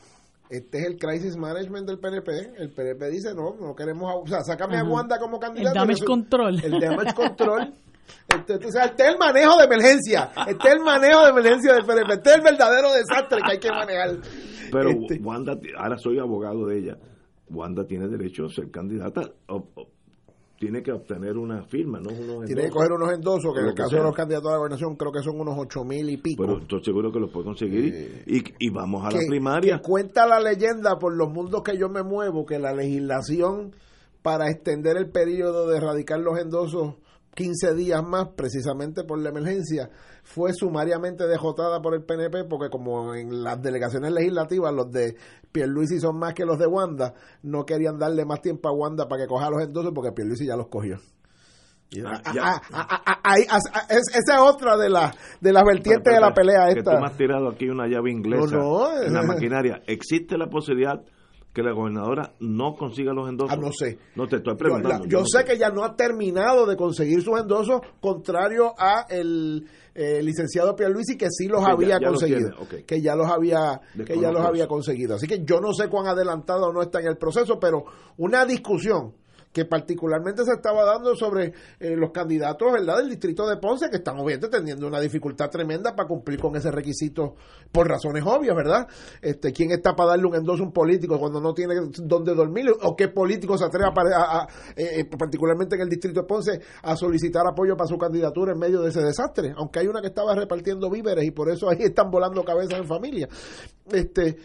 Este 0.51 0.77
es 0.77 0.85
el 0.85 0.99
crisis 0.99 1.35
management 1.35 1.87
del 1.87 1.97
PNP. 1.97 2.31
El 2.59 2.69
PNP 2.69 3.09
dice, 3.09 3.33
no, 3.33 3.55
no 3.59 3.75
queremos... 3.75 4.13
O 4.23 4.27
sea, 4.27 4.43
sácame 4.43 4.77
a 4.77 4.83
Wanda 4.83 5.17
como 5.17 5.39
candidata. 5.39 5.69
El 5.69 5.87
damage 5.87 6.05
control. 6.05 6.63
El 6.63 6.79
damage 6.79 7.13
control. 7.15 7.73
Este, 8.27 8.67
o 8.67 8.71
sea, 8.71 8.85
este 8.85 9.03
es 9.03 9.09
el 9.09 9.17
manejo 9.17 9.57
de 9.57 9.65
emergencia. 9.65 10.31
Este 10.47 10.67
es 10.67 10.73
el 10.75 10.81
manejo 10.81 11.23
de 11.23 11.29
emergencia 11.29 11.73
del 11.73 11.85
PNP. 11.85 12.13
Este 12.13 12.29
es 12.29 12.35
el 12.35 12.41
verdadero 12.41 12.93
desastre 12.93 13.39
que 13.45 13.51
hay 13.51 13.59
que 13.59 13.69
manejar. 13.69 14.17
Pero 14.71 14.89
este. 14.89 15.19
Wanda, 15.21 15.57
ahora 15.77 15.97
soy 15.97 16.19
abogado 16.19 16.65
de 16.67 16.79
ella. 16.79 16.97
Wanda 17.49 17.85
tiene 17.85 18.07
derecho 18.07 18.45
a 18.45 18.49
ser 18.49 18.69
candidata. 18.69 19.21
tiene 20.59 20.83
que 20.83 20.91
obtener 20.91 21.37
una 21.37 21.63
firma, 21.63 21.99
¿no? 21.99 22.09
tiene 22.45 22.63
que 22.63 22.69
coger 22.69 22.91
unos 22.91 23.13
endosos, 23.13 23.53
que 23.53 23.61
en 23.61 23.67
el 23.67 23.73
caso 23.73 23.95
de 23.95 24.03
los 24.03 24.13
candidatos 24.13 24.49
a 24.49 24.51
la 24.51 24.57
gobernación 24.57 24.95
creo 24.95 25.11
que 25.11 25.23
son 25.23 25.39
unos 25.39 25.55
ocho 25.57 25.83
mil 25.83 26.09
y 26.09 26.17
pico. 26.17 26.43
Pero 26.43 26.59
estoy 26.59 26.83
seguro 26.83 27.11
que 27.11 27.19
los 27.19 27.31
puede 27.31 27.45
conseguir 27.45 28.23
y, 28.27 28.43
y, 28.59 28.69
vamos 28.69 29.05
a 29.05 29.11
la 29.11 29.19
primaria. 29.27 29.79
cuenta 29.79 30.27
la 30.27 30.39
leyenda 30.39 30.99
por 30.99 31.15
los 31.15 31.29
mundos 31.29 31.63
que 31.63 31.77
yo 31.77 31.89
me 31.89 32.03
muevo 32.03 32.45
que 32.45 32.59
la 32.59 32.73
legislación 32.73 33.73
para 34.21 34.49
extender 34.49 34.97
el 34.97 35.09
periodo 35.09 35.67
de 35.67 35.77
erradicar 35.77 36.19
los 36.19 36.37
endosos 36.37 36.95
15 37.35 37.73
días 37.75 38.03
más, 38.03 38.29
precisamente 38.35 39.03
por 39.03 39.19
la 39.19 39.29
emergencia, 39.29 39.89
fue 40.23 40.53
sumariamente 40.53 41.25
dejotada 41.27 41.81
por 41.81 41.93
el 41.95 42.03
PNP 42.03 42.45
porque 42.45 42.69
como 42.69 43.15
en 43.15 43.43
las 43.43 43.61
delegaciones 43.61 44.11
legislativas 44.11 44.73
los 44.73 44.91
de 44.91 45.15
Pierluisi 45.51 45.99
son 45.99 46.17
más 46.19 46.33
que 46.33 46.45
los 46.45 46.59
de 46.59 46.67
Wanda, 46.67 47.13
no 47.43 47.65
querían 47.65 47.97
darle 47.97 48.25
más 48.25 48.41
tiempo 48.41 48.69
a 48.69 48.73
Wanda 48.73 49.07
para 49.07 49.23
que 49.23 49.27
coja 49.27 49.49
los 49.49 49.63
entonces 49.63 49.91
porque 49.93 50.11
Pierluisi 50.11 50.45
ya 50.45 50.55
los 50.55 50.67
cogió. 50.67 50.97
esa 51.91 52.11
es 54.15 54.39
otra 54.41 54.77
de, 54.77 54.89
las 54.89 55.15
de 55.41 55.53
las 55.53 55.63
vertientes 55.63 56.13
de 56.13 56.19
la 56.19 56.33
pelea 56.33 56.67
esta. 56.67 56.91
Que 56.91 56.97
tú 56.97 57.01
me 57.01 57.07
has 57.07 57.17
tirado 57.17 57.49
aquí 57.49 57.69
una 57.69 57.87
llave 57.87 58.11
inglesa 58.11 58.57
en 59.03 59.13
la 59.13 59.23
maquinaria. 59.23 59.81
¿Existe 59.87 60.37
la 60.37 60.47
posibilidad 60.47 61.01
que 61.53 61.63
la 61.63 61.71
gobernadora 61.71 62.33
no 62.39 62.75
consiga 62.75 63.13
los 63.13 63.27
endosos? 63.27 63.57
Ah, 63.57 63.59
no 63.59 63.71
sé. 63.71 63.97
No 64.15 64.27
te 64.27 64.37
estoy 64.37 64.55
preguntando. 64.55 65.07
Yo, 65.07 65.23
sé 65.25 65.43
que 65.43 65.53
ella 65.53 65.69
no 65.69 65.83
ha 65.83 65.95
terminado 65.95 66.65
de 66.65 66.75
conseguir 66.75 67.21
sus 67.21 67.39
endosos, 67.39 67.81
contrario 67.99 68.73
a 68.77 69.05
el 69.09 69.67
eh, 69.95 70.21
licenciado 70.21 70.75
Pierluisi 70.75 71.17
que 71.17 71.27
sí 71.29 71.47
los 71.47 71.65
había 71.65 71.99
conseguido, 71.99 72.51
que 72.85 73.01
ya 73.01 73.15
los 73.15 73.29
había 73.29 73.81
que 74.05 74.19
ya 74.19 74.31
los 74.31 74.45
había 74.45 74.67
conseguido. 74.67 75.15
Así 75.15 75.27
que 75.27 75.43
yo 75.43 75.59
no 75.59 75.73
sé 75.73 75.89
cuán 75.89 76.07
adelantado 76.07 76.71
no 76.71 76.81
está 76.81 76.99
en 77.01 77.07
el 77.07 77.17
proceso, 77.17 77.59
pero 77.59 77.83
una 78.17 78.45
discusión 78.45 79.13
que 79.51 79.65
particularmente 79.65 80.45
se 80.45 80.51
estaba 80.51 80.85
dando 80.85 81.15
sobre 81.15 81.53
eh, 81.79 81.95
los 81.95 82.11
candidatos 82.11 82.71
¿verdad? 82.71 82.97
del 82.97 83.09
distrito 83.09 83.47
de 83.47 83.57
Ponce, 83.57 83.89
que 83.89 83.97
están 83.97 84.19
obviamente 84.19 84.47
teniendo 84.47 84.87
una 84.87 84.99
dificultad 84.99 85.49
tremenda 85.49 85.95
para 85.95 86.07
cumplir 86.07 86.39
con 86.39 86.55
ese 86.55 86.69
requisito 86.71 87.35
por 87.71 87.87
razones 87.87 88.23
obvias, 88.25 88.55
¿verdad? 88.55 88.87
Este, 89.21 89.51
¿Quién 89.51 89.71
está 89.71 89.95
para 89.95 90.11
darle 90.11 90.27
un 90.27 90.35
endoso 90.35 90.63
a 90.63 90.67
un 90.67 90.71
político 90.71 91.17
cuando 91.19 91.41
no 91.41 91.53
tiene 91.53 91.75
dónde 92.03 92.35
dormir? 92.35 92.65
¿O 92.83 92.95
qué 92.95 93.07
político 93.07 93.57
se 93.57 93.65
atreve, 93.65 93.85
a, 93.87 94.47
eh, 94.75 94.99
eh, 94.99 95.05
particularmente 95.17 95.75
en 95.75 95.81
el 95.81 95.89
distrito 95.89 96.21
de 96.21 96.27
Ponce, 96.27 96.61
a 96.83 96.95
solicitar 96.95 97.43
apoyo 97.47 97.75
para 97.75 97.87
su 97.87 97.97
candidatura 97.97 98.53
en 98.53 98.59
medio 98.59 98.81
de 98.81 98.89
ese 98.89 99.01
desastre? 99.01 99.53
Aunque 99.57 99.79
hay 99.79 99.87
una 99.87 100.01
que 100.01 100.07
estaba 100.07 100.35
repartiendo 100.35 100.89
víveres 100.89 101.25
y 101.25 101.31
por 101.31 101.49
eso 101.49 101.69
ahí 101.69 101.77
están 101.79 102.11
volando 102.11 102.43
cabezas 102.43 102.79
en 102.79 102.85
familia. 102.85 103.27
Este, 103.91 104.37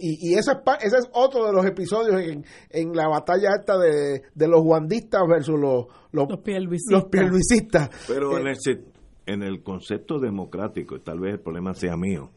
y, 0.00 0.32
y 0.32 0.34
ese, 0.34 0.52
es, 0.52 0.58
ese 0.82 0.98
es 0.98 1.08
otro 1.14 1.46
de 1.46 1.52
los 1.52 1.64
episodios 1.64 2.20
en, 2.20 2.44
en 2.68 2.94
la 2.94 3.08
batalla 3.08 3.50
esta 3.58 3.78
de 3.78 4.22
los 4.52 4.62
guandistas 4.62 5.22
versus 5.26 5.58
los, 5.58 5.86
los, 6.12 6.28
los 6.28 7.04
pierluisistas. 7.06 7.90
Pero 8.06 8.38
en, 8.38 8.46
eh, 8.46 8.52
ese, 8.52 8.84
en 9.26 9.42
el 9.42 9.62
concepto 9.62 10.18
democrático, 10.18 11.00
tal 11.00 11.20
vez 11.20 11.34
el 11.34 11.40
problema 11.40 11.74
sea 11.74 11.96
mío, 11.96 12.30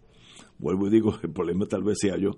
vuelvo 0.58 0.88
y 0.88 0.92
digo, 0.92 1.14
el 1.24 1.32
problema 1.32 1.66
tal 1.66 1.84
vez 1.84 1.98
sea 2.00 2.18
yo, 2.18 2.32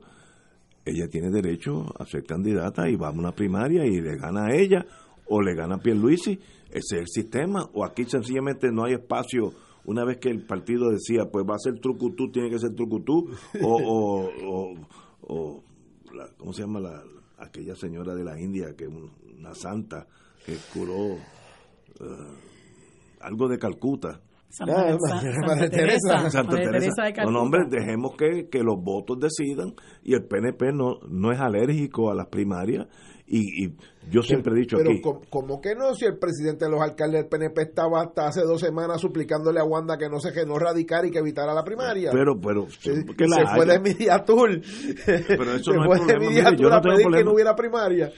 ella 0.84 1.08
tiene 1.10 1.30
derecho 1.30 1.86
a 2.00 2.06
ser 2.06 2.24
candidata 2.24 2.90
y 2.90 2.96
va 2.96 3.10
a 3.10 3.12
una 3.12 3.34
primaria 3.34 3.86
y 3.86 4.02
le 4.02 4.18
gana 4.18 4.48
a 4.48 4.56
ella 4.56 4.86
o 5.28 5.42
le 5.42 5.54
gana 5.54 5.76
a 5.76 5.80
Pierluisi, 5.80 6.40
ese 6.70 6.80
es 6.80 6.92
el 6.94 7.08
sistema, 7.08 7.70
o 7.74 7.86
aquí 7.86 8.06
sencillamente 8.06 8.72
no 8.72 8.86
hay 8.86 8.94
espacio. 8.94 9.52
Una 9.86 10.06
vez 10.06 10.18
que 10.18 10.30
el 10.30 10.46
partido 10.46 10.90
decía, 10.90 11.30
pues 11.32 11.46
va 11.46 11.56
a 11.56 11.60
ser 11.60 11.80
trucutú, 11.80 12.32
tiene 12.32 12.50
que 12.50 12.60
ser 12.60 12.74
trucutú, 12.76 13.30
o, 13.62 13.78
o, 13.86 14.74
o, 15.22 15.64
¿cómo 16.38 16.54
se 16.54 16.62
llama 16.62 16.80
la, 16.80 17.04
aquella 17.38 17.76
señora 17.76 18.16
de 18.16 18.24
la 18.24 18.40
India 18.40 18.74
que 18.76 18.88
una 19.38 19.54
santa 19.54 20.06
que 20.46 20.56
curó 20.74 21.16
eh, 21.16 22.38
algo 23.22 23.48
de 23.48 23.58
Calcuta. 23.58 24.22
Santa, 24.50 24.98
Teresa. 25.70 26.30
Santa 26.30 26.56
Teresa. 26.56 27.04
de 27.04 27.26
no, 27.30 27.42
hombre, 27.42 27.66
dejemos 27.70 28.16
que, 28.18 28.48
que 28.50 28.64
los 28.64 28.82
votos 28.82 29.20
decidan 29.20 29.74
y 30.04 30.14
el 30.14 30.24
PNP 30.24 30.72
no, 30.74 31.00
no 31.10 31.32
es 31.34 31.40
alérgico 31.40 32.10
a 32.10 32.16
las 32.16 32.28
primarias 32.28 32.88
Y, 33.28 33.66
y 33.66 33.76
yo 34.10 34.22
siempre 34.24 34.54
he 34.54 34.60
dicho 34.62 34.78
Pero 34.78 34.92
aquí. 34.92 35.02
¿cómo, 35.02 35.22
cómo 35.30 35.62
que 35.62 35.76
no? 35.76 35.94
Si 35.94 36.06
el 36.06 36.18
presidente 36.18 36.64
de 36.64 36.72
los 36.72 36.82
alcaldes 36.82 37.22
del 37.24 37.30
PNP 37.30 37.62
estaba 37.62 38.02
hasta 38.02 38.26
hace 38.28 38.42
dos 38.44 38.62
semanas 38.62 39.02
suplicándole 39.02 39.60
a 39.60 39.66
Wanda 39.66 39.98
que 39.98 40.08
no 40.10 40.20
se 40.22 40.32
que 40.32 40.46
no 40.46 40.58
radicara 40.58 41.06
y 41.06 41.12
que 41.12 41.20
evitara 41.20 41.54
la 41.54 41.66
primaria. 41.66 42.12
Pero, 42.14 42.40
pero, 42.40 42.68
se, 42.70 43.04
que 43.18 43.28
la 43.28 43.36
se 43.50 43.54
fue 43.54 43.66
de 43.66 43.80
Mediatur. 43.82 44.62
Pero 45.28 45.52
eso 45.56 45.72
se 45.72 45.78
no 45.78 45.86
fue 45.86 45.98
es 45.98 46.02
problema. 46.04 46.30
Mire, 46.30 46.56
yo 46.58 46.70
no 46.70 46.82
tengo 46.82 46.82
pedir 46.82 46.98
que 46.98 47.04
problema. 47.04 47.24
no 47.26 47.34
hubiera 47.34 47.54
primaria. 47.54 48.12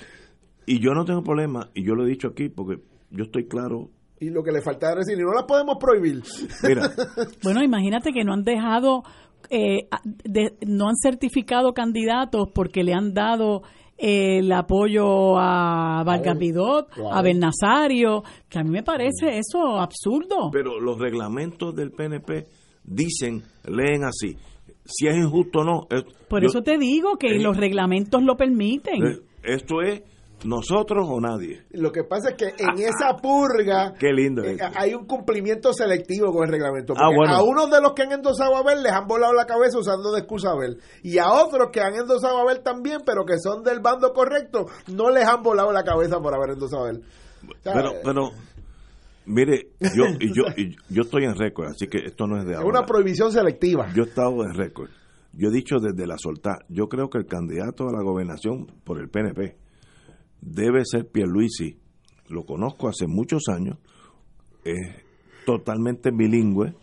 Y 0.72 0.80
yo 0.80 0.94
no 0.94 1.04
tengo 1.04 1.24
problema, 1.24 1.70
y 1.74 1.84
yo 1.84 1.96
lo 1.96 2.06
he 2.06 2.10
dicho 2.10 2.28
aquí 2.28 2.48
porque 2.50 2.82
yo 3.10 3.24
estoy 3.24 3.48
claro. 3.48 3.90
Y 4.20 4.30
lo 4.30 4.44
que 4.44 4.52
le 4.52 4.62
falta 4.62 4.92
es 4.92 4.98
decir, 5.08 5.18
y 5.18 5.24
no 5.24 5.34
la 5.34 5.48
podemos 5.48 5.78
prohibir. 5.80 6.22
Mira, 6.68 6.92
Bueno, 7.44 7.64
imagínate 7.64 8.12
que 8.12 8.24
no 8.24 8.34
han 8.34 8.44
dejado, 8.44 9.02
eh, 9.50 9.88
de- 10.26 10.54
no 10.68 10.90
han 10.90 10.96
certificado 11.02 11.74
candidatos 11.74 12.50
porque 12.54 12.84
le 12.84 12.94
han 12.94 13.14
dado 13.14 13.64
eh, 13.98 14.40
el 14.40 14.52
apoyo 14.52 15.38
a 15.40 16.04
Vargas 16.06 16.38
Vidot, 16.38 16.90
Claro. 16.90 17.14
a 17.14 17.22
Bernasario, 17.22 18.24
que 18.48 18.60
a 18.60 18.64
mí 18.64 18.70
me 18.70 18.84
parece 18.84 19.40
eso 19.40 19.80
absurdo. 19.80 20.52
pero 20.52 20.80
los 20.80 21.00
reglamentos 21.00 21.74
del 21.76 21.92
PNP 21.92 22.46
dicen, 22.84 23.42
leen 23.68 24.04
así. 24.04 24.36
Si 24.86 25.08
es 25.08 25.16
injusto 25.18 25.60
o 25.60 25.64
no. 25.64 25.88
es- 25.90 26.04
Por 26.28 26.42
yo- 26.42 26.48
eso 26.48 26.62
te 26.62 26.78
digo 26.78 27.16
que 27.18 27.36
Eh, 27.36 27.40
los 27.42 27.58
reglamentos 27.58 28.22
lo 28.24 28.36
permiten. 28.38 29.04
eh, 29.06 29.20
Esto 29.44 29.82
es 29.82 30.02
nosotros 30.46 31.08
o 31.10 31.20
nadie. 31.20 31.64
Lo 31.72 31.92
que 31.92 32.04
pasa 32.04 32.30
es 32.30 32.36
que 32.36 32.46
en 32.64 32.78
esa 32.80 33.16
purga 33.22 33.94
Qué 34.00 34.12
lindo. 34.14 34.44
eh, 34.44 34.58
hay 34.76 34.94
un 34.94 35.06
cumplimiento 35.06 35.74
selectivo 35.74 36.32
con 36.32 36.46
el 36.46 36.52
reglamento. 36.52 36.94
Ah, 36.98 37.10
bueno. 37.16 37.34
A 37.36 37.44
unos 37.44 37.70
de 37.70 37.82
los 37.82 37.94
que 37.94 38.04
han 38.04 38.12
endosado 38.12 38.56
a 38.56 38.60
Abel 38.60 38.82
les 38.84 38.92
han 38.92 39.08
volado 39.08 39.34
la 39.34 39.46
cabeza 39.46 39.78
usando 39.80 40.12
de 40.12 40.20
excusa 40.20 40.50
a 40.50 40.54
Abel. 40.54 40.80
Y 41.04 41.18
a 41.18 41.30
otros 41.32 41.70
que 41.72 41.82
han 41.82 41.96
endosado 41.96 42.38
a 42.38 42.42
Abel 42.42 42.62
también, 42.62 43.00
pero 43.06 43.26
que 43.26 43.38
son 43.40 43.64
del 43.64 43.80
bando 43.82 44.14
correcto, 44.14 44.68
no 44.88 45.10
les 45.10 45.26
han 45.26 45.44
volado 45.44 45.72
la 45.72 45.84
cabeza 45.84 46.20
por 46.20 46.34
haber 46.34 46.52
endosado 46.52 46.86
a 46.86 46.90
Abel. 46.90 47.04
O 47.44 47.62
sea, 47.64 47.74
Pero, 47.74 47.92
pero, 48.04 48.32
mire, 49.26 49.70
yo, 49.80 50.06
y 50.20 50.34
yo, 50.34 50.44
y 50.58 50.76
yo 50.90 51.02
estoy 51.04 51.26
en 51.26 51.36
récord, 51.36 51.68
así 51.70 51.88
que 51.88 52.00
esto 52.06 52.28
no 52.28 52.38
es 52.38 52.46
de 52.46 52.52
es 52.54 52.58
ahora. 52.58 52.80
una 52.80 52.86
prohibición 52.86 53.32
selectiva. 53.32 53.88
Yo 53.94 54.04
he 54.04 54.08
estado 54.08 54.44
en 54.44 54.54
récord. 54.54 54.90
Yo 55.34 55.50
he 55.50 55.52
dicho 55.52 55.76
desde 55.80 56.08
la 56.08 56.16
soltar, 56.18 56.66
yo 56.70 56.88
creo 56.88 57.10
que 57.10 57.20
el 57.20 57.28
candidato 57.28 57.88
a 57.88 57.92
la 57.92 58.02
gobernación 58.02 58.66
por 58.84 59.00
el 59.00 59.10
PNP 59.10 59.56
debe 60.42 60.84
ser 60.86 61.10
Pierluisi. 61.10 61.78
Lo 62.30 62.46
conozco 62.46 62.88
hace 62.88 63.08
muchos 63.08 63.44
años, 63.50 63.78
es 64.64 65.04
totalmente 65.46 66.12
bilingüe 66.12 66.76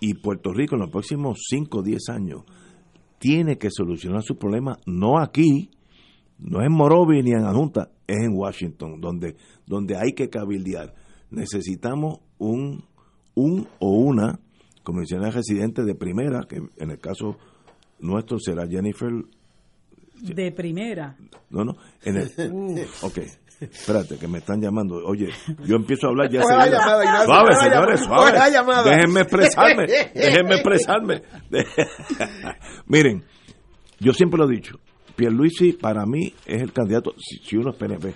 y 0.00 0.14
Puerto 0.14 0.52
Rico 0.52 0.76
en 0.76 0.82
los 0.82 0.90
próximos 0.90 1.40
5 1.48 1.78
o 1.78 1.82
10 1.82 2.08
años 2.10 2.42
tiene 3.18 3.58
que 3.58 3.70
solucionar 3.70 4.22
su 4.22 4.36
problema, 4.36 4.78
no 4.86 5.18
aquí, 5.18 5.70
no 6.38 6.62
en 6.62 6.72
Morovi 6.72 7.22
ni 7.22 7.32
en 7.32 7.44
Junta, 7.52 7.90
es 8.06 8.16
en 8.24 8.36
Washington, 8.36 9.00
donde, 9.00 9.36
donde 9.66 9.96
hay 9.96 10.12
que 10.12 10.28
cabildear. 10.28 10.94
Necesitamos 11.30 12.20
un, 12.38 12.84
un 13.34 13.66
o 13.80 13.90
una 13.90 14.38
comisionada 14.84 15.32
residente 15.32 15.84
de 15.84 15.94
primera, 15.94 16.46
que 16.48 16.60
en 16.76 16.90
el 16.90 16.98
caso 16.98 17.36
nuestro 17.98 18.38
será 18.38 18.66
Jennifer, 18.68 19.10
De 20.20 20.52
primera. 20.52 21.16
no, 21.50 21.64
no, 21.64 21.76
en 22.04 22.16
el, 22.16 22.28
ok, 23.02 23.18
espérate, 23.60 24.18
que 24.18 24.28
me 24.28 24.38
están 24.38 24.60
llamando, 24.60 24.96
oye, 25.04 25.28
yo 25.64 25.76
empiezo 25.76 26.06
a 26.06 26.10
hablar 26.10 26.30
ya 26.30 26.40
la 26.40 26.66
llamada, 26.66 27.04
Ignacio, 27.04 27.26
Suave, 27.26 27.54
señores, 27.56 28.00
suave. 28.00 28.90
Déjenme 28.90 29.20
expresarme, 29.20 29.86
déjenme 30.14 30.54
expresarme. 30.54 31.22
Miren, 32.86 33.24
yo 34.00 34.12
siempre 34.12 34.38
lo 34.38 34.48
he 34.50 34.54
dicho, 34.54 34.78
Pierluisi 35.16 35.72
para 35.72 36.06
mí 36.06 36.32
es 36.46 36.62
el 36.62 36.72
candidato, 36.72 37.12
si, 37.18 37.38
si 37.38 37.56
uno 37.56 37.70
es 37.70 37.76
PNP, 37.76 38.14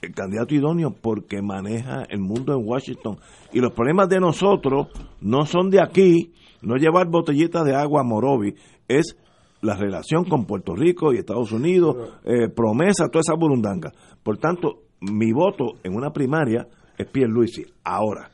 el 0.00 0.14
candidato 0.14 0.54
idóneo 0.54 0.90
porque 0.90 1.42
maneja 1.42 2.04
el 2.08 2.20
mundo 2.20 2.52
en 2.54 2.66
Washington. 2.66 3.18
Y 3.52 3.60
los 3.60 3.72
problemas 3.72 4.08
de 4.08 4.20
nosotros 4.20 4.88
no 5.20 5.44
son 5.44 5.70
de 5.70 5.82
aquí, 5.82 6.32
no 6.62 6.76
llevar 6.76 7.08
botellitas 7.08 7.64
de 7.64 7.74
agua 7.74 8.02
a 8.02 8.04
Morovi, 8.04 8.54
es 8.86 9.16
la 9.62 9.74
relación 9.76 10.24
con 10.24 10.44
Puerto 10.46 10.74
Rico 10.74 11.12
y 11.12 11.18
Estados 11.18 11.52
Unidos, 11.52 11.96
eh, 12.24 12.48
promesa, 12.48 13.08
toda 13.08 13.20
esa 13.20 13.34
burundanga. 13.34 13.92
Por 14.22 14.38
tanto, 14.38 14.82
mi 15.00 15.32
voto 15.32 15.74
en 15.82 15.94
una 15.94 16.12
primaria 16.12 16.66
es 16.96 17.06
Pierluisi. 17.06 17.64
Ahora, 17.84 18.30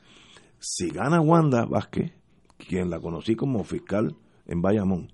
si 0.59 0.89
gana 0.91 1.21
Wanda 1.21 1.65
Vázquez, 1.67 2.13
quien 2.69 2.91
la 2.91 3.01
conocí 3.01 3.35
como 3.35 3.65
fiscal 3.65 4.15
en 4.47 4.61
Bayamón, 4.63 5.09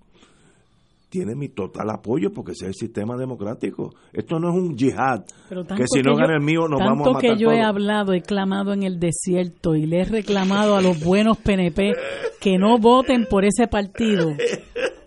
tiene 1.08 1.34
mi 1.34 1.48
total 1.48 1.90
apoyo 1.90 2.32
porque 2.32 2.52
ese 2.52 2.66
es 2.66 2.68
el 2.68 2.74
sistema 2.74 3.16
democrático. 3.16 3.92
Esto 4.12 4.38
no 4.38 4.50
es 4.50 4.54
un 4.54 4.76
yihad, 4.76 5.24
Pero 5.48 5.64
tanto 5.64 5.82
que 5.82 5.88
si 5.88 6.02
no 6.02 6.12
yo- 6.12 6.16
gana 6.18 6.34
el 6.36 6.40
mío 6.44 6.68
nos 6.68 6.78
tanto 6.78 6.84
vamos 6.92 7.08
a 7.08 7.12
matar 7.14 7.30
que 7.36 7.36
yo 7.42 7.50
he 7.50 7.60
hablado, 7.62 8.12
he 8.12 8.22
clamado 8.22 8.72
en 8.72 8.84
el 8.84 9.00
desierto 9.00 9.74
y 9.74 9.86
le 9.86 10.02
he 10.02 10.04
reclamado 10.04 10.76
a 10.76 10.82
los 10.82 11.02
buenos 11.02 11.36
PNP 11.38 11.94
que 12.40 12.58
no 12.58 12.78
voten 12.78 13.26
por 13.28 13.44
ese 13.44 13.66
partido. 13.66 14.28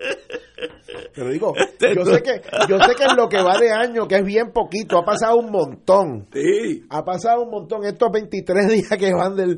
Pero 1.15 1.29
digo, 1.29 1.53
yo 1.95 2.05
sé 2.05 2.21
que 2.23 2.41
yo 2.67 2.77
sé 2.79 2.95
que 2.95 3.03
en 3.03 3.15
lo 3.15 3.27
que 3.29 3.41
va 3.41 3.57
de 3.59 3.71
año, 3.71 4.07
que 4.07 4.15
es 4.15 4.25
bien 4.25 4.51
poquito, 4.51 4.97
ha 4.97 5.05
pasado 5.05 5.37
un 5.37 5.51
montón. 5.51 6.27
Sí, 6.33 6.83
Ha 6.89 7.03
pasado 7.03 7.43
un 7.43 7.51
montón 7.51 7.83
estos 7.85 8.09
23 8.11 8.67
días 8.69 8.97
que 8.97 9.13
van 9.13 9.35
del, 9.35 9.57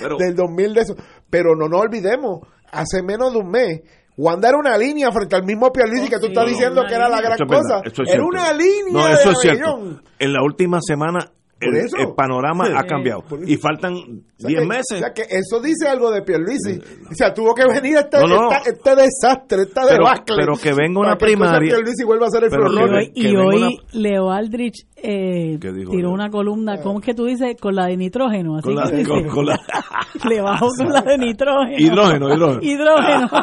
Pero- 0.00 0.16
del 0.18 0.34
2000 0.34 0.74
de 0.74 0.80
eso. 0.80 0.94
Pero 1.30 1.54
no 1.56 1.68
nos 1.68 1.80
olvidemos, 1.82 2.40
hace 2.72 3.02
menos 3.02 3.32
de 3.32 3.38
un 3.38 3.50
mes, 3.50 3.80
Wanda 4.16 4.48
era 4.48 4.58
una 4.58 4.78
línea 4.78 5.10
frente 5.10 5.34
al 5.34 5.44
mismo 5.44 5.72
Pierluisi 5.72 6.06
Oh, 6.06 6.10
que 6.10 6.16
tú 6.18 6.26
sí, 6.26 6.28
estás 6.28 6.46
diciendo 6.46 6.82
que 6.88 6.94
era 6.94 7.08
la 7.08 7.20
gran 7.20 7.32
Eso 7.34 7.44
es 7.44 7.50
verdad, 7.50 7.62
cosa. 7.62 7.80
eso 7.84 8.02
es 8.02 8.08
era 8.10 8.22
cierto. 8.22 8.26
una 8.28 8.52
línea 8.52 8.92
No, 8.92 9.06
de 9.08 9.12
es 9.14 9.38
cierto. 9.40 10.00
En 10.20 10.32
la 10.32 10.42
última 10.44 10.78
semana 10.80 11.30
el, 11.68 11.76
eso. 11.76 11.96
el 11.98 12.14
panorama 12.14 12.66
ha 12.76 12.84
cambiado 12.84 13.24
y 13.46 13.56
faltan 13.56 13.94
O 13.94 13.98
sea 14.38 14.48
10 14.48 14.60
que- 14.60 14.66
meses. 14.66 14.92
O 14.92 14.98
sea 14.98 15.12
que 15.12 15.22
eso 15.22 15.60
dice 15.60 15.88
algo 15.88 16.10
de 16.10 16.22
Pierluisi. 16.22 16.80
O 17.10 17.14
sea, 17.14 17.32
tuvo 17.32 17.54
que 17.54 17.64
venir 17.66 17.96
este, 17.98 18.18
No, 18.20 18.26
no. 18.26 18.50
esta- 18.52 18.70
este 18.70 18.96
desastre, 18.96 19.62
esta 19.62 19.82
Pero- 19.82 20.04
debacle. 20.04 20.36
pero 20.38 20.54
que 20.56 20.72
venga 20.72 21.00
una 21.00 21.16
que 21.16 21.24
primaria. 21.26 21.74
Pierluisi 21.74 22.04
vuelva 22.04 22.26
a 22.26 22.30
ser 22.30 22.44
el 22.44 22.50
que 22.50 23.10
y 23.14 23.36
hoy 23.36 23.56
una- 23.56 23.68
Leo 23.92 24.30
Aldrich 24.30 24.86
eh, 25.06 25.58
¿Qué 25.60 25.70
dijo 25.72 25.90
tiró 25.90 26.10
una 26.10 26.30
columna, 26.30 26.80
¿cómo 26.80 27.00
es 27.00 27.04
que 27.04 27.12
tú 27.14 27.26
dices? 27.26 27.56
Con 27.60 27.74
la 27.74 27.86
de 27.86 27.96
nitrógeno. 27.98 28.56
Así 28.56 28.64
Con 28.64 28.74
la- 28.76 28.90
que 28.90 28.96
dice, 28.96 29.08
con- 29.10 29.28
con 29.28 29.46
la- 29.46 29.60
le 30.28 30.40
bajó 30.40 30.68
con 30.78 30.88
la 30.90 31.02
de 31.02 31.18
nitrógeno. 31.18 31.76
Hidrógeno, 31.78 32.34
hidrógeno. 32.34 32.62
Hidrógeno. 32.62 33.28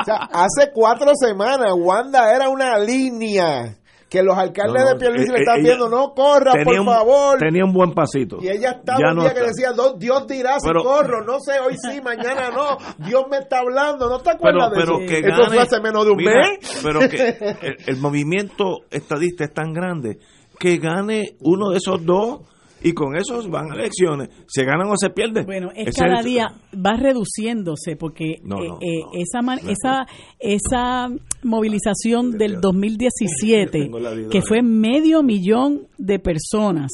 O 0.00 0.04
sea, 0.04 0.16
hace 0.32 0.70
cuatro 0.72 1.10
semanas 1.14 1.72
Wanda 1.76 2.34
era 2.34 2.48
una 2.48 2.78
línea 2.78 3.76
que 4.10 4.22
los 4.24 4.36
alcaldes 4.36 4.82
No, 4.82 4.88
no, 4.88 4.94
de 4.94 4.96
Pierluisi 4.96 5.28
eh, 5.30 5.32
le 5.32 5.38
eh, 5.38 5.42
están 5.42 5.62
viendo, 5.62 5.88
no 5.88 6.12
corra, 6.14 6.52
por 6.64 6.80
un- 6.80 6.84
favor. 6.84 7.38
Tenía 7.38 7.64
un 7.64 7.72
buen 7.72 7.92
pasito. 7.92 8.38
Y 8.42 8.48
ella 8.48 8.72
estaba 8.72 8.98
Ya 8.98 9.10
un 9.10 9.16
no 9.16 9.22
día 9.22 9.34
que 9.34 9.40
decía, 9.42 9.70
"Do- 9.72 9.94
Dios 9.96 10.26
dirá 10.26 10.58
si 10.58 10.66
Pero- 10.66 10.82
corro, 10.82 11.24
no 11.24 11.38
sé, 11.40 11.60
hoy 11.60 11.76
sí, 11.78 12.00
mañana 12.04 12.50
no, 12.50 12.76
Dios 13.06 13.24
me 13.30 13.38
está 13.38 13.60
hablando, 13.60 14.08
¿no 14.08 14.18
te 14.18 14.30
acuerdas 14.30 14.70
pero 14.74 14.98
de 14.98 15.06
que 15.06 15.18
eso? 15.20 15.28
Eso 15.28 15.36
gane, 15.42 15.54
fue 15.54 15.58
hace 15.62 15.80
menos 15.80 16.04
de 16.04 16.10
un 16.10 16.16
mira, 16.16 16.32
mes. 16.40 16.80
Pero 16.82 16.98
que 17.08 17.56
el, 17.68 17.76
el 17.86 17.96
movimiento 17.98 18.78
estadista 18.90 19.44
es 19.44 19.54
tan 19.54 19.72
grande 19.72 20.18
que 20.58 20.76
gane 20.78 21.36
uno 21.40 21.70
de 21.70 21.76
esos 21.78 22.04
dos 22.04 22.40
y 22.82 22.92
con 22.92 23.16
esos 23.16 23.48
van 23.50 23.70
a 23.70 23.74
elecciones. 23.74 24.28
¿Se 24.46 24.64
ganan 24.64 24.88
o 24.88 24.94
se 24.96 25.10
pierden? 25.10 25.44
Bueno, 25.46 25.70
es 25.74 25.88
Ese 25.88 26.00
cada 26.00 26.22
día 26.22 26.46
va 26.74 26.94
reduciéndose 26.96 27.96
porque 27.96 28.36
No, 28.42 28.62
eh, 28.62 28.68
no, 28.68 28.78
eh, 28.80 29.00
no. 29.04 29.10
esa 29.14 29.42
man- 29.42 29.60
esa 29.68 30.06
esa 30.38 31.08
movilización 31.42 32.38
del 32.38 32.60
2017 32.60 33.70
Tengo 33.82 33.98
la 33.98 34.14
de 34.14 34.28
que 34.28 34.42
fue 34.42 34.62
medio 34.62 35.22
millón 35.22 35.88
de 35.98 36.18
personas 36.18 36.90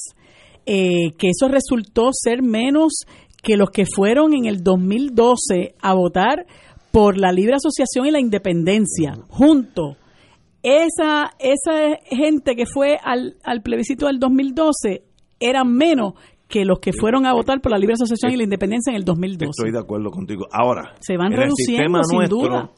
eh, 0.66 1.12
que 1.18 1.28
eso 1.28 1.48
resultó 1.48 2.08
ser 2.12 2.42
menos 2.42 3.04
que 3.42 3.56
los 3.56 3.70
que 3.70 3.86
fueron 3.86 4.34
en 4.34 4.46
el 4.46 4.64
2012 4.64 5.74
a 5.80 5.94
votar 5.94 6.46
por 6.90 7.16
la 7.18 7.30
libre 7.30 7.54
asociación 7.54 8.06
y 8.06 8.10
la 8.10 8.18
independencia 8.20 9.14
junto 9.28 9.96
esa 10.62 11.30
esa 11.38 11.96
gente 12.10 12.56
que 12.56 12.66
fue 12.66 12.98
al, 13.02 13.36
al 13.44 13.62
plebiscito 13.62 14.06
del 14.06 14.18
2012 14.18 15.02
eran 15.40 15.72
menos 15.72 16.14
que 16.48 16.64
los 16.64 16.78
que 16.78 16.92
fueron 16.92 17.26
a 17.26 17.32
votar 17.32 17.60
por 17.60 17.72
la 17.72 17.78
libre 17.78 17.94
asociación 17.94 18.32
y 18.32 18.36
la 18.36 18.44
independencia 18.44 18.90
en 18.90 18.96
el 18.96 19.04
2012. 19.04 19.50
Estoy 19.50 19.72
de 19.72 19.78
acuerdo 19.80 20.10
contigo. 20.10 20.46
Ahora, 20.52 20.94
Se 21.00 21.16
van 21.16 21.28
en 21.28 21.32
el 21.34 21.38
reduciendo, 21.44 21.76
sistema 21.82 22.04
sin 22.04 22.18
nuestro, 22.18 22.38
duda. 22.38 22.70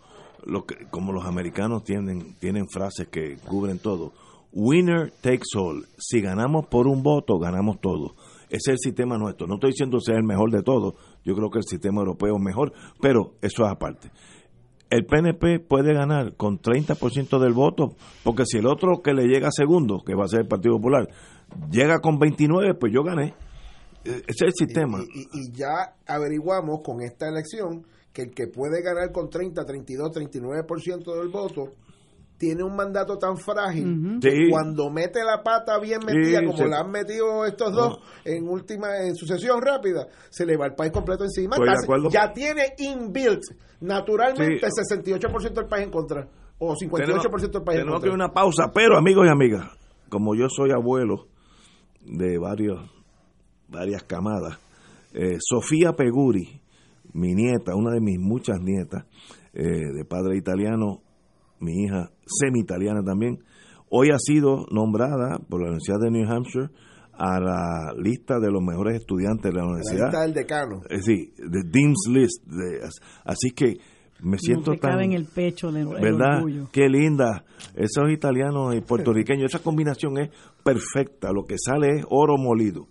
lo 0.46 0.64
que- 0.64 0.86
como 0.90 1.12
los 1.12 1.26
americanos 1.26 1.84
tienen, 1.84 2.34
tienen 2.38 2.66
frases 2.68 3.08
que 3.08 3.36
cubren 3.46 3.78
todo. 3.78 4.12
Winner 4.52 5.12
takes 5.20 5.44
all. 5.56 5.84
Si 5.98 6.20
ganamos 6.22 6.66
por 6.68 6.86
un 6.88 7.02
voto, 7.02 7.38
ganamos 7.38 7.78
todo. 7.80 8.14
Ese 8.48 8.56
es 8.56 8.68
el 8.68 8.78
sistema 8.78 9.18
nuestro. 9.18 9.46
No 9.46 9.54
estoy 9.56 9.72
diciendo 9.72 10.00
sea 10.00 10.16
el 10.16 10.24
mejor 10.24 10.50
de 10.50 10.62
todos. 10.62 10.94
Yo 11.22 11.34
creo 11.34 11.50
que 11.50 11.58
el 11.58 11.64
sistema 11.64 12.00
europeo 12.00 12.36
es 12.36 12.42
mejor, 12.42 12.72
pero 13.02 13.32
eso 13.42 13.64
es 13.66 13.70
aparte. 13.70 14.10
El 14.88 15.04
PNP 15.04 15.58
puede 15.60 15.92
ganar 15.92 16.34
con 16.34 16.58
30% 16.58 17.38
del 17.38 17.52
voto, 17.52 17.90
porque 18.24 18.44
si 18.46 18.56
el 18.56 18.66
otro 18.66 19.02
que 19.02 19.12
le 19.12 19.26
llega 19.26 19.50
segundo, 19.50 19.98
que 20.02 20.14
va 20.14 20.24
a 20.24 20.28
ser 20.28 20.40
el 20.40 20.48
Partido 20.48 20.76
Popular, 20.76 21.06
llega 21.70 21.98
con 22.00 22.18
29, 22.18 22.74
pues 22.74 22.92
yo 22.92 23.02
gané. 23.02 23.34
E- 24.04 24.10
Ese 24.10 24.22
es 24.28 24.42
el 24.42 24.52
sistema. 24.54 24.98
Y, 25.00 25.20
y- 25.20 25.28
y 25.32 25.52
ya 25.52 25.94
averiguamos 26.06 26.80
con 26.82 27.00
esta 27.02 27.28
elección 27.28 27.84
que 28.12 28.22
el 28.22 28.30
que 28.34 28.46
puede 28.48 28.82
ganar 28.82 29.12
con 29.12 29.28
30, 29.28 29.64
32, 29.64 30.10
39% 30.12 31.14
del 31.18 31.28
voto 31.28 31.72
tiene 32.38 32.62
un 32.62 32.76
mandato 32.76 33.18
tan 33.18 33.36
frágil 33.36 34.18
que 34.20 34.48
cuando 34.48 34.90
mete 34.90 35.24
la 35.24 35.42
pata 35.42 35.76
bien 35.80 35.98
metida, 36.06 36.38
Sí, 36.38 36.46
como 36.46 36.66
la 36.66 36.80
han 36.80 36.90
metido 36.92 37.44
estos 37.44 37.72
dos 37.74 37.98
en 38.24 38.48
última 38.48 38.96
en 38.98 39.16
sucesión 39.16 39.60
rápida, 39.60 40.06
se 40.30 40.46
le 40.46 40.56
va 40.56 40.66
el 40.66 40.74
país 40.74 40.92
completo 40.92 41.24
encima. 41.24 41.56
Casi- 41.56 41.86
ya 42.12 42.32
tiene 42.32 42.62
inbuilt 42.78 43.42
naturalmente 43.80 44.60
Sí. 44.70 44.82
68% 44.96 45.60
del 45.60 45.68
país 45.68 45.86
en 45.86 45.90
contra 45.90 46.28
o 46.58 46.74
58% 46.76 47.58
del 47.58 47.64
país 47.64 47.78
en 47.80 47.84
tenemos 47.86 48.00
que 48.02 48.08
contra. 48.08 48.08
ir 48.08 48.12
a 48.12 48.14
una 48.14 48.32
pausa, 48.32 48.70
pero 48.72 48.96
amigos 48.96 49.26
y 49.26 49.30
amigas, 49.30 49.68
como 50.08 50.36
yo 50.36 50.46
soy 50.48 50.70
abuelo 50.70 51.26
de 52.08 52.38
varios 52.38 52.78
varias 53.68 54.02
camadas, 54.04 54.58
eh, 55.12 55.36
Sofía 55.40 55.92
Peguri, 55.92 56.60
mi 57.12 57.34
nieta, 57.34 57.74
una 57.74 57.92
de 57.92 58.00
mis 58.00 58.18
muchas 58.18 58.60
nietas, 58.62 59.04
eh, 59.52 59.62
de 59.94 60.04
padre 60.04 60.36
italiano, 60.36 61.00
mi 61.60 61.84
hija 61.84 62.10
semi-italiana 62.26 63.02
también, 63.02 63.38
hoy 63.90 64.08
ha 64.10 64.18
sido 64.18 64.66
nombrada 64.70 65.38
por 65.48 65.60
la 65.60 65.66
Universidad 65.68 65.98
de 66.00 66.10
New 66.10 66.30
Hampshire 66.30 66.68
a 67.12 67.40
la 67.40 67.92
lista 67.98 68.38
de 68.38 68.50
los 68.50 68.62
mejores 68.62 69.00
estudiantes 69.00 69.52
de 69.52 69.52
la 69.52 69.62
La 69.64 69.68
universidad. 69.68 70.04
lista 70.06 70.22
del 70.22 70.34
decano. 70.34 70.80
Eh, 70.88 71.02
sí, 71.02 71.32
de 71.36 71.62
Dean's 71.68 72.06
List. 72.08 72.44
de- 72.46 72.88
así 73.24 73.50
que 73.50 73.74
me 74.22 74.38
siento 74.38 74.72
no 74.72 74.78
tan... 74.78 74.90
cabe 74.92 75.04
en 75.04 75.12
el 75.12 75.26
pecho 75.26 75.68
el, 75.70 75.76
el 75.78 75.88
¿Verdad? 75.88 76.36
orgullo. 76.38 76.68
Qué 76.72 76.88
linda. 76.88 77.44
Esos 77.74 78.10
italianos 78.10 78.74
y 78.74 78.80
puertorriqueños, 78.80 79.52
esa 79.52 79.62
combinación 79.62 80.18
es 80.18 80.30
perfecta. 80.72 81.32
Lo 81.32 81.44
que 81.44 81.56
sale 81.58 81.98
es 82.00 82.04
oro 82.10 82.36
molido. 82.36 82.86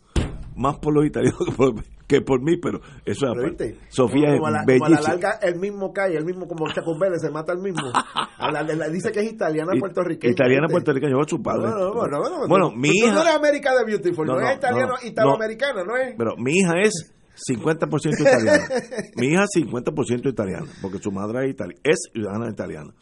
Más 0.55 0.77
por 0.79 0.93
los 0.93 1.05
italianos 1.05 1.39
que 1.45 1.51
por, 1.51 1.73
que 2.07 2.21
por 2.21 2.41
mí, 2.41 2.57
pero 2.57 2.79
eso 3.05 3.27
es 3.27 3.33
Pero 3.35 3.47
viste, 3.49 3.77
Sofía 3.89 4.31
como 4.33 4.47
a 4.47 4.51
la, 4.51 4.59
es 4.61 4.65
como 4.65 4.85
a 4.85 4.89
la 4.89 4.95
bellísima. 4.97 5.13
larga 5.13 5.39
el 5.43 5.59
mismo 5.59 5.93
cae, 5.93 6.15
el 6.15 6.25
mismo 6.25 6.47
como 6.47 6.67
Chacón 6.73 6.97
se 7.19 7.29
mata 7.29 7.53
el 7.53 7.59
mismo. 7.59 7.87
A 8.39 8.51
la- 8.51 8.61
la- 8.63 8.89
dice 8.89 9.11
que 9.11 9.19
es 9.21 9.31
italiana 9.33 9.71
puertorriqueña. 9.79 10.31
Italiana 10.31 10.67
puertorriqueña, 10.67 11.11
yo 11.11 11.23
su 11.27 11.41
padre. 11.41 11.69
No, 11.69 11.77
no, 11.93 11.93
no, 11.93 12.07
no, 12.07 12.39
no, 12.41 12.47
bueno, 12.47 12.71
mi 12.71 12.89
tú 12.89 13.05
no 13.07 13.11
hija, 13.13 13.21
eres 13.21 13.35
América 13.35 13.71
de 13.75 13.83
Beautiful, 13.85 14.27
no, 14.27 14.39
es 14.39 14.57
italiano, 14.57 14.93
no, 15.01 15.07
italoamericana, 15.07 15.83
¿no 15.83 15.95
es? 15.97 16.13
pero 16.17 16.35
mi 16.37 16.53
hija 16.53 16.73
es 16.83 17.13
50% 17.51 18.19
italiana. 18.21 18.63
mi 19.15 19.27
hija 19.27 19.43
es 19.43 19.63
50% 19.63 20.29
italiana, 20.29 20.67
porque 20.81 20.99
su 20.99 21.11
madre 21.11 21.49
es, 21.49 21.55
itali- 21.55 21.79
es 21.83 21.97
ciudadana 22.13 22.49
italiana. 22.51 22.93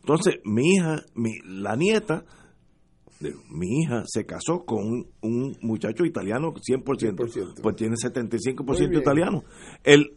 Entonces, 0.00 0.36
mi 0.44 0.74
hija, 0.74 0.96
mi, 1.14 1.32
la 1.44 1.74
nieta 1.76 2.24
mi 3.50 3.80
hija 3.82 4.02
se 4.06 4.26
casó 4.26 4.64
con 4.64 4.84
un, 4.86 5.06
un 5.22 5.56
muchacho 5.62 6.04
italiano 6.04 6.52
100%, 6.52 6.84
100%. 6.84 7.60
pues 7.62 7.76
tiene 7.76 7.94
Muy 8.02 8.10
75% 8.10 8.78
bien. 8.88 9.00
italiano. 9.00 9.44
El, 9.84 10.12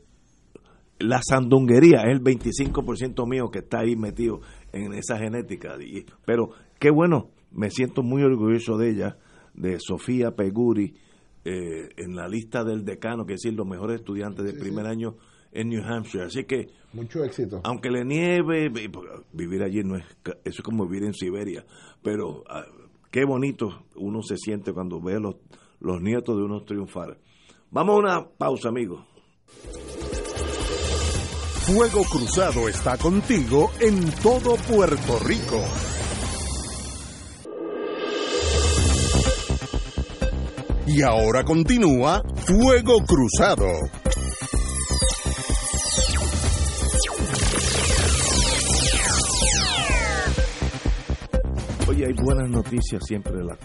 la 1.00 1.22
sandunguería 1.24 2.02
es 2.04 2.12
el 2.12 2.22
25% 2.22 3.28
mío 3.30 3.50
que 3.52 3.60
está 3.60 3.80
ahí 3.80 3.96
metido 3.96 4.42
en 4.74 4.94
esa 4.94 5.18
genética. 5.18 5.76
Y- 5.82 6.06
pero 6.26 6.50
qué 6.80 6.90
bueno, 6.90 7.30
me 7.52 7.70
siento 7.70 8.04
muy 8.04 8.22
orgulloso 8.24 8.78
de 8.78 8.90
ella, 8.92 9.18
de 9.54 9.78
Sofía 9.80 10.32
Peguri, 10.36 10.94
eh, 11.46 11.90
en 11.98 12.16
la 12.16 12.28
lista 12.28 12.64
del 12.66 12.84
decano, 12.84 13.26
que 13.26 13.34
es 13.34 13.42
decir, 13.42 13.58
los 13.58 13.66
mejores 13.66 14.00
estudiantes 14.02 14.44
de 14.46 14.54
primer 14.60 14.86
año 14.86 15.16
en 15.54 15.70
New 15.70 15.82
Hampshire. 15.84 16.26
Así 16.26 16.44
que, 16.44 16.68
Mucho 16.94 17.24
éxito. 17.24 17.62
aunque 17.64 17.90
le 17.90 18.04
nieve, 18.04 18.70
vivir 19.34 19.64
allí 19.64 19.84
no 19.84 19.96
es, 19.96 20.04
eso 20.26 20.38
es 20.44 20.62
como 20.62 20.86
vivir 20.86 21.06
en 21.08 21.14
Siberia, 21.14 21.66
pero 22.04 22.44
ah, 22.50 22.66
qué 23.12 23.26
bonito 23.26 23.86
uno 23.96 24.22
se 24.22 24.38
siente 24.38 24.74
cuando 24.74 25.02
ve 25.02 25.20
los, 25.20 25.36
los 25.80 26.02
nietos 26.02 26.38
de 26.38 26.44
unos 26.44 26.66
triunfar. 26.66 27.18
Vamos 27.72 27.96
a 27.96 28.00
una 28.00 28.30
pausa, 28.30 28.70
amigos. 28.70 29.06
Fuego 31.66 32.04
Cruzado 32.04 32.68
está 32.68 32.98
contigo 32.98 33.70
en 33.80 34.10
todo 34.24 34.56
Puerto 34.56 35.20
Rico. 35.20 35.64
Y 40.88 41.04
ahora 41.04 41.44
continúa 41.44 42.24
Fuego 42.38 43.04
Cruzado. 43.06 43.68
Oye, 51.90 52.06
hay 52.06 52.14
buenas 52.14 52.50
noticias 52.50 53.02
siempre. 53.04 53.34
Las, 53.44 53.58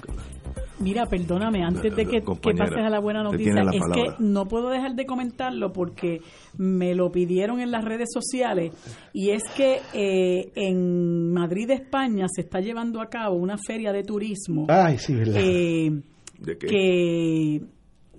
Mira, 0.81 1.07
perdóname, 1.07 1.63
antes 1.63 1.95
de 1.95 2.05
que, 2.07 2.21
que 2.23 2.55
pases 2.55 2.79
a 2.79 2.89
la 2.91 2.99
buena 2.99 3.23
noticia, 3.23 3.63
la 3.63 3.71
es 3.71 3.81
palabra. 3.81 4.17
que 4.17 4.25
no 4.25 4.47
puedo 4.47 4.71
dejar 4.71 4.95
de 4.95 5.07
comentarlo 5.07 5.73
porque 5.73 6.21
me 6.57 6.95
lo 6.95 7.13
pidieron 7.13 7.61
en 7.61 7.71
las 7.71 7.85
redes 7.85 8.09
sociales 8.13 8.73
y 9.13 9.31
es 9.31 9.43
que 9.57 9.81
eh, 9.93 10.53
en 10.57 11.33
Madrid, 11.33 11.71
España, 11.71 12.27
se 12.35 12.41
está 12.43 12.61
llevando 12.61 13.01
a 13.01 13.09
cabo 13.09 13.37
una 13.37 13.57
feria 13.59 13.93
de 13.93 14.03
turismo 14.03 14.67
Ay, 14.69 14.99
sí, 14.99 15.15
¿verdad? 15.15 15.41
eh, 15.41 16.03
de 16.39 16.59
que... 16.59 17.61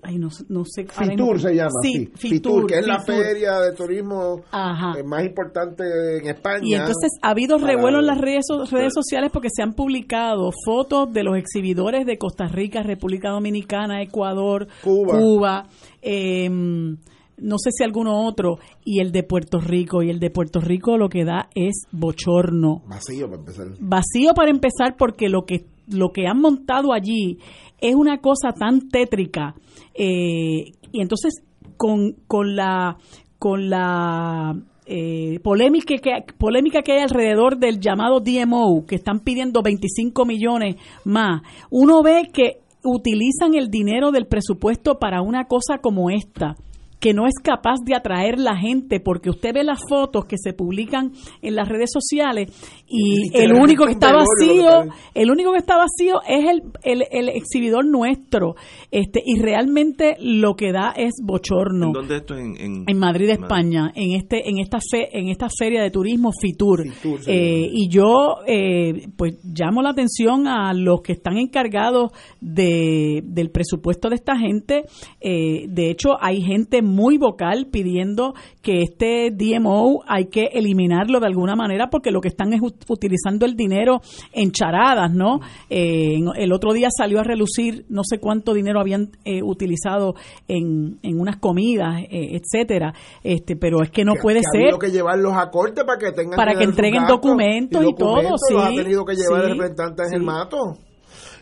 Ay, 0.07 0.17
no, 0.19 0.29
no 0.49 0.63
sé. 0.65 0.85
Fitur 0.85 1.39
se 1.41 1.55
llama, 1.55 1.69
Sí, 1.81 2.09
sí. 2.15 2.29
Fitur, 2.29 2.67
que 2.67 2.79
es 2.79 2.85
la 2.85 2.99
Fitur. 2.99 3.23
feria 3.23 3.59
de 3.59 3.73
turismo 3.73 4.41
Ajá. 4.51 4.99
eh, 4.99 5.03
más 5.03 5.25
importante 5.25 5.83
en 6.19 6.27
España. 6.27 6.59
Y 6.63 6.73
entonces 6.75 7.09
ha 7.21 7.29
habido 7.31 7.57
revuelo 7.57 7.99
en 7.99 8.05
las 8.05 8.19
redes, 8.19 8.45
so- 8.47 8.65
redes 8.65 8.93
sociales 8.93 9.31
porque 9.33 9.47
se 9.51 9.63
han 9.63 9.73
publicado 9.73 10.51
fotos 10.65 11.11
de 11.11 11.23
los 11.23 11.37
exhibidores 11.37 12.05
de 12.05 12.17
Costa 12.17 12.45
Rica, 12.47 12.83
República 12.83 13.29
Dominicana, 13.31 14.01
Ecuador, 14.01 14.67
Cuba. 14.83 15.17
Cuba, 15.19 15.67
em, 16.01 16.97
no 17.37 17.57
sé 17.57 17.71
si 17.71 17.83
alguno 17.83 18.25
otro, 18.27 18.59
y 18.85 19.01
el 19.01 19.11
de 19.11 19.23
Puerto 19.23 19.59
Rico. 19.59 20.01
Y 20.03 20.09
el 20.09 20.19
de 20.19 20.29
Puerto 20.29 20.61
Rico 20.61 20.97
lo 20.97 21.09
que 21.09 21.25
da 21.25 21.49
es 21.55 21.83
bochorno. 21.91 22.83
Vacío 22.87 23.25
para 23.27 23.39
empezar. 23.39 23.67
Vacío 23.79 24.33
para 24.33 24.51
empezar 24.51 24.95
porque 24.97 25.27
lo 25.29 25.45
que, 25.45 25.65
lo 25.89 26.09
que 26.13 26.27
han 26.27 26.39
montado 26.39 26.93
allí 26.93 27.39
es 27.79 27.95
una 27.95 28.19
cosa 28.19 28.53
tan 28.53 28.89
tétrica. 28.89 29.55
eh, 29.93 30.71
y 30.91 31.01
entonces 31.01 31.43
con, 31.77 32.13
con 32.27 32.55
la 32.55 32.97
con 33.37 33.69
la 33.69 34.55
eh, 34.85 35.39
polémica 35.43 35.95
que 35.97 36.11
polémica 36.37 36.81
que 36.81 36.93
hay 36.93 37.01
alrededor 37.01 37.57
del 37.57 37.79
llamado 37.79 38.19
DMO 38.19 38.85
que 38.85 38.95
están 38.95 39.19
pidiendo 39.19 39.61
25 39.61 40.25
millones 40.25 40.75
más 41.03 41.41
uno 41.69 42.01
ve 42.03 42.29
que 42.31 42.59
utilizan 42.83 43.55
el 43.55 43.69
dinero 43.69 44.11
del 44.11 44.27
presupuesto 44.27 44.99
para 44.99 45.21
una 45.21 45.45
cosa 45.45 45.79
como 45.81 46.09
esta 46.09 46.55
que 46.99 47.13
no 47.13 47.27
es 47.27 47.35
capaz 47.43 47.77
de 47.85 47.95
atraer 47.95 48.39
la 48.39 48.57
gente 48.57 48.99
porque 48.99 49.29
usted 49.29 49.53
ve 49.53 49.63
las 49.63 49.79
fotos 49.87 50.25
que 50.25 50.37
se 50.37 50.53
publican 50.53 51.11
en 51.41 51.55
las 51.55 51.67
redes 51.67 51.91
sociales 51.91 52.51
y 52.87 53.35
el 53.37 53.53
único 53.53 53.85
que 53.85 53.93
está 53.93 54.09
que 54.09 54.17
vacío 54.17 54.93
el 55.13 55.31
único 55.31 55.51
que 55.51 55.59
está 55.59 55.77
vacío 55.77 56.21
es 56.27 56.49
el, 56.49 56.63
el, 56.83 57.03
el 57.11 57.29
exhibidor 57.29 57.85
nuestro 57.85 58.55
este 58.91 59.21
y 59.25 59.39
realmente 59.39 60.15
lo 60.19 60.55
que 60.55 60.71
da 60.71 60.93
es 60.95 61.13
bochorno 61.23 61.87
¿En 61.87 61.93
dónde 61.93 62.17
esto? 62.17 62.35
En, 62.35 62.55
en, 62.59 62.83
en 62.87 62.99
Madrid, 62.99 63.29
España, 63.29 63.91
en 63.95 64.11
este, 64.11 64.49
en 64.49 64.59
esta 64.59 64.79
fe, 64.79 65.17
en 65.17 65.29
esta 65.29 65.47
feria 65.49 65.81
de 65.81 65.91
turismo 65.91 66.31
Fitur. 66.31 66.83
Fitur, 66.83 67.21
sí. 67.21 67.31
Eh, 67.31 67.69
y 67.71 67.89
yo, 67.89 68.37
eh, 68.47 69.07
pues, 69.15 69.37
llamo 69.43 69.81
la 69.81 69.89
atención 69.89 70.47
a 70.47 70.73
los 70.73 71.01
que 71.01 71.13
están 71.13 71.37
encargados 71.37 72.11
de, 72.41 73.21
del 73.25 73.51
presupuesto 73.51 74.09
de 74.09 74.15
esta 74.15 74.37
gente. 74.37 74.83
Eh, 75.21 75.65
de 75.67 75.89
hecho, 75.89 76.11
hay 76.19 76.41
gente 76.41 76.81
muy 76.85 77.17
vocal 77.17 77.67
pidiendo 77.71 78.33
que 78.61 78.81
este 78.83 79.31
DMO 79.31 80.01
hay 80.07 80.25
que 80.27 80.45
eliminarlo 80.53 81.19
de 81.19 81.27
alguna 81.27 81.55
manera 81.55 81.89
porque 81.89 82.11
lo 82.11 82.21
que 82.21 82.29
están 82.29 82.53
es 82.53 82.61
ut- 82.61 82.85
utilizando 82.87 83.45
el 83.45 83.55
dinero 83.55 84.01
en 84.33 84.51
charadas, 84.51 85.11
¿no? 85.13 85.39
Eh, 85.69 86.19
el 86.37 86.53
otro 86.53 86.73
día 86.73 86.87
salió 86.95 87.19
a 87.19 87.23
relucir 87.23 87.85
no 87.89 88.01
sé 88.03 88.19
cuánto 88.19 88.53
dinero 88.53 88.79
habían 88.79 89.09
eh, 89.25 89.41
utilizado 89.43 90.15
en, 90.47 90.99
en 91.03 91.19
unas 91.19 91.37
comidas, 91.37 92.01
eh, 92.09 92.39
etcétera. 92.39 92.93
Este, 93.23 93.55
pero 93.55 93.81
es 93.83 93.91
que 93.91 94.05
no 94.05 94.13
Que- 94.13 94.21
puede 94.21 94.39
que 94.41 94.47
ha 94.47 94.51
ser. 94.51 94.61
habido 94.63 94.79
que 94.79 94.91
llevarlos 94.91 95.33
a 95.35 95.49
corte 95.49 95.83
para 95.83 95.97
que 95.99 96.11
tengan 96.11 96.35
Para 96.37 96.55
que 96.55 96.63
entreguen 96.63 97.05
documentos 97.07 97.83
y 97.85 97.93
todo, 97.95 98.21
los 98.21 98.39
sí, 98.47 98.55
ha 98.57 98.67
tenido 98.83 99.05
que 99.05 99.15
llevar 99.15 99.41
sí, 99.41 99.45
el 99.51 99.57
representante 99.57 100.03
sí. 100.09 100.15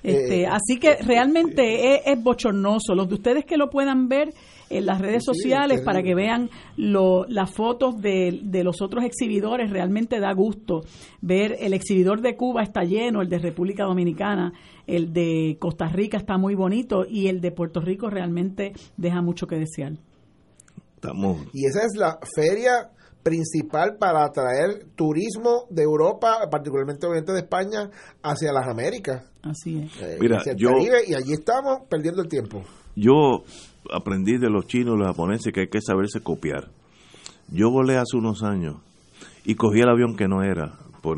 Este, 0.04 0.42
Eh, 0.42 0.48
así 0.48 0.80
que 0.80 0.98
realmente 0.98 1.96
es, 1.96 2.02
es 2.06 2.22
bochornoso. 2.24 2.94
Los 2.94 3.08
de 3.08 3.16
ustedes 3.16 3.46
que 3.46 3.56
lo 3.58 3.70
puedan 3.70 4.10
ver 4.10 4.34
en 4.70 4.86
las 4.86 5.00
redes 5.00 5.24
sí, 5.24 5.34
sociales 5.34 5.80
es 5.80 5.86
para 5.86 6.02
que 6.04 6.14
vean 6.16 6.50
lo- 6.78 7.26
las 7.30 7.52
fotos 7.52 8.02
de, 8.02 8.40
de 8.44 8.64
los 8.64 8.82
otros 8.82 9.04
exhibidores, 9.06 9.70
realmente 9.70 10.20
da 10.20 10.34
gusto 10.34 10.82
ver 11.22 11.56
el 11.60 11.74
exhibidor 11.74 12.22
de 12.22 12.36
Cuba 12.36 12.64
está 12.64 12.84
lleno, 12.84 13.22
el 13.22 13.30
de 13.30 13.38
República 13.40 13.84
Dominicana, 13.86 14.52
el 14.88 15.14
de 15.14 15.58
Costa 15.60 15.88
Rica 15.88 16.18
está 16.18 16.38
muy 16.38 16.56
bonito 16.56 17.06
y 17.08 17.28
el 17.28 17.40
de 17.40 17.52
Puerto 17.52 17.80
Rico 17.82 18.10
realmente 18.10 18.74
deja 18.98 19.22
mucho 19.22 19.48
que 19.48 19.58
desear. 19.58 19.94
estamos 20.96 21.38
Y 21.54 21.66
esa 21.66 21.86
es 21.86 21.96
la 21.96 22.18
feria 22.36 22.90
principal 23.24 23.96
para 23.98 24.26
atraer 24.26 24.86
turismo 24.96 25.66
de 25.70 25.84
Europa, 25.84 26.38
particularmente 26.52 27.06
obviamente 27.08 27.32
de 27.32 27.40
España, 27.40 27.90
hacia 28.22 28.52
las 28.52 28.68
Américas. 28.68 29.24
Así 29.42 29.80
es. 29.80 30.02
eh, 30.02 30.18
Mira, 30.20 30.38
hacia 30.38 30.52
el 30.52 30.58
yo- 30.58 30.70
Caribe, 30.70 30.98
y 31.08 31.14
allí 31.16 31.34
estamos 31.34 31.80
perdiendo 31.90 32.22
el 32.22 32.28
tiempo. 32.28 32.64
Yo 32.96 33.44
aprendí 33.92 34.38
de 34.38 34.50
los 34.50 34.68
chinos 34.68 34.96
y 34.96 35.00
los 35.00 35.08
japoneses 35.08 35.52
que 35.54 35.62
hay 35.62 35.68
que 35.70 35.82
saberse 35.82 36.22
copiar. 36.22 36.70
Yo 37.50 37.72
volé 37.72 37.98
hace 37.98 38.18
unos 38.18 38.44
años 38.44 38.78
y 39.46 39.56
cogí 39.56 39.80
el 39.82 39.90
avión 39.90 40.16
que 40.16 40.28
no 40.28 40.44
era 40.44 40.78
por 41.02 41.18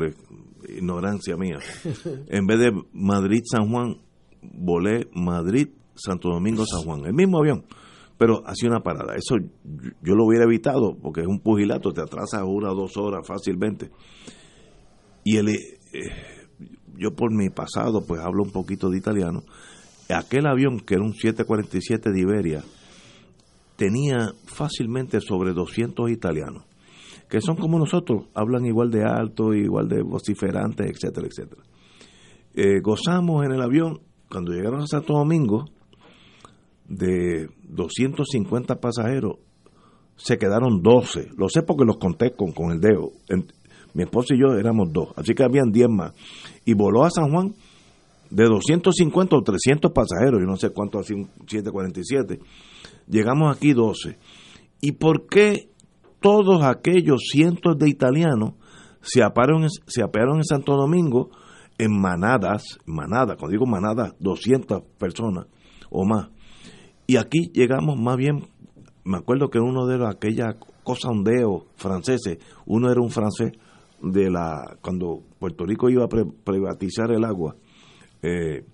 ignorancia 0.68 1.36
mía. 1.36 1.58
En 2.28 2.46
vez 2.46 2.58
de 2.58 2.72
Madrid-San 2.92 3.70
Juan, 3.70 3.96
volé 4.42 5.06
Madrid-Santo 5.12 6.28
Domingo-San 6.30 6.82
Juan. 6.82 7.04
El 7.06 7.14
mismo 7.14 7.38
avión, 7.38 7.64
pero 8.18 8.42
hacía 8.46 8.70
una 8.70 8.80
parada. 8.80 9.14
Eso 9.14 9.36
yo, 10.02 10.14
lo 10.14 10.24
hubiera 10.24 10.44
evitado 10.44 10.96
porque 10.96 11.20
es 11.22 11.26
un 11.26 11.40
pugilato, 11.40 11.92
te 11.92 12.00
atrasas 12.00 12.42
una 12.44 12.72
o 12.72 12.74
dos 12.74 12.96
horas 12.96 13.26
fácilmente. 13.26 13.90
Y 15.24 15.36
el, 15.36 15.48
eh, 15.48 15.56
yo 16.96 17.14
por 17.14 17.32
mi 17.32 17.50
pasado, 17.50 18.04
pues 18.06 18.20
hablo 18.20 18.42
un 18.42 18.50
poquito 18.50 18.90
de 18.90 18.98
italiano. 18.98 19.42
Aquel 20.08 20.46
avión, 20.46 20.80
que 20.80 20.94
era 20.94 21.02
un 21.02 21.14
747 21.14 22.12
de 22.12 22.20
Iberia, 22.20 22.62
tenía 23.76 24.32
fácilmente 24.46 25.20
sobre 25.20 25.52
200 25.52 26.10
italianos, 26.10 26.64
que 27.28 27.40
son 27.40 27.56
como 27.56 27.78
nosotros, 27.78 28.26
hablan 28.34 28.64
igual 28.64 28.90
de 28.90 29.04
alto, 29.04 29.52
igual 29.52 29.88
de 29.88 30.02
vociferantes, 30.02 30.86
etcétera, 30.86 31.26
etcétera. 31.26 31.62
Eh, 32.54 32.80
gozamos 32.80 33.44
en 33.44 33.52
el 33.52 33.62
avión, 33.62 34.00
cuando 34.30 34.52
llegaron 34.52 34.80
a 34.80 34.86
Santo 34.86 35.12
Domingo, 35.12 35.66
de 36.88 37.48
250 37.68 38.80
pasajeros, 38.80 39.38
se 40.16 40.38
quedaron 40.38 40.82
12. 40.82 41.30
Lo 41.36 41.48
sé 41.48 41.62
porque 41.62 41.84
los 41.84 41.98
conté 41.98 42.32
con, 42.32 42.52
con 42.52 42.72
el 42.72 42.80
dedo. 42.80 43.12
mi 43.94 44.04
esposo 44.04 44.34
y 44.34 44.40
yo 44.40 44.56
éramos 44.56 44.92
dos, 44.92 45.08
así 45.16 45.34
que 45.34 45.44
habían 45.44 45.70
10 45.70 45.88
más. 45.88 46.12
Y 46.64 46.74
voló 46.74 47.04
a 47.04 47.10
San 47.10 47.30
Juan 47.30 47.54
de 48.30 48.44
250 48.44 49.36
o 49.36 49.42
300 49.42 49.92
pasajeros, 49.92 50.40
yo 50.40 50.46
no 50.46 50.56
sé 50.56 50.70
cuánto 50.70 50.98
hacía 50.98 51.16
un 51.16 51.26
747 51.46 52.40
llegamos 53.08 53.54
aquí 53.54 53.72
12. 53.72 54.18
¿Y 54.80 54.92
por 54.92 55.26
qué 55.26 55.70
todos 56.20 56.62
aquellos 56.62 57.22
cientos 57.30 57.78
de 57.78 57.88
italianos 57.88 58.54
se 59.00 59.22
aparon, 59.22 59.68
se 59.86 60.02
en 60.02 60.44
Santo 60.44 60.76
Domingo 60.76 61.30
en 61.78 61.98
manadas, 61.98 62.78
manadas, 62.86 63.36
cuando 63.36 63.52
digo 63.52 63.66
manadas, 63.66 64.14
200 64.18 64.82
personas 64.98 65.46
o 65.90 66.04
más? 66.04 66.28
Y 67.06 67.16
aquí 67.16 67.50
llegamos 67.52 67.98
más 67.98 68.16
bien, 68.16 68.48
me 69.04 69.18
acuerdo 69.18 69.48
que 69.48 69.58
uno 69.58 69.86
de 69.86 69.98
los, 69.98 70.08
aquella 70.08 70.56
cosa 70.82 71.08
ondeo 71.08 71.66
franceses, 71.76 72.38
uno 72.66 72.90
era 72.90 73.00
un 73.00 73.10
francés 73.10 73.52
de 74.02 74.30
la, 74.30 74.76
cuando 74.80 75.22
Puerto 75.38 75.64
Rico 75.64 75.88
iba 75.88 76.04
a 76.04 76.08
privatizar 76.08 77.10
el 77.12 77.24
agua, 77.24 77.56
eh, 78.22 78.64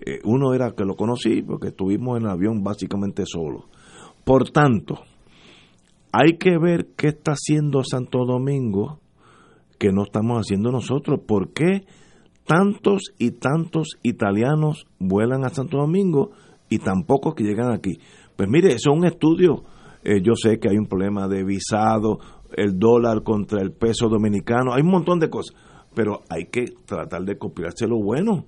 eh, 0.00 0.20
uno 0.24 0.54
era 0.54 0.72
que 0.72 0.84
lo 0.84 0.94
conocí 0.94 1.42
porque 1.42 1.68
estuvimos 1.68 2.18
en 2.18 2.24
el 2.24 2.30
avión 2.30 2.62
básicamente 2.62 3.24
solo 3.26 3.66
por 4.28 4.50
tanto, 4.50 4.98
hay 6.12 6.36
que 6.36 6.58
ver 6.58 6.88
qué 6.98 7.06
está 7.08 7.32
haciendo 7.32 7.82
Santo 7.82 8.26
Domingo 8.26 9.00
que 9.78 9.90
no 9.90 10.02
estamos 10.02 10.40
haciendo 10.40 10.70
nosotros. 10.70 11.20
¿Por 11.26 11.54
qué 11.54 11.86
tantos 12.44 13.14
y 13.18 13.30
tantos 13.30 13.96
italianos 14.02 14.86
vuelan 14.98 15.46
a 15.46 15.48
Santo 15.48 15.78
Domingo 15.78 16.32
y 16.68 16.78
tampoco 16.78 17.34
que 17.34 17.44
llegan 17.44 17.72
aquí? 17.72 17.98
Pues 18.36 18.48
mire, 18.48 18.68
eso 18.68 18.90
es 18.90 18.96
un 18.96 19.04
estudio. 19.04 19.64
Eh, 20.04 20.20
yo 20.22 20.34
sé 20.34 20.58
que 20.58 20.68
hay 20.70 20.76
un 20.76 20.86
problema 20.86 21.28
de 21.28 21.44
visado, 21.44 22.18
el 22.56 22.78
dólar 22.78 23.22
contra 23.22 23.60
el 23.60 23.72
peso 23.72 24.08
dominicano, 24.08 24.72
hay 24.72 24.82
un 24.82 24.90
montón 24.90 25.18
de 25.18 25.28
cosas, 25.28 25.56
pero 25.94 26.20
hay 26.30 26.46
que 26.46 26.66
tratar 26.86 27.24
de 27.24 27.36
copiarse 27.36 27.86
lo 27.86 27.98
bueno 27.98 28.46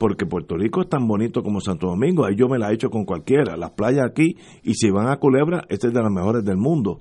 porque 0.00 0.24
Puerto 0.24 0.56
Rico 0.56 0.80
es 0.80 0.88
tan 0.88 1.06
bonito 1.06 1.42
como 1.42 1.60
Santo 1.60 1.88
Domingo, 1.88 2.24
ahí 2.24 2.34
yo 2.34 2.48
me 2.48 2.58
la 2.58 2.70
he 2.70 2.74
hecho 2.74 2.88
con 2.88 3.04
cualquiera, 3.04 3.58
las 3.58 3.72
playas 3.72 4.06
aquí, 4.08 4.34
y 4.62 4.72
si 4.72 4.90
van 4.90 5.08
a 5.08 5.18
Culebra, 5.18 5.64
esta 5.68 5.88
es 5.88 5.92
de 5.92 6.00
las 6.00 6.10
mejores 6.10 6.42
del 6.42 6.56
mundo. 6.56 7.00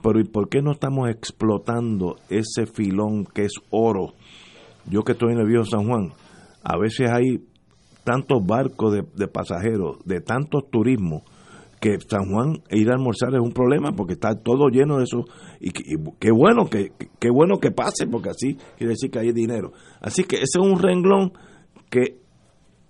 Pero 0.00 0.20
¿y 0.20 0.24
por 0.24 0.48
qué 0.48 0.62
no 0.62 0.70
estamos 0.70 1.10
explotando 1.10 2.14
ese 2.28 2.66
filón 2.66 3.24
que 3.24 3.42
es 3.42 3.54
oro? 3.70 4.12
Yo 4.88 5.02
que 5.02 5.12
estoy 5.12 5.32
en 5.32 5.40
el 5.40 5.48
viejo 5.48 5.64
San 5.64 5.88
Juan, 5.88 6.12
a 6.62 6.78
veces 6.78 7.10
hay 7.10 7.42
tantos 8.04 8.44
barcos 8.46 8.94
de, 9.14 9.28
pasajeros, 9.28 9.98
de 10.04 10.20
tantos 10.20 10.70
turismos, 10.70 11.22
que 11.80 11.98
San 12.08 12.30
Juan 12.30 12.62
ir 12.70 12.88
a 12.90 12.94
almorzar 12.94 13.34
es 13.34 13.40
un 13.40 13.52
problema 13.52 13.92
porque 13.92 14.14
está 14.14 14.34
todo 14.34 14.68
lleno 14.68 14.98
de 14.98 15.04
eso 15.04 15.24
y, 15.60 15.70
qué 15.70 16.30
bueno 16.30 16.70
que 16.70 16.92
qué 17.18 17.28
bueno 17.28 17.58
que 17.58 17.72
pase 17.72 18.06
porque 18.06 18.30
así 18.30 18.56
quiere 18.78 18.92
decir 18.92 19.10
que 19.10 19.18
hay 19.18 19.32
dinero 19.32 19.72
así 20.00 20.24
que 20.24 20.36
ese 20.36 20.58
es 20.58 20.62
un 20.62 20.78
renglón 20.78 21.32
que, 21.94 22.18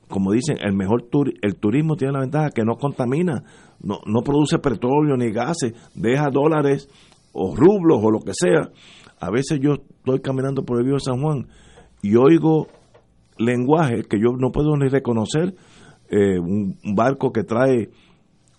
como 0.09 0.33
dicen, 0.33 0.57
el 0.63 0.73
mejor 0.73 1.09
el 1.43 1.57
turismo 1.57 1.97
tiene 1.97 2.15
la 2.15 2.21
ventaja 2.21 2.51
que 2.51 2.65
no 2.65 2.77
contamina, 2.77 3.45
no, 3.83 3.99
no 4.07 4.23
produce 4.23 4.59
petróleo 4.59 5.17
ni 5.17 5.31
gases, 5.31 5.75
deja 5.95 6.31
dólares 6.31 6.89
o 7.33 7.55
rublos 7.55 8.01
o 8.03 8.11
lo 8.11 8.21
que 8.21 8.33
sea. 8.33 8.71
A 9.21 9.31
veces 9.31 9.61
yo 9.61 9.75
estoy 9.75 10.21
caminando 10.21 10.65
por 10.65 10.79
el 10.79 10.87
río 10.87 10.99
San 10.99 11.21
Juan 11.21 11.49
y 12.03 12.17
oigo 12.17 12.69
lenguaje 13.39 14.03
que 14.05 14.19
yo 14.19 14.37
no 14.39 14.51
puedo 14.53 14.77
ni 14.77 14.89
reconocer. 14.89 15.55
Eh, 16.09 16.39
un, 16.39 16.77
barco 16.95 17.33
que 17.33 17.45
trae 17.45 17.91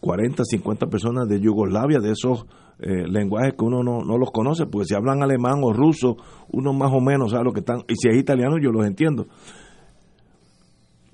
40, 0.02 0.43
50 0.43 0.88
personas 0.88 1.27
de 1.27 1.39
Yugoslavia, 1.39 1.99
de 1.99 2.11
esos 2.11 2.45
eh, 2.80 3.07
lenguajes 3.07 3.53
que 3.53 3.64
uno 3.64 3.84
no, 3.84 4.02
no, 4.03 4.18
los 4.18 4.31
conoce, 4.31 4.65
porque 4.65 4.88
si 4.88 4.95
hablan 4.95 5.22
alemán 5.22 5.61
o 5.64 5.72
ruso, 5.72 6.18
uno 6.52 6.73
más 6.73 6.91
o 6.91 6.99
menos 6.99 7.31
sabe 7.31 7.45
lo 7.45 7.53
que 7.53 7.61
están, 7.61 7.84
y 7.88 7.95
si 7.95 8.10
es 8.10 8.18
italiano 8.18 8.57
yo 8.61 8.72
los 8.72 8.85
entiendo. 8.85 9.27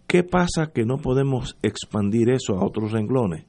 ¿Qué 0.07 0.23
pasa 0.23 0.71
que 0.73 0.85
no 0.85 0.97
podemos 0.97 1.57
expandir 1.61 2.31
eso 2.31 2.57
a 2.57 2.65
otros 2.65 2.91
renglones? 2.91 3.45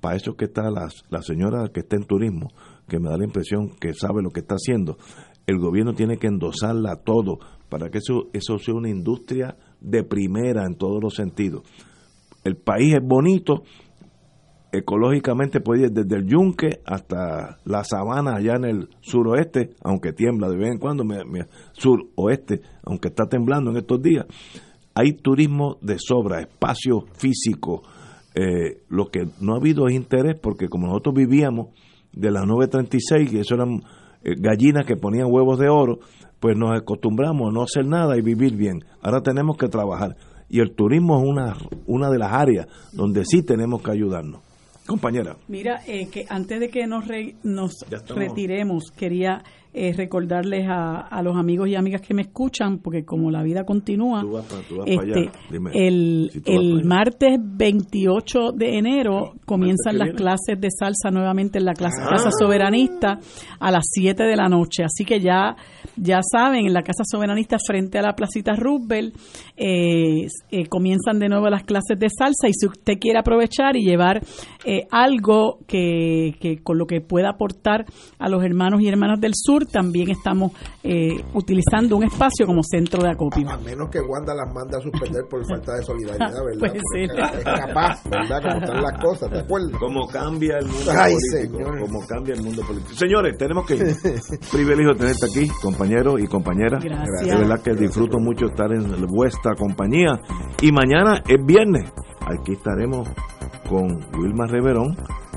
Para 0.00 0.16
eso 0.16 0.36
que 0.36 0.44
está 0.44 0.70
la, 0.70 0.88
la 1.10 1.22
señora 1.22 1.68
que 1.72 1.80
está 1.80 1.96
en 1.96 2.04
turismo, 2.04 2.52
que 2.86 3.00
me 3.00 3.08
da 3.08 3.16
la 3.16 3.24
impresión 3.24 3.70
que 3.70 3.92
sabe 3.92 4.22
lo 4.22 4.30
que 4.30 4.40
está 4.40 4.54
haciendo. 4.54 4.98
El 5.46 5.58
gobierno 5.58 5.94
tiene 5.94 6.16
que 6.16 6.28
endosarla 6.28 6.96
todo 6.96 7.38
para 7.68 7.90
que 7.90 7.98
eso, 7.98 8.28
eso 8.32 8.58
sea 8.58 8.74
una 8.74 8.88
industria 8.88 9.56
de 9.80 10.04
primera 10.04 10.64
en 10.66 10.76
todos 10.76 11.02
los 11.02 11.14
sentidos. 11.14 11.62
El 12.44 12.56
país 12.56 12.94
es 12.94 13.02
bonito, 13.02 13.62
ecológicamente 14.72 15.60
puede 15.60 15.84
ir 15.84 15.90
desde 15.90 16.16
el 16.16 16.26
yunque 16.26 16.80
hasta 16.84 17.58
la 17.64 17.82
sabana 17.84 18.36
allá 18.36 18.56
en 18.56 18.64
el 18.64 18.88
suroeste, 19.00 19.70
aunque 19.82 20.12
tiembla 20.12 20.48
de 20.48 20.56
vez 20.56 20.72
en 20.72 20.78
cuando, 20.78 21.04
suroeste, 21.72 22.60
aunque 22.84 23.08
está 23.08 23.26
temblando 23.26 23.70
en 23.70 23.78
estos 23.78 24.00
días 24.00 24.26
hay 24.96 25.12
turismo 25.12 25.76
de 25.82 25.96
sobra, 25.98 26.40
espacio 26.40 27.04
físico. 27.12 27.82
Eh, 28.34 28.82
lo 28.88 29.08
que 29.08 29.28
no 29.40 29.52
ha 29.52 29.58
habido 29.58 29.86
es 29.88 29.94
interés 29.94 30.38
porque 30.40 30.68
como 30.68 30.86
nosotros 30.86 31.14
vivíamos 31.14 31.68
de 32.14 32.30
las 32.30 32.44
9.36, 32.44 33.30
que 33.30 33.40
eso 33.40 33.56
eran 33.56 33.82
eh, 34.24 34.34
gallinas 34.38 34.86
que 34.86 34.96
ponían 34.96 35.28
huevos 35.30 35.58
de 35.58 35.68
oro, 35.68 35.98
pues 36.40 36.56
nos 36.56 36.76
acostumbramos 36.76 37.50
a 37.50 37.52
no 37.52 37.62
hacer 37.62 37.86
nada 37.86 38.16
y 38.16 38.22
vivir 38.22 38.56
bien. 38.56 38.84
Ahora 39.00 39.22
tenemos 39.22 39.56
que 39.56 39.68
trabajar. 39.68 40.16
Y 40.48 40.60
el 40.60 40.74
turismo 40.74 41.18
es 41.18 41.28
una, 41.28 41.56
una 41.86 42.10
de 42.10 42.18
las 42.18 42.32
áreas 42.32 42.66
donde 42.92 43.24
sí 43.24 43.42
tenemos 43.42 43.82
que 43.82 43.90
ayudarnos. 43.90 44.40
Compañera. 44.86 45.36
Mira, 45.48 45.80
eh, 45.86 46.08
que 46.08 46.26
antes 46.28 46.60
de 46.60 46.68
que 46.68 46.86
nos, 46.86 47.04
nos 47.42 47.74
retiremos, 48.08 48.92
quería 48.96 49.42
eh, 49.78 49.92
recordarles 49.92 50.66
a, 50.70 51.00
a, 51.00 51.22
los 51.22 51.36
amigos 51.36 51.68
y 51.68 51.74
amigas 51.74 52.00
que 52.00 52.14
me 52.14 52.22
escuchan, 52.22 52.78
porque 52.78 53.04
como 53.04 53.30
la 53.30 53.42
vida 53.42 53.64
continúa, 53.64 54.24
este, 54.86 55.30
el, 55.74 56.30
el 56.46 56.82
martes 56.82 57.38
28 57.38 58.52
de 58.54 58.78
enero 58.78 59.34
comienzan 59.44 59.98
las 59.98 60.14
clases 60.14 60.58
de 60.58 60.70
salsa 60.70 61.10
nuevamente 61.10 61.58
en 61.58 61.66
la 61.66 61.74
clase, 61.74 62.00
ah. 62.02 62.08
Casa 62.08 62.30
Soberanista 62.30 63.18
a 63.60 63.70
las 63.70 63.84
7 63.92 64.22
de 64.22 64.34
la 64.34 64.48
noche. 64.48 64.82
Así 64.82 65.04
que 65.04 65.20
ya, 65.20 65.54
ya 65.94 66.20
saben, 66.22 66.64
en 66.64 66.72
la 66.72 66.80
Casa 66.80 67.04
Soberanista 67.04 67.58
frente 67.58 67.98
a 67.98 68.02
la 68.02 68.14
Placita 68.14 68.54
Roosevelt 68.56 69.14
eh, 69.58 70.26
eh, 70.52 70.66
comienzan 70.70 71.18
de 71.18 71.28
nuevo 71.28 71.50
las 71.50 71.64
clases 71.64 71.98
de 71.98 72.08
salsa 72.08 72.48
y 72.48 72.54
si 72.54 72.66
usted 72.66 72.94
quiere 72.98 73.18
aprovechar 73.18 73.76
y 73.76 73.84
llevar 73.84 74.22
algo 74.90 75.58
que, 75.66 76.34
que 76.40 76.62
con 76.62 76.78
lo 76.78 76.86
que 76.86 77.02
pueda 77.02 77.28
aportar 77.28 77.84
a 78.18 78.28
los 78.30 78.42
hermanos 78.42 78.80
y 78.80 78.88
hermanas 78.88 79.20
del 79.20 79.32
sur, 79.34 79.65
también 79.66 80.10
estamos 80.10 80.52
eh, 80.82 81.22
utilizando 81.34 81.96
un 81.96 82.04
espacio 82.04 82.46
como 82.46 82.62
centro 82.62 83.02
de 83.02 83.10
acopio. 83.10 83.48
A 83.50 83.56
menos 83.58 83.88
que 83.90 84.00
Wanda 84.00 84.34
las 84.34 84.52
manda 84.54 84.78
a 84.78 84.80
suspender 84.80 85.24
por 85.28 85.44
falta 85.46 85.74
de 85.74 85.82
solidaridad, 85.82 86.32
¿verdad? 86.44 86.76
Es 86.96 87.44
capaz, 87.44 88.02
¿verdad? 88.08 88.42
Como 88.42 88.58
están 88.58 88.82
las 88.82 89.02
cosas, 89.02 89.30
¿te 89.30 89.38
acuerdas? 89.38 89.78
Como 89.78 90.06
cambia 90.08 90.58
el 90.58 90.66
mundo 90.66 90.92
político. 90.92 91.86
Como 91.86 92.06
cambia 92.06 92.34
el 92.34 92.42
mundo 92.42 92.62
político. 92.66 92.94
Señores, 92.94 93.36
tenemos 93.38 93.66
que 93.66 93.74
ir. 93.74 93.82
Privilegio 94.52 94.94
tenerte 94.94 95.26
aquí, 95.26 95.48
compañeros 95.62 96.20
y 96.20 96.26
compañeras. 96.26 96.82
Gracias. 96.82 97.26
De 97.26 97.36
verdad 97.36 97.60
que 97.62 97.74
disfruto 97.74 98.18
mucho 98.18 98.46
estar 98.46 98.72
en 98.72 99.06
vuestra 99.06 99.54
compañía. 99.54 100.20
Y 100.62 100.72
mañana 100.72 101.22
es 101.28 101.44
viernes. 101.44 101.92
Aquí 102.20 102.52
estaremos 102.52 103.08
con 103.68 103.86
Wilma 104.18 104.46
Reverón 104.46 104.96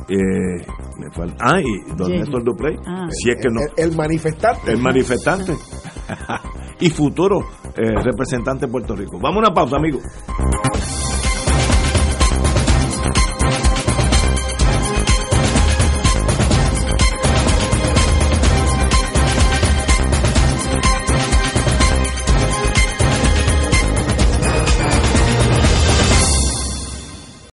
eh, 0.10 0.65
me 0.98 1.11
falta, 1.11 1.36
ah, 1.40 1.61
y 1.61 1.95
don 1.95 2.11
Néstor 2.11 2.44
Duprey. 2.44 2.76
Ah. 2.86 3.07
Si 3.11 3.30
es 3.30 3.38
que 3.38 3.49
no. 3.49 3.61
El, 3.77 3.95
manifestante. 3.95 4.72
El 4.72 4.81
manifestante. 4.81 5.53
y 6.80 6.90
futuro 6.90 7.40
eh, 7.76 7.91
representante 8.03 8.65
de 8.65 8.72
Puerto 8.72 8.95
Rico. 8.95 9.19
Vamos 9.19 9.38
a 9.38 9.40
una 9.48 9.53
pausa, 9.53 9.77
amigos. 9.77 10.03